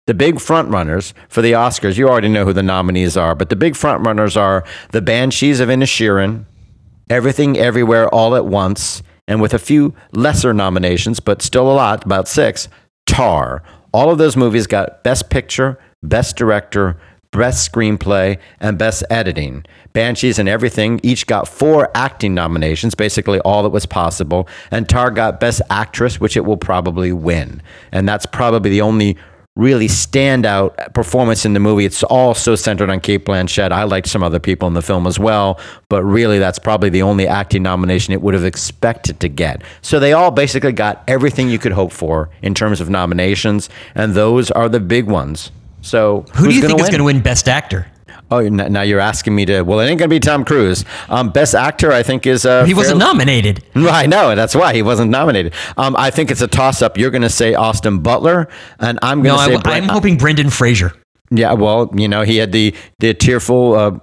The 0.07 0.13
big 0.15 0.39
front 0.39 0.69
runners 0.69 1.13
for 1.27 1.43
the 1.43 1.51
Oscars, 1.51 1.97
you 1.97 2.09
already 2.09 2.29
know 2.29 2.43
who 2.43 2.53
the 2.53 2.63
nominees 2.63 3.15
are, 3.15 3.35
but 3.35 3.49
the 3.49 3.55
big 3.55 3.75
front 3.75 4.03
runners 4.03 4.35
are 4.35 4.65
The 4.91 5.01
Banshees 5.01 5.59
of 5.59 5.69
Inisherin, 5.69 6.45
Everything 7.11 7.57
Everywhere 7.57 8.09
All 8.09 8.35
at 8.35 8.45
Once, 8.45 9.03
and 9.27 9.39
with 9.39 9.53
a 9.53 9.59
few 9.59 9.93
lesser 10.11 10.51
nominations, 10.51 11.19
but 11.19 11.43
still 11.43 11.71
a 11.71 11.73
lot, 11.73 12.05
about 12.05 12.27
six, 12.27 12.67
Tar. 13.05 13.61
All 13.93 14.09
of 14.09 14.17
those 14.17 14.35
movies 14.35 14.65
got 14.65 15.03
Best 15.03 15.29
Picture, 15.29 15.79
Best 16.01 16.35
Director, 16.35 16.99
Best 17.31 17.71
Screenplay, 17.71 18.39
and 18.59 18.77
Best 18.77 19.03
Editing. 19.09 19.63
Banshees 19.93 20.39
and 20.39 20.49
Everything 20.49 20.99
each 21.03 21.27
got 21.27 21.47
four 21.47 21.91
acting 21.95 22.33
nominations, 22.33 22.95
basically 22.95 23.39
all 23.41 23.63
that 23.63 23.69
was 23.69 23.85
possible. 23.85 24.47
And 24.71 24.89
Tar 24.89 25.11
got 25.11 25.39
Best 25.39 25.61
Actress, 25.69 26.19
which 26.19 26.35
it 26.35 26.45
will 26.45 26.57
probably 26.57 27.13
win. 27.13 27.61
And 27.91 28.09
that's 28.09 28.25
probably 28.25 28.71
the 28.71 28.81
only 28.81 29.17
really 29.55 29.87
standout 29.87 30.93
performance 30.93 31.45
in 31.45 31.53
the 31.53 31.59
movie. 31.59 31.85
It's 31.85 32.01
all 32.03 32.33
so 32.33 32.55
centered 32.55 32.89
on 32.89 33.01
Cate 33.01 33.25
Blanchett. 33.25 33.71
I 33.71 33.83
liked 33.83 34.07
some 34.07 34.23
other 34.23 34.39
people 34.39 34.67
in 34.67 34.73
the 34.73 34.81
film 34.81 35.05
as 35.05 35.19
well, 35.19 35.59
but 35.89 36.03
really 36.03 36.39
that's 36.39 36.59
probably 36.59 36.89
the 36.89 37.01
only 37.01 37.27
acting 37.27 37.61
nomination 37.61 38.13
it 38.13 38.21
would 38.21 38.33
have 38.33 38.45
expected 38.45 39.19
to 39.19 39.27
get. 39.27 39.61
So 39.81 39.99
they 39.99 40.13
all 40.13 40.31
basically 40.31 40.71
got 40.71 41.03
everything 41.07 41.49
you 41.49 41.59
could 41.59 41.73
hope 41.73 41.91
for 41.91 42.29
in 42.41 42.53
terms 42.53 42.79
of 42.79 42.89
nominations, 42.89 43.69
and 43.95 44.13
those 44.13 44.49
are 44.51 44.69
the 44.69 44.79
big 44.79 45.07
ones. 45.07 45.51
So 45.81 46.25
who 46.35 46.47
do 46.49 46.55
you 46.55 46.61
think 46.61 46.73
win? 46.75 46.83
is 46.83 46.89
going 46.89 46.99
to 46.99 47.05
win 47.05 47.21
Best 47.21 47.47
Actor? 47.47 47.87
Oh, 48.31 48.47
now 48.47 48.81
you're 48.81 48.99
asking 48.99 49.33
me 49.33 49.45
to. 49.45 49.63
Well, 49.63 49.79
it 49.79 49.87
ain't 49.87 49.97
going 49.97 50.09
to 50.09 50.15
be 50.15 50.19
Tom 50.19 50.45
Cruise. 50.45 50.85
Um, 51.07 51.31
best 51.31 51.55
actor, 51.55 51.91
I 51.91 52.03
think, 52.03 52.27
is. 52.27 52.45
Uh, 52.45 52.63
he 52.63 52.75
wasn't 52.75 52.99
nominated. 52.99 53.63
I 53.75 54.05
know. 54.05 54.35
That's 54.35 54.53
why 54.53 54.75
he 54.75 54.83
wasn't 54.83 55.09
nominated. 55.09 55.53
Um, 55.77 55.95
I 55.97 56.11
think 56.11 56.29
it's 56.29 56.41
a 56.41 56.47
toss 56.47 56.83
up. 56.83 56.95
You're 56.95 57.09
going 57.09 57.23
to 57.23 57.29
say 57.29 57.55
Austin 57.55 57.99
Butler, 57.99 58.47
and 58.79 58.99
I'm 59.01 59.23
going 59.23 59.35
to 59.35 59.53
no, 59.53 59.59
say. 59.61 59.71
I, 59.71 59.77
am 59.77 59.89
hoping 59.89 60.17
Brendan 60.17 60.51
Fraser. 60.51 60.93
Yeah, 61.31 61.53
well, 61.53 61.91
you 61.95 62.07
know, 62.07 62.21
he 62.21 62.37
had 62.37 62.51
the 62.51 62.75
the 62.99 63.15
tearful 63.15 63.73
uh, 63.75 63.99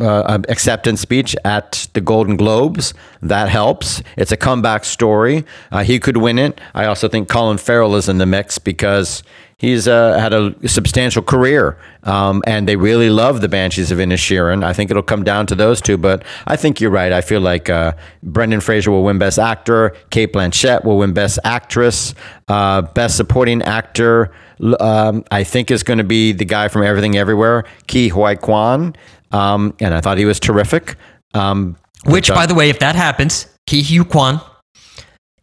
uh, 0.00 0.22
um, 0.26 0.44
acceptance 0.48 1.00
speech 1.00 1.34
at 1.44 1.88
the 1.94 2.00
Golden 2.00 2.36
Globes. 2.36 2.94
That 3.22 3.48
helps. 3.48 4.02
It's 4.16 4.30
a 4.30 4.36
comeback 4.36 4.84
story. 4.84 5.44
Uh, 5.72 5.82
he 5.82 5.98
could 5.98 6.16
win 6.16 6.38
it. 6.38 6.60
I 6.74 6.84
also 6.84 7.08
think 7.08 7.28
Colin 7.28 7.58
Farrell 7.58 7.96
is 7.96 8.08
in 8.08 8.18
the 8.18 8.26
mix 8.26 8.58
because 8.58 9.22
he's 9.58 9.88
uh, 9.88 10.18
had 10.18 10.32
a 10.32 10.54
substantial 10.68 11.22
career, 11.22 11.76
um, 12.04 12.42
and 12.46 12.68
they 12.68 12.76
really 12.76 13.10
love 13.10 13.40
the 13.40 13.48
Banshees 13.48 13.90
of 13.90 13.98
Inisherin. 13.98 14.64
I 14.64 14.72
think 14.72 14.90
it'll 14.90 15.02
come 15.02 15.24
down 15.24 15.46
to 15.46 15.54
those 15.56 15.80
two, 15.80 15.98
but 15.98 16.24
I 16.46 16.56
think 16.56 16.80
you're 16.80 16.90
right. 16.90 17.12
I 17.12 17.20
feel 17.20 17.40
like 17.40 17.68
uh, 17.68 17.92
Brendan 18.22 18.60
Fraser 18.60 18.92
will 18.92 19.02
win 19.02 19.18
Best 19.18 19.38
Actor, 19.38 19.96
Cate 20.10 20.32
Blanchett 20.32 20.84
will 20.84 20.98
win 20.98 21.12
Best 21.12 21.40
Actress, 21.44 22.14
uh, 22.48 22.82
Best 22.82 23.16
Supporting 23.16 23.60
Actor. 23.62 24.32
Um, 24.78 25.24
I 25.30 25.42
think 25.42 25.70
is 25.70 25.82
going 25.82 25.98
to 25.98 26.04
be 26.04 26.32
the 26.32 26.44
guy 26.44 26.68
from 26.68 26.82
Everything 26.82 27.16
Everywhere, 27.16 27.64
Ke 27.88 28.12
Huy 28.12 28.36
Quan, 28.36 28.94
um, 29.30 29.74
and 29.80 29.94
I 29.94 30.00
thought 30.00 30.18
he 30.18 30.24
was 30.24 30.40
terrific. 30.40 30.96
Um, 31.34 31.76
Which, 32.06 32.28
by 32.28 32.46
the 32.46 32.54
way, 32.54 32.70
if 32.70 32.78
that 32.80 32.96
happens, 32.96 33.44
Ke 33.68 33.82
Huy 33.82 34.04
Quan, 34.04 34.40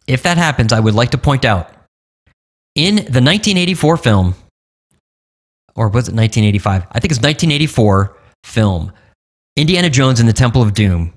if 0.06 0.22
that 0.22 0.36
happens, 0.36 0.72
I 0.72 0.80
would 0.80 0.94
like 0.94 1.10
to 1.10 1.18
point 1.18 1.44
out 1.44 1.70
in 2.74 2.96
the 2.96 3.20
1984 3.20 3.96
film, 3.98 4.34
or 5.74 5.88
was 5.88 6.08
it 6.08 6.14
1985? 6.14 6.82
I 6.90 7.00
think 7.00 7.12
it's 7.12 7.20
1984 7.20 8.16
film, 8.44 8.92
Indiana 9.56 9.90
Jones 9.90 10.20
and 10.20 10.28
the 10.28 10.32
Temple 10.32 10.62
of 10.62 10.74
Doom. 10.74 11.12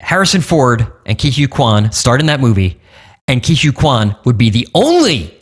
Harrison 0.00 0.40
Ford 0.40 0.90
and 1.04 1.18
Ke 1.18 1.32
Huy 1.34 1.46
Quan 1.46 1.92
starred 1.92 2.20
in 2.20 2.26
that 2.26 2.40
movie, 2.40 2.80
and 3.28 3.42
Ke 3.42 3.56
Huy 3.56 3.72
Quan 3.72 4.16
would 4.24 4.38
be 4.38 4.50
the 4.50 4.66
only 4.74 5.36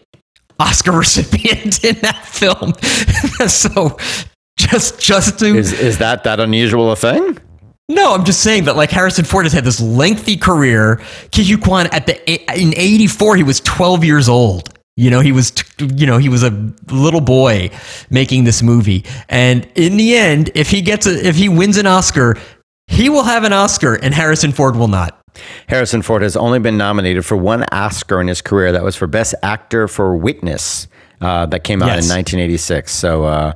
Oscar 0.59 0.93
recipient 0.99 1.85
in 1.85 1.95
that 2.01 2.25
film. 2.27 2.75
so 3.49 3.97
just 4.71 5.01
just 5.01 5.39
to 5.41 5.47
Is 5.57 5.73
is 5.73 5.99
that 5.99 6.25
that 6.25 6.41
unusual 6.41 6.91
a 6.93 6.97
thing? 6.97 7.39
no, 7.89 8.13
I'm 8.15 8.25
just 8.25 8.43
saying 8.43 8.65
that 8.65 8.77
like 8.77 8.91
Harrison 8.91 9.25
Ford 9.25 9.45
has 9.47 9.53
had 9.53 9.65
this 9.65 9.81
lengthy 9.81 10.37
career. 10.37 11.01
Huy 11.35 11.57
Quan 11.57 11.87
at 11.93 12.07
the 12.07 12.15
in 12.61 12.75
'84 12.77 13.37
he 13.37 13.43
was 13.43 13.61
12 13.61 14.05
years 14.05 14.29
old. 14.29 14.71
You 14.97 15.11
know, 15.11 15.21
he 15.21 15.33
was 15.33 15.53
you 15.79 16.07
know 16.07 16.19
he 16.19 16.29
was 16.29 16.43
a 16.43 16.51
little 16.91 17.21
boy 17.21 17.71
making 18.11 18.45
this 18.45 18.63
movie, 18.63 19.05
and 19.29 19.67
in 19.75 19.97
the 19.97 20.17
end, 20.17 20.51
if 20.55 20.71
he 20.71 20.83
gets 20.83 21.07
a 21.07 21.27
if 21.27 21.37
he 21.37 21.49
wins 21.49 21.77
an 21.77 21.87
Oscar, 21.87 22.37
he 22.89 23.09
will 23.09 23.23
have 23.23 23.45
an 23.45 23.53
Oscar, 23.53 23.95
and 23.95 24.13
Harrison 24.13 24.51
Ford 24.53 24.75
will 24.77 24.89
not. 24.89 25.15
Harrison 25.69 26.03
Ford 26.03 26.23
has 26.23 26.37
only 26.37 26.59
been 26.59 26.77
nominated 26.77 27.25
for 27.25 27.37
one 27.37 27.63
Oscar 27.71 28.21
in 28.21 28.27
his 28.27 28.43
career. 28.43 28.73
That 28.73 28.83
was 28.83 28.97
for 28.97 29.07
Best 29.07 29.37
Actor 29.45 29.87
for 29.87 30.17
Witness, 30.17 30.89
uh, 31.21 31.47
that 31.47 31.63
came 31.63 31.81
out 31.81 31.87
Yes. 31.87 32.07
in 32.11 32.17
1986. 32.17 32.91
So 32.91 33.23
uh, 33.25 33.53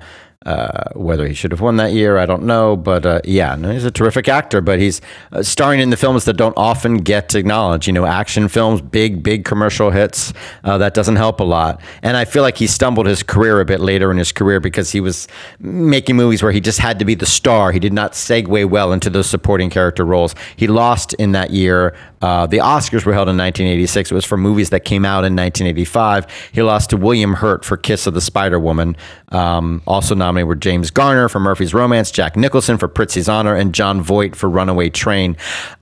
uh, 0.46 0.90
whether 0.94 1.26
he 1.26 1.34
should 1.34 1.50
have 1.50 1.60
won 1.60 1.76
that 1.76 1.92
year, 1.92 2.18
I 2.18 2.26
don't 2.26 2.44
know. 2.44 2.76
But 2.76 3.06
uh, 3.06 3.20
yeah, 3.24 3.54
no, 3.54 3.70
he's 3.70 3.84
a 3.84 3.90
terrific 3.90 4.28
actor. 4.28 4.60
But 4.60 4.78
he's 4.78 5.00
uh, 5.32 5.42
starring 5.42 5.80
in 5.80 5.90
the 5.90 5.96
films 5.96 6.24
that 6.24 6.34
don't 6.34 6.56
often 6.56 6.98
get 6.98 7.34
acknowledged. 7.34 7.86
You 7.86 7.92
know, 7.92 8.06
action 8.06 8.48
films, 8.48 8.80
big, 8.80 9.22
big 9.22 9.44
commercial 9.44 9.90
hits. 9.90 10.32
Uh, 10.64 10.78
that 10.78 10.94
doesn't 10.94 11.16
help 11.16 11.40
a 11.40 11.44
lot. 11.44 11.80
And 12.02 12.16
I 12.16 12.24
feel 12.24 12.42
like 12.42 12.56
he 12.56 12.66
stumbled 12.66 13.06
his 13.06 13.22
career 13.22 13.60
a 13.60 13.64
bit 13.64 13.80
later 13.80 14.10
in 14.10 14.18
his 14.18 14.32
career 14.32 14.60
because 14.60 14.90
he 14.90 15.00
was 15.00 15.28
making 15.58 16.16
movies 16.16 16.42
where 16.42 16.52
he 16.52 16.60
just 16.60 16.78
had 16.78 16.98
to 16.98 17.04
be 17.04 17.14
the 17.14 17.26
star. 17.26 17.72
He 17.72 17.78
did 17.78 17.92
not 17.92 18.12
segue 18.12 18.68
well 18.68 18.92
into 18.92 19.10
those 19.10 19.28
supporting 19.28 19.70
character 19.70 20.04
roles. 20.04 20.34
He 20.56 20.66
lost 20.66 21.14
in 21.14 21.32
that 21.32 21.50
year. 21.50 21.94
Uh, 22.20 22.46
the 22.46 22.58
Oscars 22.58 23.04
were 23.04 23.12
held 23.12 23.28
in 23.28 23.36
1986. 23.36 24.10
It 24.10 24.14
was 24.14 24.24
for 24.24 24.36
movies 24.36 24.70
that 24.70 24.84
came 24.84 25.04
out 25.04 25.24
in 25.24 25.34
1985. 25.34 26.26
He 26.52 26.62
lost 26.62 26.90
to 26.90 26.96
William 26.96 27.34
Hurt 27.34 27.64
for 27.64 27.76
Kiss 27.76 28.06
of 28.06 28.14
the 28.14 28.20
Spider 28.20 28.60
Woman. 28.60 28.96
Um, 29.30 29.82
also 29.86 30.14
nominated 30.14 30.31
were 30.42 30.54
James 30.54 30.90
Garner 30.90 31.28
for 31.28 31.38
Murphy's 31.38 31.74
Romance, 31.74 32.10
Jack 32.10 32.36
Nicholson 32.36 32.78
for 32.78 32.88
Prizzi's 32.88 33.28
Honor, 33.28 33.54
and 33.54 33.74
Jon 33.74 34.00
Voight 34.00 34.34
for 34.34 34.48
Runaway 34.48 34.88
Train. 34.88 35.36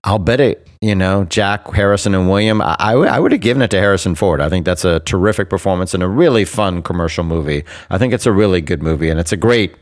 I'll 0.04 0.18
bet 0.18 0.40
it. 0.40 0.66
You 0.80 0.94
know, 0.94 1.24
Jack 1.24 1.72
Harrison 1.72 2.14
and 2.14 2.28
William. 2.28 2.60
I, 2.62 3.18
would 3.18 3.32
have 3.32 3.40
given 3.40 3.62
it 3.62 3.70
to 3.70 3.78
Harrison 3.78 4.14
Ford. 4.14 4.40
I 4.40 4.48
think 4.48 4.64
that's 4.64 4.84
a 4.84 5.00
terrific 5.00 5.50
performance 5.50 5.94
and 5.94 6.02
a 6.02 6.08
really 6.08 6.44
fun 6.44 6.82
commercial 6.82 7.22
movie. 7.22 7.64
I 7.90 7.98
think 7.98 8.12
it's 8.12 8.26
a 8.26 8.32
really 8.32 8.60
good 8.60 8.82
movie, 8.82 9.10
and 9.10 9.20
it's 9.20 9.32
a 9.32 9.36
great 9.36 9.74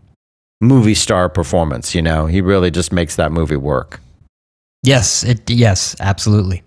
movie 0.60 0.94
star 0.94 1.28
performance. 1.28 1.94
You 1.94 2.02
know, 2.02 2.26
he 2.26 2.40
really 2.40 2.70
just 2.70 2.92
makes 2.92 3.16
that 3.16 3.32
movie 3.32 3.56
work. 3.56 4.00
Yes, 4.82 5.22
it 5.24 5.48
yes, 5.48 5.96
absolutely. 6.00 6.62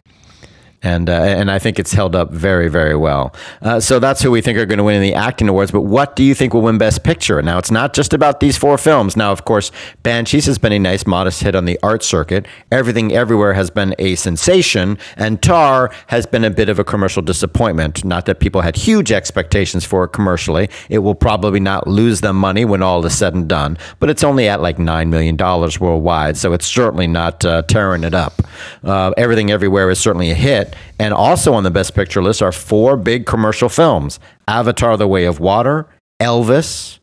And 0.84 1.10
uh, 1.10 1.14
and 1.14 1.52
I 1.52 1.60
think 1.60 1.80
it's 1.80 1.94
held 1.94 2.16
up 2.16 2.32
very 2.32 2.68
very 2.68 2.96
well. 2.96 3.34
Uh, 3.62 3.80
so 3.80 4.00
that's 4.00 4.22
who 4.22 4.32
we 4.32 4.42
think 4.42 4.58
are 4.58 4.66
going 4.66 4.78
to 4.78 4.84
win 4.84 4.96
in 4.96 5.02
the 5.02 5.14
acting 5.14 5.48
awards. 5.48 5.72
But 5.72 5.82
what 5.82 6.16
do 6.16 6.24
you 6.24 6.34
think 6.34 6.54
will 6.54 6.62
win 6.62 6.78
Best 6.78 7.04
Picture? 7.04 7.42
Now 7.42 7.58
it's 7.58 7.72
not 7.72 7.94
just 7.94 8.14
about 8.14 8.40
these 8.40 8.58
four 8.58 8.78
films. 8.78 9.16
Now 9.16 9.32
of 9.32 9.46
course, 9.46 9.72
Banshees 10.04 10.46
has 10.46 10.58
been 10.58 10.74
a 10.74 10.80
nice 10.80 11.06
modest 11.06 11.44
hit 11.44 11.56
on 11.56 11.66
the 11.66 11.80
art 11.84 12.04
circuit. 12.04 12.46
Everything 12.72 13.12
Everywhere 13.12 13.54
has 13.54 13.70
been 13.70 13.94
a 14.00 14.16
sensation, 14.16 14.98
and 15.16 15.42
Tar 15.42 15.94
has 16.08 16.26
been 16.26 16.44
a 16.44 16.50
bit 16.50 16.70
of 16.70 16.80
a 16.80 16.84
commercial 16.84 17.22
disappointment. 17.22 18.04
Not 18.04 18.26
that 18.26 18.40
people 18.40 18.62
had 18.62 18.76
huge 18.76 19.12
expectations 19.12 19.86
for 19.86 20.06
it 20.06 20.10
commercially. 20.10 20.70
It 20.90 21.00
will 21.00 21.16
probably 21.16 21.60
not 21.60 21.88
lose 21.88 22.22
them 22.22 22.36
money 22.36 22.66
when 22.66 22.82
all 22.82 23.06
is 23.06 23.18
said 23.18 23.34
and 23.34 23.48
done. 23.48 23.78
But 24.00 24.10
it's 24.10 24.24
only 24.24 24.48
at 24.48 24.62
like 24.62 24.80
nine 24.80 25.10
million 25.10 25.36
dollars 25.36 25.80
worldwide, 25.80 26.38
so 26.38 26.54
it's 26.54 26.66
certainly 26.66 27.08
not 27.08 27.46
uh, 27.46 27.62
tearing 27.64 28.04
it 28.04 28.14
up. 28.14 28.42
Uh, 28.84 29.12
Everything 29.18 29.52
Everywhere 29.52 29.90
is 29.90 30.00
certainly 30.00 30.32
a 30.32 30.36
hit. 30.36 30.71
And 31.00 31.14
also 31.14 31.54
on 31.54 31.64
the 31.64 31.72
Best 31.72 31.96
Picture 31.96 32.22
list 32.22 32.42
are 32.42 32.52
four 32.52 32.98
big 32.98 33.26
commercial 33.26 33.70
films 33.70 34.20
Avatar 34.48 34.98
The 34.98 35.08
Way 35.08 35.26
of 35.26 35.40
Water, 35.40 35.88
Elvis, 36.22 37.00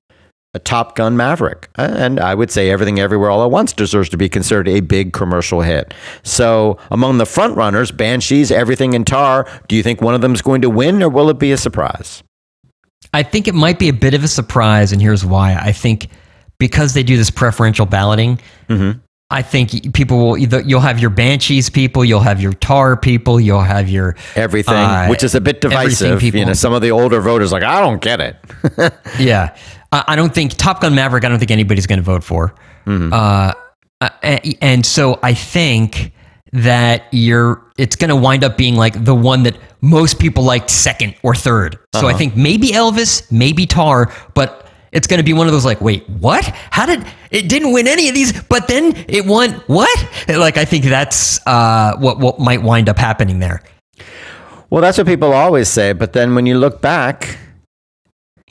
a 0.55 0.59
Top 0.59 0.97
Gun 0.97 1.17
Maverick. 1.17 1.69
Uh, 1.79 1.95
and 1.97 2.21
I 2.21 2.35
would 2.35 2.51
say 2.51 2.71
Everything 2.71 2.99
Everywhere 2.99 3.31
All 3.31 3.45
at 3.45 3.51
Once 3.51 3.73
deserves 3.73 4.09
to 4.11 4.17
be 4.17 4.29
considered 4.29 4.69
a 4.69 4.81
big 4.81 5.13
commercial 5.13 5.61
hit. 5.61 5.93
So 6.23 6.79
among 6.91 7.19
the 7.19 7.25
frontrunners, 7.25 7.95
Banshees, 7.95 8.51
Everything, 8.51 8.95
and 8.95 9.07
Tar, 9.07 9.47
do 9.69 9.77
you 9.77 9.83
think 9.83 10.01
one 10.01 10.15
of 10.15 10.21
them 10.21 10.35
is 10.35 10.43
going 10.43 10.63
to 10.63 10.71
win 10.71 11.03
or 11.03 11.09
will 11.09 11.31
it 11.31 11.39
be 11.39 11.53
a 11.53 11.57
surprise? 11.57 12.23
I 13.15 13.23
think 13.23 13.49
it 13.49 13.55
might 13.55 13.79
be 13.79 13.89
a 13.89 13.93
bit 13.93 14.15
of 14.15 14.25
a 14.25 14.29
surprise, 14.29 14.93
and 14.93 15.01
here's 15.01 15.25
why. 15.25 15.55
I 15.55 15.73
think 15.73 16.09
because 16.59 16.95
they 16.95 17.03
do 17.03 17.17
this 17.17 17.31
preferential 17.31 17.87
balloting, 17.87 18.39
mm-hmm. 18.69 18.99
I 19.31 19.43
think 19.43 19.93
people 19.93 20.19
will 20.19 20.39
either 20.39 20.61
you'll 20.63 20.81
have 20.81 20.99
your 21.01 21.11
banshees 21.11 21.69
people, 21.69 22.03
you'll 22.03 22.21
have 22.21 22.41
your 22.41 22.55
tar 22.55 22.97
people, 22.97 23.39
you'll 23.39 23.61
have 23.61 23.89
your 23.89 24.17
Everything, 24.35 24.75
uh, 24.75 25.07
which 25.09 25.23
is 25.23 25.35
a 25.35 25.41
bit 25.41 25.61
divisive. 25.61 26.23
You 26.23 26.47
know, 26.47 26.55
some 26.55 26.73
of 26.73 26.81
the 26.81 26.91
older 26.93 27.21
voters 27.21 27.53
like, 27.53 27.63
I 27.63 27.81
don't 27.81 28.01
get 28.01 28.21
it. 28.21 28.37
yeah. 29.19 29.55
I 29.93 30.05
I 30.09 30.17
don't 30.17 30.35
think 30.35 30.55
Top 30.55 30.81
Gun 30.81 30.95
Maverick. 30.95 31.25
I 31.25 31.29
don't 31.29 31.39
think 31.39 31.51
anybody's 31.51 31.87
going 31.87 31.99
to 31.99 32.03
vote 32.05 32.25
for. 32.25 32.55
Uh, 33.13 33.53
uh, 34.01 34.09
and 34.63 34.87
so 34.87 35.19
I 35.23 35.35
think 35.35 36.13
that 36.53 37.05
you're. 37.13 37.63
It's 37.77 37.97
going 37.97 38.09
to 38.09 38.17
wind 38.17 38.45
up 38.45 38.57
being 38.57 38.77
like 38.77 39.05
the 39.05 39.15
one 39.15 39.43
that 39.43 39.59
most 39.83 40.19
people 40.19 40.43
liked 40.43 40.71
second 40.71 41.15
or 41.23 41.35
third. 41.35 41.79
So 41.95 42.07
I 42.09 42.15
think 42.15 42.35
maybe 42.35 42.69
Elvis, 42.69 43.31
maybe 43.31 43.67
Tar, 43.67 44.13
but 44.35 44.68
it's 44.93 45.07
going 45.07 45.19
to 45.19 45.25
be 45.25 45.33
one 45.33 45.47
of 45.47 45.53
those 45.53 45.65
like, 45.65 45.81
wait, 45.81 46.09
what? 46.09 46.45
How 46.71 46.87
did 46.87 47.05
it 47.31 47.49
didn't 47.49 47.73
win 47.73 47.87
any 47.87 48.09
of 48.09 48.15
these, 48.15 48.41
but 48.45 48.69
then 48.69 48.93
it 49.09 49.27
won 49.27 49.53
what? 49.67 50.09
Like 50.29 50.57
I 50.57 50.65
think 50.65 50.85
that's 50.85 51.45
uh, 51.47 51.97
what 51.99 52.19
what 52.19 52.39
might 52.39 52.63
wind 52.63 52.89
up 52.89 52.99
happening 52.99 53.39
there. 53.39 53.63
well, 54.71 54.81
that's 54.83 54.99
what 54.99 55.07
people 55.07 55.33
always 55.33 55.69
say. 55.69 55.93
But 55.93 56.13
then 56.13 56.35
when 56.35 56.47
you 56.47 56.59
look 56.59 56.81
back, 56.81 57.39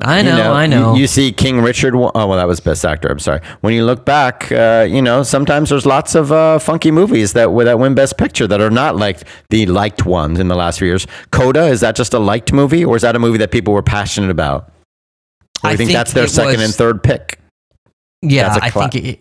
I 0.01 0.21
know, 0.21 0.31
you 0.31 0.37
know, 0.37 0.53
I 0.53 0.67
know. 0.67 0.95
You, 0.95 1.07
see 1.07 1.31
King 1.31 1.61
Richard. 1.61 1.95
Oh, 1.95 2.11
well, 2.13 2.35
that 2.35 2.47
was 2.47 2.59
Best 2.59 2.85
Actor. 2.85 3.07
I'm 3.07 3.17
sorry. 3.17 3.41
When 3.61 3.73
you 3.73 3.83
look 3.83 4.05
back, 4.05 4.51
uh, 4.51 4.85
you 4.87 5.01
know, 5.01 5.23
sometimes 5.23 5.69
there's 5.69 5.87
lots 5.87 6.13
of 6.13 6.31
uh, 6.31 6.59
funky 6.59 6.91
movies 6.91 7.33
that 7.33 7.47
that 7.65 7.79
win 7.79 7.95
Best 7.95 8.17
Picture 8.17 8.45
that 8.47 8.61
are 8.61 8.69
not 8.69 8.95
like 8.95 9.23
the 9.49 9.65
liked 9.65 10.05
ones 10.05 10.39
in 10.39 10.49
the 10.49 10.55
last 10.55 10.77
few 10.79 10.87
years. 10.87 11.07
Coda 11.31 11.65
is 11.65 11.81
that 11.81 11.95
just 11.95 12.13
a 12.13 12.19
liked 12.19 12.53
movie, 12.53 12.85
or 12.85 12.95
is 12.95 13.01
that 13.01 13.15
a 13.15 13.19
movie 13.19 13.39
that 13.39 13.51
people 13.51 13.73
were 13.73 13.81
passionate 13.81 14.29
about? 14.29 14.71
I 15.63 15.69
think, 15.75 15.89
think 15.89 15.91
that's 15.93 16.13
their 16.13 16.27
second 16.27 16.59
was- 16.59 16.65
and 16.65 16.73
third 16.73 17.03
pick? 17.03 17.39
Yeah, 18.21 18.57
I 18.61 18.69
think 18.69 18.95
it. 18.95 19.19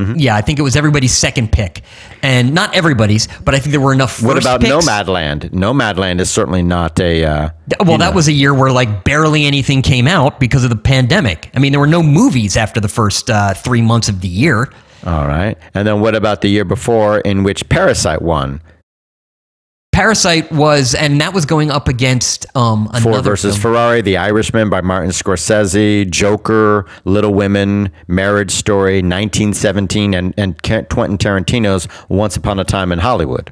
Mhm. 0.00 0.14
Yeah, 0.18 0.34
I 0.34 0.40
think 0.40 0.58
it 0.58 0.62
was 0.62 0.74
everybody's 0.74 1.12
second 1.12 1.52
pick, 1.52 1.82
and 2.22 2.54
not 2.54 2.74
everybody's, 2.74 3.28
but 3.44 3.54
I 3.54 3.58
think 3.58 3.72
there 3.72 3.80
were 3.80 3.92
enough. 3.92 4.12
First 4.12 4.24
What 4.26 4.38
about 4.38 4.60
picks. 4.62 4.72
Nomadland? 4.72 5.50
Nomadland 5.50 6.18
is 6.18 6.30
certainly 6.30 6.62
not 6.62 6.98
a. 6.98 7.24
Uh, 7.24 7.48
Well, 7.84 7.98
that 7.98 8.14
was 8.14 8.26
a 8.26 8.32
year 8.32 8.54
where 8.54 8.72
like 8.72 9.04
barely 9.04 9.44
anything 9.44 9.82
came 9.82 10.08
out 10.08 10.40
because 10.40 10.64
of 10.64 10.70
the 10.70 10.76
pandemic. 10.76 11.50
I 11.54 11.58
mean, 11.58 11.72
there 11.72 11.80
were 11.80 11.86
no 11.86 12.02
movies 12.02 12.56
after 12.56 12.80
the 12.80 12.88
first 12.88 13.28
uh, 13.30 13.52
three 13.52 13.82
months 13.82 14.08
of 14.08 14.22
the 14.22 14.28
year. 14.28 14.72
all 15.06 15.26
right. 15.28 15.58
And 15.74 15.86
then 15.86 16.00
what 16.00 16.14
about 16.14 16.40
the 16.40 16.48
year 16.48 16.64
before 16.64 17.18
in 17.20 17.42
which 17.42 17.68
Parasite 17.68 18.22
won? 18.22 18.62
Parasite 19.92 20.50
was, 20.50 20.94
and 20.94 21.20
that 21.20 21.34
was 21.34 21.44
going 21.44 21.70
up 21.70 21.86
against 21.86 22.46
um, 22.56 22.86
another 22.94 23.02
Ford 23.02 23.24
versus 23.24 23.56
film. 23.56 23.74
Ferrari, 23.74 24.00
The 24.00 24.16
Irishman 24.16 24.70
by 24.70 24.80
Martin 24.80 25.10
Scorsese, 25.10 26.10
Joker, 26.10 26.86
Little 27.04 27.34
Women, 27.34 27.90
Marriage 28.08 28.50
Story, 28.52 28.96
1917, 29.02 30.14
and, 30.14 30.32
and 30.38 30.60
Quentin 30.62 31.18
Tarantino's 31.18 31.88
Once 32.08 32.36
Upon 32.36 32.58
a 32.58 32.64
Time 32.64 32.90
in 32.90 33.00
Hollywood. 33.00 33.50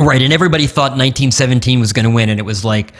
right? 0.00 0.20
And 0.20 0.32
everybody 0.32 0.66
thought 0.66 0.92
1917 0.92 1.78
was 1.78 1.92
going 1.92 2.04
to 2.06 2.10
win, 2.10 2.28
and 2.28 2.40
it 2.40 2.44
was 2.44 2.64
like, 2.64 2.92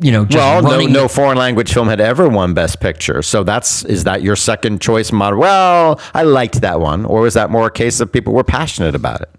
you 0.00 0.12
know, 0.12 0.26
just 0.26 0.36
Well, 0.36 0.60
no, 0.62 0.84
no 0.86 1.08
foreign 1.08 1.38
language 1.38 1.72
film 1.72 1.88
had 1.88 2.00
ever 2.00 2.28
won 2.28 2.52
Best 2.52 2.80
Picture. 2.80 3.22
So 3.22 3.42
that's 3.42 3.84
is 3.86 4.04
that 4.04 4.20
your 4.22 4.36
second 4.36 4.82
choice 4.82 5.12
model? 5.12 5.38
Well, 5.38 5.98
I 6.12 6.24
liked 6.24 6.60
that 6.60 6.78
one, 6.80 7.06
or 7.06 7.22
was 7.22 7.32
that 7.34 7.50
more 7.50 7.68
a 7.68 7.70
case 7.70 8.00
of 8.00 8.12
people 8.12 8.34
were 8.34 8.44
passionate 8.44 8.94
about 8.94 9.22
it? 9.22 9.30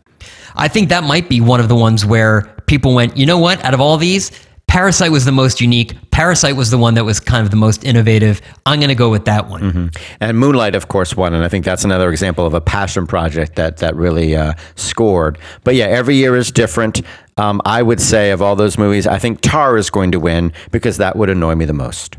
I 0.56 0.68
think 0.68 0.90
that 0.90 1.04
might 1.04 1.30
be 1.30 1.42
one 1.42 1.60
of 1.60 1.68
the 1.68 1.76
ones 1.76 2.06
where 2.06 2.42
people 2.68 2.94
went, 2.94 3.18
you 3.18 3.26
know 3.26 3.38
what? 3.38 3.64
Out 3.64 3.74
of 3.74 3.82
all 3.82 3.98
these, 3.98 4.32
Parasite 4.68 5.12
was 5.12 5.26
the 5.26 5.32
most 5.32 5.62
unique. 5.62 5.96
Parasite 6.12 6.56
was 6.56 6.72
the 6.72 6.78
one 6.78 6.96
that 6.96 7.06
was 7.06 7.20
kind 7.20 7.46
of 7.46 7.52
the 7.52 7.56
most 7.58 7.84
innovative. 7.84 8.42
I'm 8.66 8.80
going 8.80 8.90
to 8.90 8.96
go 8.96 9.10
with 9.10 9.26
that 9.26 9.48
one. 9.48 9.62
Mm-hmm. 9.62 10.16
And 10.20 10.38
Moonlight, 10.38 10.76
of 10.76 10.88
course, 10.88 11.16
won, 11.16 11.34
and 11.34 11.44
I 11.44 11.48
think 11.48 11.66
that's 11.66 11.86
another 11.86 12.10
example 12.10 12.46
of 12.46 12.54
a 12.54 12.62
passion 12.62 13.08
project 13.08 13.56
that 13.56 13.78
that 13.78 13.96
really 13.96 14.36
uh, 14.36 14.54
scored. 14.76 15.38
But 15.64 15.76
yeah, 15.76 15.86
every 15.86 16.16
year 16.16 16.36
is 16.36 16.52
different. 16.52 17.02
Um, 17.38 17.62
I 17.64 17.84
would 17.84 18.02
say 18.02 18.32
of 18.32 18.42
all 18.42 18.56
those 18.56 18.78
movies, 18.78 19.08
I 19.08 19.20
think 19.20 19.42
Tar 19.42 19.78
is 19.78 19.90
going 19.90 20.12
to 20.12 20.20
win 20.20 20.52
because 20.72 20.98
that 20.98 21.16
would 21.16 21.30
annoy 21.30 21.56
me 21.56 21.66
the 21.66 21.74
most. 21.74 22.18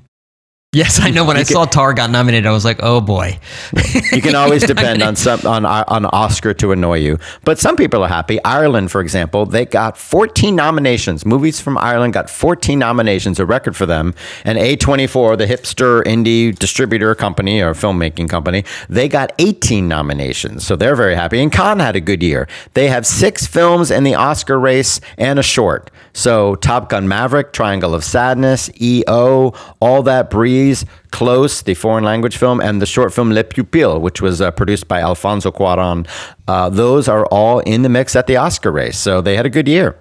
Yes, 0.77 1.01
I 1.01 1.09
know. 1.09 1.25
When 1.25 1.39
I 1.39 1.43
saw 1.43 1.65
Tar 1.65 1.95
got 1.95 2.11
nominated, 2.11 2.45
I 2.45 2.53
was 2.53 2.67
like, 2.67 2.81
"Oh 2.83 3.01
boy." 3.01 3.39
You 4.13 4.21
can 4.23 4.35
always 4.35 4.63
depend 4.75 5.03
on 5.03 5.17
some 5.17 5.41
on 5.47 5.65
on 5.65 6.05
Oscar 6.07 6.53
to 6.55 6.73
annoy 6.73 6.99
you, 6.99 7.19
but 7.45 7.59
some 7.59 7.77
people 7.77 8.03
are 8.05 8.09
happy. 8.09 8.43
Ireland, 8.45 8.91
for 8.91 9.01
example, 9.01 9.47
they 9.47 9.65
got 9.65 9.97
14 9.97 10.55
nominations. 10.55 11.25
Movies 11.25 11.61
from 11.61 11.79
Ireland 11.79 12.13
got 12.13 12.29
14 12.29 12.79
nominations, 12.79 13.41
a 13.41 13.47
record 13.47 13.75
for 13.75 13.87
them. 13.87 14.15
And 14.45 14.59
A24, 14.59 15.39
the 15.39 15.47
hipster 15.47 16.03
indie 16.05 16.57
distributor 16.59 17.15
company 17.15 17.63
or 17.63 17.73
filmmaking 17.73 18.29
company, 18.29 18.65
they 18.89 19.09
got 19.09 19.33
18 19.39 19.89
nominations, 19.89 20.67
so 20.67 20.77
they're 20.77 20.97
very 20.97 21.15
happy. 21.15 21.41
And 21.41 21.51
Cannes 21.51 21.81
had 21.81 21.97
a 21.97 22.01
good 22.01 22.23
year. 22.23 22.49
They 22.75 22.89
have 22.89 23.07
six 23.07 23.47
films 23.47 23.91
in 23.91 24.05
the 24.05 24.15
Oscar 24.15 24.59
race 24.59 25.01
and 25.17 25.39
a 25.39 25.43
short. 25.43 25.91
So 26.13 26.55
Top 26.57 26.89
Gun 26.89 27.07
Maverick, 27.09 27.53
Triangle 27.53 27.95
of 27.95 28.03
Sadness, 28.03 28.71
EO, 28.81 29.53
All 29.81 30.03
That 30.03 30.31
Breathes, 30.31 30.66
Close, 31.11 31.63
the 31.63 31.75
foreign 31.75 32.05
language 32.05 32.37
film, 32.37 32.61
and 32.61 32.81
the 32.81 32.87
short 32.87 33.13
film 33.13 33.33
Le 33.33 33.45
Pupille, 33.45 34.01
which 34.01 34.21
was 34.21 34.41
uh, 34.41 34.51
produced 34.51 34.89
by 34.89 35.01
Alfonso 35.01 35.51
Cuaron. 35.51 36.07
Uh, 36.49 36.69
those 36.69 37.09
are 37.09 37.27
all 37.27 37.61
in 37.61 37.83
the 37.83 37.89
mix 37.89 38.17
at 38.17 38.27
the 38.27 38.37
Oscar 38.37 38.73
race. 38.73 38.99
So 38.99 39.21
they 39.21 39.37
had 39.37 39.47
a 39.47 39.51
good 39.51 39.69
year. 39.69 39.97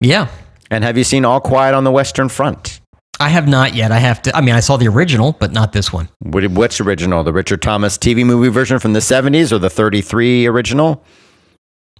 Yeah. 0.00 0.28
And 0.70 0.84
have 0.84 0.98
you 0.98 1.04
seen 1.04 1.24
All 1.24 1.40
Quiet 1.40 1.74
on 1.74 1.84
the 1.84 1.90
Western 1.90 2.28
Front? 2.28 2.80
I 3.20 3.28
have 3.28 3.46
not 3.46 3.74
yet. 3.74 3.92
I 3.92 3.98
have 3.98 4.22
to. 4.22 4.36
I 4.36 4.40
mean, 4.40 4.54
I 4.54 4.60
saw 4.60 4.76
the 4.76 4.88
original, 4.88 5.36
but 5.38 5.52
not 5.52 5.72
this 5.72 5.92
one. 5.92 6.08
Which 6.20 6.80
original? 6.80 7.22
The 7.22 7.32
Richard 7.32 7.62
Thomas 7.62 7.96
TV 7.96 8.24
movie 8.24 8.48
version 8.48 8.78
from 8.78 8.92
the 8.92 9.00
70s 9.00 9.52
or 9.52 9.58
the 9.58 9.70
33 9.70 10.46
original? 10.46 11.04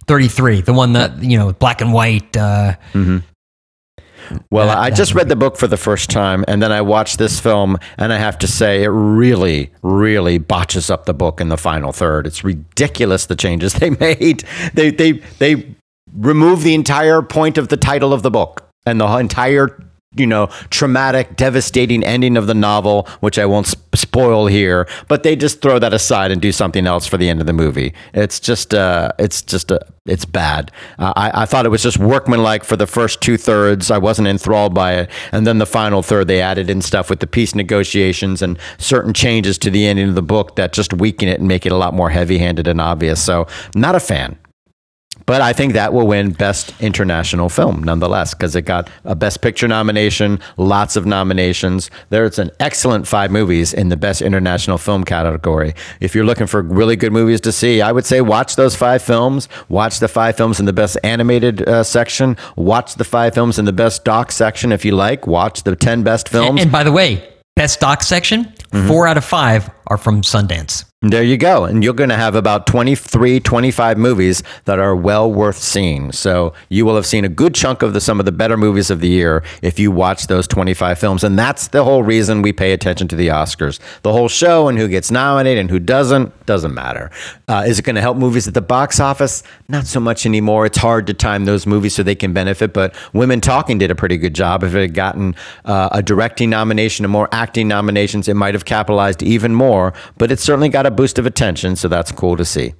33, 0.07 0.61
the 0.61 0.73
one 0.73 0.93
that, 0.93 1.23
you 1.23 1.37
know, 1.37 1.53
black 1.53 1.81
and 1.81 1.93
white. 1.93 2.35
Uh, 2.35 2.75
mm-hmm. 2.93 3.19
Well, 4.51 4.67
That- 4.67 4.77
I 4.77 4.89
that 4.89 4.95
just 4.95 5.13
read 5.13 5.29
the 5.29 5.35
book 5.35 5.57
for 5.57 5.67
the 5.67 5.77
first 5.77 6.09
time, 6.09 6.43
and 6.47 6.61
then 6.61 6.71
I 6.71 6.81
watched 6.81 7.17
this 7.17 7.39
film, 7.39 7.77
and 7.97 8.11
I 8.13 8.17
have 8.17 8.37
to 8.39 8.47
say, 8.47 8.83
it 8.83 8.89
really, 8.89 9.71
really 9.81 10.37
botches 10.37 10.89
up 10.89 11.05
the 11.05 11.13
book 11.13 11.39
in 11.41 11.49
the 11.49 11.57
final 11.57 11.91
third. 11.91 12.27
It's 12.27 12.43
ridiculous 12.43 13.25
the 13.25 13.35
changes 13.35 13.73
they 13.81 13.89
made. 13.91 14.43
They 14.73 14.91
they 14.91 15.13
they 15.39 15.75
remove 16.15 16.63
the 16.63 16.73
entire 16.75 17.21
point 17.21 17.57
of 17.57 17.67
the 17.69 17.77
title 17.77 18.13
of 18.13 18.21
the 18.21 18.31
book 18.31 18.67
and 18.85 19.01
the 19.01 19.07
entire 19.17 19.77
you 20.17 20.27
know 20.27 20.47
traumatic 20.69 21.35
devastating 21.35 22.03
ending 22.03 22.37
of 22.37 22.47
the 22.47 22.53
novel 22.53 23.07
which 23.19 23.37
i 23.37 23.45
won't 23.45 23.67
sp- 23.67 23.83
spoil 23.95 24.47
here 24.47 24.87
but 25.07 25.23
they 25.23 25.35
just 25.35 25.61
throw 25.61 25.79
that 25.79 25.93
aside 25.93 26.31
and 26.31 26.41
do 26.41 26.51
something 26.51 26.85
else 26.87 27.07
for 27.07 27.17
the 27.17 27.29
end 27.29 27.41
of 27.41 27.47
the 27.47 27.53
movie. 27.53 27.93
It's 28.13 28.39
just 28.39 28.73
uh 28.73 29.11
it's 29.17 29.41
just 29.41 29.71
uh, 29.71 29.79
it's 30.05 30.25
bad. 30.25 30.71
Uh, 30.99 31.13
I, 31.15 31.41
I 31.41 31.45
thought 31.45 31.65
it 31.65 31.69
was 31.69 31.81
just 31.81 31.97
workmanlike 31.97 32.63
for 32.63 32.75
the 32.75 32.85
first 32.85 33.21
two 33.21 33.37
thirds. 33.37 33.89
I 33.89 33.97
wasn't 33.97 34.27
enthralled 34.27 34.73
by 34.73 34.93
it. 34.93 35.09
And 35.31 35.47
then 35.47 35.57
the 35.57 35.65
final 35.65 36.03
third 36.03 36.27
they 36.27 36.41
added 36.41 36.69
in 36.69 36.81
stuff 36.81 37.09
with 37.09 37.19
the 37.19 37.27
peace 37.27 37.55
negotiations 37.55 38.41
and 38.41 38.59
certain 38.77 39.13
changes 39.13 39.57
to 39.59 39.71
the 39.71 39.87
ending 39.87 40.09
of 40.09 40.15
the 40.15 40.21
book 40.21 40.55
that 40.57 40.73
just 40.73 40.93
weaken 40.93 41.27
it 41.27 41.39
and 41.39 41.47
make 41.47 41.65
it 41.65 41.71
a 41.71 41.77
lot 41.77 41.93
more 41.93 42.11
heavy 42.11 42.37
handed 42.37 42.67
and 42.67 42.79
obvious. 42.79 43.23
So 43.23 43.47
not 43.73 43.95
a 43.95 43.99
fan 43.99 44.37
but 45.25 45.41
I 45.41 45.53
think 45.53 45.73
that 45.73 45.91
will 45.93 46.05
win 46.07 46.31
Best 46.33 46.73
International 46.81 47.49
Film 47.49 47.83
nonetheless 47.83 48.33
because 48.33 48.55
it 48.55 48.61
got 48.63 48.89
a 49.03 49.15
Best 49.15 49.41
Picture 49.41 49.67
nomination, 49.67 50.39
lots 50.57 50.95
of 50.95 51.05
nominations. 51.05 51.89
There's 52.09 52.37
an 52.37 52.51
excellent 52.59 53.07
five 53.07 53.31
movies 53.31 53.73
in 53.73 53.89
the 53.89 53.97
Best 53.97 54.21
International 54.21 54.77
Film 54.77 55.03
category. 55.03 55.73
If 55.99 56.13
you're 56.13 56.25
looking 56.25 56.47
for 56.47 56.61
really 56.61 56.95
good 56.95 57.11
movies 57.11 57.41
to 57.41 57.51
see, 57.51 57.81
I 57.81 57.91
would 57.91 58.05
say 58.05 58.21
watch 58.21 58.55
those 58.55 58.75
five 58.75 59.01
films. 59.01 59.49
Watch 59.67 59.99
the 59.99 60.07
five 60.07 60.37
films 60.37 60.59
in 60.59 60.65
the 60.65 60.73
Best 60.73 60.97
Animated 61.03 61.67
uh, 61.67 61.83
section. 61.83 62.37
Watch 62.55 62.95
the 62.95 63.03
five 63.03 63.33
films 63.33 63.57
in 63.57 63.65
the 63.65 63.73
Best 63.73 64.05
Doc 64.05 64.31
section 64.31 64.71
if 64.71 64.85
you 64.85 64.91
like. 64.91 65.25
Watch 65.27 65.63
the 65.63 65.75
10 65.75 66.03
best 66.03 66.29
films. 66.29 66.61
and 66.61 66.71
by 66.71 66.83
the 66.83 66.91
way, 66.91 67.27
best 67.55 67.79
doc 67.79 68.03
section, 68.03 68.51
Mm-hmm. 68.71 68.87
four 68.89 69.07
out 69.07 69.15
of 69.15 69.23
five 69.23 69.69
are 69.87 69.97
from 69.97 70.21
Sundance. 70.21 70.83
There 71.07 71.21
you 71.21 71.37
go. 71.37 71.65
And 71.65 71.83
you're 71.83 71.93
going 71.93 72.09
to 72.09 72.17
have 72.17 72.33
about 72.33 72.65
23, 72.65 73.39
25 73.39 73.95
movies 73.95 74.41
that 74.63 74.79
are 74.79 74.95
well 74.95 75.31
worth 75.31 75.59
seeing. 75.59 76.11
So 76.11 76.53
you 76.69 76.83
will 76.83 76.95
have 76.95 77.05
seen 77.05 77.23
a 77.23 77.29
good 77.29 77.53
chunk 77.53 77.83
of 77.83 77.93
the, 77.93 78.01
some 78.01 78.19
of 78.19 78.25
the 78.25 78.31
better 78.31 78.57
movies 78.57 78.89
of 78.89 79.01
the 79.01 79.07
year 79.07 79.43
if 79.61 79.77
you 79.77 79.91
watch 79.91 80.25
those 80.25 80.47
25 80.47 80.97
films. 80.97 81.23
And 81.23 81.37
that's 81.37 81.67
the 81.67 81.83
whole 81.83 82.01
reason 82.01 82.41
we 82.41 82.51
pay 82.51 82.71
attention 82.73 83.07
to 83.09 83.15
the 83.15 83.27
Oscars. 83.27 83.79
The 84.01 84.11
whole 84.11 84.27
show 84.27 84.67
and 84.67 84.79
who 84.79 84.87
gets 84.87 85.11
nominated 85.11 85.59
and 85.59 85.69
who 85.69 85.77
doesn't, 85.77 86.43
doesn't 86.47 86.73
matter. 86.73 87.11
Uh, 87.47 87.65
is 87.67 87.77
it 87.77 87.85
going 87.85 87.97
to 87.97 88.01
help 88.01 88.17
movies 88.17 88.47
at 88.47 88.55
the 88.55 88.61
box 88.63 88.99
office? 88.99 89.43
Not 89.69 89.85
so 89.85 89.99
much 89.99 90.25
anymore. 90.25 90.65
It's 90.65 90.79
hard 90.79 91.05
to 91.05 91.13
time 91.13 91.45
those 91.45 91.67
movies 91.67 91.93
so 91.93 92.01
they 92.01 92.15
can 92.15 92.33
benefit. 92.33 92.73
But 92.73 92.95
Women 93.13 93.41
Talking 93.41 93.77
did 93.77 93.91
a 93.91 93.95
pretty 93.95 94.17
good 94.17 94.33
job. 94.33 94.63
If 94.63 94.73
it 94.73 94.81
had 94.81 94.95
gotten 94.95 95.35
uh, 95.65 95.89
a 95.91 96.01
directing 96.01 96.49
nomination 96.49 97.05
and 97.05 97.11
more 97.11 97.29
acting 97.31 97.67
nominations, 97.67 98.27
it 98.27 98.33
might 98.33 98.55
have 98.55 98.65
capitalized 98.65 99.21
even 99.21 99.53
more. 99.53 99.93
But 100.17 100.31
it 100.31 100.39
certainly 100.39 100.69
got 100.69 100.87
a 100.87 100.94
boost 100.95 101.19
of 101.19 101.25
attention, 101.25 101.75
so 101.75 101.87
that's 101.87 102.11
cool 102.11 102.37
to 102.37 102.45
see. 102.45 102.73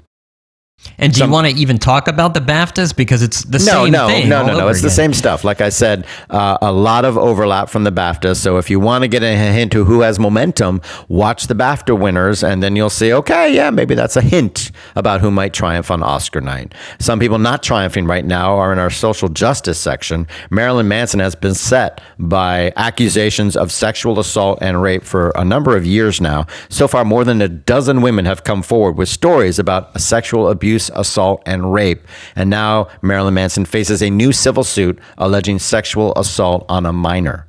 And 0.97 1.11
do 1.13 1.19
Some- 1.19 1.29
you 1.29 1.33
want 1.33 1.47
to 1.47 1.53
even 1.55 1.77
talk 1.77 2.07
about 2.07 2.33
the 2.33 2.39
BAFTAs 2.41 2.95
because 2.95 3.21
it's 3.23 3.43
the 3.43 3.57
No, 3.59 3.83
same 3.85 3.91
no, 3.91 4.07
thing? 4.07 4.29
no, 4.29 4.45
no, 4.45 4.53
no. 4.53 4.59
over 4.61 4.71
It's 4.71 4.81
the 4.81 4.89
same 4.89 5.13
stuff. 5.13 5.43
Like 5.43 5.59
I 5.59 5.69
said, 5.69 6.05
uh, 6.29 6.57
a 6.61 6.71
lot 6.71 7.05
of 7.05 7.17
overlap 7.17 7.69
from 7.69 7.83
the 7.83 7.91
BAFTA. 7.91 8.35
So 8.35 8.57
if 8.57 8.69
you 8.69 8.79
want 8.79 9.01
to 9.01 9.07
get 9.07 9.23
a 9.23 9.35
hint 9.35 9.71
to 9.73 9.83
who 9.85 10.01
has 10.01 10.19
momentum, 10.19 10.81
watch 11.07 11.47
the 11.47 11.55
BAFTA 11.55 11.97
winners, 11.99 12.43
and 12.43 12.61
then 12.61 12.75
you'll 12.75 12.89
see, 12.89 13.11
okay, 13.11 13.53
yeah, 13.53 13.71
maybe 13.71 13.95
that's 13.95 14.15
a 14.15 14.21
hint 14.21 14.71
about 14.95 15.21
who 15.21 15.31
might 15.31 15.53
triumph 15.53 15.89
on 15.91 16.03
Oscar 16.03 16.39
night. 16.39 16.73
Some 16.99 17.19
people 17.19 17.39
not 17.39 17.63
triumphing 17.63 18.05
right 18.05 18.25
now 18.25 18.55
are 18.57 18.71
in 18.71 18.79
our 18.79 18.89
social 18.91 19.27
justice 19.27 19.79
section. 19.79 20.27
Marilyn 20.49 20.87
Manson 20.87 21.19
has 21.19 21.35
been 21.35 21.55
set 21.55 21.99
by 22.19 22.71
accusations 22.77 23.57
of 23.57 23.71
sexual 23.71 24.19
assault 24.19 24.59
and 24.61 24.81
rape 24.81 25.03
for 25.03 25.31
a 25.35 25.43
number 25.43 25.75
of 25.75 25.85
years 25.85 26.21
now. 26.21 26.45
So 26.69 26.87
far, 26.87 27.03
more 27.03 27.23
than 27.25 27.41
a 27.41 27.49
dozen 27.49 28.01
women 28.01 28.25
have 28.25 28.43
come 28.43 28.61
forward 28.61 28.97
with 28.97 29.09
stories 29.09 29.57
about 29.59 29.99
sexual 29.99 30.47
abuse, 30.49 30.64
assault, 30.93 31.41
and 31.45 31.73
rape. 31.73 32.05
And 32.35 32.49
now 32.49 32.87
Marilyn 33.01 33.33
Manson 33.33 33.65
faces 33.65 34.01
a 34.01 34.09
new 34.09 34.31
civil 34.31 34.63
suit 34.63 34.99
alleging 35.17 35.59
sexual 35.59 36.13
assault 36.15 36.65
on 36.69 36.85
a 36.85 36.93
minor. 36.93 37.45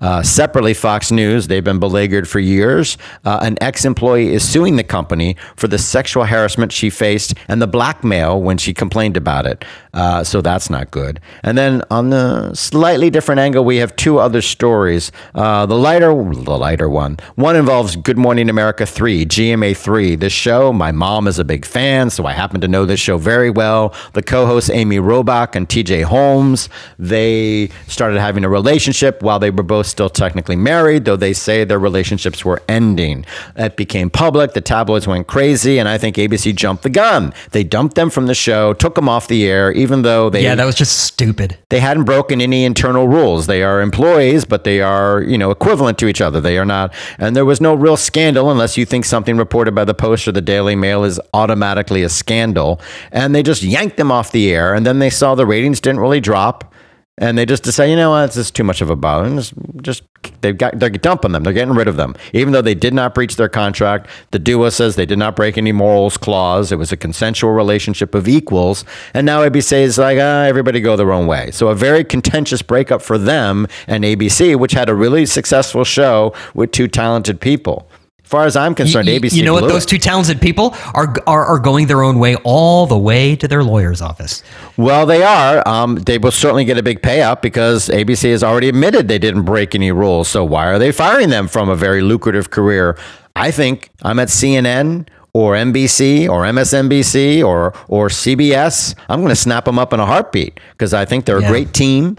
Uh, 0.00 0.22
separately, 0.22 0.74
Fox 0.74 1.10
News, 1.10 1.48
they've 1.48 1.64
been 1.64 1.78
beleaguered 1.78 2.28
for 2.28 2.38
years. 2.38 2.96
Uh, 3.24 3.40
an 3.42 3.58
ex 3.60 3.84
employee 3.84 4.32
is 4.32 4.48
suing 4.48 4.76
the 4.76 4.84
company 4.84 5.36
for 5.56 5.68
the 5.68 5.78
sexual 5.78 6.24
harassment 6.24 6.72
she 6.72 6.90
faced 6.90 7.34
and 7.48 7.60
the 7.60 7.66
blackmail 7.66 8.40
when 8.40 8.58
she 8.58 8.72
complained 8.72 9.16
about 9.16 9.46
it. 9.46 9.64
Uh, 9.94 10.22
so 10.22 10.40
that's 10.40 10.70
not 10.70 10.90
good. 10.90 11.18
And 11.42 11.58
then 11.58 11.82
on 11.90 12.10
the 12.10 12.54
slightly 12.54 13.10
different 13.10 13.40
angle, 13.40 13.64
we 13.64 13.78
have 13.78 13.96
two 13.96 14.18
other 14.18 14.42
stories. 14.42 15.10
Uh, 15.34 15.66
the 15.66 15.74
lighter, 15.74 16.12
the 16.12 16.56
lighter 16.56 16.88
one. 16.88 17.18
One 17.34 17.56
involves 17.56 17.96
Good 17.96 18.18
Morning 18.18 18.48
America 18.48 18.86
3, 18.86 19.26
GMA 19.26 19.76
3. 19.76 20.14
This 20.14 20.32
show, 20.32 20.72
my 20.72 20.92
mom 20.92 21.26
is 21.26 21.38
a 21.38 21.44
big 21.44 21.64
fan, 21.64 22.10
so 22.10 22.26
I 22.26 22.32
happen 22.32 22.60
to 22.60 22.68
know 22.68 22.84
this 22.84 23.00
show 23.00 23.18
very 23.18 23.50
well. 23.50 23.94
The 24.12 24.22
co 24.22 24.46
hosts, 24.46 24.70
Amy 24.70 24.98
Robach 24.98 25.56
and 25.56 25.68
TJ 25.68 26.04
Holmes, 26.04 26.68
they 26.98 27.70
started 27.88 28.20
having 28.20 28.44
a 28.44 28.48
relationship 28.48 29.22
while 29.22 29.38
they 29.38 29.50
were 29.50 29.62
both 29.62 29.87
still 29.88 30.08
technically 30.10 30.56
married, 30.56 31.04
though 31.04 31.16
they 31.16 31.32
say 31.32 31.64
their 31.64 31.78
relationships 31.78 32.44
were 32.44 32.62
ending. 32.68 33.24
It 33.56 33.76
became 33.76 34.10
public, 34.10 34.52
the 34.52 34.60
tabloids 34.60 35.06
went 35.06 35.26
crazy, 35.26 35.78
and 35.78 35.88
I 35.88 35.98
think 35.98 36.16
ABC 36.16 36.54
jumped 36.54 36.82
the 36.82 36.90
gun. 36.90 37.32
They 37.52 37.64
dumped 37.64 37.94
them 37.94 38.10
from 38.10 38.26
the 38.26 38.34
show, 38.34 38.72
took 38.72 38.94
them 38.94 39.08
off 39.08 39.28
the 39.28 39.46
air, 39.46 39.72
even 39.72 40.02
though 40.02 40.30
they 40.30 40.42
Yeah, 40.42 40.54
that 40.54 40.64
was 40.64 40.74
just 40.74 40.98
stupid. 41.04 41.56
they 41.68 41.80
hadn't 41.80 42.04
broken 42.04 42.40
any 42.40 42.64
internal 42.64 43.08
rules. 43.08 43.46
They 43.46 43.62
are 43.62 43.80
employees, 43.80 44.44
but 44.44 44.64
they 44.64 44.80
are, 44.80 45.22
you 45.22 45.38
know, 45.38 45.50
equivalent 45.50 45.98
to 45.98 46.08
each 46.08 46.20
other. 46.20 46.40
They 46.40 46.58
are 46.58 46.64
not, 46.64 46.92
and 47.18 47.34
there 47.34 47.44
was 47.44 47.60
no 47.60 47.74
real 47.74 47.96
scandal 47.96 48.50
unless 48.50 48.76
you 48.76 48.84
think 48.84 49.04
something 49.04 49.36
reported 49.36 49.74
by 49.74 49.84
the 49.84 49.94
Post 49.94 50.28
or 50.28 50.32
the 50.32 50.40
Daily 50.40 50.76
Mail 50.76 51.04
is 51.04 51.20
automatically 51.34 52.02
a 52.02 52.08
scandal. 52.08 52.80
And 53.12 53.34
they 53.34 53.42
just 53.42 53.62
yanked 53.62 53.96
them 53.96 54.10
off 54.12 54.32
the 54.32 54.50
air, 54.52 54.74
and 54.74 54.86
then 54.86 54.98
they 54.98 55.10
saw 55.10 55.34
the 55.34 55.46
ratings 55.46 55.80
didn't 55.80 56.00
really 56.00 56.20
drop. 56.20 56.72
And 57.18 57.36
they 57.36 57.44
just 57.44 57.64
decided, 57.64 57.90
you 57.90 57.96
know 57.96 58.10
what, 58.10 58.26
this 58.26 58.36
is 58.36 58.50
too 58.50 58.64
much 58.64 58.80
of 58.80 58.90
a 58.90 58.96
bother. 58.96 59.28
Just, 59.34 59.52
just 59.82 60.02
they've 60.40 60.56
got 60.56 60.78
they're 60.78 60.90
dumping 60.90 61.32
them. 61.32 61.42
They're 61.42 61.52
getting 61.52 61.74
rid 61.74 61.88
of 61.88 61.96
them, 61.96 62.14
even 62.32 62.52
though 62.52 62.62
they 62.62 62.74
did 62.74 62.94
not 62.94 63.14
breach 63.14 63.36
their 63.36 63.48
contract. 63.48 64.08
The 64.30 64.38
duo 64.38 64.70
says 64.70 64.96
they 64.96 65.06
did 65.06 65.18
not 65.18 65.34
break 65.36 65.58
any 65.58 65.72
morals 65.72 66.16
clause. 66.16 66.70
It 66.70 66.76
was 66.76 66.92
a 66.92 66.96
consensual 66.96 67.52
relationship 67.52 68.14
of 68.14 68.28
equals. 68.28 68.84
And 69.14 69.26
now 69.26 69.40
ABC 69.40 69.72
is 69.72 69.98
like, 69.98 70.18
ah, 70.18 70.42
everybody 70.44 70.80
go 70.80 70.96
their 70.96 71.12
own 71.12 71.26
way. 71.26 71.50
So 71.50 71.68
a 71.68 71.74
very 71.74 72.04
contentious 72.04 72.62
breakup 72.62 73.02
for 73.02 73.18
them 73.18 73.66
and 73.86 74.04
ABC, 74.04 74.56
which 74.56 74.72
had 74.72 74.88
a 74.88 74.94
really 74.94 75.26
successful 75.26 75.84
show 75.84 76.32
with 76.54 76.70
two 76.70 76.88
talented 76.88 77.40
people. 77.40 77.88
As 78.28 78.30
far 78.30 78.44
as 78.44 78.56
I'm 78.56 78.74
concerned, 78.74 79.08
You- 79.08 79.18
ABC. 79.18 79.32
You 79.38 79.42
know 79.42 79.54
what? 79.54 79.68
Those 79.68 79.84
it. 79.84 79.88
two 79.88 79.96
talented 79.96 80.38
people 80.38 80.76
are, 80.92 81.14
are 81.26 81.46
are 81.46 81.58
going 81.58 81.86
their 81.86 82.02
own 82.02 82.18
way 82.18 82.36
all 82.44 82.84
the 82.86 82.98
way 82.98 83.34
to 83.36 83.48
their 83.48 83.64
lawyer's 83.64 84.02
office. 84.02 84.42
Well, 84.76 85.06
they 85.06 85.22
are. 85.22 85.66
Um, 85.66 85.94
they 85.96 86.18
will 86.18 86.30
certainly 86.30 86.66
get 86.66 86.76
a 86.76 86.82
big 86.82 87.00
payout 87.00 87.40
because 87.40 87.88
ABC 87.88 88.30
has 88.30 88.42
already 88.44 88.68
admitted 88.68 89.08
they 89.08 89.18
didn't 89.18 89.44
break 89.46 89.74
any 89.74 89.92
rules. 89.92 90.28
So 90.28 90.44
why 90.44 90.66
are 90.66 90.78
they 90.78 90.92
firing 90.92 91.30
them 91.30 91.48
from 91.48 91.70
a 91.70 91.74
very 91.74 92.02
lucrative 92.02 92.50
career? 92.50 92.98
I 93.34 93.50
think 93.50 93.88
I'm 94.02 94.18
at 94.18 94.28
CNN 94.28 95.08
or 95.32 95.54
NBC 95.54 96.28
or 96.28 96.42
MSNBC 96.44 97.42
or 97.42 97.72
or 97.88 98.08
CBS. 98.10 98.94
I'm 99.08 99.20
going 99.20 99.30
to 99.30 99.36
snap 99.36 99.64
them 99.64 99.78
up 99.78 99.94
in 99.94 100.00
a 100.00 100.06
heartbeat 100.06 100.60
because 100.72 100.92
I 100.92 101.06
think 101.06 101.24
they're 101.24 101.40
Yeah. 101.40 101.46
a 101.48 101.50
great 101.50 101.72
team. 101.72 102.18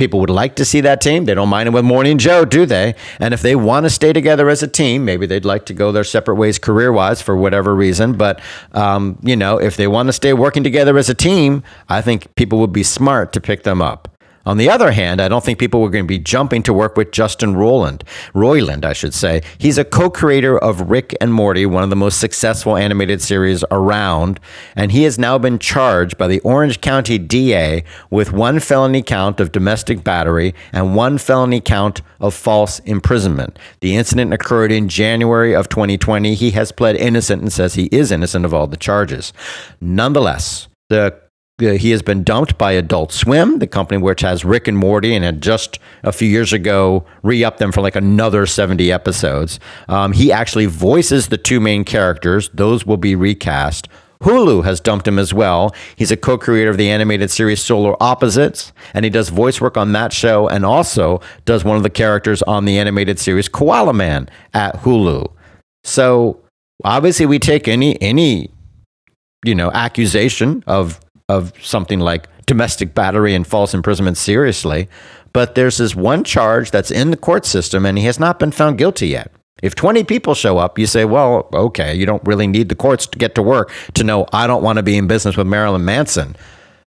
People 0.00 0.18
would 0.18 0.30
like 0.30 0.56
to 0.56 0.64
see 0.64 0.80
that 0.80 1.02
team. 1.02 1.26
They 1.26 1.34
don't 1.34 1.50
mind 1.50 1.68
it 1.68 1.72
with 1.72 1.84
Morning 1.84 2.16
Joe, 2.16 2.46
do 2.46 2.64
they? 2.64 2.94
And 3.20 3.34
if 3.34 3.42
they 3.42 3.54
want 3.54 3.84
to 3.84 3.90
stay 3.90 4.14
together 4.14 4.48
as 4.48 4.62
a 4.62 4.66
team, 4.66 5.04
maybe 5.04 5.26
they'd 5.26 5.44
like 5.44 5.66
to 5.66 5.74
go 5.74 5.92
their 5.92 6.04
separate 6.04 6.36
ways 6.36 6.58
career 6.58 6.90
wise 6.90 7.20
for 7.20 7.36
whatever 7.36 7.74
reason. 7.74 8.14
But, 8.14 8.40
um, 8.72 9.18
you 9.22 9.36
know, 9.36 9.60
if 9.60 9.76
they 9.76 9.86
want 9.86 10.08
to 10.08 10.14
stay 10.14 10.32
working 10.32 10.64
together 10.64 10.96
as 10.96 11.10
a 11.10 11.14
team, 11.14 11.62
I 11.90 12.00
think 12.00 12.34
people 12.34 12.58
would 12.60 12.72
be 12.72 12.82
smart 12.82 13.34
to 13.34 13.42
pick 13.42 13.62
them 13.64 13.82
up. 13.82 14.08
On 14.46 14.56
the 14.56 14.70
other 14.70 14.90
hand, 14.92 15.20
I 15.20 15.28
don't 15.28 15.44
think 15.44 15.58
people 15.58 15.80
were 15.80 15.90
going 15.90 16.04
to 16.04 16.08
be 16.08 16.18
jumping 16.18 16.62
to 16.62 16.72
work 16.72 16.96
with 16.96 17.12
Justin 17.12 17.54
Roiland. 17.54 18.02
Roiland, 18.34 18.84
I 18.84 18.94
should 18.94 19.12
say. 19.12 19.42
He's 19.58 19.76
a 19.76 19.84
co-creator 19.84 20.58
of 20.58 20.90
Rick 20.90 21.14
and 21.20 21.32
Morty, 21.32 21.66
one 21.66 21.82
of 21.82 21.90
the 21.90 21.96
most 21.96 22.18
successful 22.18 22.76
animated 22.76 23.20
series 23.20 23.62
around, 23.70 24.40
and 24.74 24.92
he 24.92 25.02
has 25.02 25.18
now 25.18 25.36
been 25.38 25.58
charged 25.58 26.16
by 26.16 26.26
the 26.26 26.40
Orange 26.40 26.80
County 26.80 27.18
DA 27.18 27.84
with 28.08 28.32
one 28.32 28.60
felony 28.60 29.02
count 29.02 29.40
of 29.40 29.52
domestic 29.52 30.02
battery 30.02 30.54
and 30.72 30.96
one 30.96 31.18
felony 31.18 31.60
count 31.60 32.00
of 32.18 32.34
false 32.34 32.78
imprisonment. 32.80 33.58
The 33.80 33.96
incident 33.96 34.32
occurred 34.32 34.72
in 34.72 34.88
January 34.88 35.54
of 35.54 35.68
2020. 35.68 36.34
He 36.34 36.52
has 36.52 36.72
pled 36.72 36.96
innocent 36.96 37.42
and 37.42 37.52
says 37.52 37.74
he 37.74 37.86
is 37.92 38.10
innocent 38.10 38.44
of 38.44 38.54
all 38.54 38.66
the 38.66 38.76
charges. 38.76 39.32
Nonetheless, 39.80 40.68
the 40.88 41.20
he 41.60 41.90
has 41.90 42.02
been 42.02 42.24
dumped 42.24 42.58
by 42.58 42.72
Adult 42.72 43.12
Swim, 43.12 43.58
the 43.58 43.66
company 43.66 44.00
which 44.00 44.22
has 44.22 44.44
Rick 44.44 44.66
and 44.66 44.76
Morty, 44.76 45.14
and 45.14 45.24
had 45.24 45.42
just 45.42 45.78
a 46.02 46.12
few 46.12 46.28
years 46.28 46.52
ago 46.52 47.04
re-upped 47.22 47.58
them 47.58 47.72
for 47.72 47.80
like 47.80 47.96
another 47.96 48.46
70 48.46 48.90
episodes. 48.90 49.60
Um, 49.88 50.12
he 50.12 50.32
actually 50.32 50.66
voices 50.66 51.28
the 51.28 51.38
two 51.38 51.60
main 51.60 51.84
characters; 51.84 52.50
those 52.54 52.86
will 52.86 52.96
be 52.96 53.14
recast. 53.14 53.88
Hulu 54.22 54.64
has 54.64 54.80
dumped 54.80 55.08
him 55.08 55.18
as 55.18 55.32
well. 55.32 55.74
He's 55.96 56.10
a 56.10 56.16
co-creator 56.16 56.68
of 56.68 56.76
the 56.76 56.90
animated 56.90 57.30
series 57.30 57.62
Solar 57.62 57.96
Opposites, 58.02 58.72
and 58.92 59.04
he 59.04 59.10
does 59.10 59.30
voice 59.30 59.60
work 59.60 59.78
on 59.78 59.92
that 59.92 60.12
show, 60.12 60.46
and 60.46 60.64
also 60.64 61.20
does 61.46 61.64
one 61.64 61.78
of 61.78 61.82
the 61.82 61.90
characters 61.90 62.42
on 62.42 62.66
the 62.66 62.78
animated 62.78 63.18
series 63.18 63.48
Koala 63.48 63.94
Man 63.94 64.28
at 64.52 64.76
Hulu. 64.82 65.32
So 65.84 66.42
obviously, 66.84 67.24
we 67.24 67.38
take 67.38 67.66
any 67.66 68.00
any 68.02 68.50
you 69.44 69.54
know 69.54 69.70
accusation 69.72 70.62
of 70.66 71.00
of 71.30 71.52
something 71.62 72.00
like 72.00 72.28
domestic 72.46 72.94
battery 72.94 73.34
and 73.34 73.46
false 73.46 73.74
imprisonment 73.74 74.16
seriously, 74.16 74.88
but 75.32 75.54
there's 75.54 75.78
this 75.78 75.94
one 75.94 76.24
charge 76.24 76.70
that's 76.70 76.90
in 76.90 77.10
the 77.10 77.16
court 77.16 77.46
system 77.46 77.86
and 77.86 77.96
he 77.96 78.04
has 78.04 78.18
not 78.18 78.38
been 78.38 78.50
found 78.50 78.78
guilty 78.78 79.08
yet. 79.08 79.30
If 79.62 79.74
20 79.74 80.04
people 80.04 80.34
show 80.34 80.58
up, 80.58 80.78
you 80.78 80.86
say, 80.86 81.04
well, 81.04 81.48
okay, 81.52 81.94
you 81.94 82.06
don't 82.06 82.26
really 82.26 82.46
need 82.46 82.68
the 82.68 82.74
courts 82.74 83.06
to 83.06 83.18
get 83.18 83.34
to 83.34 83.42
work 83.42 83.70
to 83.94 84.04
know 84.04 84.26
I 84.32 84.46
don't 84.46 84.62
want 84.62 84.78
to 84.78 84.82
be 84.82 84.96
in 84.96 85.06
business 85.06 85.36
with 85.36 85.46
Marilyn 85.46 85.84
Manson. 85.84 86.34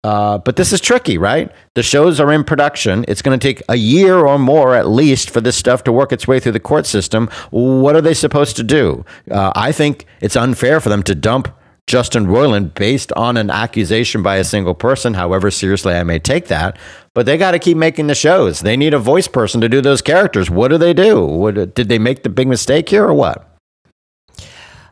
Uh, 0.03 0.38
but 0.39 0.55
this 0.55 0.73
is 0.73 0.82
tricky, 0.82 1.17
right? 1.17 1.51
The 1.75 1.84
shows 1.84 2.19
are 2.19 2.32
in 2.32 2.43
production. 2.43 3.05
It's 3.07 3.21
going 3.21 3.38
to 3.38 3.43
take 3.47 3.61
a 3.69 3.75
year 3.75 4.25
or 4.25 4.39
more 4.39 4.73
at 4.75 4.88
least 4.88 5.29
for 5.29 5.41
this 5.41 5.55
stuff 5.55 5.84
to 5.84 5.91
work 5.91 6.11
its 6.11 6.27
way 6.27 6.39
through 6.39 6.53
the 6.53 6.59
court 6.59 6.86
system. 6.86 7.29
What 7.51 7.95
are 7.95 8.01
they 8.01 8.15
supposed 8.15 8.55
to 8.55 8.63
do? 8.63 9.05
Uh, 9.29 9.51
I 9.55 9.71
think 9.71 10.05
it's 10.19 10.36
unfair 10.36 10.79
for 10.79 10.89
them 10.89 11.03
to 11.03 11.13
dump 11.13 11.55
Justin 11.91 12.25
Roiland 12.25 12.73
based 12.73 13.11
on 13.17 13.35
an 13.35 13.49
accusation 13.49 14.23
by 14.23 14.37
a 14.37 14.45
single 14.45 14.73
person, 14.73 15.13
however 15.13 15.51
seriously 15.51 15.93
I 15.93 16.03
may 16.03 16.19
take 16.19 16.47
that. 16.47 16.77
But 17.13 17.25
they 17.25 17.37
got 17.37 17.51
to 17.51 17.59
keep 17.59 17.75
making 17.75 18.07
the 18.07 18.15
shows. 18.15 18.61
They 18.61 18.77
need 18.77 18.93
a 18.93 18.97
voice 18.99 19.27
person 19.27 19.59
to 19.59 19.67
do 19.67 19.81
those 19.81 20.01
characters. 20.01 20.49
What 20.49 20.69
do 20.69 20.77
they 20.77 20.93
do? 20.93 21.25
What, 21.25 21.75
did 21.75 21.89
they 21.89 21.99
make 21.99 22.23
the 22.23 22.29
big 22.29 22.47
mistake 22.47 22.87
here 22.87 23.03
or 23.03 23.13
what? 23.13 23.45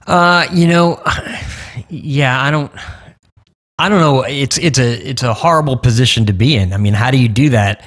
Uh, 0.08 0.46
you 0.52 0.68
know, 0.68 1.02
yeah, 1.90 2.44
I 2.44 2.52
don't. 2.52 2.72
I 3.78 3.88
don't 3.88 4.02
know. 4.02 4.24
It's 4.24 4.58
it's 4.58 4.78
a 4.78 5.10
it's 5.10 5.24
a 5.24 5.34
horrible 5.34 5.78
position 5.78 6.26
to 6.26 6.34
be 6.34 6.58
in. 6.58 6.74
I 6.74 6.78
mean, 6.78 6.94
how 6.94 7.12
do 7.12 7.18
you 7.18 7.30
do 7.30 7.52
that? 7.52 7.86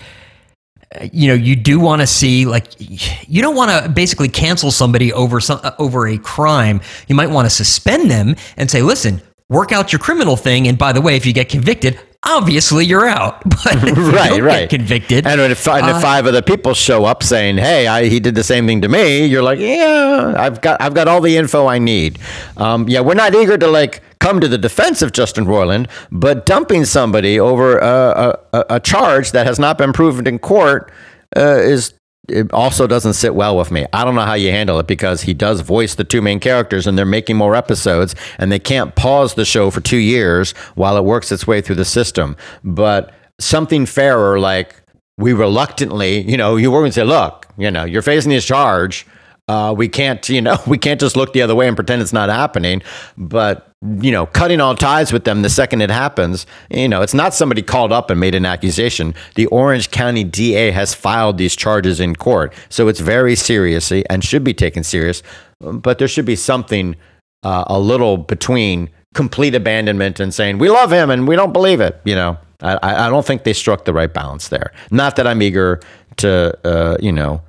You 1.12 1.28
know 1.28 1.34
you 1.34 1.56
do 1.56 1.80
want 1.80 2.00
to 2.00 2.06
see 2.06 2.46
like 2.46 2.66
you 2.78 3.42
don't 3.42 3.56
want 3.56 3.70
to 3.70 3.88
basically 3.90 4.28
cancel 4.28 4.70
somebody 4.70 5.12
over 5.12 5.40
some 5.40 5.60
over 5.78 6.06
a 6.06 6.18
crime. 6.18 6.80
You 7.08 7.14
might 7.14 7.30
want 7.30 7.46
to 7.46 7.50
suspend 7.50 8.10
them 8.10 8.36
and 8.56 8.70
say 8.70 8.82
listen 8.82 9.22
work 9.48 9.70
out 9.70 9.92
your 9.92 9.98
criminal 9.98 10.36
thing 10.36 10.66
and 10.66 10.78
by 10.78 10.92
the 10.92 11.00
way 11.00 11.14
if 11.16 11.26
you 11.26 11.32
get 11.32 11.48
convicted 11.48 12.00
obviously 12.24 12.84
you're 12.84 13.08
out 13.08 13.42
but 13.64 13.82
right 13.96 14.40
right. 14.40 14.70
convicted 14.70 15.26
and 15.26 15.40
if, 15.40 15.66
and 15.66 15.86
if 15.88 15.96
uh, 15.96 16.00
five 16.00 16.26
other 16.26 16.42
people 16.42 16.72
show 16.72 17.04
up 17.04 17.22
saying 17.22 17.56
hey 17.56 17.86
I, 17.86 18.04
he 18.04 18.20
did 18.20 18.34
the 18.34 18.44
same 18.44 18.66
thing 18.66 18.80
to 18.82 18.88
me 18.88 19.26
you're 19.26 19.42
like 19.42 19.58
yeah 19.58 20.34
i've 20.36 20.60
got 20.60 20.80
i've 20.80 20.94
got 20.94 21.08
all 21.08 21.20
the 21.20 21.36
info 21.36 21.66
i 21.66 21.78
need. 21.78 22.18
Um, 22.56 22.88
yeah 22.88 23.00
we're 23.00 23.14
not 23.14 23.34
eager 23.34 23.58
to 23.58 23.66
like 23.66 24.02
come 24.22 24.38
to 24.40 24.46
the 24.46 24.56
defense 24.56 25.02
of 25.02 25.10
Justin 25.10 25.46
Roiland, 25.46 25.90
but 26.12 26.46
dumping 26.46 26.84
somebody 26.84 27.40
over 27.40 27.76
a, 27.78 28.38
a, 28.52 28.64
a 28.70 28.80
charge 28.80 29.32
that 29.32 29.46
has 29.46 29.58
not 29.58 29.76
been 29.76 29.92
proven 29.92 30.28
in 30.28 30.38
court 30.38 30.92
uh, 31.36 31.58
is 31.58 31.92
it 32.28 32.52
also 32.52 32.86
doesn't 32.86 33.14
sit 33.14 33.34
well 33.34 33.56
with 33.56 33.70
me. 33.70 33.86
I 33.92 34.04
don't 34.04 34.14
know 34.14 34.22
how 34.22 34.34
you 34.34 34.50
handle 34.50 34.78
it 34.78 34.86
because 34.86 35.22
he 35.22 35.34
does 35.34 35.60
voice 35.60 35.96
the 35.96 36.04
two 36.04 36.22
main 36.22 36.38
characters 36.38 36.86
and 36.86 36.96
they're 36.96 37.04
making 37.04 37.36
more 37.36 37.56
episodes 37.56 38.14
and 38.38 38.52
they 38.52 38.60
can't 38.60 38.94
pause 38.94 39.34
the 39.34 39.44
show 39.44 39.70
for 39.70 39.80
two 39.80 39.96
years 39.96 40.52
while 40.74 40.96
it 40.96 41.04
works 41.04 41.32
its 41.32 41.46
way 41.46 41.60
through 41.60 41.76
the 41.76 41.84
system. 41.84 42.36
But 42.62 43.12
something 43.40 43.86
fairer, 43.86 44.38
like 44.38 44.82
we 45.18 45.32
reluctantly, 45.32 46.20
you 46.20 46.36
know, 46.36 46.56
you 46.56 46.70
were 46.70 46.80
going 46.80 46.92
say, 46.92 47.04
look, 47.04 47.48
you 47.58 47.70
know, 47.70 47.84
you're 47.84 48.02
facing 48.02 48.30
this 48.30 48.46
charge. 48.46 49.04
Uh, 49.52 49.70
we 49.74 49.86
can't, 49.86 50.26
you 50.30 50.40
know, 50.40 50.56
we 50.66 50.78
can't 50.78 50.98
just 50.98 51.14
look 51.14 51.34
the 51.34 51.42
other 51.42 51.54
way 51.54 51.68
and 51.68 51.76
pretend 51.76 52.00
it's 52.00 52.12
not 52.12 52.30
happening. 52.30 52.82
But 53.18 53.68
you 54.00 54.12
know, 54.12 54.26
cutting 54.26 54.60
all 54.60 54.76
ties 54.76 55.12
with 55.12 55.24
them 55.24 55.42
the 55.42 55.50
second 55.50 55.82
it 55.82 55.90
happens. 55.90 56.46
You 56.70 56.88
know, 56.88 57.02
it's 57.02 57.14
not 57.14 57.34
somebody 57.34 57.62
called 57.62 57.92
up 57.92 58.10
and 58.10 58.20
made 58.20 58.34
an 58.34 58.46
accusation. 58.46 59.12
The 59.34 59.46
Orange 59.46 59.90
County 59.90 60.22
DA 60.22 60.70
has 60.70 60.94
filed 60.94 61.36
these 61.36 61.56
charges 61.56 61.98
in 61.98 62.14
court, 62.14 62.54
so 62.68 62.86
it's 62.86 63.00
very 63.00 63.34
serious 63.34 63.90
and 63.90 64.24
should 64.24 64.44
be 64.44 64.54
taken 64.54 64.84
serious. 64.84 65.22
But 65.58 65.98
there 65.98 66.08
should 66.08 66.26
be 66.26 66.36
something 66.36 66.96
uh, 67.42 67.64
a 67.66 67.78
little 67.78 68.16
between 68.16 68.88
complete 69.14 69.54
abandonment 69.54 70.20
and 70.20 70.32
saying 70.32 70.58
we 70.58 70.70
love 70.70 70.92
him 70.92 71.10
and 71.10 71.26
we 71.28 71.36
don't 71.36 71.52
believe 71.52 71.80
it. 71.80 72.00
You 72.04 72.14
know, 72.14 72.38
I, 72.62 72.78
I 73.06 73.10
don't 73.10 73.26
think 73.26 73.42
they 73.42 73.52
struck 73.52 73.84
the 73.84 73.92
right 73.92 74.14
balance 74.14 74.48
there. 74.48 74.72
Not 74.92 75.16
that 75.16 75.26
I'm 75.26 75.42
eager 75.42 75.80
to, 76.18 76.56
uh, 76.64 76.96
you 77.00 77.12
know 77.12 77.42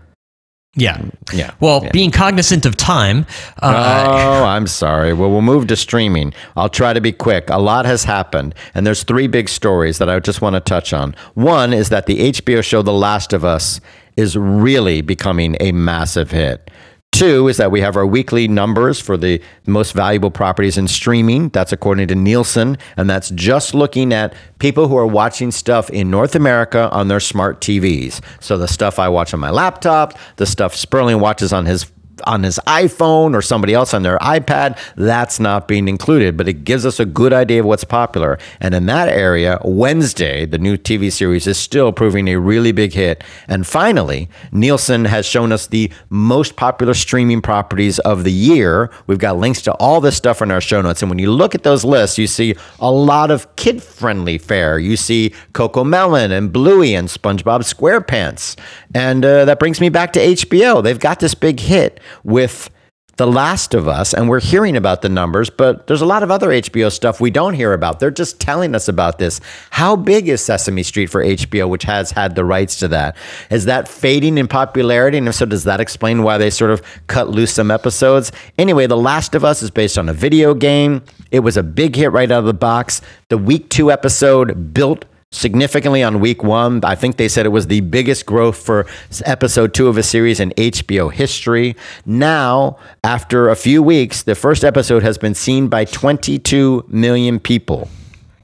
yeah. 0.76 1.04
Yeah. 1.32 1.54
Well, 1.60 1.84
yeah. 1.84 1.92
being 1.92 2.10
cognizant 2.10 2.66
of 2.66 2.76
time. 2.76 3.26
Uh, 3.62 4.06
oh, 4.10 4.44
I'm 4.46 4.66
sorry. 4.66 5.14
Well, 5.14 5.30
we'll 5.30 5.42
move 5.42 5.68
to 5.68 5.76
streaming. 5.76 6.34
I'll 6.56 6.70
try 6.70 6.94
to 6.94 7.02
be 7.02 7.12
quick. 7.12 7.50
A 7.50 7.60
lot 7.60 7.86
has 7.86 8.04
happened, 8.04 8.56
and 8.74 8.86
there's 8.86 9.04
three 9.04 9.28
big 9.28 9.50
stories 9.50 10.00
that 10.00 10.10
I 10.10 10.20
just 10.20 10.42
want 10.42 10.56
to 10.56 10.60
touch 10.60 10.92
on. 10.92 11.16
One 11.36 11.74
is 11.74 11.90
that 11.90 12.08
the 12.08 12.32
HBO 12.32 12.64
show 12.64 12.82
The 12.82 12.94
Last 12.94 13.34
of 13.34 13.46
Us 13.46 13.82
is 14.18 14.36
really 14.36 15.02
becoming 15.02 15.58
a 15.60 15.72
massive 15.72 16.32
hit. 16.32 16.72
Two 17.14 17.48
is 17.48 17.58
that 17.58 17.70
we 17.70 17.80
have 17.80 17.96
our 17.96 18.08
weekly 18.08 18.48
numbers 18.48 19.00
for 19.00 19.18
the 19.18 19.40
most 19.68 19.94
valuable 19.94 20.32
properties 20.32 20.80
in 20.80 20.88
streaming. 20.88 21.50
That's 21.50 21.72
according 21.72 22.08
to 22.08 22.16
Nielsen. 22.16 22.76
And 22.98 23.08
that's 23.08 23.30
just 23.30 23.76
looking 23.76 24.12
at 24.12 24.34
people 24.58 24.88
who 24.88 24.98
are 24.98 25.06
watching 25.06 25.52
stuff 25.52 25.92
in 25.92 26.10
North 26.10 26.34
America 26.34 26.90
on 26.90 27.10
their 27.10 27.20
smart 27.20 27.62
TVs. 27.62 28.20
So 28.40 28.58
the 28.58 28.68
stuff 28.68 28.98
I 28.98 29.10
watch 29.10 29.32
on 29.32 29.40
my 29.40 29.52
laptop, 29.52 30.18
the 30.38 30.48
stuff 30.48 30.74
Sperling 30.76 31.20
watches 31.20 31.54
on 31.54 31.68
his 31.68 31.86
on 32.26 32.44
his 32.44 32.60
iPhone 32.68 33.36
or 33.36 33.42
somebody 33.42 33.74
else 33.74 33.94
on 33.94 34.04
their 34.04 34.18
iPad, 34.20 34.78
that's 34.96 35.40
not 35.40 35.68
being 35.68 35.88
included, 35.88 36.38
but 36.38 36.48
it 36.48 36.64
gives 36.64 36.86
us 36.86 37.00
a 37.00 37.06
good 37.06 37.34
idea 37.34 37.62
of 37.62 37.66
what's 37.66 37.84
popular. 37.84 38.38
And 38.60 38.74
in 38.74 38.86
that 38.88 39.10
area, 39.10 39.60
Wednesday, 39.64 40.46
the 40.46 40.58
new 40.58 40.78
TV 40.78 41.12
series, 41.12 41.48
is 41.48 41.58
still 41.58 41.92
proving 41.92 42.28
a 42.28 42.40
really 42.40 42.72
big 42.72 42.94
hit. 42.94 43.24
And 43.48 43.66
finally, 43.66 44.30
Nielsen 44.52 45.06
has 45.06 45.26
shown 45.26 45.52
us 45.52 45.68
the 45.68 45.92
most 46.10 46.56
popular 46.56 46.94
streaming 46.94 47.42
properties 47.42 48.00
of 48.00 48.24
the 48.24 48.32
year. 48.32 48.92
We've 49.08 49.20
got 49.20 49.38
links 49.38 49.62
to 49.64 49.74
all 49.74 50.02
this 50.02 50.18
stuff 50.18 50.42
in 50.42 50.52
our 50.52 50.62
show 50.62 50.82
notes. 50.82 51.02
And 51.02 51.10
when 51.10 51.20
you 51.20 51.32
look 51.32 51.56
at 51.56 51.64
those 51.64 51.84
lists, 51.84 52.18
you 52.18 52.28
see 52.28 52.56
a 52.80 52.92
lot 52.92 53.32
of 53.32 53.56
kid 53.56 53.82
friendly 53.82 54.38
fare. 54.38 54.80
You 54.80 54.98
see 54.98 55.34
CoComelon 55.54 56.32
and 56.32 56.52
Bluey 56.52 56.94
and 56.96 57.08
SpongeBob 57.08 57.62
SquarePants. 57.62 58.58
And 58.94 59.26
uh, 59.26 59.46
that 59.46 59.60
brings 59.60 59.82
me 59.82 59.90
back 59.90 60.14
to 60.14 60.20
HBO. 60.20 60.84
They've 60.84 61.00
got 61.00 61.20
this 61.20 61.34
big 61.34 61.60
hit 61.60 62.00
with 62.24 62.70
The 63.18 63.28
Last 63.28 63.74
of 63.74 63.88
Us, 63.88 64.14
and 64.14 64.28
we're 64.28 64.40
hearing 64.40 64.76
about 64.76 65.04
the 65.04 65.10
numbers, 65.10 65.50
but 65.50 65.86
there's 65.86 66.02
a 66.02 66.06
lot 66.06 66.24
of 66.24 66.32
other 66.32 66.50
HBO 66.50 66.92
stuff 66.92 67.22
we 67.22 67.30
don't 67.30 67.54
hear 67.54 67.74
about. 67.74 68.00
They're 68.00 68.10
just 68.10 68.40
telling 68.40 68.74
us 68.74 68.88
about 68.88 69.20
this. 69.20 69.40
How 69.70 69.96
big 69.96 70.28
is 70.28 70.44
Sesame 70.44 70.82
Street 70.82 71.08
for 71.08 71.24
HBO, 71.24 71.70
which 71.70 71.84
has 71.84 72.12
had 72.12 72.36
the 72.36 72.44
rights 72.44 72.78
to 72.80 72.88
that? 72.88 73.16
Is 73.52 73.66
that 73.66 73.88
fading 73.88 74.38
in 74.38 74.48
popularity? 74.48 75.20
And 75.20 75.28
if 75.28 75.36
so, 75.36 75.46
does 75.46 75.66
that 75.66 75.80
explain 75.80 76.24
why 76.24 76.40
they 76.40 76.50
sort 76.50 76.72
of 76.72 76.82
cut 77.08 77.30
loose 77.30 77.54
some 77.54 77.70
episodes? 77.70 78.32
Anyway, 78.58 78.88
The 78.88 78.98
Last 78.98 79.36
of 79.36 79.46
Us 79.46 79.62
is 79.62 79.70
based 79.70 79.98
on 79.98 80.10
a 80.10 80.14
video 80.14 80.56
game. 80.56 81.04
It 81.30 81.40
was 81.40 81.56
a 81.56 81.64
big 81.64 81.96
hit 81.96 82.12
right 82.12 82.32
out 82.32 82.40
of 82.40 82.46
the 82.46 82.54
box. 82.54 83.02
The 83.30 83.38
week 83.38 83.70
two 83.70 83.92
episode 83.92 84.74
built 84.74 85.06
significantly 85.34 86.04
on 86.04 86.20
week 86.20 86.44
one. 86.44 86.80
I 86.84 86.96
think 86.96 87.18
they 87.18 87.28
said 87.28 87.46
it 87.46 87.50
was 87.50 87.68
the 87.68 87.82
biggest 87.82 88.26
growth 88.26 88.58
for 88.64 88.86
episode 89.26 89.74
two 89.74 89.88
of 89.88 89.98
a 89.98 90.04
series 90.04 90.40
in 90.40 90.52
HBO 90.52 91.12
history. 91.12 91.76
Now, 92.06 92.78
after 93.04 93.50
a 93.50 93.56
few 93.56 93.82
weeks, 93.84 94.24
the 94.24 94.36
first 94.36 94.64
episode 94.64 95.04
has 95.04 95.18
been 95.18 95.34
seen 95.36 95.68
by 95.68 95.86
22 95.86 96.86
million 96.88 97.40
people. 97.40 97.90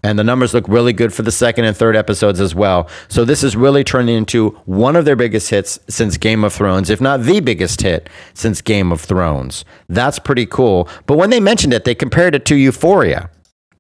and 0.02 0.18
the 0.18 0.24
numbers 0.24 0.54
look 0.54 0.66
really 0.70 0.94
good 0.94 1.14
for 1.14 1.24
the 1.24 1.32
second 1.32 1.66
and 1.66 1.76
third 1.76 1.94
episodes 1.94 2.40
as 2.40 2.56
well. 2.56 2.88
So 3.10 3.26
this 3.26 3.44
is 3.44 3.58
really 3.58 3.84
turning 3.84 4.16
into 4.16 4.52
one 4.66 4.96
of 4.96 5.04
their 5.04 5.18
biggest 5.18 5.50
hits 5.50 5.78
since 5.90 6.16
Game 6.16 6.46
of 6.46 6.54
Thrones, 6.54 6.90
if 6.90 7.02
not 7.02 7.24
the 7.24 7.42
biggest 7.42 7.82
hit 7.82 8.08
since 8.34 8.62
Game 8.62 8.94
of 8.94 9.02
Thrones. 9.02 9.66
That's 9.90 10.18
pretty 10.18 10.46
cool. 10.46 10.88
But 11.06 11.18
when 11.18 11.32
they 11.32 11.42
mentioned 11.42 11.74
it, 11.74 11.84
they 11.84 11.96
compared 11.96 12.34
it 12.34 12.46
to 12.46 12.56
Euphoria. 12.56 13.30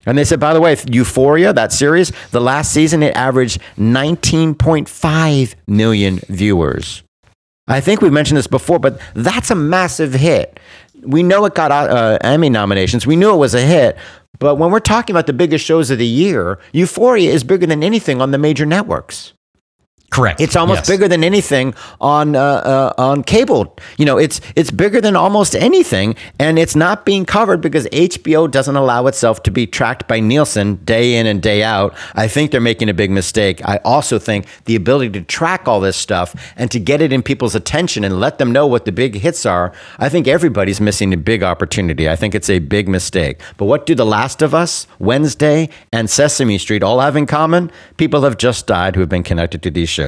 And 0.06 0.18
they 0.18 0.24
said, 0.24 0.39
by 0.39 0.54
the 0.54 0.62
way, 0.62 0.78
Euphoria, 0.89 1.52
that 1.54 1.72
series, 1.74 2.12
the 2.32 2.39
last 2.39 2.72
season, 2.72 3.04
it 3.04 3.16
averaged 3.16 3.62
19.5 3.78 5.56
million 5.68 6.20
viewers. 6.30 7.04
I 7.68 7.82
think 7.82 8.02
we've 8.02 8.12
mentioned 8.14 8.38
this 8.38 8.47
before, 8.47 8.80
but 8.80 9.00
that's 9.14 9.52
a 9.52 9.56
massive 9.56 10.14
hit. 10.14 10.60
We 11.02 11.22
know 11.22 11.45
it 11.45 11.54
got 11.54 11.72
uh, 11.72 12.18
Emmy 12.22 12.50
nominations. 12.50 13.06
We 13.06 13.16
knew 13.16 13.34
it 13.34 13.38
was 13.38 13.54
a 13.54 13.62
hit. 13.62 13.97
But 14.39 14.56
when 14.56 14.72
we're 14.72 14.80
talking 14.80 15.14
about 15.14 15.28
the 15.28 15.34
biggest 15.34 15.66
shows 15.66 15.91
of 15.91 15.97
the 15.97 16.06
year, 16.06 16.60
Euphoria 16.72 17.32
is 17.32 17.43
bigger 17.43 17.66
than 17.66 17.84
anything 17.84 18.22
on 18.22 18.32
the 18.32 18.38
major 18.38 18.66
networks. 18.66 19.34
Correct. 20.10 20.41
It's 20.41 20.55
almost 20.55 20.80
Yes. 20.82 20.88
bigger 20.89 21.07
than 21.07 21.24
anything 21.24 21.74
on 22.01 22.36
uh, 22.36 22.41
uh, 22.41 22.93
on 22.97 23.24
cable. 23.24 23.76
You 23.97 24.05
know, 24.05 24.18
it's 24.18 24.41
it's 24.55 24.72
bigger 24.72 24.99
than 24.99 25.16
almost 25.16 25.55
anything, 25.55 26.16
and 26.39 26.57
it's 26.57 26.76
not 26.76 27.05
being 27.05 27.26
covered 27.26 27.62
because 27.62 27.86
HBO 27.91 28.47
doesn't 28.49 28.76
allow 28.76 29.05
itself 29.07 29.43
to 29.43 29.51
be 29.51 29.68
tracked 29.68 30.07
by 30.07 30.20
Nielsen 30.20 30.76
day 30.84 31.16
in 31.16 31.28
and 31.28 31.41
day 31.41 31.62
out. 31.64 31.93
I 32.16 32.28
think 32.28 32.49
they're 32.51 32.60
making 32.60 32.89
a 32.89 32.93
big 32.93 33.12
mistake. 33.12 33.62
I 33.66 33.78
also 33.86 34.18
think 34.18 34.45
the 34.66 34.76
ability 34.76 35.12
to 35.20 35.22
track 35.22 35.68
all 35.68 35.80
this 35.80 35.95
stuff 35.95 36.36
and 36.57 36.72
to 36.72 36.80
get 36.80 37.01
it 37.01 37.14
in 37.14 37.22
people's 37.22 37.53
attention 37.53 38.03
and 38.03 38.20
let 38.20 38.39
them 38.39 38.51
know 38.51 38.66
what 38.66 38.86
the 38.86 38.91
big 38.91 39.14
hits 39.16 39.45
are. 39.45 39.72
I 39.99 40.10
think 40.10 40.28
everybody's 40.28 40.82
missing 40.82 41.14
a 41.14 41.18
big 41.18 41.43
opportunity. 41.43 42.10
I 42.10 42.16
think 42.16 42.34
it's 42.34 42.49
a 42.49 42.57
big 42.60 42.88
mistake. 42.89 43.39
But 43.57 43.66
what 43.66 43.86
do 43.86 43.93
The 43.93 44.05
Last 44.07 44.41
of 44.41 44.55
Us, 44.55 44.88
Wednesday, 44.97 45.70
and 45.93 46.10
Sesame 46.10 46.57
Street 46.57 46.82
all 46.82 46.99
have 46.99 47.16
in 47.16 47.28
common? 47.28 47.70
People 47.97 48.22
have 48.24 48.38
just 48.38 48.66
died 48.66 48.95
who 48.95 49.01
have 49.01 49.10
been 49.10 49.24
connected 49.24 49.62
to 49.64 49.70
these 49.70 49.89
shows. 49.89 49.99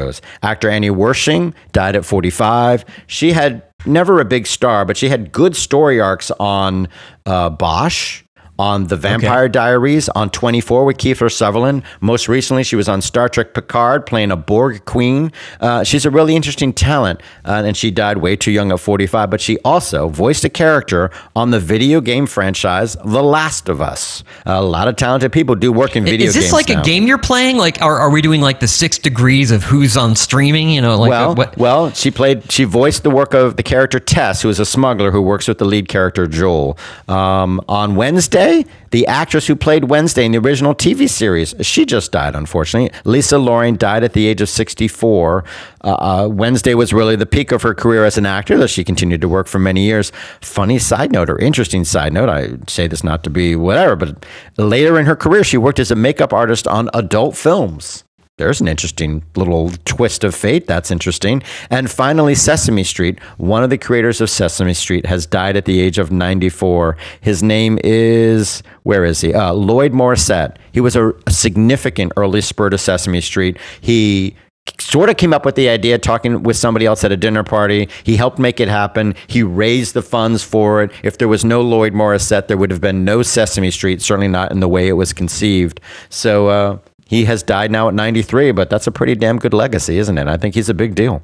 Actor 0.42 0.70
Annie 0.70 0.90
Wersching 0.90 1.54
died 1.72 1.96
at 1.96 2.06
45. 2.06 2.86
She 3.08 3.32
had 3.34 3.64
never 3.86 4.20
a 4.20 4.26
big 4.26 4.48
star, 4.48 4.86
but 4.86 4.98
she 4.98 5.10
had 5.10 5.32
good 5.32 5.56
story 5.56 6.00
arcs 6.00 6.32
on 6.40 6.88
uh, 7.26 7.50
Bosch. 7.50 8.24
On 8.62 8.86
The 8.86 8.96
Vampire 8.96 9.50
Diaries, 9.50 10.08
on 10.10 10.30
24 10.30 10.86
with 10.86 10.98
Kiefer 10.98 11.32
Sutherland. 11.32 11.82
Most 12.00 12.28
recently, 12.28 12.62
she 12.64 12.76
was 12.76 12.88
on 12.88 13.02
Star 13.02 13.28
Trek 13.28 13.56
Picard 13.56 14.06
playing 14.06 14.30
a 14.30 14.36
Borg 14.38 14.86
queen. 14.86 15.32
Uh, 15.60 15.84
she's 15.84 16.06
a 16.06 16.12
really 16.12 16.36
interesting 16.36 16.72
talent, 16.72 17.22
uh, 17.44 17.64
and 17.66 17.76
she 17.76 17.90
died 17.90 18.18
way 18.18 18.36
too 18.36 18.52
young 18.52 18.72
at 18.72 18.80
45. 18.80 19.32
But 19.32 19.42
she 19.42 19.58
also 19.66 20.10
voiced 20.10 20.44
a 20.44 20.50
character 20.50 21.10
on 21.36 21.50
the 21.50 21.60
video 21.60 22.02
game 22.02 22.28
franchise 22.28 22.96
The 23.04 23.24
Last 23.24 23.68
of 23.68 23.82
Us. 23.82 24.24
a 24.46 24.62
lot 24.62 24.88
of 24.88 24.96
talented 24.96 25.32
people 25.32 25.56
do 25.56 25.72
work 25.72 25.96
in 25.96 26.04
video 26.04 26.20
games. 26.20 26.30
Is 26.30 26.36
games. 26.36 26.46
this 26.46 26.54
like 26.54 26.70
now. 26.70 26.82
a 26.82 26.86
game 26.86 27.08
you're 27.08 27.18
playing? 27.18 27.58
Like, 27.58 27.82
are, 27.82 27.98
are 27.98 28.12
we 28.12 28.22
doing 28.22 28.42
like 28.42 28.60
the 28.60 28.68
six 28.68 29.00
degrees 29.00 29.50
of 29.50 29.64
who's 29.64 29.98
on 29.98 30.16
streaming? 30.16 30.70
You 30.70 30.82
know, 30.82 31.00
like 31.00 31.10
Well, 31.10 31.34
what? 31.34 31.58
well, 31.58 31.92
she 31.94 32.12
played. 32.12 32.52
She 32.52 32.66
voiced 32.66 33.02
the 33.02 33.10
work 33.10 33.34
of 33.34 33.56
the 33.58 33.64
character 33.64 34.00
Tess, 34.00 34.44
who 34.44 34.50
is 34.50 34.60
a 34.60 34.66
smuggler 34.68 35.10
who 35.10 35.22
works 35.24 35.48
with 35.48 35.58
the 35.58 35.66
lead 35.66 35.88
character 35.88 36.28
Joel. 36.28 36.78
Um, 37.08 37.60
on 37.68 37.96
Wednesday, 37.96 38.51
the 38.92 39.08
actress 39.08 39.48
who 39.48 39.56
played 39.56 39.86
Wednesday 39.86 40.26
in 40.26 40.32
the 40.32 40.38
original 40.38 40.76
TV 40.76 41.10
series, 41.10 41.56
she 41.62 41.86
just 41.86 42.12
died. 42.12 42.36
Unfortunately, 42.36 42.92
Lisa 43.06 43.38
Loring 43.38 43.76
died 43.76 44.04
at 44.04 44.14
the 44.14 44.28
age 44.28 44.42
of 44.42 44.50
64. 44.50 45.44
Uh, 45.84 45.88
uh, 45.88 46.28
Wednesday 46.28 46.74
was 46.76 46.94
really 46.94 47.16
the 47.16 47.26
peak 47.26 47.52
of 47.52 47.62
her 47.62 47.74
career 47.74 48.06
as 48.06 48.18
an 48.18 48.26
actor, 48.26 48.58
though 48.58 48.68
she 48.68 48.84
continued 48.84 49.22
to 49.22 49.30
work 49.30 49.48
for 49.48 49.60
many 49.60 49.84
years. 49.84 50.12
Funny 50.42 50.78
side 50.78 51.12
note, 51.12 51.30
or 51.30 51.38
interesting 51.40 51.84
side 51.84 52.14
note, 52.14 52.30
I 52.30 52.58
say 52.68 52.88
this 52.88 53.04
not 53.04 53.24
to 53.24 53.30
be 53.30 53.56
whatever, 53.56 53.96
but 53.96 54.26
later 54.58 55.00
in 55.00 55.06
her 55.06 55.16
career, 55.16 55.44
she 55.44 55.58
worked 55.58 55.80
as 55.80 55.92
a 55.92 55.96
makeup 55.96 56.34
artist 56.34 56.68
on 56.68 56.90
adult 56.94 57.36
films. 57.36 58.04
There's 58.42 58.60
an 58.60 58.68
interesting 58.68 59.24
little 59.36 59.70
twist 59.86 60.24
of 60.24 60.34
fate. 60.34 60.66
That's 60.66 60.90
interesting. 60.90 61.44
And 61.70 61.92
finally, 61.92 62.34
Sesame 62.34 62.84
Street. 62.84 63.20
One 63.38 63.64
of 63.64 63.70
the 63.70 63.78
creators 63.78 64.20
of 64.20 64.32
Sesame 64.32 64.74
Street 64.74 65.06
has 65.06 65.28
died 65.28 65.56
at 65.56 65.66
the 65.66 65.80
age 65.80 66.00
of 66.00 66.12
94. 66.12 66.98
His 67.22 67.44
name 67.44 67.78
is, 67.84 68.64
where 68.82 69.06
is 69.06 69.22
he? 69.22 69.32
Uh, 69.32 69.54
Lloyd 69.54 69.94
Morrisett. 69.94 70.58
He 70.72 70.82
was 70.82 70.96
a, 70.96 71.14
a 71.28 71.32
significant 71.32 72.14
early 72.18 72.42
spur 72.42 72.72
to 72.72 72.80
Sesame 72.80 73.22
Street. 73.22 73.60
He 73.80 74.36
sort 74.80 75.12
of 75.12 75.18
came 75.18 75.36
up 75.36 75.46
with 75.46 75.54
the 75.54 75.70
idea 75.70 76.00
talking 76.00 76.42
with 76.42 76.58
somebody 76.58 76.88
else 76.88 77.04
at 77.04 77.12
a 77.12 77.18
dinner 77.18 77.44
party. 77.44 77.90
He 78.04 78.18
helped 78.18 78.40
make 78.40 78.60
it 78.60 78.70
happen. 78.70 79.14
He 79.28 79.44
raised 79.44 79.94
the 79.94 80.02
funds 80.02 80.44
for 80.44 80.82
it. 80.82 80.92
If 81.04 81.20
there 81.20 81.28
was 81.28 81.46
no 81.46 81.62
Lloyd 81.62 81.94
Morrisett, 81.94 82.48
there 82.48 82.58
would 82.58 82.72
have 82.72 82.82
been 82.82 83.06
no 83.06 83.22
Sesame 83.22 83.70
Street, 83.70 84.02
certainly 84.02 84.28
not 84.28 84.52
in 84.52 84.62
the 84.62 84.68
way 84.68 84.88
it 84.88 84.94
was 84.94 85.14
conceived. 85.14 85.80
So 86.10 86.48
uh, 86.48 86.78
he 87.12 87.26
has 87.26 87.44
died 87.44 87.72
now 87.72 87.90
at 87.90 87.94
93, 87.94 88.54
but 88.54 88.70
that's 88.70 88.88
a 88.88 88.92
pretty 88.92 89.16
damn 89.16 89.38
good 89.38 89.54
legacy, 89.54 89.98
isn't 89.98 90.18
it? 90.18 90.30
I 90.30 90.38
think 90.38 90.56
he's 90.56 90.70
a 90.70 90.74
big 90.74 90.96
deal. 90.96 91.22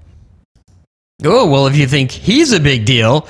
Oh, 1.24 1.50
well, 1.50 1.66
if 1.66 1.78
you 1.78 1.88
think 1.88 2.12
he's 2.12 2.52
a 2.52 2.60
big 2.60 2.84
deal, 2.84 3.26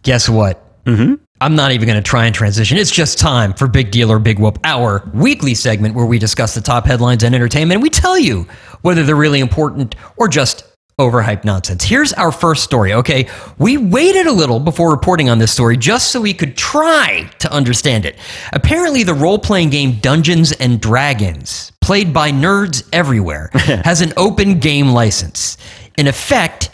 guess 0.00 0.30
what? 0.30 0.64
Mm-hmm. 0.86 1.16
I'm 1.42 1.54
not 1.54 1.72
even 1.72 1.86
going 1.86 2.02
to 2.02 2.08
try 2.08 2.24
and 2.24 2.34
transition. 2.34 2.78
It's 2.78 2.90
just 2.90 3.18
time 3.18 3.52
for 3.52 3.68
Big 3.68 3.90
Deal 3.90 4.10
or 4.10 4.18
Big 4.18 4.38
Whoop, 4.38 4.60
our 4.64 5.10
weekly 5.12 5.54
segment 5.54 5.94
where 5.94 6.06
we 6.06 6.18
discuss 6.18 6.54
the 6.54 6.62
top 6.62 6.86
headlines 6.86 7.22
and 7.22 7.34
entertainment. 7.34 7.74
And 7.74 7.82
we 7.82 7.90
tell 7.90 8.18
you 8.18 8.46
whether 8.80 9.02
they're 9.02 9.14
really 9.14 9.40
important 9.40 9.94
or 10.16 10.28
just 10.28 10.64
overhyped 10.98 11.44
nonsense. 11.44 11.84
Here's 11.84 12.12
our 12.12 12.30
first 12.30 12.62
story, 12.64 12.92
okay? 12.92 13.28
We 13.58 13.76
waited 13.76 14.26
a 14.26 14.32
little 14.32 14.60
before 14.60 14.90
reporting 14.90 15.30
on 15.30 15.38
this 15.38 15.52
story 15.52 15.76
just 15.76 16.10
so 16.10 16.20
we 16.20 16.34
could 16.34 16.56
try 16.56 17.30
to 17.38 17.52
understand 17.52 18.04
it. 18.04 18.16
Apparently, 18.52 19.02
the 19.02 19.14
role 19.14 19.38
playing 19.38 19.70
game 19.70 19.98
Dungeons 20.00 20.52
and 20.52 20.80
Dragons, 20.80 21.72
played 21.80 22.12
by 22.12 22.30
nerds 22.30 22.88
everywhere, 22.92 23.50
has 23.54 24.00
an 24.00 24.12
open 24.16 24.60
game 24.60 24.88
license. 24.88 25.56
In 25.96 26.06
effect, 26.06 26.70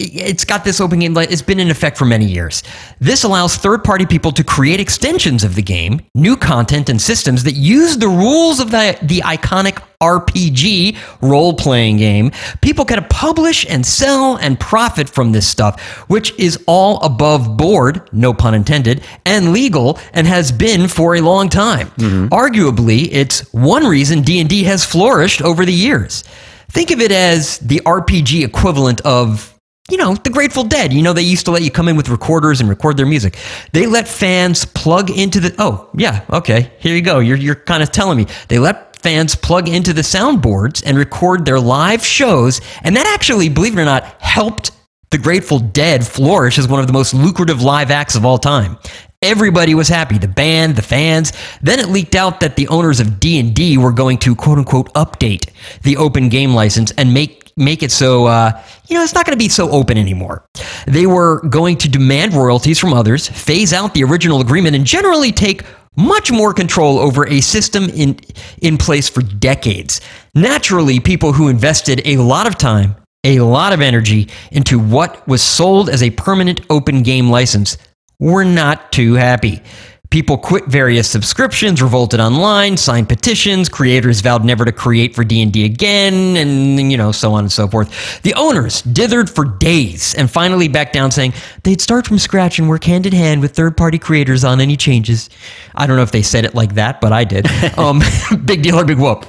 it's 0.00 0.44
got 0.44 0.64
this 0.64 0.80
open 0.80 1.00
game. 1.00 1.16
It's 1.16 1.42
been 1.42 1.60
in 1.60 1.70
effect 1.70 1.98
for 1.98 2.04
many 2.04 2.24
years. 2.24 2.62
This 2.98 3.24
allows 3.24 3.56
third 3.56 3.84
party 3.84 4.06
people 4.06 4.32
to 4.32 4.42
create 4.42 4.80
extensions 4.80 5.44
of 5.44 5.54
the 5.54 5.62
game, 5.62 6.00
new 6.14 6.36
content, 6.36 6.88
and 6.88 7.00
systems 7.00 7.44
that 7.44 7.54
use 7.54 7.98
the 7.98 8.08
rules 8.08 8.60
of 8.60 8.70
the, 8.70 8.98
the 9.02 9.20
iconic 9.20 9.82
RPG 10.02 10.96
role 11.20 11.52
playing 11.52 11.98
game. 11.98 12.30
People 12.62 12.86
can 12.86 13.04
publish 13.10 13.66
and 13.68 13.84
sell 13.84 14.36
and 14.36 14.58
profit 14.58 15.10
from 15.10 15.32
this 15.32 15.46
stuff, 15.46 15.80
which 16.08 16.32
is 16.38 16.62
all 16.66 17.02
above 17.02 17.58
board, 17.58 18.08
no 18.12 18.32
pun 18.32 18.54
intended, 18.54 19.02
and 19.26 19.52
legal 19.52 19.98
and 20.14 20.26
has 20.26 20.50
been 20.50 20.88
for 20.88 21.16
a 21.16 21.20
long 21.20 21.50
time. 21.50 21.88
Mm-hmm. 21.88 22.28
Arguably, 22.28 23.08
it's 23.12 23.52
one 23.52 23.86
reason 23.86 24.22
D&D 24.22 24.64
has 24.64 24.86
flourished 24.86 25.42
over 25.42 25.66
the 25.66 25.72
years. 25.72 26.24
Think 26.70 26.92
of 26.92 27.00
it 27.00 27.12
as 27.12 27.58
the 27.58 27.80
RPG 27.80 28.44
equivalent 28.44 29.00
of 29.02 29.59
you 29.90 29.96
know, 29.96 30.14
the 30.14 30.30
Grateful 30.30 30.64
Dead. 30.64 30.92
You 30.92 31.02
know, 31.02 31.12
they 31.12 31.22
used 31.22 31.44
to 31.46 31.50
let 31.50 31.62
you 31.62 31.70
come 31.70 31.88
in 31.88 31.96
with 31.96 32.08
recorders 32.08 32.60
and 32.60 32.68
record 32.68 32.96
their 32.96 33.06
music. 33.06 33.36
They 33.72 33.86
let 33.86 34.08
fans 34.08 34.64
plug 34.64 35.10
into 35.10 35.40
the. 35.40 35.54
Oh, 35.58 35.90
yeah, 35.94 36.24
okay. 36.30 36.72
Here 36.78 36.94
you 36.94 37.02
go. 37.02 37.18
You're 37.18 37.36
you're 37.36 37.54
kind 37.54 37.82
of 37.82 37.90
telling 37.92 38.18
me 38.18 38.26
they 38.48 38.58
let 38.58 38.96
fans 38.96 39.34
plug 39.34 39.68
into 39.68 39.92
the 39.92 40.02
soundboards 40.02 40.82
and 40.84 40.96
record 40.96 41.44
their 41.44 41.60
live 41.60 42.04
shows, 42.04 42.60
and 42.82 42.96
that 42.96 43.06
actually, 43.06 43.48
believe 43.48 43.76
it 43.76 43.80
or 43.80 43.84
not, 43.84 44.04
helped 44.20 44.72
the 45.10 45.18
Grateful 45.18 45.58
Dead 45.58 46.06
flourish 46.06 46.58
as 46.58 46.68
one 46.68 46.80
of 46.80 46.86
the 46.86 46.92
most 46.92 47.14
lucrative 47.14 47.62
live 47.62 47.90
acts 47.90 48.14
of 48.14 48.24
all 48.24 48.38
time. 48.38 48.78
Everybody 49.22 49.74
was 49.74 49.88
happy, 49.88 50.16
the 50.16 50.28
band, 50.28 50.76
the 50.76 50.82
fans. 50.82 51.32
Then 51.60 51.78
it 51.78 51.88
leaked 51.90 52.14
out 52.14 52.40
that 52.40 52.56
the 52.56 52.68
owners 52.68 53.00
of 53.00 53.20
D&D 53.20 53.76
were 53.76 53.92
going 53.92 54.16
to 54.18 54.34
quote 54.34 54.56
unquote 54.56 54.90
update 54.94 55.50
the 55.82 55.98
open 55.98 56.30
game 56.30 56.54
license 56.54 56.90
and 56.92 57.12
make 57.12 57.52
make 57.56 57.82
it 57.82 57.90
so 57.90 58.26
uh, 58.26 58.62
you 58.90 58.96
know 58.96 59.02
it's 59.02 59.14
not 59.14 59.24
going 59.24 59.38
to 59.38 59.42
be 59.42 59.48
so 59.48 59.70
open 59.70 59.96
anymore. 59.96 60.44
They 60.86 61.06
were 61.06 61.40
going 61.48 61.78
to 61.78 61.88
demand 61.88 62.34
royalties 62.34 62.78
from 62.78 62.92
others, 62.92 63.28
phase 63.28 63.72
out 63.72 63.94
the 63.94 64.04
original 64.04 64.40
agreement 64.40 64.74
and 64.76 64.84
generally 64.84 65.32
take 65.32 65.62
much 65.96 66.30
more 66.30 66.52
control 66.52 66.98
over 66.98 67.26
a 67.26 67.40
system 67.40 67.88
in 67.90 68.18
in 68.60 68.76
place 68.76 69.08
for 69.08 69.22
decades. 69.22 70.00
Naturally, 70.34 71.00
people 71.00 71.32
who 71.32 71.48
invested 71.48 72.02
a 72.04 72.16
lot 72.16 72.46
of 72.46 72.58
time, 72.58 72.96
a 73.24 73.40
lot 73.40 73.72
of 73.72 73.80
energy 73.80 74.28
into 74.50 74.78
what 74.78 75.26
was 75.28 75.42
sold 75.42 75.88
as 75.88 76.02
a 76.02 76.10
permanent 76.10 76.60
open 76.68 77.02
game 77.02 77.30
license 77.30 77.78
were 78.18 78.44
not 78.44 78.92
too 78.92 79.14
happy. 79.14 79.62
People 80.10 80.36
quit 80.36 80.64
various 80.64 81.08
subscriptions, 81.08 81.80
revolted 81.80 82.18
online, 82.18 82.76
signed 82.76 83.08
petitions, 83.08 83.68
creators 83.68 84.20
vowed 84.20 84.44
never 84.44 84.64
to 84.64 84.72
create 84.72 85.14
for 85.14 85.22
D&D 85.22 85.64
again, 85.64 86.36
and 86.36 86.90
you 86.90 86.98
know, 86.98 87.12
so 87.12 87.32
on 87.32 87.44
and 87.44 87.52
so 87.52 87.68
forth. 87.68 88.20
The 88.22 88.34
owners 88.34 88.82
dithered 88.82 89.30
for 89.30 89.44
days 89.44 90.16
and 90.16 90.28
finally 90.28 90.66
backed 90.66 90.94
down 90.94 91.12
saying 91.12 91.32
they'd 91.62 91.80
start 91.80 92.08
from 92.08 92.18
scratch 92.18 92.58
and 92.58 92.68
work 92.68 92.82
hand 92.82 93.06
in 93.06 93.12
hand 93.12 93.40
with 93.40 93.54
third-party 93.54 94.00
creators 94.00 94.42
on 94.42 94.60
any 94.60 94.76
changes. 94.76 95.30
I 95.76 95.86
don't 95.86 95.94
know 95.94 96.02
if 96.02 96.10
they 96.10 96.22
said 96.22 96.44
it 96.44 96.56
like 96.56 96.74
that, 96.74 97.00
but 97.00 97.12
I 97.12 97.22
did. 97.22 97.46
um, 97.78 98.02
big 98.44 98.62
deal 98.62 98.80
or 98.80 98.84
big 98.84 98.98
whoop. 98.98 99.26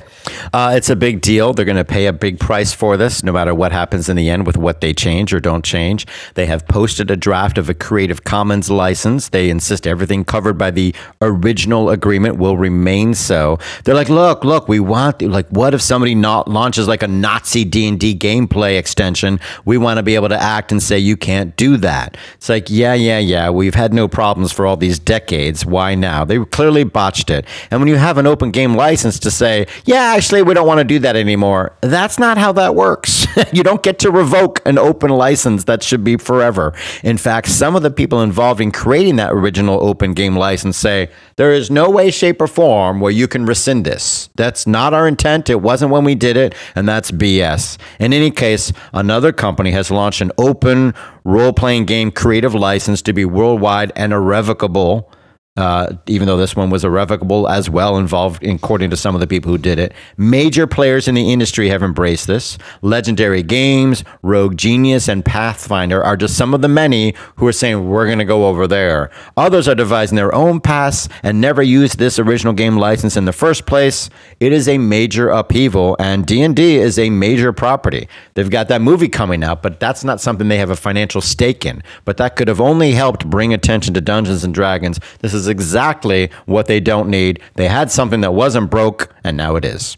Uh, 0.54 0.74
it's 0.76 0.90
a 0.90 0.96
big 0.96 1.22
deal. 1.22 1.54
They're 1.54 1.66
going 1.66 1.78
to 1.78 1.86
pay 1.86 2.08
a 2.08 2.14
big 2.14 2.40
price 2.40 2.74
for 2.74 2.98
this, 2.98 3.24
no 3.24 3.32
matter 3.32 3.54
what 3.54 3.72
happens 3.72 4.10
in 4.10 4.16
the 4.16 4.30
end 4.30 4.46
with 4.46 4.58
what 4.58 4.82
they 4.82 4.94
change 4.94 5.34
or 5.34 5.40
don't 5.40 5.64
change. 5.64 6.06
They 6.36 6.46
have 6.46 6.68
posted 6.68 7.12
a 7.12 7.16
draft 7.16 7.58
of 7.58 7.70
a 7.70 7.74
Creative 7.74 8.24
Commons 8.24 8.70
license. 8.70 9.30
They 9.30 9.50
insist 9.50 9.88
everything 9.88 10.26
covered 10.26 10.58
by 10.58 10.72
the 10.72 10.94
original 11.22 11.90
agreement 11.90 12.38
will 12.38 12.58
remain 12.58 13.14
so. 13.14 13.60
They're 13.84 13.96
like, 13.96 14.10
look, 14.10 14.44
look, 14.44 14.68
we 14.68 14.80
want 14.80 15.22
like, 15.22 15.48
what 15.50 15.74
if 15.74 15.82
somebody 15.82 16.16
not 16.16 16.48
launches 16.48 16.88
like 16.88 17.04
a 17.04 17.08
Nazi 17.08 17.66
D 17.66 17.88
and 17.88 18.00
D 18.00 18.16
gameplay 18.16 18.78
extension? 18.78 19.40
We 19.66 19.78
want 19.78 19.98
to 19.98 20.04
be 20.04 20.16
able 20.16 20.30
to 20.30 20.42
act 20.42 20.72
and 20.72 20.82
say 20.82 20.98
you 21.00 21.18
can't 21.18 21.56
do 21.56 21.78
that. 21.78 22.18
It's 22.36 22.50
like, 22.50 22.70
yeah, 22.70 22.94
yeah, 22.94 23.20
yeah. 23.20 23.50
We've 23.50 23.76
had 23.76 23.94
no 23.94 24.08
problems 24.08 24.52
for 24.52 24.66
all 24.66 24.78
these 24.78 25.00
decades. 25.00 25.66
Why 25.66 25.96
now? 25.96 26.26
They 26.26 26.44
clearly 26.46 26.84
botched 26.84 27.30
it. 27.30 27.46
And 27.70 27.82
when 27.82 27.88
you 27.88 27.96
have 27.96 28.18
an 28.18 28.28
open 28.28 28.52
game 28.52 28.76
license 28.76 29.20
to 29.20 29.32
say, 29.32 29.68
yeah, 29.86 30.11
actually, 30.16 30.42
we 30.42 30.54
don't 30.54 30.68
want 30.68 30.80
to 30.80 30.84
do 30.84 31.00
that 31.00 31.16
anymore. 31.16 31.74
That's 31.82 32.20
not 32.20 32.38
how 32.38 32.52
that 32.54 32.76
works. 32.76 33.26
you 33.54 33.64
don't 33.64 33.84
get 33.84 34.00
to 34.00 34.12
revoke 34.12 34.62
an 34.66 34.78
open 34.78 35.10
license 35.10 35.66
that 35.66 35.84
should 35.84 36.04
be 36.04 36.18
forever. 36.18 36.74
In 37.04 37.18
fact, 37.18 37.48
some 37.48 37.76
of 37.76 37.84
the 37.84 37.92
people 37.92 38.22
involved 38.22 38.62
in 38.62 38.72
creating 38.72 39.16
that 39.18 39.32
original 39.32 39.84
open 39.84 40.14
game 40.14 40.36
license 40.36 40.78
say 40.78 41.10
there 41.36 41.52
is 41.52 41.72
no 41.72 41.90
way, 41.90 42.12
shape, 42.12 42.42
or 42.42 42.48
form 42.48 43.00
where 43.00 43.12
you 43.12 43.28
can 43.28 43.46
rescind 43.46 43.86
this. 43.86 44.30
That's 44.36 44.68
not 44.68 44.94
our 44.94 45.08
intent. 45.08 45.50
It 45.50 45.62
wasn't 45.62 45.92
when 45.92 46.04
we 46.04 46.16
did 46.16 46.38
it, 46.38 46.56
and 46.76 46.88
that's 46.88 47.12
BS. 47.12 47.78
In 48.00 48.14
any 48.14 48.32
case, 48.32 48.72
another 48.94 49.32
company 49.32 49.72
has 49.72 49.92
launched 49.92 50.22
an 50.22 50.32
open 50.38 50.94
role 51.24 51.54
playing 51.54 51.86
game 51.86 52.12
creative 52.12 52.56
license 52.56 53.02
to 53.04 53.14
be 53.14 53.26
worldwide 53.26 53.92
and 53.96 54.14
irrevocable 54.14 55.12
uh, 55.58 55.94
even 56.08 56.28
though 56.28 56.38
this 56.38 56.56
one 56.56 56.70
was 56.70 56.86
irrevocable 56.86 57.48
as 57.50 57.70
well, 57.70 57.98
involved, 57.98 58.42
according 58.46 58.90
to 58.90 58.96
some 58.96 59.16
of 59.16 59.20
the 59.20 59.28
people 59.28 59.52
who 59.52 59.58
did 59.58 59.80
it. 59.80 59.94
Major 60.16 60.66
players 60.66 61.10
in 61.10 61.16
the 61.16 61.34
industry 61.34 61.68
have 61.68 61.84
embraced 61.84 62.26
this. 62.28 62.58
Legendary 62.82 63.44
Games, 63.44 64.06
Rogue 64.22 64.56
Genius, 64.56 65.10
and 65.10 65.26
Pathfinder 65.26 66.02
are 66.02 66.16
just 66.16 66.38
some 66.38 66.54
of 66.54 66.62
the 66.62 66.70
many 66.70 67.14
who 67.36 67.46
are 67.48 67.52
saying, 67.52 67.90
we're 67.90 68.06
going 68.06 68.20
to 68.20 68.26
go 68.26 68.48
over 68.48 68.66
there. 68.66 69.12
Others 69.36 69.68
are 69.68 69.76
devising 69.76 70.16
their 70.16 70.34
own 70.34 70.62
paths 70.62 71.10
and 71.22 71.42
never 71.42 71.62
used 71.62 72.00
this 72.00 72.18
original 72.18 72.54
game 72.54 72.78
license 72.78 73.18
in 73.18 73.26
the 73.26 73.34
first 73.34 73.66
place. 73.66 74.10
It 74.40 74.54
is 74.54 74.70
a 74.70 74.78
major 74.78 75.28
upheaval, 75.30 75.98
and 76.00 76.26
D&D 76.26 76.78
is 76.78 76.98
a 76.98 77.10
major 77.10 77.52
property. 77.52 78.08
They've 78.36 78.50
got 78.50 78.70
that 78.70 78.82
movie 78.82 79.10
coming 79.10 79.44
out, 79.44 79.62
but 79.62 79.82
that's 79.82 80.06
not 80.06 80.22
something 80.22 80.48
they 80.48 80.60
have 80.60 80.70
a 80.70 80.78
financial 80.78 81.20
stake 81.20 81.66
in. 81.66 81.84
But 82.06 82.16
that 82.18 82.38
could 82.38 82.48
have 82.48 82.62
only 82.62 82.94
helped 82.94 83.30
bring 83.30 83.54
attention 83.54 83.94
to 83.96 84.02
Dungeons 84.02 84.46
and 84.46 84.54
Dragons. 84.54 84.98
This 85.20 85.34
is 85.34 85.41
is 85.42 85.48
exactly 85.48 86.30
what 86.46 86.68
they 86.68 86.80
don't 86.80 87.10
need. 87.10 87.42
They 87.56 87.68
had 87.68 87.92
something 87.92 88.22
that 88.22 88.34
wasn't 88.34 88.70
broke, 88.70 89.14
and 89.24 89.36
now 89.36 89.56
it 89.56 89.66
is. 89.66 89.98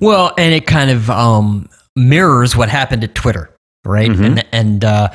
Well, 0.00 0.32
and 0.38 0.54
it 0.54 0.66
kind 0.66 0.90
of 0.90 1.10
um, 1.10 1.68
mirrors 1.96 2.56
what 2.56 2.68
happened 2.68 3.04
at 3.04 3.14
Twitter, 3.14 3.54
right? 3.84 4.10
Mm-hmm. 4.10 4.24
And 4.24 4.46
and 4.52 4.84
uh, 4.84 5.08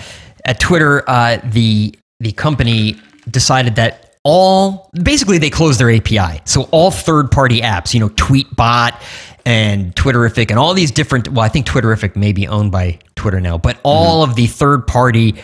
at 0.45 0.59
Twitter, 0.59 1.03
uh, 1.09 1.39
the 1.43 1.95
the 2.19 2.31
company 2.33 2.99
decided 3.29 3.75
that 3.75 4.15
all 4.23 4.89
basically 5.01 5.37
they 5.37 5.49
closed 5.49 5.79
their 5.79 5.91
API, 5.91 6.41
so 6.45 6.63
all 6.71 6.91
third 6.91 7.31
party 7.31 7.61
apps, 7.61 7.93
you 7.93 7.99
know, 7.99 8.09
Tweetbot 8.09 9.01
and 9.45 9.95
Twitterrific 9.95 10.49
and 10.49 10.59
all 10.59 10.73
these 10.73 10.91
different. 10.91 11.29
Well, 11.29 11.45
I 11.45 11.49
think 11.49 11.65
Twitterrific 11.65 12.15
may 12.15 12.33
be 12.33 12.47
owned 12.47 12.71
by 12.71 12.99
Twitter 13.15 13.39
now, 13.39 13.57
but 13.57 13.79
all 13.83 14.23
mm-hmm. 14.23 14.31
of 14.31 14.35
the 14.35 14.47
third 14.47 14.87
party 14.87 15.35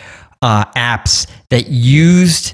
uh, 0.41 0.65
apps 0.75 1.27
that 1.49 1.67
used 1.67 2.53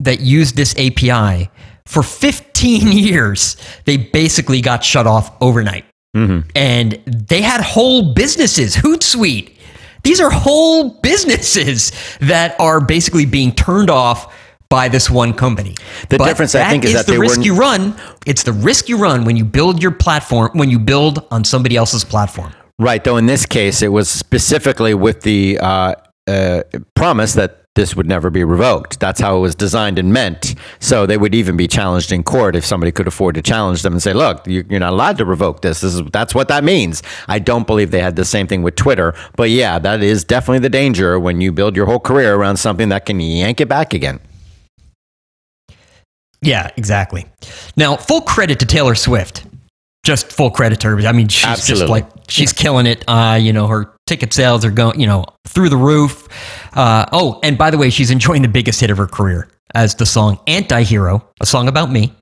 that 0.00 0.20
used 0.20 0.56
this 0.56 0.74
API 0.76 1.50
for 1.86 2.02
15 2.02 2.92
years, 2.92 3.56
they 3.84 3.96
basically 3.96 4.60
got 4.60 4.84
shut 4.84 5.06
off 5.06 5.34
overnight. 5.40 5.84
Mm-hmm. 6.16 6.48
And 6.54 6.92
they 7.06 7.42
had 7.42 7.60
whole 7.60 8.14
businesses, 8.14 8.76
Hootsuite. 8.76 9.52
These 10.02 10.20
are 10.20 10.30
whole 10.30 10.90
businesses 11.02 11.92
that 12.20 12.58
are 12.60 12.80
basically 12.80 13.26
being 13.26 13.52
turned 13.52 13.90
off 13.90 14.32
by 14.68 14.88
this 14.88 15.10
one 15.10 15.34
company. 15.34 15.74
The 16.08 16.18
but 16.18 16.26
difference, 16.26 16.54
I 16.54 16.68
think, 16.68 16.84
is, 16.84 16.94
is 16.94 17.04
that 17.04 17.12
the 17.12 17.18
risk 17.18 17.44
you 17.44 17.54
run. 17.54 17.96
It's 18.26 18.42
the 18.42 18.52
risk 18.52 18.88
you 18.88 18.96
run 18.96 19.24
when 19.24 19.36
you 19.36 19.44
build 19.44 19.82
your 19.82 19.92
platform, 19.92 20.50
when 20.54 20.70
you 20.70 20.78
build 20.78 21.26
on 21.30 21.44
somebody 21.44 21.76
else's 21.76 22.04
platform. 22.04 22.52
Right. 22.78 23.02
Though 23.02 23.16
in 23.16 23.26
this 23.26 23.46
case, 23.46 23.82
it 23.82 23.88
was 23.88 24.10
specifically 24.10 24.94
with 24.94 25.20
the 25.22 25.58
uh, 25.60 25.94
uh, 26.26 26.62
promise 26.96 27.34
that 27.34 27.63
this 27.74 27.96
would 27.96 28.06
never 28.06 28.30
be 28.30 28.44
revoked. 28.44 29.00
That's 29.00 29.20
how 29.20 29.36
it 29.36 29.40
was 29.40 29.54
designed 29.54 29.98
and 29.98 30.12
meant. 30.12 30.54
So 30.78 31.06
they 31.06 31.16
would 31.16 31.34
even 31.34 31.56
be 31.56 31.66
challenged 31.66 32.12
in 32.12 32.22
court 32.22 32.54
if 32.54 32.64
somebody 32.64 32.92
could 32.92 33.08
afford 33.08 33.34
to 33.34 33.42
challenge 33.42 33.82
them 33.82 33.94
and 33.94 34.02
say, 34.02 34.12
"Look, 34.12 34.46
you're 34.46 34.64
not 34.78 34.92
allowed 34.92 35.18
to 35.18 35.24
revoke 35.24 35.62
this. 35.62 35.80
This 35.80 35.94
is 35.94 36.02
that's 36.12 36.34
what 36.34 36.48
that 36.48 36.62
means." 36.62 37.02
I 37.26 37.40
don't 37.40 37.66
believe 37.66 37.90
they 37.90 38.00
had 38.00 38.16
the 38.16 38.24
same 38.24 38.46
thing 38.46 38.62
with 38.62 38.76
Twitter, 38.76 39.14
but 39.36 39.50
yeah, 39.50 39.78
that 39.80 40.02
is 40.02 40.22
definitely 40.24 40.60
the 40.60 40.70
danger 40.70 41.18
when 41.18 41.40
you 41.40 41.50
build 41.52 41.74
your 41.74 41.86
whole 41.86 42.00
career 42.00 42.36
around 42.36 42.58
something 42.58 42.90
that 42.90 43.06
can 43.06 43.18
yank 43.18 43.60
it 43.60 43.68
back 43.68 43.92
again. 43.92 44.20
Yeah, 46.40 46.70
exactly. 46.76 47.26
Now, 47.74 47.96
full 47.96 48.20
credit 48.20 48.60
to 48.60 48.66
Taylor 48.66 48.94
Swift. 48.94 49.46
Just 50.04 50.30
full 50.30 50.50
credit 50.50 50.80
to 50.80 50.88
her. 50.88 51.00
I 51.08 51.12
mean, 51.12 51.28
she's 51.28 51.46
Absolutely. 51.46 51.80
just 51.80 51.90
like 51.90 52.24
she's 52.28 52.52
yeah. 52.52 52.62
killing 52.62 52.86
it. 52.86 53.02
Uh, 53.08 53.38
you 53.40 53.54
know, 53.54 53.66
her 53.66 53.93
ticket 54.06 54.32
sales 54.32 54.64
are 54.64 54.70
going, 54.70 55.00
you 55.00 55.06
know, 55.06 55.24
through 55.46 55.68
the 55.68 55.76
roof. 55.76 56.28
Uh, 56.76 57.06
oh, 57.12 57.40
and 57.42 57.56
by 57.56 57.70
the 57.70 57.78
way, 57.78 57.90
she's 57.90 58.10
enjoying 58.10 58.42
the 58.42 58.48
biggest 58.48 58.80
hit 58.80 58.90
of 58.90 58.98
her 58.98 59.06
career 59.06 59.48
as 59.74 59.94
the 59.94 60.06
song 60.06 60.38
Anti-Hero, 60.46 61.28
a 61.40 61.46
song 61.46 61.68
about 61.68 61.90
me. 61.90 62.12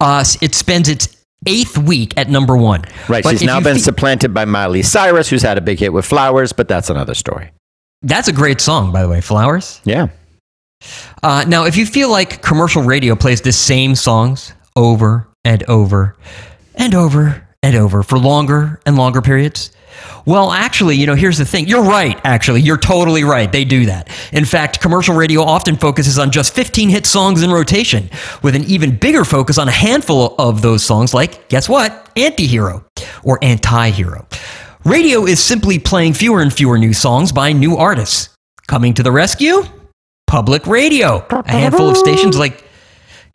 Uh, 0.00 0.24
it 0.40 0.54
spends 0.54 0.88
its 0.88 1.24
eighth 1.46 1.78
week 1.78 2.16
at 2.16 2.28
number 2.28 2.56
one. 2.56 2.82
Right. 3.08 3.22
But 3.22 3.32
she's 3.32 3.42
now 3.42 3.60
been 3.60 3.78
supplanted 3.78 4.34
by 4.34 4.44
Miley 4.44 4.82
Cyrus, 4.82 5.28
who's 5.28 5.42
had 5.42 5.58
a 5.58 5.60
big 5.60 5.78
hit 5.78 5.92
with 5.92 6.04
Flowers, 6.04 6.52
but 6.52 6.68
that's 6.68 6.90
another 6.90 7.14
story. 7.14 7.50
That's 8.02 8.28
a 8.28 8.32
great 8.32 8.60
song, 8.60 8.92
by 8.92 9.02
the 9.02 9.08
way, 9.08 9.20
Flowers. 9.20 9.80
Yeah. 9.84 10.08
Uh, 11.22 11.44
now, 11.46 11.64
if 11.64 11.76
you 11.76 11.86
feel 11.86 12.10
like 12.10 12.42
commercial 12.42 12.82
radio 12.82 13.14
plays 13.14 13.40
the 13.40 13.52
same 13.52 13.94
songs 13.94 14.52
over 14.74 15.28
and 15.44 15.62
over 15.64 16.16
and 16.74 16.94
over 16.94 17.48
and 17.62 17.76
over 17.76 18.02
for 18.02 18.18
longer 18.18 18.80
and 18.84 18.96
longer 18.96 19.22
periods, 19.22 19.70
well, 20.26 20.52
actually, 20.52 20.96
you 20.96 21.06
know, 21.06 21.14
here's 21.14 21.38
the 21.38 21.44
thing. 21.44 21.68
You're 21.68 21.84
right, 21.84 22.20
actually. 22.24 22.60
You're 22.60 22.78
totally 22.78 23.24
right. 23.24 23.50
They 23.50 23.64
do 23.64 23.86
that. 23.86 24.08
In 24.32 24.44
fact, 24.44 24.80
commercial 24.80 25.14
radio 25.14 25.42
often 25.42 25.76
focuses 25.76 26.18
on 26.18 26.30
just 26.30 26.54
15 26.54 26.88
hit 26.88 27.06
songs 27.06 27.42
in 27.42 27.50
rotation, 27.50 28.10
with 28.42 28.56
an 28.56 28.64
even 28.64 28.96
bigger 28.96 29.24
focus 29.24 29.58
on 29.58 29.68
a 29.68 29.72
handful 29.72 30.34
of 30.38 30.62
those 30.62 30.84
songs, 30.84 31.14
like, 31.14 31.48
guess 31.48 31.68
what? 31.68 32.10
Anti 32.16 32.46
hero 32.46 32.84
or 33.22 33.38
anti 33.42 33.90
hero. 33.90 34.26
Radio 34.84 35.26
is 35.26 35.42
simply 35.42 35.78
playing 35.78 36.14
fewer 36.14 36.40
and 36.40 36.52
fewer 36.52 36.78
new 36.78 36.92
songs 36.92 37.32
by 37.32 37.52
new 37.52 37.76
artists. 37.76 38.30
Coming 38.66 38.94
to 38.94 39.02
the 39.02 39.12
rescue? 39.12 39.62
Public 40.26 40.66
radio. 40.66 41.24
A 41.30 41.50
handful 41.50 41.88
of 41.88 41.96
stations 41.96 42.38
like 42.38 42.64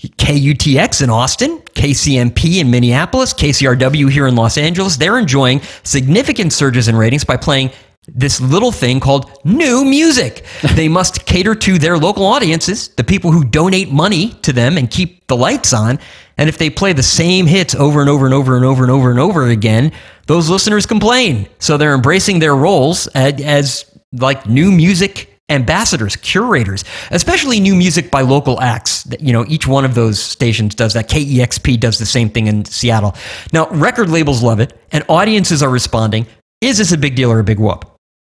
KUTX 0.01 1.03
in 1.03 1.09
Austin, 1.09 1.59
KCMP 1.75 2.59
in 2.59 2.71
Minneapolis, 2.71 3.33
KCRW 3.33 4.09
here 4.09 4.27
in 4.27 4.35
Los 4.35 4.57
Angeles, 4.57 4.97
they're 4.97 5.19
enjoying 5.19 5.61
significant 5.83 6.53
surges 6.53 6.87
in 6.87 6.95
ratings 6.95 7.23
by 7.23 7.37
playing 7.37 7.69
this 8.07 8.41
little 8.41 8.71
thing 8.71 8.99
called 8.99 9.31
new 9.45 9.85
music. 9.85 10.43
they 10.75 10.87
must 10.87 11.25
cater 11.25 11.53
to 11.53 11.77
their 11.77 11.97
local 11.97 12.25
audiences, 12.25 12.89
the 12.89 13.03
people 13.03 13.31
who 13.31 13.43
donate 13.43 13.91
money 13.91 14.29
to 14.41 14.51
them 14.51 14.77
and 14.77 14.89
keep 14.89 15.27
the 15.27 15.37
lights 15.37 15.71
on. 15.71 15.99
And 16.37 16.49
if 16.49 16.57
they 16.57 16.71
play 16.71 16.93
the 16.93 17.03
same 17.03 17.45
hits 17.45 17.75
over 17.75 18.01
and 18.01 18.09
over 18.09 18.25
and 18.25 18.33
over 18.33 18.55
and 18.55 18.65
over 18.65 18.81
and 18.81 18.91
over 18.91 19.11
and 19.11 19.19
over 19.19 19.47
again, 19.47 19.91
those 20.25 20.49
listeners 20.49 20.87
complain. 20.87 21.47
So 21.59 21.77
they're 21.77 21.93
embracing 21.93 22.39
their 22.39 22.55
roles 22.55 23.05
as, 23.07 23.39
as 23.41 23.85
like 24.13 24.47
new 24.47 24.71
music 24.71 25.30
ambassadors, 25.51 26.15
curators, 26.15 26.83
especially 27.11 27.59
new 27.59 27.75
music 27.75 28.09
by 28.09 28.21
local 28.21 28.59
acts. 28.61 29.07
You 29.19 29.33
know, 29.33 29.45
each 29.47 29.67
one 29.67 29.85
of 29.85 29.93
those 29.93 30.21
stations 30.21 30.73
does 30.75 30.93
that. 30.93 31.09
KEXP 31.09 31.79
does 31.79 31.99
the 31.99 32.05
same 32.05 32.29
thing 32.29 32.47
in 32.47 32.65
Seattle. 32.65 33.15
Now, 33.53 33.69
record 33.69 34.09
labels 34.09 34.41
love 34.41 34.59
it, 34.59 34.73
and 34.91 35.03
audiences 35.09 35.61
are 35.61 35.69
responding. 35.69 36.25
Is 36.61 36.77
this 36.77 36.91
a 36.91 36.97
big 36.97 37.15
deal 37.15 37.31
or 37.31 37.39
a 37.39 37.43
big 37.43 37.59
whoop? 37.59 37.90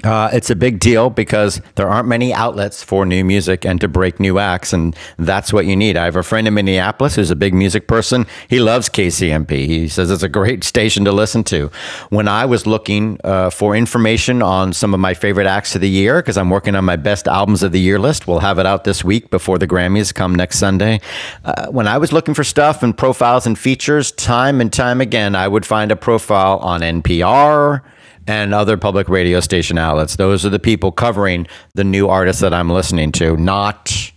Uh, 0.05 0.29
it's 0.31 0.51
a 0.51 0.55
big 0.55 0.79
deal 0.79 1.09
because 1.09 1.61
there 1.73 1.89
aren't 1.89 2.07
many 2.07 2.31
outlets 2.31 2.83
for 2.83 3.07
new 3.07 3.25
music 3.25 3.65
and 3.65 3.81
to 3.81 3.87
break 3.87 4.19
new 4.19 4.37
acts, 4.37 4.71
and 4.71 4.95
that's 5.17 5.51
what 5.51 5.65
you 5.65 5.75
need. 5.75 5.97
I 5.97 6.05
have 6.05 6.15
a 6.15 6.21
friend 6.21 6.47
in 6.47 6.53
Minneapolis 6.53 7.15
who's 7.15 7.31
a 7.31 7.35
big 7.35 7.55
music 7.55 7.87
person. 7.87 8.27
He 8.47 8.59
loves 8.59 8.87
KCMP. 8.87 9.65
He 9.65 9.87
says 9.87 10.11
it's 10.11 10.21
a 10.21 10.29
great 10.29 10.63
station 10.75 11.05
to 11.05 11.11
listen 11.11 11.43
to. 11.45 11.71
When 12.09 12.27
I 12.27 12.45
was 12.45 12.67
looking 12.67 13.19
uh, 13.23 13.49
for 13.49 13.75
information 13.75 14.43
on 14.43 14.73
some 14.73 14.93
of 14.93 14.99
my 14.99 15.15
favorite 15.15 15.47
acts 15.47 15.73
of 15.73 15.81
the 15.81 15.89
year, 15.89 16.21
because 16.21 16.37
I'm 16.37 16.51
working 16.51 16.75
on 16.75 16.85
my 16.85 16.97
best 16.97 17.27
albums 17.27 17.63
of 17.63 17.71
the 17.71 17.79
year 17.79 17.97
list, 17.97 18.27
we'll 18.27 18.39
have 18.39 18.59
it 18.59 18.67
out 18.67 18.83
this 18.83 19.03
week 19.03 19.31
before 19.31 19.57
the 19.57 19.67
Grammys 19.67 20.13
come 20.13 20.35
next 20.35 20.59
Sunday. 20.59 21.01
Uh, 21.43 21.67
when 21.71 21.87
I 21.87 21.97
was 21.97 22.13
looking 22.13 22.35
for 22.35 22.43
stuff 22.43 22.83
and 22.83 22.95
profiles 22.95 23.47
and 23.47 23.57
features, 23.57 24.11
time 24.11 24.61
and 24.61 24.71
time 24.71 25.01
again, 25.01 25.33
I 25.33 25.47
would 25.47 25.65
find 25.65 25.91
a 25.91 25.95
profile 25.95 26.59
on 26.59 26.81
NPR 26.81 27.81
and 28.27 28.53
other 28.53 28.77
public 28.77 29.07
radio 29.09 29.39
station 29.39 29.77
outlets. 29.77 30.15
Those 30.15 30.45
are 30.45 30.49
the 30.49 30.59
people 30.59 30.91
covering 30.91 31.47
the 31.73 31.83
new 31.83 32.07
artists 32.09 32.41
that 32.41 32.53
I'm 32.53 32.69
listening 32.69 33.11
to, 33.13 33.37
not, 33.37 34.11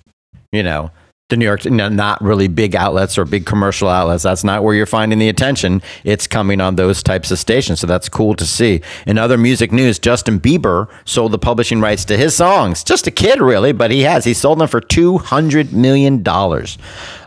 you 0.53 0.63
know, 0.63 0.91
the 1.31 1.37
New 1.37 1.45
York, 1.45 1.67
no, 1.67 1.91
not 1.91 2.23
really 2.23 2.49
big 2.49 2.75
outlets 2.75 3.19
or 3.19 3.27
big 3.27 3.45
commercial 3.45 3.87
outlets. 3.91 4.23
That's 4.23 4.45
not 4.45 4.65
where 4.65 4.75
you're 4.75 4.87
finding 4.87 5.19
the 5.19 5.29
attention. 5.29 5.83
It's 6.03 6.27
coming 6.27 6.59
on 6.59 6.77
those 6.77 7.03
types 7.03 7.31
of 7.31 7.39
stations. 7.39 7.81
So 7.81 7.87
that's 7.87 8.09
cool 8.09 8.35
to 8.37 8.47
see. 8.47 8.81
In 9.07 9.19
other 9.19 9.37
music 9.37 9.71
news, 9.71 9.99
Justin 9.99 10.41
Bieber 10.41 10.89
sold 11.05 11.33
the 11.33 11.39
publishing 11.39 11.83
rights 11.83 12.07
to 12.07 12.17
his 12.17 12.35
songs. 12.35 12.83
Just 12.83 13.07
a 13.07 13.11
kid, 13.11 13.41
really, 13.43 13.73
but 13.73 13.91
he 13.91 14.01
has. 14.05 14.25
He 14.25 14.33
sold 14.33 14.59
them 14.59 14.69
for 14.69 14.81
$200 14.81 15.71
million. 15.73 16.23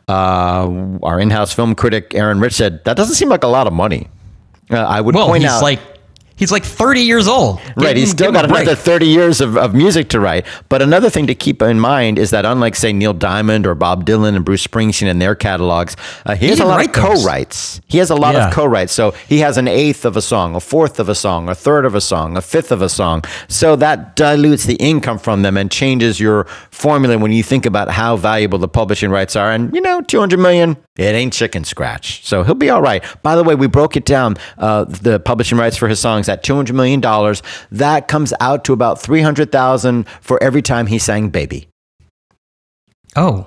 Uh, 0.07 0.97
our 1.03 1.19
in 1.19 1.29
house 1.29 1.53
film 1.53 1.75
critic, 1.75 2.15
Aaron 2.15 2.39
Rich, 2.39 2.53
said 2.53 2.83
that 2.85 2.97
doesn't 2.97 3.15
seem 3.15 3.29
like 3.29 3.43
a 3.43 3.47
lot 3.47 3.67
of 3.67 3.73
money. 3.73 4.09
Uh, 4.71 4.77
I 4.77 4.99
would 4.99 5.13
Well, 5.15 5.27
point 5.27 5.43
he's 5.43 5.51
out. 5.51 5.61
like 5.61 5.79
he's 6.35 6.51
like 6.51 6.63
30 6.63 7.01
years 7.01 7.27
old. 7.27 7.59
Give 7.59 7.77
Right, 7.77 7.95
he's 7.97 8.11
him- 8.11 8.17
still 8.17 8.31
got 8.31 8.45
another 8.45 8.75
30 8.75 9.05
years 9.07 9.41
of, 9.41 9.57
of 9.57 9.73
music 9.73 10.09
to 10.09 10.19
write. 10.19 10.45
But 10.69 10.81
another 10.81 11.09
thing 11.09 11.27
to 11.27 11.35
keep 11.35 11.61
in 11.61 11.79
mind 11.79 12.17
is 12.19 12.31
that 12.31 12.45
unlike, 12.45 12.75
say, 12.75 12.93
Neil 12.93 13.13
Diamond 13.13 13.65
or 13.67 13.75
Bob 13.75 14.05
Dylan 14.05 14.35
and 14.35 14.43
Bruce 14.45 14.65
Springsteen 14.65 15.07
and 15.07 15.21
their 15.21 15.35
catalogs, 15.35 15.95
uh, 16.25 16.35
he, 16.35 16.47
has 16.47 16.59
a 16.59 16.65
lot 16.65 16.83
of 16.85 16.91
co-writes. 16.91 17.81
He 17.87 17.97
has 17.99 18.09
a 18.09 18.15
lot 18.15 18.33
Yeah. 18.35 18.47
of 18.47 18.53
co-writes. 18.53 18.93
So 18.93 19.11
he 19.27 19.39
has 19.39 19.57
an 19.57 19.67
eighth 19.67 20.05
of 20.05 20.17
a 20.17 20.21
song, 20.21 20.55
a 20.55 20.59
fourth 20.59 20.99
of 20.99 21.09
a 21.09 21.15
song, 21.15 21.49
a 21.49 21.55
third 21.55 21.85
of 21.85 21.95
a 21.95 22.01
song, 22.01 22.37
a 22.37 22.41
fifth 22.41 22.71
of 22.71 22.81
a 22.81 22.89
song. 22.89 23.23
So 23.47 23.75
that 23.77 24.15
dilutes 24.15 24.63
the 24.65 24.75
income 24.75 25.19
from 25.19 25.41
them 25.41 25.57
and 25.57 25.69
changes 25.71 26.19
your 26.19 26.45
formula 26.71 27.17
when 27.17 27.31
you 27.31 27.43
think 27.43 27.65
about 27.65 27.89
how 27.89 28.15
valuable 28.17 28.57
the 28.59 28.67
publishing 28.67 29.09
rights 29.11 29.35
are. 29.35 29.51
And, 29.51 29.73
you 29.73 29.81
know, 29.81 30.01
200 30.01 30.39
million, 30.39 30.77
it 30.97 31.03
ain't 31.15 31.33
chicken 31.33 31.63
scratch. 31.63 32.25
So 32.25 32.43
he'll 32.43 32.55
be 32.55 32.69
all 32.69 32.81
right. 32.81 33.03
By 33.23 33.35
the 33.35 33.43
way, 33.43 33.55
we 33.55 33.67
broke 33.67 33.95
it 33.95 34.05
down, 34.05 34.37
uh, 34.57 34.85
the 34.85 35.19
publishing 35.19 35.57
rights 35.57 35.77
for 35.77 35.87
his 35.87 35.99
songs 35.99 36.27
at 36.31 36.43
$200 36.43 36.73
million. 36.73 37.01
That 37.71 38.07
comes 38.07 38.33
out 38.39 38.63
to 38.65 38.73
about 38.73 38.99
300000 39.01 40.07
for 40.21 40.41
every 40.41 40.61
time 40.61 40.87
he 40.87 40.97
sang 40.97 41.29
Baby. 41.29 41.67
Oh, 43.15 43.45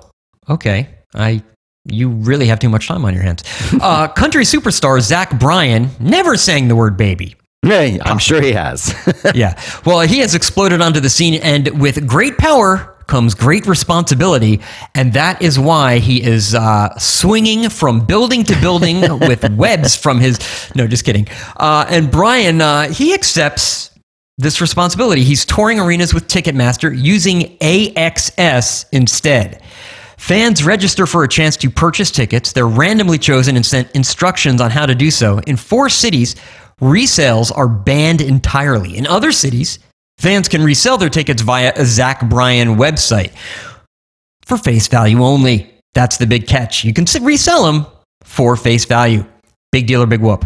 okay. 0.49 0.89
I 1.13 1.43
you 1.87 2.09
really 2.09 2.47
have 2.47 2.59
too 2.59 2.69
much 2.69 2.87
time 2.87 3.05
on 3.05 3.13
your 3.13 3.23
hands. 3.23 3.43
Uh, 3.81 4.07
country 4.07 4.43
superstar 4.43 4.99
Zach 5.01 5.37
Bryan 5.39 5.89
never 5.99 6.37
sang 6.37 6.67
the 6.67 6.75
word 6.75 6.97
baby. 6.97 7.35
Hey, 7.61 7.99
I'm 8.03 8.19
sure 8.19 8.41
he 8.41 8.53
has. 8.53 8.93
yeah. 9.35 9.59
Well, 9.85 9.99
he 10.01 10.19
has 10.19 10.33
exploded 10.33 10.81
onto 10.81 10.99
the 10.99 11.09
scene, 11.09 11.35
and 11.35 11.79
with 11.79 12.07
great 12.07 12.37
power 12.37 12.94
comes 13.07 13.33
great 13.33 13.65
responsibility, 13.67 14.61
and 14.93 15.13
that 15.13 15.41
is 15.41 15.59
why 15.59 15.99
he 15.99 16.23
is 16.23 16.55
uh, 16.55 16.97
swinging 16.97 17.69
from 17.69 18.05
building 18.05 18.43
to 18.45 18.59
building 18.61 19.01
with 19.19 19.49
webs 19.51 19.95
from 19.95 20.19
his. 20.19 20.39
No, 20.75 20.87
just 20.87 21.05
kidding. 21.05 21.27
Uh, 21.57 21.85
and 21.89 22.11
Bryan, 22.11 22.61
uh, 22.61 22.89
he 22.89 23.13
accepts 23.13 23.91
this 24.37 24.59
responsibility. 24.59 25.23
He's 25.23 25.45
touring 25.45 25.79
arenas 25.79 26.13
with 26.13 26.27
Ticketmaster 26.27 26.93
using 26.95 27.57
AXS 27.59 28.85
instead. 28.91 29.61
Fans 30.17 30.63
register 30.63 31.05
for 31.05 31.23
a 31.23 31.27
chance 31.27 31.55
to 31.57 31.69
purchase 31.69 32.11
tickets. 32.11 32.51
They're 32.51 32.67
randomly 32.67 33.17
chosen 33.17 33.55
and 33.55 33.65
sent 33.65 33.91
instructions 33.91 34.61
on 34.61 34.71
how 34.71 34.85
to 34.85 34.95
do 34.95 35.11
so. 35.11 35.39
In 35.39 35.55
four 35.55 35.89
cities, 35.89 36.35
resales 36.81 37.55
are 37.55 37.67
banned 37.67 38.21
entirely. 38.21 38.97
In 38.97 39.07
other 39.07 39.31
cities, 39.31 39.79
fans 40.17 40.47
can 40.47 40.63
resell 40.63 40.97
their 40.97 41.09
tickets 41.09 41.41
via 41.41 41.73
a 41.75 41.85
Zach 41.85 42.27
Bryan 42.29 42.75
website 42.75 43.31
for 44.45 44.57
face 44.57 44.87
value 44.87 45.23
only. 45.23 45.71
That's 45.93 46.17
the 46.17 46.27
big 46.27 46.47
catch. 46.47 46.83
You 46.83 46.93
can 46.93 47.05
resell 47.21 47.65
them 47.65 47.85
for 48.23 48.55
face 48.55 48.85
value. 48.85 49.25
Big 49.71 49.87
deal 49.87 50.01
or 50.01 50.05
big 50.05 50.21
whoop? 50.21 50.45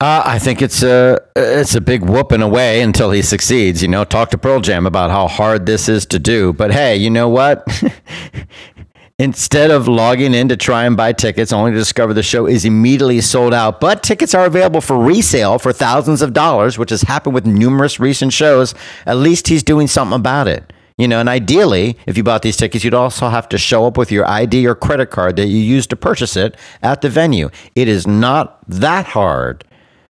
Uh, 0.00 0.22
I 0.24 0.38
think 0.38 0.62
it's 0.62 0.82
a 0.84 1.18
it's 1.34 1.74
a 1.74 1.80
big 1.80 2.04
whoop 2.04 2.30
in 2.30 2.40
a 2.40 2.48
way 2.48 2.82
until 2.82 3.10
he 3.10 3.20
succeeds. 3.20 3.82
You 3.82 3.88
know, 3.88 4.04
talk 4.04 4.30
to 4.30 4.38
Pearl 4.38 4.60
Jam 4.60 4.86
about 4.86 5.10
how 5.10 5.26
hard 5.26 5.66
this 5.66 5.88
is 5.88 6.06
to 6.06 6.20
do. 6.20 6.52
But 6.52 6.72
hey, 6.72 6.96
you 6.96 7.10
know 7.10 7.28
what? 7.28 7.66
Instead 9.20 9.72
of 9.72 9.88
logging 9.88 10.32
in 10.32 10.48
to 10.48 10.56
try 10.56 10.84
and 10.84 10.96
buy 10.96 11.12
tickets, 11.12 11.52
only 11.52 11.72
to 11.72 11.76
discover 11.76 12.14
the 12.14 12.22
show 12.22 12.46
is 12.46 12.64
immediately 12.64 13.20
sold 13.20 13.52
out. 13.52 13.80
But 13.80 14.04
tickets 14.04 14.32
are 14.32 14.46
available 14.46 14.80
for 14.80 14.96
resale 14.96 15.58
for 15.58 15.72
thousands 15.72 16.22
of 16.22 16.32
dollars, 16.32 16.78
which 16.78 16.90
has 16.90 17.02
happened 17.02 17.34
with 17.34 17.44
numerous 17.44 17.98
recent 17.98 18.32
shows. 18.32 18.76
At 19.06 19.16
least 19.16 19.48
he's 19.48 19.64
doing 19.64 19.88
something 19.88 20.14
about 20.14 20.46
it. 20.46 20.72
You 20.98 21.08
know, 21.08 21.18
and 21.18 21.28
ideally, 21.28 21.98
if 22.06 22.16
you 22.16 22.22
bought 22.22 22.42
these 22.42 22.56
tickets, 22.56 22.84
you'd 22.84 22.94
also 22.94 23.28
have 23.28 23.48
to 23.48 23.58
show 23.58 23.86
up 23.86 23.96
with 23.96 24.12
your 24.12 24.24
ID 24.24 24.64
or 24.68 24.76
credit 24.76 25.10
card 25.10 25.34
that 25.34 25.48
you 25.48 25.58
used 25.58 25.90
to 25.90 25.96
purchase 25.96 26.36
it 26.36 26.56
at 26.80 27.00
the 27.00 27.08
venue. 27.08 27.50
It 27.74 27.88
is 27.88 28.06
not 28.06 28.60
that 28.68 29.06
hard 29.06 29.64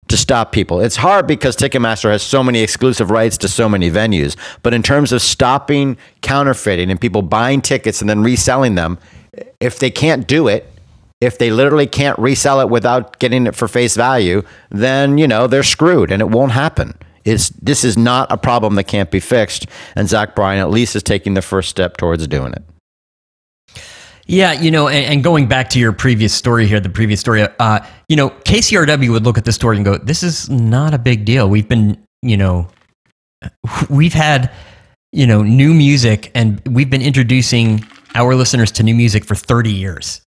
to 0.07 0.17
stop 0.17 0.51
people. 0.51 0.81
It's 0.81 0.97
hard 0.97 1.27
because 1.27 1.55
Ticketmaster 1.55 2.11
has 2.11 2.21
so 2.21 2.43
many 2.43 2.61
exclusive 2.61 3.09
rights 3.11 3.37
to 3.39 3.47
so 3.47 3.67
many 3.67 3.89
venues. 3.89 4.35
But 4.61 4.73
in 4.73 4.83
terms 4.83 5.11
of 5.11 5.21
stopping 5.21 5.97
counterfeiting 6.21 6.91
and 6.91 7.01
people 7.01 7.21
buying 7.21 7.61
tickets 7.61 8.01
and 8.01 8.09
then 8.09 8.21
reselling 8.21 8.75
them, 8.75 8.99
if 9.59 9.79
they 9.79 9.89
can't 9.89 10.27
do 10.27 10.47
it, 10.47 10.71
if 11.21 11.37
they 11.37 11.49
literally 11.49 11.87
can't 11.87 12.17
resell 12.19 12.59
it 12.59 12.69
without 12.69 13.19
getting 13.19 13.47
it 13.47 13.55
for 13.55 13.67
face 13.67 13.95
value, 13.95 14.43
then 14.69 15.17
you 15.17 15.27
know 15.27 15.47
they're 15.47 15.63
screwed 15.63 16.11
and 16.11 16.21
it 16.21 16.29
won't 16.29 16.51
happen. 16.51 16.97
It's, 17.23 17.49
this 17.49 17.83
is 17.83 17.97
not 17.97 18.31
a 18.31 18.37
problem 18.37 18.75
that 18.75 18.83
can't 18.83 19.09
be 19.09 19.19
fixed, 19.19 19.65
and 19.95 20.07
Zach 20.07 20.35
Bryan 20.35 20.59
at 20.59 20.69
least 20.69 20.95
is 20.95 21.01
taking 21.01 21.33
the 21.33 21.41
first 21.41 21.69
step 21.69 21.97
towards 21.97 22.27
doing 22.27 22.53
it. 22.53 22.63
Yeah, 24.27 24.53
you 24.53 24.71
know, 24.71 24.87
and, 24.87 25.05
and 25.05 25.23
going 25.23 25.47
back 25.47 25.69
to 25.71 25.79
your 25.79 25.93
previous 25.93 26.33
story 26.33 26.65
here, 26.65 26.79
the 26.79 26.89
previous 26.89 27.19
story, 27.19 27.47
uh, 27.59 27.79
you 28.09 28.15
know, 28.15 28.31
KCRW 28.31 29.11
would 29.11 29.23
look 29.23 29.37
at 29.37 29.45
this 29.45 29.55
story 29.55 29.75
and 29.75 29.85
go, 29.85 29.97
"This 29.97 30.23
is 30.23 30.49
not 30.49 30.93
a 30.93 30.97
big 30.97 31.25
deal. 31.25 31.47
We've 31.47 31.67
been, 31.67 32.03
you 32.21 32.37
know, 32.37 32.67
we've 33.89 34.13
had, 34.13 34.51
you 35.11 35.27
know, 35.27 35.43
new 35.43 35.73
music, 35.73 36.31
and 36.33 36.61
we've 36.67 36.89
been 36.89 37.03
introducing 37.03 37.85
our 38.15 38.33
listeners 38.33 38.71
to 38.73 38.83
new 38.83 38.95
music 38.95 39.25
for 39.25 39.35
30 39.35 39.71
years. 39.71 40.21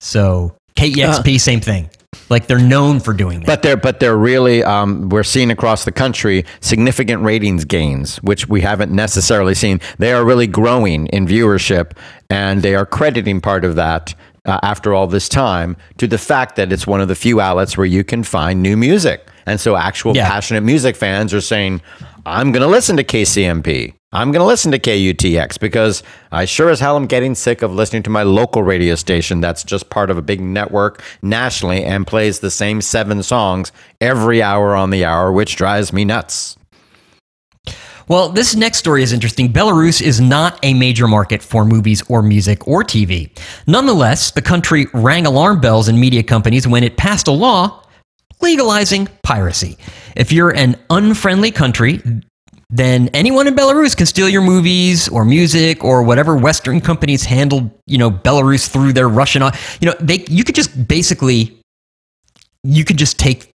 So 0.00 0.56
KEXP, 0.76 1.40
same 1.40 1.60
thing. 1.60 1.90
Like 2.30 2.46
they're 2.46 2.58
known 2.58 3.00
for 3.00 3.12
doing 3.12 3.40
that. 3.40 3.46
But 3.46 3.62
they're 3.62 3.76
but 3.76 4.00
they're 4.00 4.16
really 4.16 4.64
um, 4.64 5.08
we're 5.10 5.22
seeing 5.22 5.50
across 5.50 5.84
the 5.84 5.92
country 5.92 6.44
significant 6.60 7.22
ratings 7.22 7.64
gains, 7.64 8.16
which 8.18 8.48
we 8.48 8.62
haven't 8.62 8.92
necessarily 8.92 9.54
seen. 9.54 9.80
They 9.98 10.12
are 10.12 10.24
really 10.24 10.46
growing 10.46 11.06
in 11.08 11.26
viewership, 11.26 11.92
and 12.30 12.62
they 12.62 12.74
are 12.74 12.86
crediting 12.86 13.40
part 13.40 13.64
of 13.64 13.74
that 13.76 14.14
uh, 14.44 14.58
after 14.62 14.94
all 14.94 15.06
this 15.06 15.28
time 15.28 15.76
to 15.98 16.06
the 16.06 16.18
fact 16.18 16.56
that 16.56 16.72
it's 16.72 16.86
one 16.86 17.00
of 17.00 17.08
the 17.08 17.14
few 17.14 17.40
outlets 17.40 17.76
where 17.76 17.86
you 17.86 18.04
can 18.04 18.22
find 18.22 18.62
new 18.62 18.76
music, 18.76 19.26
and 19.46 19.60
so 19.60 19.76
actual 19.76 20.16
Yeah. 20.16 20.28
passionate 20.28 20.62
music 20.62 20.96
fans 20.96 21.32
are 21.34 21.40
saying, 21.40 21.80
"I'm 22.26 22.52
going 22.52 22.62
to 22.62 22.68
listen 22.68 22.96
to 22.96 23.04
KCMP." 23.04 23.94
I'm 24.10 24.32
going 24.32 24.40
to 24.40 24.46
listen 24.46 24.72
to 24.72 24.78
KUTX 24.78 25.60
because 25.60 26.02
I 26.32 26.46
sure 26.46 26.70
as 26.70 26.80
hell 26.80 26.96
am 26.96 27.06
getting 27.06 27.34
sick 27.34 27.60
of 27.60 27.74
listening 27.74 28.02
to 28.04 28.10
my 28.10 28.22
local 28.22 28.62
radio 28.62 28.94
station 28.94 29.42
that's 29.42 29.62
just 29.62 29.90
part 29.90 30.08
of 30.10 30.16
a 30.16 30.22
big 30.22 30.40
network 30.40 31.02
nationally 31.20 31.84
and 31.84 32.06
plays 32.06 32.40
the 32.40 32.50
same 32.50 32.80
seven 32.80 33.22
songs 33.22 33.70
every 34.00 34.42
hour 34.42 34.74
on 34.74 34.88
the 34.88 35.04
hour, 35.04 35.30
which 35.30 35.56
drives 35.56 35.92
me 35.92 36.06
nuts. 36.06 36.56
Well, 38.08 38.30
this 38.30 38.56
next 38.56 38.78
story 38.78 39.02
is 39.02 39.12
interesting. 39.12 39.52
Belarus 39.52 40.00
is 40.00 40.18
not 40.20 40.58
a 40.62 40.72
major 40.72 41.06
market 41.06 41.42
for 41.42 41.64
movies 41.64 42.02
or 42.08 42.22
music 42.22 42.66
or 42.66 42.82
TV. 42.82 43.30
Nonetheless, 43.66 44.30
the 44.30 44.40
country 44.40 44.86
rang 44.94 45.26
alarm 45.26 45.60
bells 45.60 45.88
in 45.88 46.00
media 46.00 46.22
companies 46.22 46.66
when 46.66 46.82
it 46.82 46.96
passed 46.96 47.28
a 47.28 47.32
law 47.32 47.82
legalizing 48.40 49.08
piracy. 49.22 49.76
If 50.16 50.32
you're 50.32 50.54
an 50.54 50.76
unfriendly 50.90 51.50
country, 51.50 52.00
then 52.70 53.08
anyone 53.08 53.46
in 53.46 53.54
Belarus 53.54 53.96
can 53.96 54.06
steal 54.06 54.28
your 54.28 54.42
movies 54.42 55.08
or 55.08 55.24
music 55.24 55.82
or 55.84 56.02
whatever 56.02 56.36
Western 56.36 56.80
companies 56.80 57.24
handled, 57.24 57.70
you 57.86 57.98
know, 57.98 58.10
Belarus 58.10 58.68
through 58.68 58.92
their 58.92 59.08
Russian. 59.08 59.42
You 59.80 59.88
know, 59.88 59.94
they 60.00 60.24
you 60.28 60.44
could 60.44 60.54
just 60.54 60.88
basically 60.88 61.60
you 62.62 62.84
could 62.84 62.96
just 62.96 63.18
take 63.18 63.50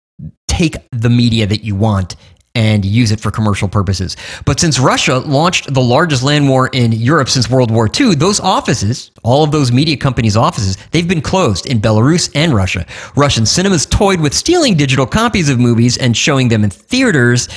take 0.48 0.76
the 0.92 1.10
media 1.10 1.46
that 1.48 1.64
you 1.64 1.76
want 1.76 2.16
and 2.56 2.84
use 2.84 3.12
it 3.12 3.20
for 3.20 3.32
commercial 3.32 3.68
purposes. 3.68 4.18
But 4.46 4.60
since 4.60 4.80
Russia 4.80 5.20
launched 5.20 5.74
the 5.74 5.82
largest 5.82 6.24
land 6.24 6.50
war 6.50 6.70
in 6.74 6.92
Europe 6.92 7.30
since 7.30 7.50
World 7.50 7.72
War 7.72 7.88
II, 7.88 8.16
those 8.16 8.40
offices, 8.40 9.12
all 9.24 9.44
of 9.44 9.52
those 9.52 9.72
media 9.72 9.98
companies' 9.98 10.36
offices, 10.36 10.78
they've 10.92 11.08
been 11.08 11.22
closed 11.22 11.68
in 11.68 11.80
Belarus 11.80 12.32
and 12.36 12.54
Russia. 12.54 12.86
Russian 13.16 13.46
cinemas 13.46 13.86
toyed 13.86 14.20
with 14.20 14.34
stealing 14.34 14.76
digital 14.76 15.06
copies 15.06 15.50
of 15.50 15.60
movies 15.60 15.98
and 15.98 16.18
showing 16.18 16.48
them 16.48 16.64
in 16.64 16.70
theaters. 16.70 17.48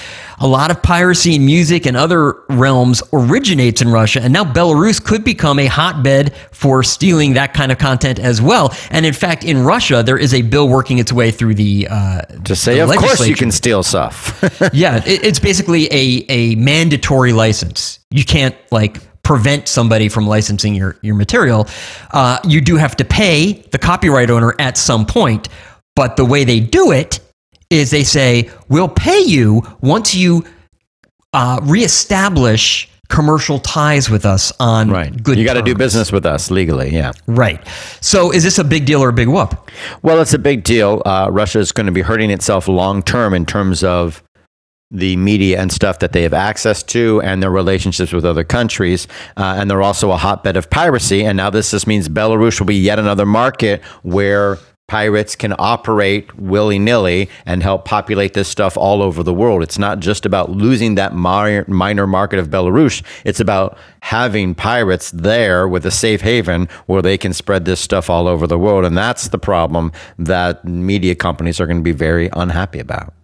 A 0.43 0.47
lot 0.49 0.72
of 0.72 0.82
piracy 0.82 1.36
in 1.36 1.47
music 1.47 1.86
and 1.86 1.97
other 1.97 2.32
realms 2.49 3.01
originates 3.12 3.80
in 3.80 3.88
Russia, 3.88 4.20
and 4.20 4.32
now 4.32 4.43
Belarus 4.43 5.03
could 5.03 5.22
become 5.22 5.61
a 5.61 5.66
hotbed 5.66 6.34
for 6.51 6.82
stealing 6.82 7.34
that 7.34 7.55
kind 7.55 7.70
of 7.70 7.78
content 7.78 8.18
as 8.18 8.43
well. 8.43 8.74
And 8.90 9.07
in 9.07 9.14
fact, 9.14 9.45
in 9.45 9.62
Russia, 9.62 10.03
there 10.03 10.18
is 10.18 10.34
a 10.34 10.43
bill 10.43 10.68
working 10.68 10.99
its 10.99 11.12
way 11.12 11.30
through 11.30 11.55
the 11.55 11.86
uh, 11.88 12.22
To 12.22 12.57
say, 12.57 12.80
of 12.80 12.90
course, 12.90 13.24
you 13.24 13.36
can 13.36 13.53
steal 13.53 13.84
stuff. 13.84 14.43
yeah, 14.72 14.97
it, 15.07 15.24
it's 15.24 15.38
basically 15.38 15.86
a 15.93 16.26
a 16.28 16.57
mandatory 16.57 17.32
license. 17.32 18.01
You 18.11 18.24
can't 18.24 18.57
like 18.72 18.99
prevent 19.22 19.68
somebody 19.68 20.09
from 20.09 20.26
licensing 20.26 20.74
your 20.74 20.99
your 21.03 21.14
material. 21.14 21.68
Uh, 22.11 22.40
you 22.49 22.61
do 22.61 22.78
have 22.78 22.97
to 22.97 23.05
pay 23.05 23.62
the 23.70 23.78
copyright 23.78 24.28
owner 24.28 24.57
at 24.59 24.76
some 24.76 25.07
point, 25.07 25.49
but 25.95 26.16
the 26.16 26.24
way 26.24 26.43
they 26.43 26.59
do 26.59 26.90
it 26.90 27.20
is 27.73 27.91
they 27.91 28.05
say 28.05 28.51
we'll 28.68 28.89
pay 28.89 29.20
you 29.20 29.62
once 29.81 30.14
you 30.14 30.45
uh, 31.33 31.59
reestablish 31.62 32.89
commercial 33.09 33.59
ties 33.59 34.09
with 34.09 34.25
us 34.25 34.53
on 34.59 34.91
Right. 34.91 35.23
good 35.23 35.37
you 35.39 35.45
got 35.45 35.55
to 35.55 35.62
do 35.62 35.75
business 35.75 36.11
with 36.12 36.25
us 36.25 36.51
legally. 36.51 36.91
Yeah. 36.91 37.12
Right. 37.27 37.61
So 38.01 38.31
is 38.33 38.43
this 38.43 38.59
a 38.59 38.64
big 38.64 38.87
deal 38.87 39.03
or 39.03 39.11
a 39.11 39.12
big 39.12 39.29
whoop? 39.29 39.70
Well, 40.03 40.20
it's 40.20 40.33
a 40.33 40.39
big 40.39 40.64
deal. 40.64 41.03
Uh, 41.05 41.29
Russia 41.31 41.59
is 41.59 41.73
going 41.73 41.87
to 41.87 41.93
be 41.93 42.01
hurting 42.03 42.31
itself 42.31 42.68
long 42.68 43.03
term 43.03 43.35
in 43.35 43.45
terms 43.45 43.85
of 43.85 44.23
the 44.91 45.16
media 45.16 45.59
and 45.59 45.73
stuff 45.73 45.99
that 46.01 46.12
they 46.12 46.23
have 46.23 46.35
access 46.35 46.83
to 46.83 47.20
and 47.23 47.43
their 47.43 47.51
relationships 47.51 48.12
with 48.12 48.25
other 48.27 48.45
countries. 48.45 49.09
Uh, 49.39 49.57
and 49.59 49.70
they're 49.70 49.81
also 49.83 50.11
a 50.11 50.16
hotbed 50.18 50.57
of 50.57 50.68
piracy. 50.70 51.25
And 51.25 51.37
now 51.37 51.49
this 51.51 51.70
just 51.70 51.87
means 51.87 52.09
Belarus 52.11 52.61
will 52.61 52.66
be 52.66 52.77
yet 52.77 52.99
another 52.99 53.25
market 53.27 53.83
where 54.03 54.59
pirates 54.93 55.34
can 55.34 55.55
operate 55.59 56.36
willy 56.36 56.78
nilly 56.78 57.26
and 57.47 57.62
help 57.62 57.86
populate 57.86 58.34
this 58.34 58.47
stuff 58.47 58.76
all 58.76 59.01
over 59.01 59.22
the 59.22 59.32
world. 59.32 59.62
It's 59.62 59.78
not 59.78 60.01
just 60.01 60.26
about 60.26 60.51
losing 60.51 60.97
that 60.97 61.14
minor 61.14 62.07
market 62.07 62.38
of 62.38 62.49
Belarus, 62.49 63.03
it's 63.24 63.40
about 63.40 63.78
having 64.03 64.55
pirates 64.55 65.11
there 65.11 65.66
with 65.66 65.86
a 65.86 65.90
safe 65.90 66.20
haven 66.20 66.68
where 66.84 67.01
they 67.01 67.16
can 67.16 67.32
spread 67.32 67.64
this 67.64 67.80
stuff 67.80 68.11
all 68.11 68.28
over 68.28 68.47
the 68.47 68.59
world. 68.59 68.84
And 68.84 68.95
that's 68.95 69.28
the 69.28 69.38
problem 69.38 69.93
that 70.18 70.62
media 70.62 71.14
companies 71.14 71.59
are 71.59 71.64
going 71.64 71.78
to 71.78 71.82
be 71.82 71.93
very 71.93 72.28
unhappy 72.34 72.78
about. 72.78 73.14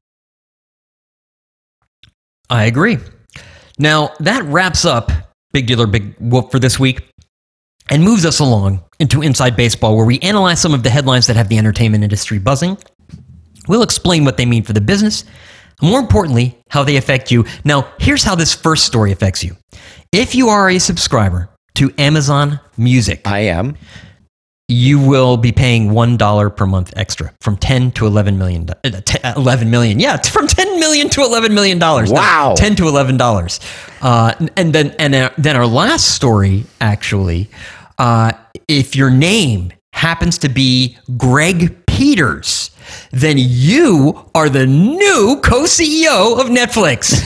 I 2.48 2.64
agree. 2.64 2.96
Now, 3.78 4.12
that 4.20 4.42
wraps 4.44 4.86
up 4.86 5.12
Big 5.52 5.66
Dealer 5.66 5.86
Big 5.86 6.14
Whoop 6.18 6.50
for 6.50 6.58
this 6.58 6.80
week 6.80 7.02
and 7.90 8.02
moves 8.02 8.24
us 8.26 8.40
along 8.40 8.82
into 8.98 9.22
Inside 9.22 9.56
Baseball, 9.56 9.96
where 9.96 10.06
we 10.06 10.18
analyze 10.20 10.60
some 10.60 10.74
of 10.74 10.82
the 10.82 10.90
headlines 10.90 11.26
that 11.26 11.36
have 11.36 11.48
the 11.48 11.58
entertainment 11.58 12.04
industry 12.04 12.38
buzzing. 12.38 12.76
We'll 13.68 13.82
explain 13.82 14.24
what 14.24 14.36
they 14.36 14.46
mean 14.46 14.62
for 14.62 14.72
the 14.72 14.80
business, 14.80 15.24
and 15.80 15.90
more 15.90 16.00
importantly, 16.00 16.58
how 16.70 16.82
they 16.84 16.96
affect 16.96 17.30
you. 17.30 17.44
Now, 17.64 17.92
here's 17.98 18.24
how 18.24 18.34
this 18.34 18.54
first 18.54 18.84
story 18.84 19.12
affects 19.12 19.44
you. 19.44 19.56
If 20.12 20.34
you 20.34 20.48
are 20.48 20.68
a 20.70 20.78
subscriber 20.78 21.50
to 21.76 21.92
Amazon 21.98 22.60
Music, 22.76 23.26
I 23.26 23.40
am. 23.40 23.76
you 24.70 24.98
will 25.00 25.36
be 25.38 25.50
paying 25.52 25.90
$1 25.90 26.56
per 26.56 26.66
month 26.66 26.92
extra 26.96 27.32
from 27.40 27.56
10 27.56 27.92
to 27.92 28.06
11 28.06 28.36
million 28.36 28.68
uh, 28.68 28.74
uh, 29.24 29.32
11 29.34 29.70
million 29.70 29.98
yeah 29.98 30.18
from 30.18 30.46
10 30.46 30.78
million 30.78 31.08
to 31.08 31.22
11 31.22 31.54
million 31.54 31.78
dollars 31.78 32.12
No, 32.12 32.20
Wow. 32.20 32.54
10 32.54 32.76
to 32.76 32.86
11 32.86 33.16
dollars 33.16 33.60
uh, 34.02 34.34
and 34.58 34.74
then 34.74 34.94
and 34.98 35.14
uh, 35.14 35.30
then 35.38 35.56
our 35.56 35.64
last 35.66 36.14
story 36.14 36.64
actually 36.82 37.48
uh, 37.98 38.32
if 38.68 38.94
your 38.96 39.10
name 39.10 39.72
happens 39.92 40.38
to 40.38 40.48
be 40.48 40.96
Greg 41.16 41.86
Peters 41.86 42.70
then 43.10 43.36
you 43.38 44.24
are 44.34 44.48
the 44.48 44.66
new 44.66 45.40
co-CEO 45.42 46.40
of 46.40 46.46
Netflix. 46.46 47.18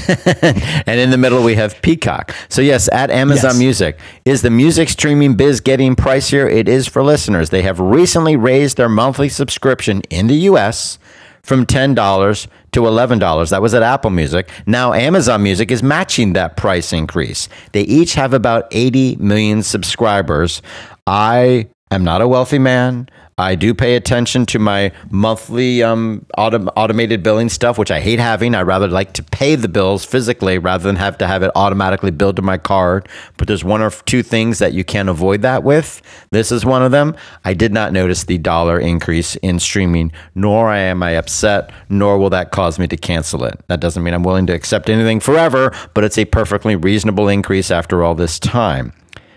And 0.86 0.98
in 0.98 1.10
the 1.10 1.18
middle, 1.18 1.42
we 1.42 1.54
have 1.54 1.80
Peacock. 1.82 2.34
So, 2.48 2.62
yes, 2.62 2.88
at 2.92 3.10
Amazon 3.10 3.52
Yes. 3.52 3.58
Music. 3.58 3.98
Is 4.24 4.42
the 4.42 4.50
music 4.50 4.88
streaming 4.88 5.34
biz 5.34 5.60
getting 5.60 5.94
pricier? 5.94 6.50
It 6.52 6.68
is 6.68 6.88
for 6.88 7.02
listeners. 7.02 7.50
They 7.50 7.62
have 7.62 7.78
recently 7.78 8.36
raised 8.36 8.76
their 8.76 8.88
monthly 8.88 9.28
subscription 9.28 10.02
in 10.10 10.26
the 10.26 10.34
US 10.50 10.98
from 11.42 11.66
$10 11.66 12.46
to 12.72 12.80
$11. 12.80 13.50
That 13.50 13.62
was 13.62 13.74
at 13.74 13.82
Apple 13.82 14.10
Music. 14.10 14.48
Now, 14.66 14.92
Amazon 14.92 15.42
Music 15.42 15.70
is 15.70 15.82
matching 15.82 16.34
that 16.34 16.56
price 16.56 16.92
increase. 16.92 17.48
They 17.72 17.82
each 17.82 18.14
have 18.14 18.32
about 18.32 18.68
80 18.70 19.16
million 19.16 19.62
subscribers. 19.62 20.62
I 21.06 21.68
am 21.90 22.04
not 22.04 22.20
a 22.20 22.28
wealthy 22.28 22.58
man. 22.58 23.08
I 23.42 23.54
do 23.54 23.74
pay 23.74 23.96
attention 23.96 24.46
to 24.46 24.58
my 24.58 24.92
monthly 25.10 25.82
um, 25.82 26.24
autom- 26.38 26.72
automated 26.76 27.22
billing 27.22 27.48
stuff, 27.48 27.78
which 27.78 27.90
I 27.90 28.00
hate 28.00 28.18
having. 28.18 28.54
I 28.54 28.62
rather 28.62 28.88
like 28.88 29.12
to 29.14 29.22
pay 29.22 29.56
the 29.56 29.68
bills 29.68 30.04
physically 30.04 30.58
rather 30.58 30.84
than 30.84 30.96
have 30.96 31.18
to 31.18 31.26
have 31.26 31.42
it 31.42 31.50
automatically 31.54 32.10
billed 32.10 32.36
to 32.36 32.42
my 32.42 32.58
card. 32.58 33.08
But 33.36 33.48
there's 33.48 33.64
one 33.64 33.82
or 33.82 33.90
two 33.90 34.22
things 34.22 34.58
that 34.60 34.72
you 34.72 34.84
can't 34.84 35.08
avoid 35.08 35.42
that 35.42 35.62
with. 35.64 36.02
This 36.30 36.52
is 36.52 36.64
one 36.64 36.82
of 36.82 36.92
them. 36.92 37.16
I 37.44 37.54
did 37.54 37.72
not 37.72 37.92
notice 37.92 38.24
the 38.24 38.38
dollar 38.38 38.78
increase 38.78 39.36
in 39.36 39.58
streaming, 39.58 40.12
nor 40.34 40.72
am 40.72 41.02
I 41.02 41.12
upset, 41.12 41.72
nor 41.88 42.18
will 42.18 42.30
that 42.30 42.52
cause 42.52 42.78
me 42.78 42.86
to 42.88 42.96
cancel 42.96 43.44
it. 43.44 43.60
That 43.66 43.80
doesn't 43.80 44.02
mean 44.02 44.14
I'm 44.14 44.22
willing 44.22 44.46
to 44.46 44.54
accept 44.54 44.88
anything 44.88 45.20
forever, 45.20 45.72
but 45.94 46.04
it's 46.04 46.18
a 46.18 46.24
perfectly 46.24 46.76
reasonable 46.76 47.28
increase 47.28 47.70
after 47.70 48.02
all 48.04 48.14
this 48.14 48.38
time. 48.38 48.92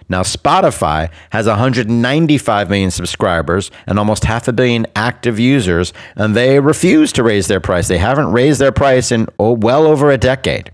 Now, 0.07 0.21
Spotify 0.21 1.09
has 1.31 1.47
195 1.47 2.69
million 2.69 2.91
subscribers 2.91 3.71
and 3.87 3.97
almost 3.97 4.25
half 4.25 4.47
a 4.47 4.53
billion 4.53 4.85
active 4.95 5.39
users, 5.39 5.93
and 6.15 6.35
they 6.35 6.59
refuse 6.59 7.11
to 7.13 7.23
raise 7.23 7.47
their 7.47 7.59
price. 7.59 7.87
They 7.87 7.97
haven't 7.97 8.31
raised 8.31 8.61
their 8.61 8.71
price 8.71 9.11
in 9.11 9.27
oh, 9.39 9.53
well 9.53 9.85
over 9.87 10.11
a 10.11 10.17
decade. 10.17 10.71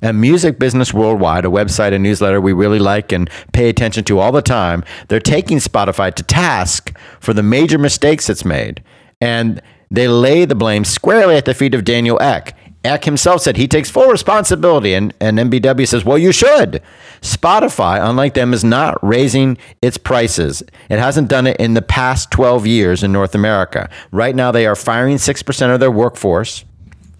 And 0.00 0.20
Music 0.20 0.58
Business 0.58 0.92
Worldwide, 0.92 1.46
a 1.46 1.48
website 1.48 1.94
and 1.94 2.02
newsletter 2.02 2.40
we 2.40 2.52
really 2.52 2.78
like 2.78 3.10
and 3.12 3.30
pay 3.52 3.68
attention 3.68 4.04
to 4.04 4.18
all 4.18 4.32
the 4.32 4.42
time, 4.42 4.84
they're 5.08 5.20
taking 5.20 5.58
Spotify 5.58 6.12
to 6.12 6.22
task 6.22 6.94
for 7.20 7.32
the 7.32 7.42
major 7.42 7.78
mistakes 7.78 8.28
it's 8.28 8.44
made. 8.44 8.82
And 9.20 9.62
they 9.90 10.08
lay 10.08 10.44
the 10.44 10.54
blame 10.54 10.84
squarely 10.84 11.36
at 11.36 11.44
the 11.44 11.54
feet 11.54 11.74
of 11.74 11.84
Daniel 11.84 12.20
Ek. 12.20 12.54
Ek 12.84 13.04
himself 13.04 13.40
said 13.40 13.56
he 13.56 13.66
takes 13.66 13.90
full 13.90 14.08
responsibility, 14.08 14.94
and, 14.94 15.14
and 15.20 15.38
MBW 15.38 15.88
says, 15.88 16.04
well, 16.04 16.18
you 16.18 16.32
should. 16.32 16.82
Spotify, 17.22 18.06
unlike 18.06 18.34
them, 18.34 18.52
is 18.52 18.62
not 18.62 19.02
raising 19.02 19.56
its 19.80 19.96
prices. 19.96 20.62
It 20.90 20.98
hasn't 20.98 21.28
done 21.28 21.46
it 21.46 21.56
in 21.58 21.74
the 21.74 21.82
past 21.82 22.30
12 22.30 22.66
years 22.66 23.02
in 23.02 23.10
North 23.12 23.34
America. 23.34 23.88
Right 24.12 24.36
now, 24.36 24.52
they 24.52 24.66
are 24.66 24.76
firing 24.76 25.16
6% 25.16 25.74
of 25.74 25.80
their 25.80 25.90
workforce. 25.90 26.64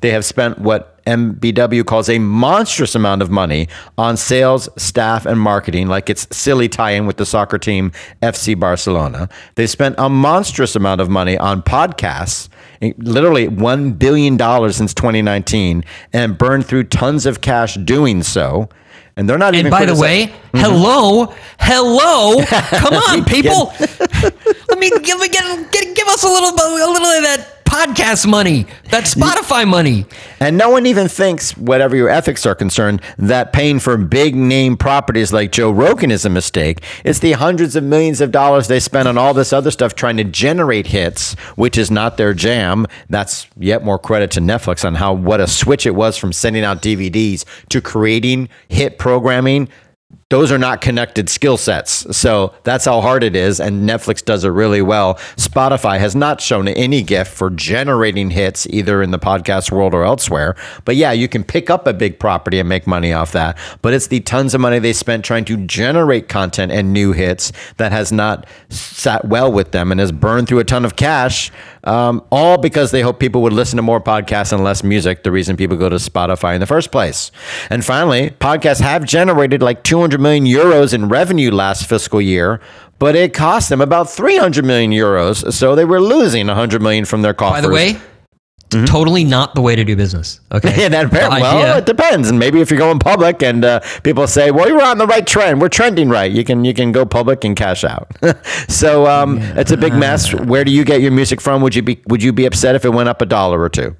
They 0.03 0.11
have 0.11 0.27
spent 0.27 0.59
what 0.59 1.03
MBW 1.07 1.87
calls 1.87 2.09
a 2.09 2.19
monstrous 2.19 2.95
amount 2.95 3.23
of 3.23 3.31
money 3.31 3.69
on 3.97 4.17
sales, 4.17 4.69
staff, 4.77 5.27
and 5.27 5.41
marketing, 5.41 5.89
like 5.89 6.11
it's 6.11 6.27
silly 6.37 6.69
tie 6.69 6.93
in 6.93 7.07
with 7.07 7.17
the 7.17 7.27
soccer 7.27 7.59
team 7.59 7.93
FC 8.23 8.59
Barcelona. 8.59 9.29
They 9.55 9.67
spent 9.67 9.95
a 9.99 10.09
monstrous 10.09 10.77
amount 10.77 11.01
of 11.01 11.09
money 11.09 11.39
on 11.39 11.63
podcasts, 11.63 12.49
literally 12.99 13.49
$1 13.49 13.99
billion 13.99 14.39
since 14.73 14.93
2019, 14.95 15.85
and 16.13 16.37
burned 16.37 16.67
through 16.67 16.85
tons 16.85 17.27
of 17.27 17.41
cash 17.41 17.75
doing 17.75 18.23
so. 18.23 18.69
And 19.17 19.29
they're 19.29 19.39
not 19.39 19.55
even 19.55 19.67
And 19.67 19.75
even. 19.75 19.89
by 19.89 19.93
the 19.95 20.01
way, 20.01 20.27
mm-hmm. 20.27 20.59
hello, 20.59 21.33
hello, 21.61 22.45
come 22.79 22.95
on, 22.95 23.25
people. 23.35 23.73
Let 24.69 24.79
me 24.79 24.91
give, 24.91 25.19
me- 25.21 25.29
give, 25.29 25.95
give, 25.95 26.09
us 26.09 26.25
a 26.25 26.29
little, 26.29 26.51
bit- 26.51 26.67
a 26.67 26.91
little 26.91 27.07
of 27.07 27.23
that 27.23 27.54
podcast 27.65 28.27
money, 28.27 28.67
that 28.91 29.05
Spotify 29.05 29.67
money. 29.67 30.07
And 30.41 30.57
no 30.57 30.71
one 30.71 30.87
even 30.87 31.09
thinks, 31.09 31.57
whatever 31.57 31.97
your 31.97 32.09
ethics 32.09 32.47
are 32.47 32.55
concerned, 32.55 33.03
that 33.19 33.53
paying 33.53 33.79
for 33.79 33.97
big 33.97 34.35
name 34.35 34.77
properties 34.77 35.33
like 35.33 35.53
Joe 35.53 35.71
Rogan 35.71 36.11
is 36.11 36.25
a 36.25 36.31
mistake. 36.31 36.83
It's 37.05 37.19
the 37.19 37.33
hundreds 37.33 37.77
of 37.77 37.85
millions 37.85 38.21
of 38.21 38.31
dollars 38.31 38.69
they 38.69 38.81
spend 38.81 39.09
on 39.09 39.19
all 39.19 39.35
this 39.35 39.53
other 39.53 39.71
stuff 39.71 39.95
trying 39.95 40.17
to 40.19 40.25
generate 40.25 40.89
hits, 40.89 41.35
which 41.57 41.77
is 41.77 41.91
not 41.91 42.17
their 42.17 42.35
jam. 42.35 42.87
That's 43.11 43.47
yet 43.59 43.85
more 43.85 43.99
credit 43.99 44.31
to 44.33 44.41
Netflix 44.41 44.85
on 44.85 44.97
how 44.97 45.13
what 45.13 45.41
a 45.41 45.47
switch 45.47 45.87
it 45.87 45.95
was 45.95 46.17
from 46.17 46.33
sending 46.33 46.65
out 46.65 46.83
DVDs 46.83 47.45
to 47.71 47.81
creating 47.81 48.49
hit 48.69 48.99
programming 48.99 49.69
those 50.35 50.51
are 50.51 50.59
not 50.59 50.81
connected 50.81 51.29
skill 51.29 51.57
sets. 51.57 52.05
So 52.17 52.53
that's 52.65 52.87
how 52.87 53.01
hard 53.01 53.23
it 53.23 53.37
is. 53.37 53.61
And 53.61 53.89
Netflix 53.89 54.25
does 54.25 54.43
it 54.43 54.49
really 54.49 54.83
well. 54.83 55.15
Spotify 55.37 56.01
has 56.01 56.17
not 56.17 56.41
shown 56.41 56.67
any 56.67 57.03
gift 57.03 57.33
for 57.33 57.51
generating 57.51 58.31
hits 58.31 58.67
either 58.67 59.01
in 59.01 59.13
the 59.13 59.19
podcast 59.21 59.71
world 59.71 59.95
or 59.95 60.03
elsewhere. 60.03 60.57
But 60.85 60.97
yeah, 60.97 61.13
you 61.13 61.29
can 61.29 61.45
pick 61.45 61.71
up 61.71 61.87
a 61.87 61.93
big 61.93 62.19
property 62.19 62.59
and 62.59 62.69
make 62.69 62.85
money 62.85 63.13
off 63.13 63.31
that. 63.31 63.57
But 63.81 63.95
it's 63.95 64.09
the 64.09 64.19
tons 64.19 64.55
of 64.55 64.61
money 64.61 64.81
they 64.81 64.93
spent 64.93 65.25
trying 65.25 65.45
to 65.45 65.57
generate 65.57 66.29
content 66.29 66.73
and 66.73 66.93
new 66.93 67.13
hits 67.13 67.53
that 67.77 67.93
has 67.93 68.11
not 68.11 68.45
sat 68.71 69.25
well 69.27 69.53
with 69.53 69.71
them 69.71 69.93
and 69.93 70.01
has 70.01 70.11
burned 70.11 70.49
through 70.49 70.59
a 70.59 70.65
ton 70.65 70.85
of 70.85 70.97
cash. 70.97 71.53
Um, 71.85 72.25
all 72.33 72.59
because 72.59 72.91
they 72.91 73.03
hope 73.03 73.21
people 73.21 73.43
would 73.43 73.53
listen 73.53 73.77
to 73.77 73.83
more 73.83 74.01
podcasts 74.01 74.53
and 74.53 74.65
less 74.65 74.83
music, 74.83 75.23
the 75.23 75.31
reason 75.31 75.57
people 75.57 75.77
go 75.77 75.91
to 75.91 75.97
Spotify 75.97 76.55
in 76.55 76.61
the 76.61 76.67
first 76.67 76.91
place. 76.91 77.31
And 77.71 77.85
finally, 77.85 78.31
podcasts 78.31 78.81
have 78.81 79.05
generated 79.05 79.63
like 79.63 79.85
200 79.85 80.19
million 80.25 80.45
euros 80.45 80.93
in 80.93 81.09
revenue 81.09 81.51
last 81.51 81.87
fiscal 81.89 82.21
year, 82.21 82.61
but 82.99 83.15
it 83.15 83.35
cost 83.35 83.69
them 83.69 83.81
about 83.81 84.11
300 84.11 84.65
million 84.65 84.91
euros. 84.91 85.53
So 85.53 85.75
they 85.75 85.85
were 85.85 86.01
losing 86.01 86.47
100 86.47 86.83
million 86.83 87.05
from 87.05 87.23
their 87.23 87.35
coffers. 87.35 87.63
By 87.63 87.69
the 87.69 87.73
way, 87.73 87.97
totally 88.87 89.25
not 89.25 89.55
the 89.55 89.61
way 89.61 89.77
to 89.77 89.85
do 89.85 89.97
business. 89.97 90.41
Okay. 90.53 90.75
Yeah, 90.81 90.89
that 90.97 91.11
The 91.11 91.19
well, 91.19 91.79
it 91.79 91.87
depends. 91.87 92.29
And 92.29 92.39
maybe 92.39 92.61
if 92.61 92.71
you're 92.71 92.79
going 92.79 92.99
public 92.99 93.43
and 93.43 93.65
uh, 93.65 93.81
people 94.03 94.27
say, 94.27 94.51
"Well, 94.51 94.69
you're 94.69 94.83
on 94.83 94.99
the 94.99 95.07
right 95.07 95.27
trend. 95.27 95.61
We're 95.61 95.69
trending 95.69 96.09
right," 96.09 96.31
you 96.31 96.45
can 96.45 96.65
you 96.65 96.75
can 96.75 96.93
go 96.93 97.05
public 97.07 97.45
and 97.45 97.57
cash 97.57 97.85
out. 97.85 98.11
so 98.69 99.07
um, 99.07 99.39
it's 99.57 99.71
a 99.71 99.77
big 99.77 99.95
mess. 99.95 100.35
Where 100.35 100.65
do 100.65 100.73
you 100.73 100.85
get 100.85 101.01
your 101.01 101.13
music 101.13 101.41
from? 101.41 101.63
Would 101.63 101.75
you 101.75 101.83
be 101.83 102.01
Would 102.09 102.23
you 102.23 102.33
be 102.33 102.47
upset 102.47 102.75
if 102.75 102.85
it 102.85 102.91
went 102.91 103.09
up 103.09 103.23
a 103.23 103.27
dollar 103.27 103.61
or 103.61 103.69
two? 103.69 103.97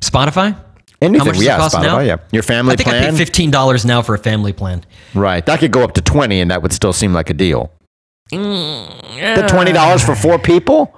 Spotify. 0.00 0.56
Anything? 1.02 1.20
How 1.20 1.24
much 1.26 1.34
does 1.36 1.44
yeah, 1.44 1.56
it 1.56 1.58
cost 1.58 1.76
Spotify. 1.76 1.82
now? 1.82 2.00
Yeah, 2.00 2.16
your 2.32 2.42
family 2.42 2.72
I 2.72 2.76
think 2.76 2.88
I 2.88 3.10
pay 3.10 3.16
fifteen 3.16 3.50
dollars 3.50 3.84
now 3.84 4.02
for 4.02 4.14
a 4.14 4.18
family 4.18 4.52
plan. 4.52 4.84
right, 5.14 5.44
that 5.44 5.60
could 5.60 5.72
go 5.72 5.82
up 5.82 5.92
to 5.94 6.00
twenty, 6.00 6.40
and 6.40 6.50
that 6.50 6.62
would 6.62 6.72
still 6.72 6.92
seem 6.92 7.12
like 7.12 7.30
a 7.30 7.34
deal. 7.34 7.70
The 8.30 9.46
twenty 9.48 9.72
dollars 9.72 10.04
for 10.04 10.14
four 10.14 10.38
people? 10.38 10.94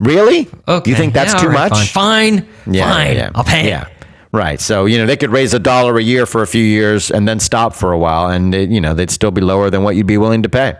Really? 0.00 0.48
Okay. 0.68 0.90
You 0.90 0.96
think 0.96 1.12
that's 1.12 1.34
yeah, 1.34 1.40
too 1.40 1.48
all 1.48 1.54
right, 1.54 1.70
much? 1.70 1.90
Fine. 1.90 2.42
Fine. 2.42 2.74
Yeah, 2.74 2.92
fine. 2.92 3.32
I'll 3.34 3.44
pay. 3.44 3.66
Yeah. 3.66 3.88
Right. 4.30 4.60
So, 4.60 4.84
you 4.84 4.98
know, 4.98 5.06
they 5.06 5.16
could 5.16 5.30
raise 5.30 5.54
a 5.54 5.58
dollar 5.58 5.98
a 5.98 6.02
year 6.02 6.26
for 6.26 6.42
a 6.42 6.46
few 6.46 6.62
years 6.62 7.10
and 7.10 7.26
then 7.26 7.40
stop 7.40 7.74
for 7.74 7.92
a 7.92 7.98
while 7.98 8.30
and, 8.30 8.54
it, 8.54 8.70
you 8.70 8.80
know, 8.80 8.94
they'd 8.94 9.10
still 9.10 9.30
be 9.30 9.40
lower 9.40 9.70
than 9.70 9.82
what 9.82 9.96
you'd 9.96 10.06
be 10.06 10.18
willing 10.18 10.42
to 10.42 10.48
pay. 10.48 10.76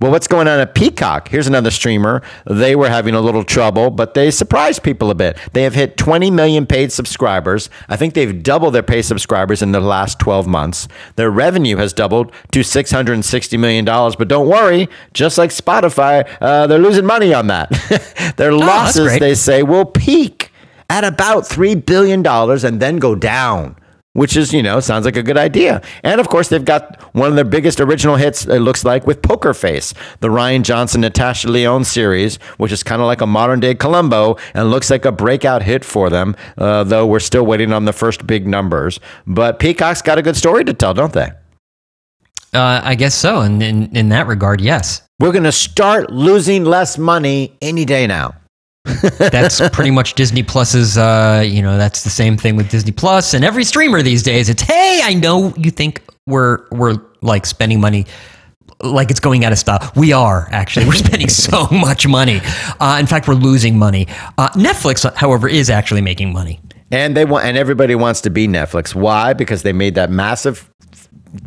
Well, 0.00 0.10
what's 0.10 0.26
going 0.26 0.48
on 0.48 0.60
at 0.60 0.74
Peacock? 0.74 1.28
Here's 1.28 1.46
another 1.46 1.70
streamer. 1.70 2.22
They 2.46 2.74
were 2.76 2.88
having 2.88 3.14
a 3.14 3.20
little 3.20 3.44
trouble, 3.44 3.90
but 3.90 4.14
they 4.14 4.30
surprised 4.30 4.82
people 4.82 5.10
a 5.10 5.14
bit. 5.14 5.36
They 5.52 5.62
have 5.62 5.74
hit 5.74 5.96
20 5.96 6.30
million 6.30 6.66
paid 6.66 6.92
subscribers. 6.92 7.70
I 7.88 7.96
think 7.96 8.14
they've 8.14 8.42
doubled 8.42 8.74
their 8.74 8.82
paid 8.82 9.02
subscribers 9.02 9.62
in 9.62 9.72
the 9.72 9.80
last 9.80 10.18
12 10.18 10.46
months. 10.46 10.88
Their 11.16 11.30
revenue 11.30 11.76
has 11.76 11.92
doubled 11.92 12.32
to 12.52 12.60
$660 12.60 13.58
million. 13.58 13.84
But 13.84 14.28
don't 14.28 14.48
worry, 14.48 14.88
just 15.14 15.38
like 15.38 15.50
Spotify, 15.50 16.28
uh, 16.40 16.66
they're 16.66 16.78
losing 16.78 17.06
money 17.06 17.34
on 17.34 17.48
that. 17.48 18.34
their 18.36 18.52
losses, 18.52 19.18
they 19.18 19.34
say, 19.34 19.62
will 19.62 19.86
peak 19.86 20.50
at 20.88 21.04
about 21.04 21.44
$3 21.44 21.84
billion 21.86 22.26
and 22.26 22.80
then 22.80 22.96
go 22.98 23.14
down 23.14 23.76
which 24.12 24.36
is, 24.36 24.52
you 24.52 24.62
know, 24.62 24.80
sounds 24.80 25.04
like 25.04 25.16
a 25.16 25.22
good 25.22 25.36
idea. 25.36 25.80
And 26.02 26.20
of 26.20 26.28
course, 26.28 26.48
they've 26.48 26.64
got 26.64 27.00
one 27.14 27.28
of 27.28 27.36
their 27.36 27.44
biggest 27.44 27.80
original 27.80 28.16
hits, 28.16 28.44
it 28.44 28.58
looks 28.58 28.84
like, 28.84 29.06
with 29.06 29.22
Poker 29.22 29.54
Face, 29.54 29.94
the 30.20 30.28
Rian 30.28 30.62
Johnson, 30.62 31.02
Natasha 31.02 31.48
Lyonne 31.48 31.84
series, 31.84 32.36
which 32.56 32.72
is 32.72 32.82
kind 32.82 33.00
of 33.00 33.06
like 33.06 33.20
a 33.20 33.26
modern 33.26 33.60
day 33.60 33.74
Columbo 33.74 34.36
and 34.54 34.70
looks 34.70 34.90
like 34.90 35.04
a 35.04 35.12
breakout 35.12 35.62
hit 35.62 35.84
for 35.84 36.10
them, 36.10 36.34
uh, 36.58 36.82
though 36.84 37.06
we're 37.06 37.20
still 37.20 37.46
waiting 37.46 37.72
on 37.72 37.84
the 37.84 37.92
first 37.92 38.26
big 38.26 38.46
numbers. 38.46 38.98
But 39.26 39.58
Peacock's 39.58 40.02
got 40.02 40.18
a 40.18 40.22
good 40.22 40.36
story 40.36 40.64
to 40.64 40.74
tell, 40.74 40.94
don't 40.94 41.12
they? 41.12 41.30
Uh, 42.52 42.80
I 42.82 42.96
guess 42.96 43.14
so. 43.14 43.42
And 43.42 43.62
in, 43.62 43.94
in 43.96 44.08
that 44.08 44.26
regard, 44.26 44.60
yes. 44.60 45.02
We're 45.20 45.32
going 45.32 45.44
to 45.44 45.52
start 45.52 46.10
losing 46.10 46.64
less 46.64 46.98
money 46.98 47.56
any 47.62 47.84
day 47.84 48.08
now 48.08 48.39
that's 48.84 49.60
pretty 49.70 49.90
much 49.90 50.14
Disney 50.14 50.42
Plus's. 50.42 50.96
Uh, 50.96 51.44
you 51.46 51.62
know, 51.62 51.76
that's 51.76 52.02
the 52.02 52.10
same 52.10 52.36
thing 52.36 52.56
with 52.56 52.70
Disney 52.70 52.92
Plus 52.92 53.34
and 53.34 53.44
every 53.44 53.64
streamer 53.64 54.02
these 54.02 54.22
days. 54.22 54.48
It's 54.48 54.62
hey, 54.62 55.00
I 55.02 55.14
know 55.14 55.54
you 55.56 55.70
think 55.70 56.02
we're 56.26 56.66
we're 56.70 56.96
like 57.20 57.44
spending 57.46 57.80
money 57.80 58.06
like 58.82 59.10
it's 59.10 59.20
going 59.20 59.44
out 59.44 59.52
of 59.52 59.58
style. 59.58 59.92
We 59.96 60.12
are 60.12 60.48
actually. 60.50 60.86
We're 60.86 60.94
spending 60.94 61.28
so 61.28 61.68
much 61.70 62.06
money. 62.06 62.40
Uh, 62.80 62.96
in 62.98 63.06
fact, 63.06 63.28
we're 63.28 63.34
losing 63.34 63.78
money. 63.78 64.06
Uh, 64.38 64.48
Netflix, 64.50 65.12
however, 65.14 65.48
is 65.48 65.70
actually 65.70 66.00
making 66.00 66.32
money. 66.32 66.60
And 66.90 67.16
they 67.16 67.24
want, 67.24 67.44
and 67.44 67.56
everybody 67.56 67.94
wants 67.94 68.22
to 68.22 68.30
be 68.30 68.48
Netflix. 68.48 68.94
Why? 68.94 69.32
Because 69.32 69.62
they 69.62 69.72
made 69.72 69.94
that 69.94 70.10
massive 70.10 70.70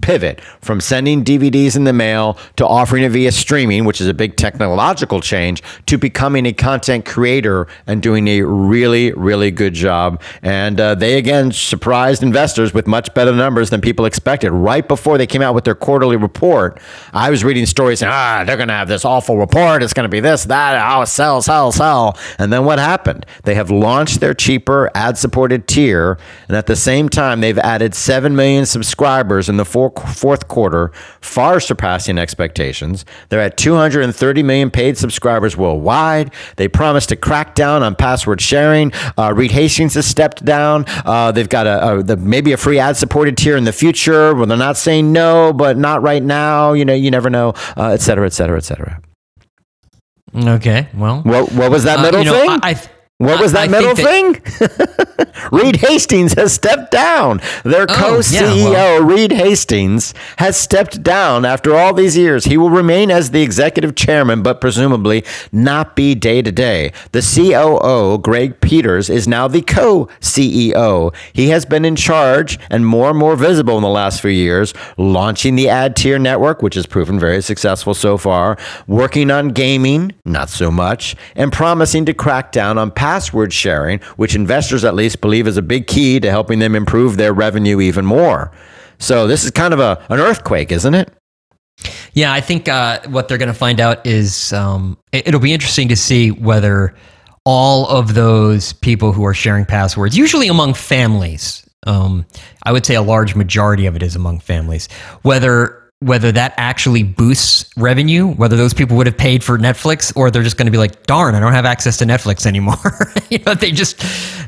pivot 0.01 0.41
from 0.61 0.79
sending 0.79 1.23
DVDs 1.23 1.75
in 1.75 1.83
the 1.83 1.93
mail 1.93 2.37
to 2.55 2.65
offering 2.65 3.03
it 3.03 3.09
via 3.09 3.31
streaming, 3.31 3.85
which 3.85 4.01
is 4.01 4.07
a 4.07 4.13
big 4.13 4.35
technological 4.35 5.21
change, 5.21 5.61
to 5.85 5.97
becoming 5.97 6.45
a 6.45 6.53
content 6.53 7.05
creator 7.05 7.67
and 7.87 8.01
doing 8.01 8.27
a 8.27 8.41
really, 8.41 9.11
really 9.13 9.51
good 9.51 9.73
job. 9.73 10.21
And 10.41 10.79
uh, 10.79 10.95
they 10.95 11.17
again 11.17 11.51
surprised 11.51 12.23
investors 12.23 12.73
with 12.73 12.87
much 12.87 13.13
better 13.13 13.33
numbers 13.33 13.69
than 13.69 13.81
people 13.81 14.05
expected. 14.05 14.51
Right 14.51 14.87
before 14.87 15.17
they 15.17 15.27
came 15.27 15.41
out 15.41 15.55
with 15.55 15.65
their 15.65 15.75
quarterly 15.75 16.15
report, 16.15 16.79
I 17.13 17.29
was 17.29 17.43
reading 17.43 17.65
stories 17.65 17.99
saying, 17.99 18.11
ah, 18.13 18.43
they're 18.45 18.57
going 18.57 18.69
to 18.69 18.73
have 18.73 18.87
this 18.87 19.05
awful 19.05 19.37
report. 19.37 19.83
It's 19.83 19.93
going 19.93 20.05
to 20.05 20.09
be 20.09 20.19
this, 20.19 20.45
that, 20.45 20.97
oh, 20.97 21.05
sell, 21.05 21.41
sell, 21.41 21.71
sell. 21.71 22.17
And 22.39 22.51
then 22.51 22.65
what 22.65 22.79
happened? 22.79 23.25
They 23.43 23.55
have 23.55 23.69
launched 23.69 24.19
their 24.19 24.33
cheaper 24.33 24.89
ad 24.95 25.17
supported 25.17 25.67
tier. 25.67 26.17
And 26.47 26.57
at 26.57 26.67
the 26.67 26.75
same 26.75 27.09
time, 27.09 27.41
they've 27.41 27.57
added 27.59 27.95
7 27.95 28.35
million 28.35 28.65
subscribers 28.65 29.49
in 29.49 29.57
the 29.57 29.65
four, 29.73 29.91
fourth 29.91 30.47
quarter, 30.47 30.91
far 31.19 31.59
surpassing 31.59 32.19
expectations. 32.19 33.05
They're 33.29 33.41
at 33.41 33.57
230 33.57 34.43
million 34.43 34.69
paid 34.69 34.99
subscribers 34.99 35.57
worldwide. 35.57 36.31
They 36.57 36.67
promised 36.67 37.09
to 37.09 37.15
crack 37.15 37.55
down 37.55 37.81
on 37.81 37.95
password 37.95 38.39
sharing. 38.39 38.93
Uh, 39.17 39.33
Reed 39.35 39.49
Hastings 39.49 39.95
has 39.95 40.05
stepped 40.05 40.45
down. 40.45 40.85
Uh, 41.03 41.31
they've 41.31 41.49
got 41.49 41.65
a, 41.65 41.97
a 41.97 42.03
the, 42.03 42.17
maybe 42.17 42.51
a 42.51 42.57
free 42.57 42.77
ad 42.77 42.97
supported 42.97 43.35
tier 43.35 43.57
in 43.57 43.63
the 43.63 43.73
future. 43.73 44.35
Well, 44.35 44.45
they're 44.45 44.57
not 44.57 44.77
saying 44.77 45.11
no, 45.11 45.51
but 45.51 45.75
not 45.75 46.03
right 46.03 46.21
now. 46.21 46.73
You 46.73 46.85
know, 46.85 46.93
you 46.93 47.09
never 47.09 47.31
know, 47.31 47.53
uh, 47.75 47.89
et 47.89 48.01
cetera, 48.01 48.27
et 48.27 48.33
cetera, 48.33 48.57
et 48.57 48.63
cetera. 48.63 49.01
Okay, 50.35 50.87
well, 50.93 51.21
what, 51.23 51.51
what 51.51 51.71
was 51.71 51.83
that 51.85 51.99
uh, 51.99 52.01
middle 52.03 52.19
you 52.19 52.25
know, 52.25 52.39
thing? 52.39 52.49
I, 52.61 52.71
I 52.71 52.81
what 53.19 53.39
was 53.39 53.51
that 53.53 53.69
I 53.69 53.71
middle 53.71 53.95
thing? 53.95 54.41
Reed 55.51 55.77
Hastings 55.77 56.33
has 56.33 56.53
stepped 56.53 56.91
down. 56.91 57.41
Their 57.63 57.83
oh, 57.83 57.93
co-CEO, 57.93 58.55
yeah, 58.55 58.69
well. 58.71 59.03
Reed 59.03 59.31
Hastings, 59.31 60.13
has 60.37 60.57
stepped 60.57 61.03
down 61.03 61.45
after 61.45 61.75
all 61.75 61.93
these 61.93 62.17
years. 62.17 62.45
He 62.45 62.57
will 62.57 62.69
remain 62.69 63.11
as 63.11 63.31
the 63.31 63.41
executive 63.41 63.95
chairman, 63.95 64.41
but 64.41 64.59
presumably 64.59 65.23
not 65.51 65.95
be 65.95 66.15
day 66.15 66.41
to 66.41 66.51
day. 66.51 66.91
The 67.11 67.21
COO, 67.21 68.17
Greg 68.17 68.59
Peters, 68.61 69.09
is 69.09 69.27
now 69.27 69.47
the 69.47 69.61
co-CEO. 69.61 71.13
He 71.33 71.49
has 71.49 71.65
been 71.65 71.85
in 71.85 71.95
charge 71.95 72.59
and 72.69 72.85
more 72.85 73.09
and 73.09 73.19
more 73.19 73.35
visible 73.35 73.77
in 73.77 73.83
the 73.83 73.89
last 73.89 74.21
few 74.21 74.31
years, 74.31 74.73
launching 74.97 75.55
the 75.55 75.69
ad 75.69 75.95
tier 75.95 76.17
network, 76.17 76.61
which 76.61 76.75
has 76.75 76.87
proven 76.87 77.19
very 77.19 77.41
successful 77.41 77.93
so 77.93 78.17
far, 78.17 78.57
working 78.87 79.29
on 79.29 79.49
gaming, 79.49 80.13
not 80.25 80.49
so 80.49 80.71
much, 80.71 81.15
and 81.35 81.53
promising 81.53 82.05
to 82.05 82.13
crack 82.13 82.51
down 82.51 82.77
on 82.77 82.91
password 83.03 83.51
sharing, 83.51 83.99
which 84.15 84.33
investors 84.33 84.85
at 84.85 84.95
least 84.95 85.19
believe 85.19 85.45
is 85.45 85.57
a 85.57 85.61
big 85.61 85.87
key 85.87 86.21
to 86.21 86.29
helping 86.29 86.59
them 86.59 86.73
improve 86.73 87.17
their 87.17 87.33
revenue 87.33 87.81
even 87.81 88.05
more. 88.05 88.49
So 88.97 89.27
this 89.27 89.43
is 89.43 89.51
kind 89.51 89.73
of 89.73 89.81
a, 89.81 90.01
an 90.09 90.21
earthquake, 90.21 90.71
isn't 90.71 90.93
it? 90.93 91.11
Yeah, 92.13 92.31
I 92.31 92.39
think 92.39 92.69
uh, 92.69 93.01
what 93.09 93.27
they're 93.27 93.37
going 93.37 93.51
to 93.51 93.53
find 93.53 93.81
out 93.81 94.07
is 94.07 94.53
um, 94.53 94.97
it, 95.11 95.27
it'll 95.27 95.41
be 95.41 95.51
interesting 95.51 95.89
to 95.89 95.97
see 95.97 96.31
whether 96.31 96.95
all 97.43 97.89
of 97.89 98.13
those 98.13 98.71
people 98.71 99.11
who 99.11 99.25
are 99.25 99.33
sharing 99.33 99.65
passwords, 99.65 100.17
usually 100.17 100.47
among 100.47 100.73
families, 100.73 101.69
um, 101.85 102.25
I 102.63 102.71
would 102.71 102.85
say 102.85 102.95
a 102.95 103.01
large 103.01 103.35
majority 103.35 103.85
of 103.85 103.97
it 103.97 104.01
is 104.01 104.15
among 104.15 104.39
families, 104.39 104.87
whether 105.23 105.82
whether 106.05 106.31
that 106.31 106.53
actually 106.57 107.03
boosts 107.03 107.69
revenue, 107.77 108.27
whether 108.27 108.57
those 108.57 108.73
people 108.73 108.97
would 108.97 109.07
have 109.07 109.17
paid 109.17 109.43
for 109.43 109.57
Netflix 109.57 110.15
or 110.15 110.29
they're 110.29 110.43
just 110.43 110.57
going 110.57 110.65
to 110.65 110.71
be 110.71 110.77
like, 110.77 111.03
darn, 111.05 111.35
I 111.35 111.39
don't 111.39 111.53
have 111.53 111.65
access 111.65 111.97
to 111.97 112.05
Netflix 112.05 112.45
anymore. 112.45 112.75
you 113.29 113.39
know, 113.39 113.53
they 113.53 113.71
just 113.71 114.03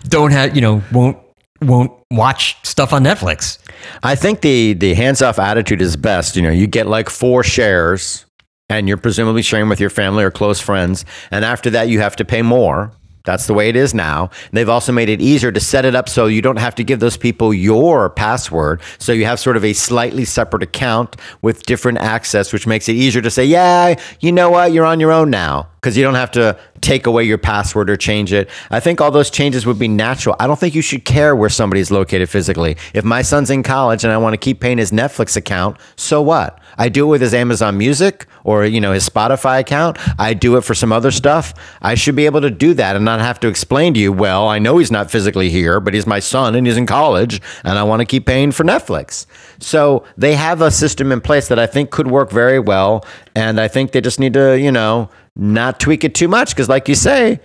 don't 0.09 0.31
have, 0.31 0.55
you 0.55 0.61
know, 0.61 0.83
won't 0.91 1.17
won't 1.61 1.91
watch 2.11 2.57
stuff 2.65 2.91
on 2.93 3.03
Netflix. 3.03 3.57
I 4.03 4.15
think 4.15 4.41
the 4.41 4.73
the 4.73 4.93
hands 4.93 5.21
off 5.21 5.39
attitude 5.39 5.81
is 5.81 5.95
best. 5.95 6.35
You 6.35 6.41
know, 6.41 6.51
you 6.51 6.67
get 6.67 6.87
like 6.87 7.09
four 7.09 7.43
shares 7.43 8.25
and 8.69 8.87
you're 8.87 8.97
presumably 8.97 9.41
sharing 9.41 9.69
with 9.69 9.79
your 9.79 9.89
family 9.89 10.23
or 10.23 10.31
close 10.31 10.59
friends, 10.59 11.05
and 11.31 11.45
after 11.45 11.69
that 11.71 11.87
you 11.87 11.99
have 11.99 12.15
to 12.17 12.25
pay 12.25 12.41
more. 12.41 12.91
That's 13.25 13.47
the 13.47 13.53
way 13.53 13.69
it 13.69 13.75
is 13.75 13.93
now. 13.93 14.29
And 14.45 14.51
they've 14.53 14.69
also 14.69 14.91
made 14.91 15.09
it 15.09 15.21
easier 15.21 15.51
to 15.51 15.59
set 15.59 15.85
it 15.85 15.95
up 15.95 16.07
so 16.07 16.27
you 16.27 16.41
don't 16.41 16.59
have 16.59 16.75
to 16.75 16.83
give 16.83 16.99
those 16.99 17.17
people 17.17 17.53
your 17.53 18.09
password. 18.09 18.81
So 18.99 19.11
you 19.11 19.25
have 19.25 19.39
sort 19.39 19.57
of 19.57 19.65
a 19.65 19.73
slightly 19.73 20.25
separate 20.25 20.63
account 20.63 21.15
with 21.41 21.63
different 21.63 21.97
access, 21.97 22.53
which 22.53 22.67
makes 22.67 22.87
it 22.87 22.93
easier 22.93 23.21
to 23.21 23.31
say, 23.31 23.45
yeah, 23.45 23.99
you 24.19 24.31
know 24.31 24.49
what, 24.49 24.71
you're 24.71 24.85
on 24.85 24.99
your 24.99 25.11
own 25.11 25.29
now 25.29 25.67
because 25.85 25.97
you 25.97 26.03
don't 26.03 26.15
have 26.15 26.31
to 26.31 26.57
take 26.81 27.05
away 27.05 27.23
your 27.23 27.37
password 27.37 27.89
or 27.89 27.95
change 27.95 28.33
it. 28.33 28.49
I 28.69 28.79
think 28.79 29.01
all 29.01 29.11
those 29.11 29.29
changes 29.29 29.65
would 29.65 29.79
be 29.79 29.87
natural. 29.87 30.35
I 30.39 30.47
don't 30.47 30.59
think 30.59 30.75
you 30.75 30.81
should 30.81 31.05
care 31.05 31.35
where 31.35 31.49
somebody's 31.49 31.91
located 31.91 32.29
physically. 32.29 32.77
If 32.93 33.03
my 33.03 33.21
son's 33.21 33.49
in 33.49 33.63
college 33.63 34.03
and 34.03 34.13
I 34.13 34.17
want 34.17 34.33
to 34.33 34.37
keep 34.37 34.59
paying 34.59 34.77
his 34.77 34.91
Netflix 34.91 35.35
account, 35.35 35.77
so 35.95 36.21
what? 36.21 36.59
I 36.77 36.89
do 36.89 37.05
it 37.05 37.09
with 37.09 37.21
his 37.21 37.33
Amazon 37.33 37.77
Music 37.77 38.27
or 38.43 38.65
you 38.65 38.81
know 38.81 38.91
his 38.91 39.07
Spotify 39.07 39.59
account. 39.59 39.97
I 40.19 40.33
do 40.33 40.57
it 40.57 40.61
for 40.61 40.73
some 40.73 40.91
other 40.91 41.11
stuff. 41.11 41.53
I 41.81 41.95
should 41.95 42.15
be 42.15 42.25
able 42.25 42.41
to 42.41 42.51
do 42.51 42.73
that 42.75 42.95
and 42.95 43.05
not 43.05 43.19
have 43.19 43.39
to 43.41 43.47
explain 43.47 43.93
to 43.93 43.99
you, 43.99 44.11
well, 44.11 44.47
I 44.47 44.59
know 44.59 44.77
he's 44.77 44.91
not 44.91 45.09
physically 45.09 45.49
here, 45.49 45.79
but 45.79 45.93
he's 45.93 46.05
my 46.05 46.19
son 46.19 46.55
and 46.55 46.67
he's 46.67 46.77
in 46.77 46.85
college 46.85 47.41
and 47.63 47.77
I 47.77 47.83
want 47.83 48.01
to 48.01 48.05
keep 48.05 48.25
paying 48.25 48.51
for 48.51 48.63
Netflix. 48.63 49.25
So 49.59 50.03
they 50.17 50.35
have 50.35 50.61
a 50.61 50.71
system 50.71 51.11
in 51.11 51.21
place 51.21 51.47
that 51.47 51.59
I 51.59 51.65
think 51.65 51.89
could 51.89 52.07
work 52.07 52.31
very 52.31 52.59
well 52.59 53.05
and 53.35 53.59
I 53.59 53.67
think 53.67 53.91
they 53.91 54.01
just 54.01 54.19
need 54.19 54.33
to, 54.33 54.57
you 54.57 54.71
know, 54.71 55.09
not 55.35 55.79
tweak 55.79 56.03
it 56.03 56.15
too 56.15 56.27
much 56.27 56.51
because, 56.51 56.69
like 56.69 56.87
you 56.87 56.95
say, 56.95 57.39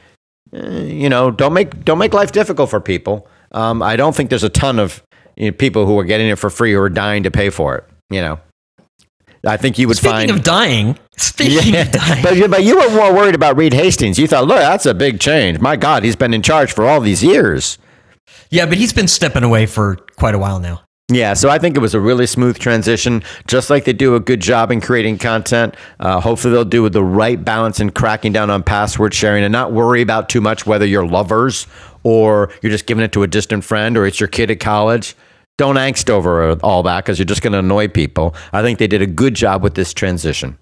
uh, 0.54 0.68
you 0.68 1.08
know, 1.08 1.30
don't 1.30 1.52
make 1.52 1.84
don't 1.84 1.98
make 1.98 2.14
life 2.14 2.32
difficult 2.32 2.70
for 2.70 2.80
people. 2.80 3.28
Um, 3.52 3.82
I 3.82 3.96
don't 3.96 4.14
think 4.14 4.30
there's 4.30 4.44
a 4.44 4.48
ton 4.48 4.78
of 4.78 5.02
you 5.36 5.50
know, 5.50 5.52
people 5.52 5.86
who 5.86 5.98
are 5.98 6.04
getting 6.04 6.28
it 6.28 6.38
for 6.38 6.50
free 6.50 6.72
who 6.72 6.80
are 6.80 6.88
dying 6.88 7.24
to 7.24 7.30
pay 7.30 7.50
for 7.50 7.76
it. 7.76 7.84
You 8.08 8.20
know, 8.20 8.40
I 9.44 9.56
think 9.56 9.78
you 9.78 9.88
would 9.88 9.96
speaking 9.96 10.12
find. 10.12 10.28
Speaking 10.28 10.38
of 10.38 10.44
dying, 10.44 10.98
speaking 11.16 11.74
yeah, 11.74 11.82
of 11.82 11.92
dying, 11.92 12.22
but 12.22 12.50
but 12.50 12.64
you 12.64 12.76
were 12.76 12.90
more 12.90 13.12
worried 13.12 13.34
about 13.34 13.56
Reed 13.56 13.72
Hastings. 13.72 14.18
You 14.18 14.28
thought, 14.28 14.46
look, 14.46 14.58
that's 14.58 14.86
a 14.86 14.94
big 14.94 15.20
change. 15.20 15.60
My 15.60 15.76
God, 15.76 16.04
he's 16.04 16.16
been 16.16 16.34
in 16.34 16.42
charge 16.42 16.72
for 16.72 16.86
all 16.86 17.00
these 17.00 17.22
years. 17.22 17.78
Yeah, 18.50 18.66
but 18.66 18.78
he's 18.78 18.92
been 18.92 19.08
stepping 19.08 19.42
away 19.42 19.66
for 19.66 19.96
quite 20.16 20.34
a 20.34 20.38
while 20.38 20.60
now. 20.60 20.82
Yeah, 21.12 21.34
so 21.34 21.50
I 21.50 21.58
think 21.58 21.76
it 21.76 21.80
was 21.80 21.94
a 21.94 22.00
really 22.00 22.26
smooth 22.26 22.56
transition, 22.58 23.24
just 23.48 23.68
like 23.68 23.84
they 23.84 23.92
do 23.92 24.14
a 24.14 24.20
good 24.20 24.40
job 24.40 24.70
in 24.70 24.80
creating 24.80 25.18
content. 25.18 25.74
Uh, 25.98 26.20
hopefully, 26.20 26.52
they'll 26.52 26.64
do 26.64 26.84
with 26.84 26.92
the 26.92 27.02
right 27.02 27.42
balance 27.44 27.80
in 27.80 27.90
cracking 27.90 28.32
down 28.32 28.48
on 28.48 28.62
password 28.62 29.12
sharing 29.12 29.42
and 29.42 29.50
not 29.50 29.72
worry 29.72 30.02
about 30.02 30.28
too 30.28 30.40
much 30.40 30.66
whether 30.66 30.86
you're 30.86 31.04
lovers 31.04 31.66
or 32.04 32.52
you're 32.62 32.70
just 32.70 32.86
giving 32.86 33.02
it 33.02 33.10
to 33.12 33.24
a 33.24 33.26
distant 33.26 33.64
friend 33.64 33.96
or 33.96 34.06
it's 34.06 34.20
your 34.20 34.28
kid 34.28 34.52
at 34.52 34.60
college. 34.60 35.16
Don't 35.58 35.74
angst 35.74 36.08
over 36.08 36.52
all 36.62 36.84
that 36.84 37.04
because 37.04 37.18
you're 37.18 37.26
just 37.26 37.42
going 37.42 37.52
to 37.54 37.58
annoy 37.58 37.88
people. 37.88 38.34
I 38.52 38.62
think 38.62 38.78
they 38.78 38.86
did 38.86 39.02
a 39.02 39.06
good 39.06 39.34
job 39.34 39.64
with 39.64 39.74
this 39.74 39.92
transition. 39.92 40.58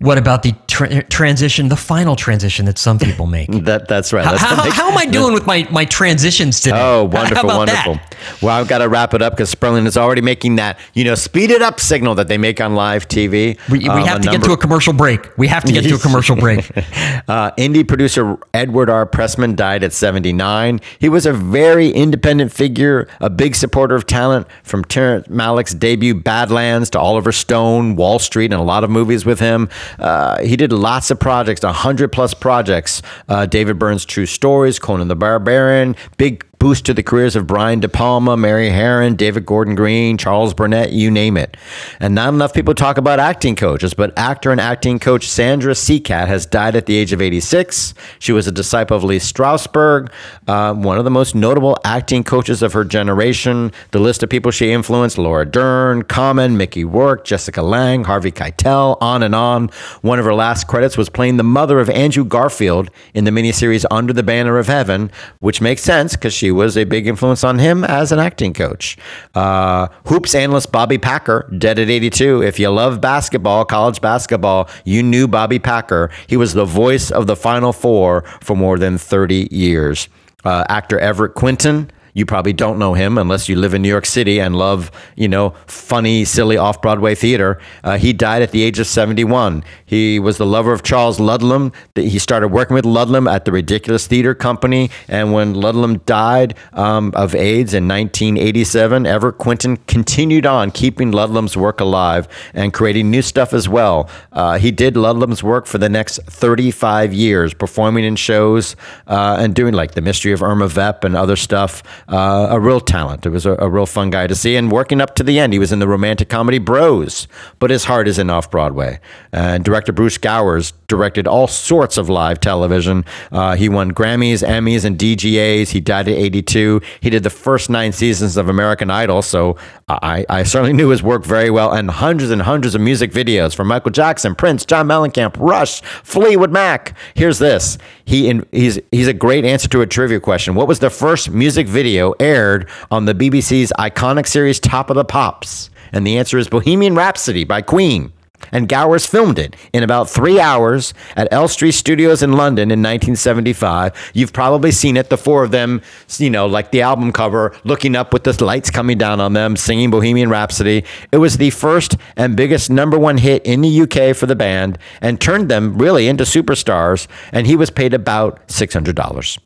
What 0.00 0.16
about 0.16 0.42
the 0.42 0.54
tra- 0.66 1.02
transition, 1.04 1.68
the 1.68 1.76
final 1.76 2.16
transition 2.16 2.64
that 2.64 2.78
some 2.78 2.98
people 2.98 3.26
make? 3.26 3.50
That 3.70 3.86
that's 3.86 4.12
right. 4.14 4.24
That's 4.24 4.40
how, 4.40 4.62
big- 4.64 4.72
how 4.72 4.90
am 4.90 4.96
I 4.96 5.04
doing 5.04 5.34
with 5.34 5.46
my, 5.46 5.68
my 5.70 5.84
transitions 5.84 6.60
today? 6.60 6.76
Oh, 6.80 7.00
How 7.00 7.04
wonderful, 7.04 7.44
about 7.50 7.58
wonderful. 7.58 7.94
that? 7.96 8.16
Well, 8.40 8.58
I've 8.58 8.66
got 8.68 8.78
to 8.78 8.88
wrap 8.88 9.12
it 9.12 9.20
up 9.20 9.34
because 9.34 9.50
Sperling 9.50 9.84
is 9.86 9.98
already 9.98 10.22
making 10.22 10.56
that, 10.56 10.78
you 10.94 11.04
know, 11.04 11.14
speed 11.14 11.50
it 11.50 11.60
up 11.60 11.78
signal 11.80 12.14
that 12.14 12.28
they 12.28 12.38
make 12.38 12.58
on 12.62 12.74
live 12.74 13.06
TV. 13.08 13.58
We, 13.68 13.80
we 13.80 13.88
Um, 13.88 14.02
have 14.06 14.22
to 14.22 14.30
get 14.30 14.42
to 14.44 14.52
a 14.52 14.56
commercial 14.56 14.94
break. 14.94 15.36
We 15.36 15.46
have 15.48 15.64
to 15.64 15.72
get 15.72 15.84
to 15.84 15.94
a 15.96 15.98
commercial 15.98 16.36
break. 16.36 16.68
Uh, 17.28 17.50
indie 17.52 17.86
producer 17.86 18.36
Edward 18.54 18.90
R. 18.90 19.06
Pressman 19.06 19.54
died 19.54 19.84
at 19.84 19.92
79. 19.92 20.80
He 20.98 21.08
was 21.08 21.26
a 21.26 21.32
very 21.32 21.90
independent 21.90 22.50
figure, 22.52 23.06
a 23.20 23.30
big 23.30 23.54
supporter 23.54 23.94
of 23.94 24.06
talent 24.06 24.46
from 24.64 24.84
Terrence 24.84 25.28
Malick's 25.28 25.72
debut 25.74 26.14
Badlands 26.14 26.90
to 26.90 26.98
Oliver 26.98 27.30
Stone, 27.30 27.94
Wall 27.96 28.18
Street, 28.18 28.46
and 28.52 28.60
a 28.60 28.64
lot 28.64 28.82
of 28.82 28.90
movies 28.90 29.24
with 29.24 29.38
him. 29.38 29.68
Uh, 29.98 30.42
he 30.42 30.56
did 30.56 30.72
lots 30.72 31.10
of 31.10 31.18
projects, 31.18 31.62
100 31.62 32.12
plus 32.12 32.34
projects. 32.34 33.02
Uh, 33.28 33.46
David 33.46 33.78
Byrne's 33.78 34.04
True 34.04 34.26
Stories, 34.26 34.78
Conan 34.78 35.08
the 35.08 35.16
Barbarian, 35.16 35.96
big 36.16 36.44
boost 36.60 36.84
to 36.84 36.92
the 36.92 37.02
careers 37.02 37.34
of 37.34 37.46
Brian 37.46 37.80
De 37.80 37.88
Palma, 37.88 38.36
Mary 38.36 38.68
Harron, 38.68 39.16
David 39.16 39.46
Gordon 39.46 39.74
Green, 39.74 40.18
Charles 40.18 40.52
Burnett, 40.52 40.92
you 40.92 41.10
name 41.10 41.38
it. 41.38 41.56
And 41.98 42.14
not 42.14 42.34
enough 42.34 42.52
people 42.52 42.74
talk 42.74 42.98
about 42.98 43.18
acting 43.18 43.56
coaches, 43.56 43.94
but 43.94 44.16
actor 44.16 44.52
and 44.52 44.60
acting 44.60 44.98
coach 44.98 45.26
Sandra 45.26 45.72
Seacat 45.72 46.28
has 46.28 46.44
died 46.44 46.76
at 46.76 46.84
the 46.84 46.96
age 46.96 47.14
of 47.14 47.22
86. 47.22 47.94
She 48.18 48.32
was 48.32 48.46
a 48.46 48.52
disciple 48.52 48.94
of 48.94 49.02
Lee 49.02 49.16
Strasberg, 49.16 50.12
uh, 50.46 50.74
one 50.74 50.98
of 50.98 51.04
the 51.04 51.10
most 51.10 51.34
notable 51.34 51.78
acting 51.82 52.22
coaches 52.22 52.62
of 52.62 52.74
her 52.74 52.84
generation. 52.84 53.72
The 53.92 53.98
list 53.98 54.22
of 54.22 54.28
people 54.28 54.50
she 54.50 54.70
influenced 54.70 55.16
Laura 55.16 55.46
Dern, 55.46 56.02
Common, 56.02 56.58
Mickey 56.58 56.84
Rourke, 56.84 57.24
Jessica 57.24 57.62
Lange, 57.62 58.04
Harvey 58.04 58.32
Keitel, 58.32 58.98
on 59.00 59.22
and 59.22 59.34
on. 59.34 59.70
One 60.02 60.18
of 60.18 60.26
her 60.26 60.34
last 60.34 60.66
credits 60.66 60.98
was 60.98 61.08
playing 61.08 61.38
the 61.38 61.42
mother 61.42 61.80
of 61.80 61.88
Andrew 61.88 62.24
Garfield 62.24 62.90
in 63.14 63.24
the 63.24 63.30
miniseries 63.30 63.86
Under 63.90 64.12
the 64.12 64.22
Banner 64.22 64.58
of 64.58 64.66
Heaven, 64.66 65.10
which 65.38 65.62
makes 65.62 65.80
sense 65.80 66.16
because 66.16 66.34
she 66.34 66.49
was 66.52 66.76
a 66.76 66.84
big 66.84 67.06
influence 67.06 67.44
on 67.44 67.58
him 67.58 67.84
as 67.84 68.12
an 68.12 68.18
acting 68.18 68.52
coach. 68.52 68.96
Uh, 69.34 69.88
hoops 70.06 70.34
analyst 70.34 70.72
Bobby 70.72 70.98
Packer, 70.98 71.48
dead 71.56 71.78
at 71.78 71.90
82. 71.90 72.42
If 72.42 72.58
you 72.58 72.70
love 72.70 73.00
basketball, 73.00 73.64
college 73.64 74.00
basketball, 74.00 74.68
you 74.84 75.02
knew 75.02 75.28
Bobby 75.28 75.58
Packer. 75.58 76.10
He 76.26 76.36
was 76.36 76.54
the 76.54 76.64
voice 76.64 77.10
of 77.10 77.26
the 77.26 77.36
Final 77.36 77.72
Four 77.72 78.22
for 78.40 78.56
more 78.56 78.78
than 78.78 78.98
30 78.98 79.48
years. 79.50 80.08
Uh, 80.44 80.64
actor 80.68 80.98
Everett 80.98 81.34
Quinton. 81.34 81.90
You 82.14 82.26
probably 82.26 82.52
don't 82.52 82.78
know 82.78 82.94
him 82.94 83.18
unless 83.18 83.48
you 83.48 83.56
live 83.56 83.74
in 83.74 83.82
New 83.82 83.88
York 83.88 84.06
City 84.06 84.40
and 84.40 84.56
love, 84.56 84.90
you 85.16 85.28
know, 85.28 85.50
funny, 85.66 86.24
silly 86.24 86.56
off 86.56 86.82
Broadway 86.82 87.14
theater. 87.14 87.60
Uh, 87.84 87.98
he 87.98 88.12
died 88.12 88.42
at 88.42 88.50
the 88.50 88.62
age 88.62 88.78
of 88.78 88.86
71. 88.86 89.64
He 89.84 90.18
was 90.18 90.38
the 90.38 90.46
lover 90.46 90.72
of 90.72 90.82
Charles 90.82 91.20
Ludlam. 91.20 91.72
He 91.94 92.18
started 92.18 92.48
working 92.48 92.74
with 92.74 92.84
Ludlam 92.84 93.28
at 93.28 93.44
the 93.44 93.52
Ridiculous 93.52 94.06
Theater 94.06 94.34
Company. 94.34 94.90
And 95.08 95.32
when 95.32 95.54
Ludlam 95.54 95.98
died 95.98 96.56
um, 96.72 97.12
of 97.14 97.34
AIDS 97.34 97.74
in 97.74 97.86
1987, 97.86 99.06
Everett 99.06 99.38
Quinton 99.38 99.76
continued 99.76 100.46
on 100.46 100.70
keeping 100.70 101.12
Ludlam's 101.12 101.56
work 101.56 101.80
alive 101.80 102.28
and 102.54 102.72
creating 102.72 103.10
new 103.10 103.22
stuff 103.22 103.52
as 103.52 103.68
well. 103.68 104.08
Uh, 104.32 104.58
he 104.58 104.70
did 104.70 104.94
Ludlam's 104.96 105.42
work 105.42 105.66
for 105.66 105.78
the 105.78 105.88
next 105.88 106.18
35 106.24 107.12
years, 107.12 107.54
performing 107.54 108.04
in 108.04 108.16
shows 108.16 108.76
uh, 109.06 109.36
and 109.38 109.54
doing 109.54 109.74
like 109.74 109.92
The 109.92 110.00
Mystery 110.00 110.32
of 110.32 110.42
Irma 110.42 110.68
Vep 110.68 111.04
and 111.04 111.16
other 111.16 111.36
stuff. 111.36 111.82
Uh, 112.10 112.48
a 112.50 112.58
real 112.58 112.80
talent. 112.80 113.24
It 113.24 113.28
was 113.30 113.46
a, 113.46 113.52
a 113.60 113.70
real 113.70 113.86
fun 113.86 114.10
guy 114.10 114.26
to 114.26 114.34
see. 114.34 114.56
And 114.56 114.72
working 114.72 115.00
up 115.00 115.14
to 115.14 115.22
the 115.22 115.38
end, 115.38 115.52
he 115.52 115.60
was 115.60 115.70
in 115.70 115.78
the 115.78 115.86
romantic 115.86 116.28
comedy 116.28 116.58
Bros, 116.58 117.28
but 117.60 117.70
his 117.70 117.84
heart 117.84 118.08
is 118.08 118.18
in 118.18 118.28
off 118.28 118.50
Broadway. 118.50 118.98
And 119.32 119.64
director 119.64 119.92
Bruce 119.92 120.18
Gowers 120.18 120.72
directed 120.88 121.28
all 121.28 121.46
sorts 121.46 121.96
of 121.96 122.08
live 122.08 122.40
television. 122.40 123.04
Uh, 123.30 123.54
he 123.54 123.68
won 123.68 123.92
Grammys, 123.92 124.42
Emmys, 124.42 124.84
and 124.84 124.98
DGAs. 124.98 125.68
He 125.68 125.80
died 125.80 126.08
at 126.08 126.14
82. 126.14 126.80
He 127.00 127.10
did 127.10 127.22
the 127.22 127.30
first 127.30 127.70
nine 127.70 127.92
seasons 127.92 128.36
of 128.36 128.48
American 128.48 128.90
Idol, 128.90 129.22
so 129.22 129.56
I, 129.88 130.26
I 130.28 130.42
certainly 130.42 130.72
knew 130.72 130.88
his 130.88 131.04
work 131.04 131.24
very 131.24 131.50
well. 131.50 131.72
And 131.72 131.90
hundreds 131.90 132.32
and 132.32 132.42
hundreds 132.42 132.74
of 132.74 132.80
music 132.80 133.12
videos 133.12 133.54
from 133.54 133.68
Michael 133.68 133.92
Jackson, 133.92 134.34
Prince, 134.34 134.64
John 134.64 134.88
Mellencamp, 134.88 135.36
Rush, 135.38 135.80
Fleetwood 135.80 136.50
Mac. 136.50 136.96
Here's 137.14 137.38
this. 137.38 137.78
He 138.04 138.28
in, 138.28 138.44
he's 138.50 138.80
he's 138.90 139.06
a 139.06 139.12
great 139.14 139.44
answer 139.44 139.68
to 139.68 139.82
a 139.82 139.86
trivia 139.86 140.18
question. 140.18 140.56
What 140.56 140.66
was 140.66 140.80
the 140.80 140.90
first 140.90 141.30
music 141.30 141.68
video 141.68 141.99
aired 142.18 142.68
on 142.90 143.04
the 143.04 143.14
BBC's 143.14 143.72
iconic 143.78 144.26
series 144.26 144.58
Top 144.58 144.90
of 144.90 144.96
the 144.96 145.04
Pops? 145.04 145.70
And 145.92 146.06
the 146.06 146.18
answer 146.18 146.38
is 146.38 146.48
Bohemian 146.48 146.94
Rhapsody 146.94 147.44
by 147.44 147.62
Queen. 147.62 148.12
And 148.52 148.68
Gowers 148.68 149.06
filmed 149.06 149.38
it 149.38 149.54
in 149.72 149.82
about 149.82 150.08
three 150.08 150.40
hours 150.40 150.94
at 151.16 151.32
Elstree 151.32 151.72
Studios 151.72 152.22
in 152.22 152.32
London 152.32 152.70
in 152.70 152.80
1975. 152.80 154.12
You've 154.14 154.32
probably 154.32 154.72
seen 154.72 154.96
it, 154.96 155.10
the 155.10 155.18
four 155.18 155.44
of 155.44 155.50
them, 155.50 155.82
you 156.18 156.30
know, 156.30 156.46
like 156.46 156.70
the 156.70 156.82
album 156.82 157.12
cover, 157.12 157.54
looking 157.64 157.94
up 157.94 158.12
with 158.12 158.24
the 158.24 158.44
lights 158.44 158.70
coming 158.70 158.98
down 158.98 159.20
on 159.20 159.34
them, 159.34 159.56
singing 159.56 159.90
Bohemian 159.90 160.30
Rhapsody. 160.30 160.84
It 161.12 161.18
was 161.18 161.36
the 161.36 161.50
first 161.50 161.96
and 162.16 162.36
biggest 162.36 162.70
number 162.70 162.98
one 162.98 163.18
hit 163.18 163.44
in 163.44 163.60
the 163.60 163.82
UK 163.82 164.16
for 164.16 164.26
the 164.26 164.36
band 164.36 164.78
and 165.00 165.20
turned 165.20 165.48
them 165.48 165.76
really 165.78 166.08
into 166.08 166.24
superstars. 166.24 167.06
And 167.32 167.46
he 167.46 167.56
was 167.56 167.70
paid 167.70 167.94
about 167.94 168.46
$600. 168.48 169.38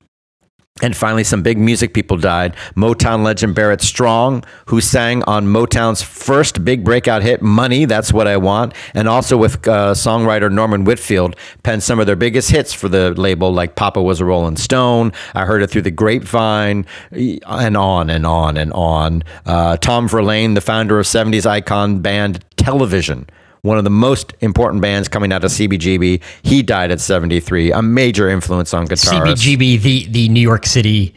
And 0.83 0.97
finally, 0.97 1.23
some 1.23 1.45
big 1.45 1.57
music 1.57 1.95
people 1.95 2.17
died. 2.17 2.57
Motown 2.75 3.23
legend 3.23 3.55
Barrett 3.55 3.81
Strong, 3.81 4.43
who 4.67 4.81
sang 4.81 5.23
on 5.23 5.47
Motown's 5.47 6.03
first 6.03 6.65
big 6.65 6.83
breakout 6.83 7.23
hit, 7.23 7.41
Money, 7.41 7.85
That's 7.85 8.13
What 8.13 8.27
I 8.27 8.37
Want, 8.39 8.75
and 8.93 9.09
also 9.09 9.37
with 9.37 9.69
uh, 9.69 9.95
songwriter 9.95 10.51
Norman 10.51 10.83
Whitfield, 10.83 11.37
penned 11.63 11.85
some 11.85 12.01
of 12.01 12.07
their 12.07 12.17
biggest 12.17 12.51
hits 12.51 12.73
for 12.73 12.89
the 12.89 13.13
label, 13.13 13.53
like 13.53 13.77
Papa 13.77 14.03
Was 14.03 14.21
a 14.21 14.25
Rolling 14.25 14.57
Stone, 14.57 15.13
I 15.33 15.45
Heard 15.45 15.63
It 15.63 15.71
Through 15.71 15.83
the 15.83 15.93
Grapevine, 15.93 16.87
and 17.13 17.77
on 17.77 18.11
and 18.11 18.27
on 18.27 18.57
and 18.57 18.73
on. 18.73 19.23
Uh, 19.47 19.77
Tom 19.77 20.09
Verlaine, 20.09 20.55
the 20.55 20.61
founder 20.61 20.99
of 20.99 21.07
70s 21.07 21.47
icon 21.47 22.01
band 22.01 22.45
Television, 22.57 23.29
one 23.65 23.79
of 23.79 23.85
the 23.85 23.91
most 23.91 24.35
important 24.41 24.83
bands 24.83 25.09
coming 25.09 25.33
out 25.33 25.43
of 25.43 25.51
CBGB. 25.51 26.23
He 26.43 26.63
died 26.63 26.91
at 26.91 27.01
73, 27.01 27.73
a 27.73 27.81
major 27.81 28.29
influence 28.29 28.75
on 28.75 28.87
guitarists. 28.87 29.43
CBGB, 29.43 29.81
the 29.81 30.07
the 30.07 30.29
New 30.29 30.41
York 30.41 30.67
City, 30.67 31.15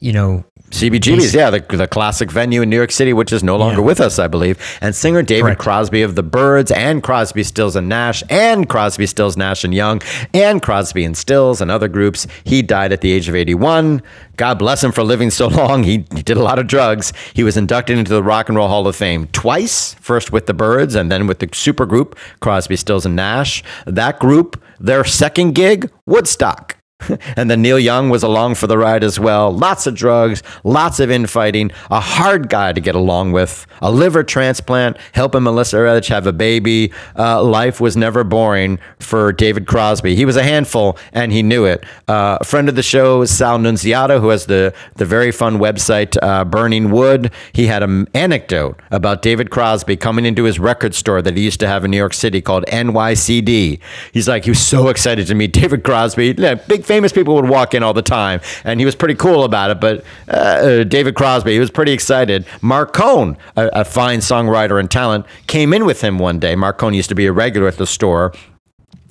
you 0.00 0.12
know, 0.12 0.44
CBGB's, 0.70 1.34
yeah, 1.34 1.50
the, 1.50 1.60
the 1.60 1.88
classic 1.88 2.30
venue 2.30 2.62
in 2.62 2.70
New 2.70 2.76
York 2.76 2.90
City, 2.90 3.12
which 3.12 3.32
is 3.32 3.42
no 3.42 3.56
longer 3.56 3.80
Yeah. 3.80 3.86
with 3.86 4.00
us, 4.00 4.18
I 4.18 4.26
believe. 4.28 4.58
And 4.80 4.94
singer 4.94 5.22
David 5.22 5.42
Correct. 5.44 5.60
Crosby 5.60 6.02
of 6.02 6.14
the 6.14 6.22
Byrds, 6.22 6.70
and 6.70 7.02
Crosby, 7.02 7.42
Stills, 7.42 7.74
and 7.74 7.88
Nash, 7.88 8.22
and 8.28 8.68
Crosby, 8.68 9.06
Stills, 9.06 9.36
Nash, 9.36 9.64
and 9.64 9.74
Young, 9.74 10.02
and 10.34 10.60
Crosby 10.62 11.04
and 11.04 11.16
Stills, 11.16 11.60
and 11.60 11.70
other 11.70 11.88
groups. 11.88 12.26
He 12.44 12.62
died 12.62 12.92
at 12.92 13.00
the 13.00 13.10
age 13.12 13.28
of 13.28 13.34
81. 13.34 14.02
God 14.36 14.58
bless 14.58 14.84
him 14.84 14.92
for 14.92 15.02
living 15.02 15.30
so 15.30 15.48
long. 15.48 15.82
He, 15.84 16.04
he 16.14 16.22
did 16.22 16.36
a 16.36 16.42
lot 16.42 16.58
of 16.58 16.66
drugs. 16.66 17.12
He 17.34 17.42
was 17.42 17.56
inducted 17.56 17.98
into 17.98 18.10
the 18.12 18.22
Rock 18.22 18.48
and 18.48 18.56
Roll 18.56 18.68
Hall 18.68 18.86
of 18.86 18.94
Fame 18.94 19.26
twice, 19.32 19.94
first 19.94 20.32
with 20.32 20.46
the 20.46 20.54
Byrds, 20.54 20.94
and 20.94 21.10
then 21.10 21.26
with 21.26 21.40
the 21.40 21.46
supergroup 21.48 22.16
Crosby, 22.40 22.76
Stills, 22.76 23.04
and 23.06 23.16
Nash. 23.16 23.64
That 23.86 24.18
group, 24.20 24.62
their 24.78 25.04
second 25.04 25.54
gig, 25.54 25.90
Woodstock. 26.06 26.76
and 27.36 27.50
then 27.50 27.62
Neil 27.62 27.78
Young 27.78 28.08
was 28.08 28.22
along 28.22 28.56
for 28.56 28.66
the 28.66 28.76
ride 28.76 29.04
as 29.04 29.20
well. 29.20 29.52
Lots 29.52 29.86
of 29.86 29.94
drugs, 29.94 30.42
lots 30.64 31.00
of 31.00 31.10
infighting, 31.10 31.70
a 31.90 32.00
hard 32.00 32.48
guy 32.48 32.72
to 32.72 32.80
get 32.80 32.94
along 32.94 33.32
with, 33.32 33.66
a 33.80 33.90
liver 33.90 34.24
transplant, 34.24 34.96
helping 35.12 35.44
Melissa 35.44 35.76
Etheridge 35.78 36.08
have 36.08 36.26
a 36.26 36.32
baby. 36.32 36.92
Uh, 37.16 37.42
life 37.42 37.80
was 37.80 37.96
never 37.96 38.24
boring 38.24 38.78
for 38.98 39.32
David 39.32 39.66
Crosby. 39.66 40.16
He 40.16 40.24
was 40.24 40.36
a 40.36 40.42
handful, 40.42 40.98
and 41.12 41.32
he 41.32 41.42
knew 41.42 41.64
it. 41.64 41.84
Uh, 42.08 42.38
a 42.40 42.44
friend 42.44 42.68
of 42.68 42.74
the 42.74 42.82
show, 42.82 43.24
Sal 43.24 43.58
Nunziata, 43.58 44.20
who 44.20 44.30
has 44.30 44.46
the, 44.46 44.74
the 44.96 45.04
very 45.04 45.30
fun 45.30 45.58
website 45.58 46.16
uh, 46.22 46.44
Burning 46.44 46.90
Wood, 46.90 47.30
he 47.52 47.66
had 47.66 47.82
an 47.82 48.08
anecdote 48.14 48.80
about 48.90 49.22
David 49.22 49.50
Crosby 49.50 49.96
coming 49.96 50.24
into 50.24 50.44
his 50.44 50.58
record 50.58 50.94
store 50.94 51.22
that 51.22 51.36
he 51.36 51.44
used 51.44 51.60
to 51.60 51.68
have 51.68 51.84
in 51.84 51.92
New 51.92 51.96
York 51.96 52.14
City 52.14 52.40
called 52.40 52.64
NYCD. 52.66 53.78
He's 54.12 54.28
like, 54.28 54.44
he 54.44 54.50
was 54.50 54.60
so 54.60 54.88
excited 54.88 55.26
to 55.28 55.34
meet 55.34 55.52
David 55.52 55.84
Crosby. 55.84 56.34
Yeah, 56.36 56.54
big 56.54 56.84
famous 56.88 57.12
people 57.12 57.34
would 57.36 57.48
walk 57.48 57.74
in 57.74 57.82
all 57.84 57.92
the 57.92 58.02
time, 58.02 58.40
and 58.64 58.80
he 58.80 58.86
was 58.86 58.96
pretty 58.96 59.14
cool 59.14 59.44
about 59.44 59.70
it. 59.70 59.80
But 59.80 60.04
uh, 60.26 60.32
uh, 60.32 60.84
David 60.84 61.14
Crosby, 61.14 61.52
he 61.52 61.60
was 61.60 61.70
pretty 61.70 61.92
excited. 61.92 62.46
Marc 62.62 62.92
Cohn, 62.92 63.36
a, 63.56 63.68
a 63.72 63.84
fine 63.84 64.18
songwriter 64.20 64.80
and 64.80 64.90
talent, 64.90 65.26
came 65.46 65.72
in 65.72 65.84
with 65.84 66.00
him 66.00 66.18
one 66.18 66.40
day. 66.40 66.56
Marc 66.56 66.78
Cohn 66.78 66.94
used 66.94 67.10
to 67.10 67.14
be 67.14 67.26
a 67.26 67.32
regular 67.32 67.68
at 67.68 67.76
the 67.76 67.86
store. 67.86 68.32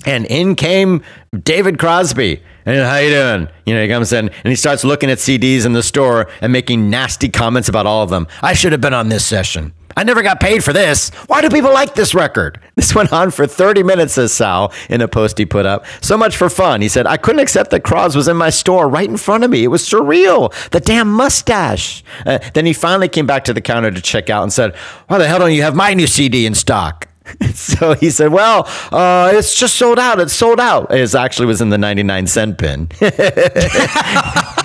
And 0.04 0.26
in 0.26 0.54
came 0.54 1.02
David 1.42 1.78
Crosby. 1.78 2.42
And 2.66 2.80
how 2.80 2.98
you 2.98 3.10
doing? 3.10 3.48
You 3.64 3.74
know, 3.74 3.82
he 3.82 3.88
comes 3.88 4.12
in 4.12 4.28
and 4.28 4.46
he 4.46 4.54
starts 4.54 4.84
looking 4.84 5.10
at 5.10 5.18
CDs 5.18 5.64
in 5.64 5.72
the 5.72 5.82
store 5.82 6.28
and 6.40 6.52
making 6.52 6.90
nasty 6.90 7.28
comments 7.28 7.68
about 7.68 7.86
all 7.86 8.02
of 8.02 8.10
them. 8.10 8.26
I 8.42 8.52
should 8.52 8.72
have 8.72 8.80
been 8.80 8.94
on 8.94 9.08
this 9.08 9.24
session. 9.24 9.72
I 9.96 10.04
never 10.04 10.22
got 10.22 10.40
paid 10.40 10.62
for 10.62 10.72
this. 10.72 11.10
Why 11.26 11.40
do 11.40 11.48
people 11.48 11.72
like 11.72 11.94
this 11.94 12.14
record? 12.14 12.60
This 12.78 12.94
went 12.94 13.12
on 13.12 13.32
for 13.32 13.44
30 13.44 13.82
minutes, 13.82 14.12
says 14.12 14.32
Sal 14.32 14.72
in 14.88 15.00
a 15.00 15.08
post 15.08 15.36
he 15.36 15.44
put 15.44 15.66
up. 15.66 15.84
So 16.00 16.16
much 16.16 16.36
for 16.36 16.48
fun. 16.48 16.80
He 16.80 16.88
said, 16.88 17.08
I 17.08 17.16
couldn't 17.16 17.40
accept 17.40 17.72
that 17.72 17.82
Cros 17.82 18.14
was 18.14 18.28
in 18.28 18.36
my 18.36 18.50
store 18.50 18.88
right 18.88 19.08
in 19.08 19.16
front 19.16 19.42
of 19.42 19.50
me. 19.50 19.64
It 19.64 19.66
was 19.66 19.82
surreal. 19.82 20.54
The 20.70 20.78
damn 20.78 21.12
mustache. 21.12 22.04
Uh, 22.24 22.38
then 22.54 22.66
he 22.66 22.72
finally 22.72 23.08
came 23.08 23.26
back 23.26 23.42
to 23.46 23.52
the 23.52 23.60
counter 23.60 23.90
to 23.90 24.00
check 24.00 24.30
out 24.30 24.44
and 24.44 24.52
said, 24.52 24.76
Why 25.08 25.18
the 25.18 25.26
hell 25.26 25.40
don't 25.40 25.52
you 25.52 25.62
have 25.62 25.74
my 25.74 25.92
new 25.92 26.06
CD 26.06 26.46
in 26.46 26.54
stock? 26.54 27.08
so 27.54 27.94
he 27.94 28.10
said, 28.10 28.32
"Well, 28.32 28.66
uh, 28.90 29.30
it's 29.34 29.54
just 29.58 29.76
sold 29.76 29.98
out. 29.98 30.20
It's 30.20 30.34
sold 30.34 30.60
out." 30.60 30.92
It 30.94 31.14
actually 31.14 31.46
was 31.46 31.60
in 31.60 31.68
the 31.68 31.78
99 31.78 32.26
cent 32.26 32.58
bin. 32.58 32.88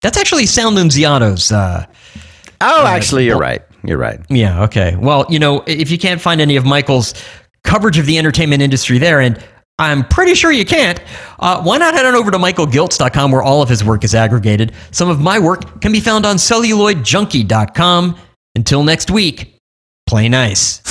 That's 0.00 0.16
actually 0.16 0.46
Sound 0.46 0.76
Nunziata's. 0.78 1.50
Uh, 1.52 1.84
Oh, 2.60 2.86
actually, 2.86 3.24
you're 3.24 3.38
right. 3.38 3.62
You're 3.84 3.98
right. 3.98 4.18
yeah, 4.28 4.64
okay. 4.64 4.96
Well, 4.96 5.26
you 5.28 5.38
know, 5.38 5.62
if 5.68 5.92
you 5.92 5.98
can't 5.98 6.20
find 6.20 6.40
any 6.40 6.56
of 6.56 6.64
Michael's 6.64 7.14
coverage 7.62 7.98
of 7.98 8.06
the 8.06 8.18
entertainment 8.18 8.62
industry 8.62 8.98
there, 8.98 9.20
and 9.20 9.40
I'm 9.78 10.02
pretty 10.08 10.34
sure 10.34 10.50
you 10.50 10.64
can't, 10.64 11.00
uh, 11.38 11.62
why 11.62 11.78
not 11.78 11.94
head 11.94 12.04
on 12.04 12.16
over 12.16 12.32
to 12.32 12.38
michaelgiltz.com 12.38 13.30
where 13.30 13.44
all 13.44 13.62
of 13.62 13.68
his 13.68 13.84
work 13.84 14.02
is 14.02 14.12
aggregated? 14.16 14.72
Some 14.90 15.08
of 15.08 15.20
my 15.20 15.38
work 15.38 15.80
can 15.80 15.92
be 15.92 16.00
found 16.00 16.26
on 16.26 16.34
celluloidjunkie.com. 16.34 18.16
Until 18.56 18.82
next 18.82 19.12
week, 19.12 19.54
play 20.08 20.28
nice. 20.28 20.82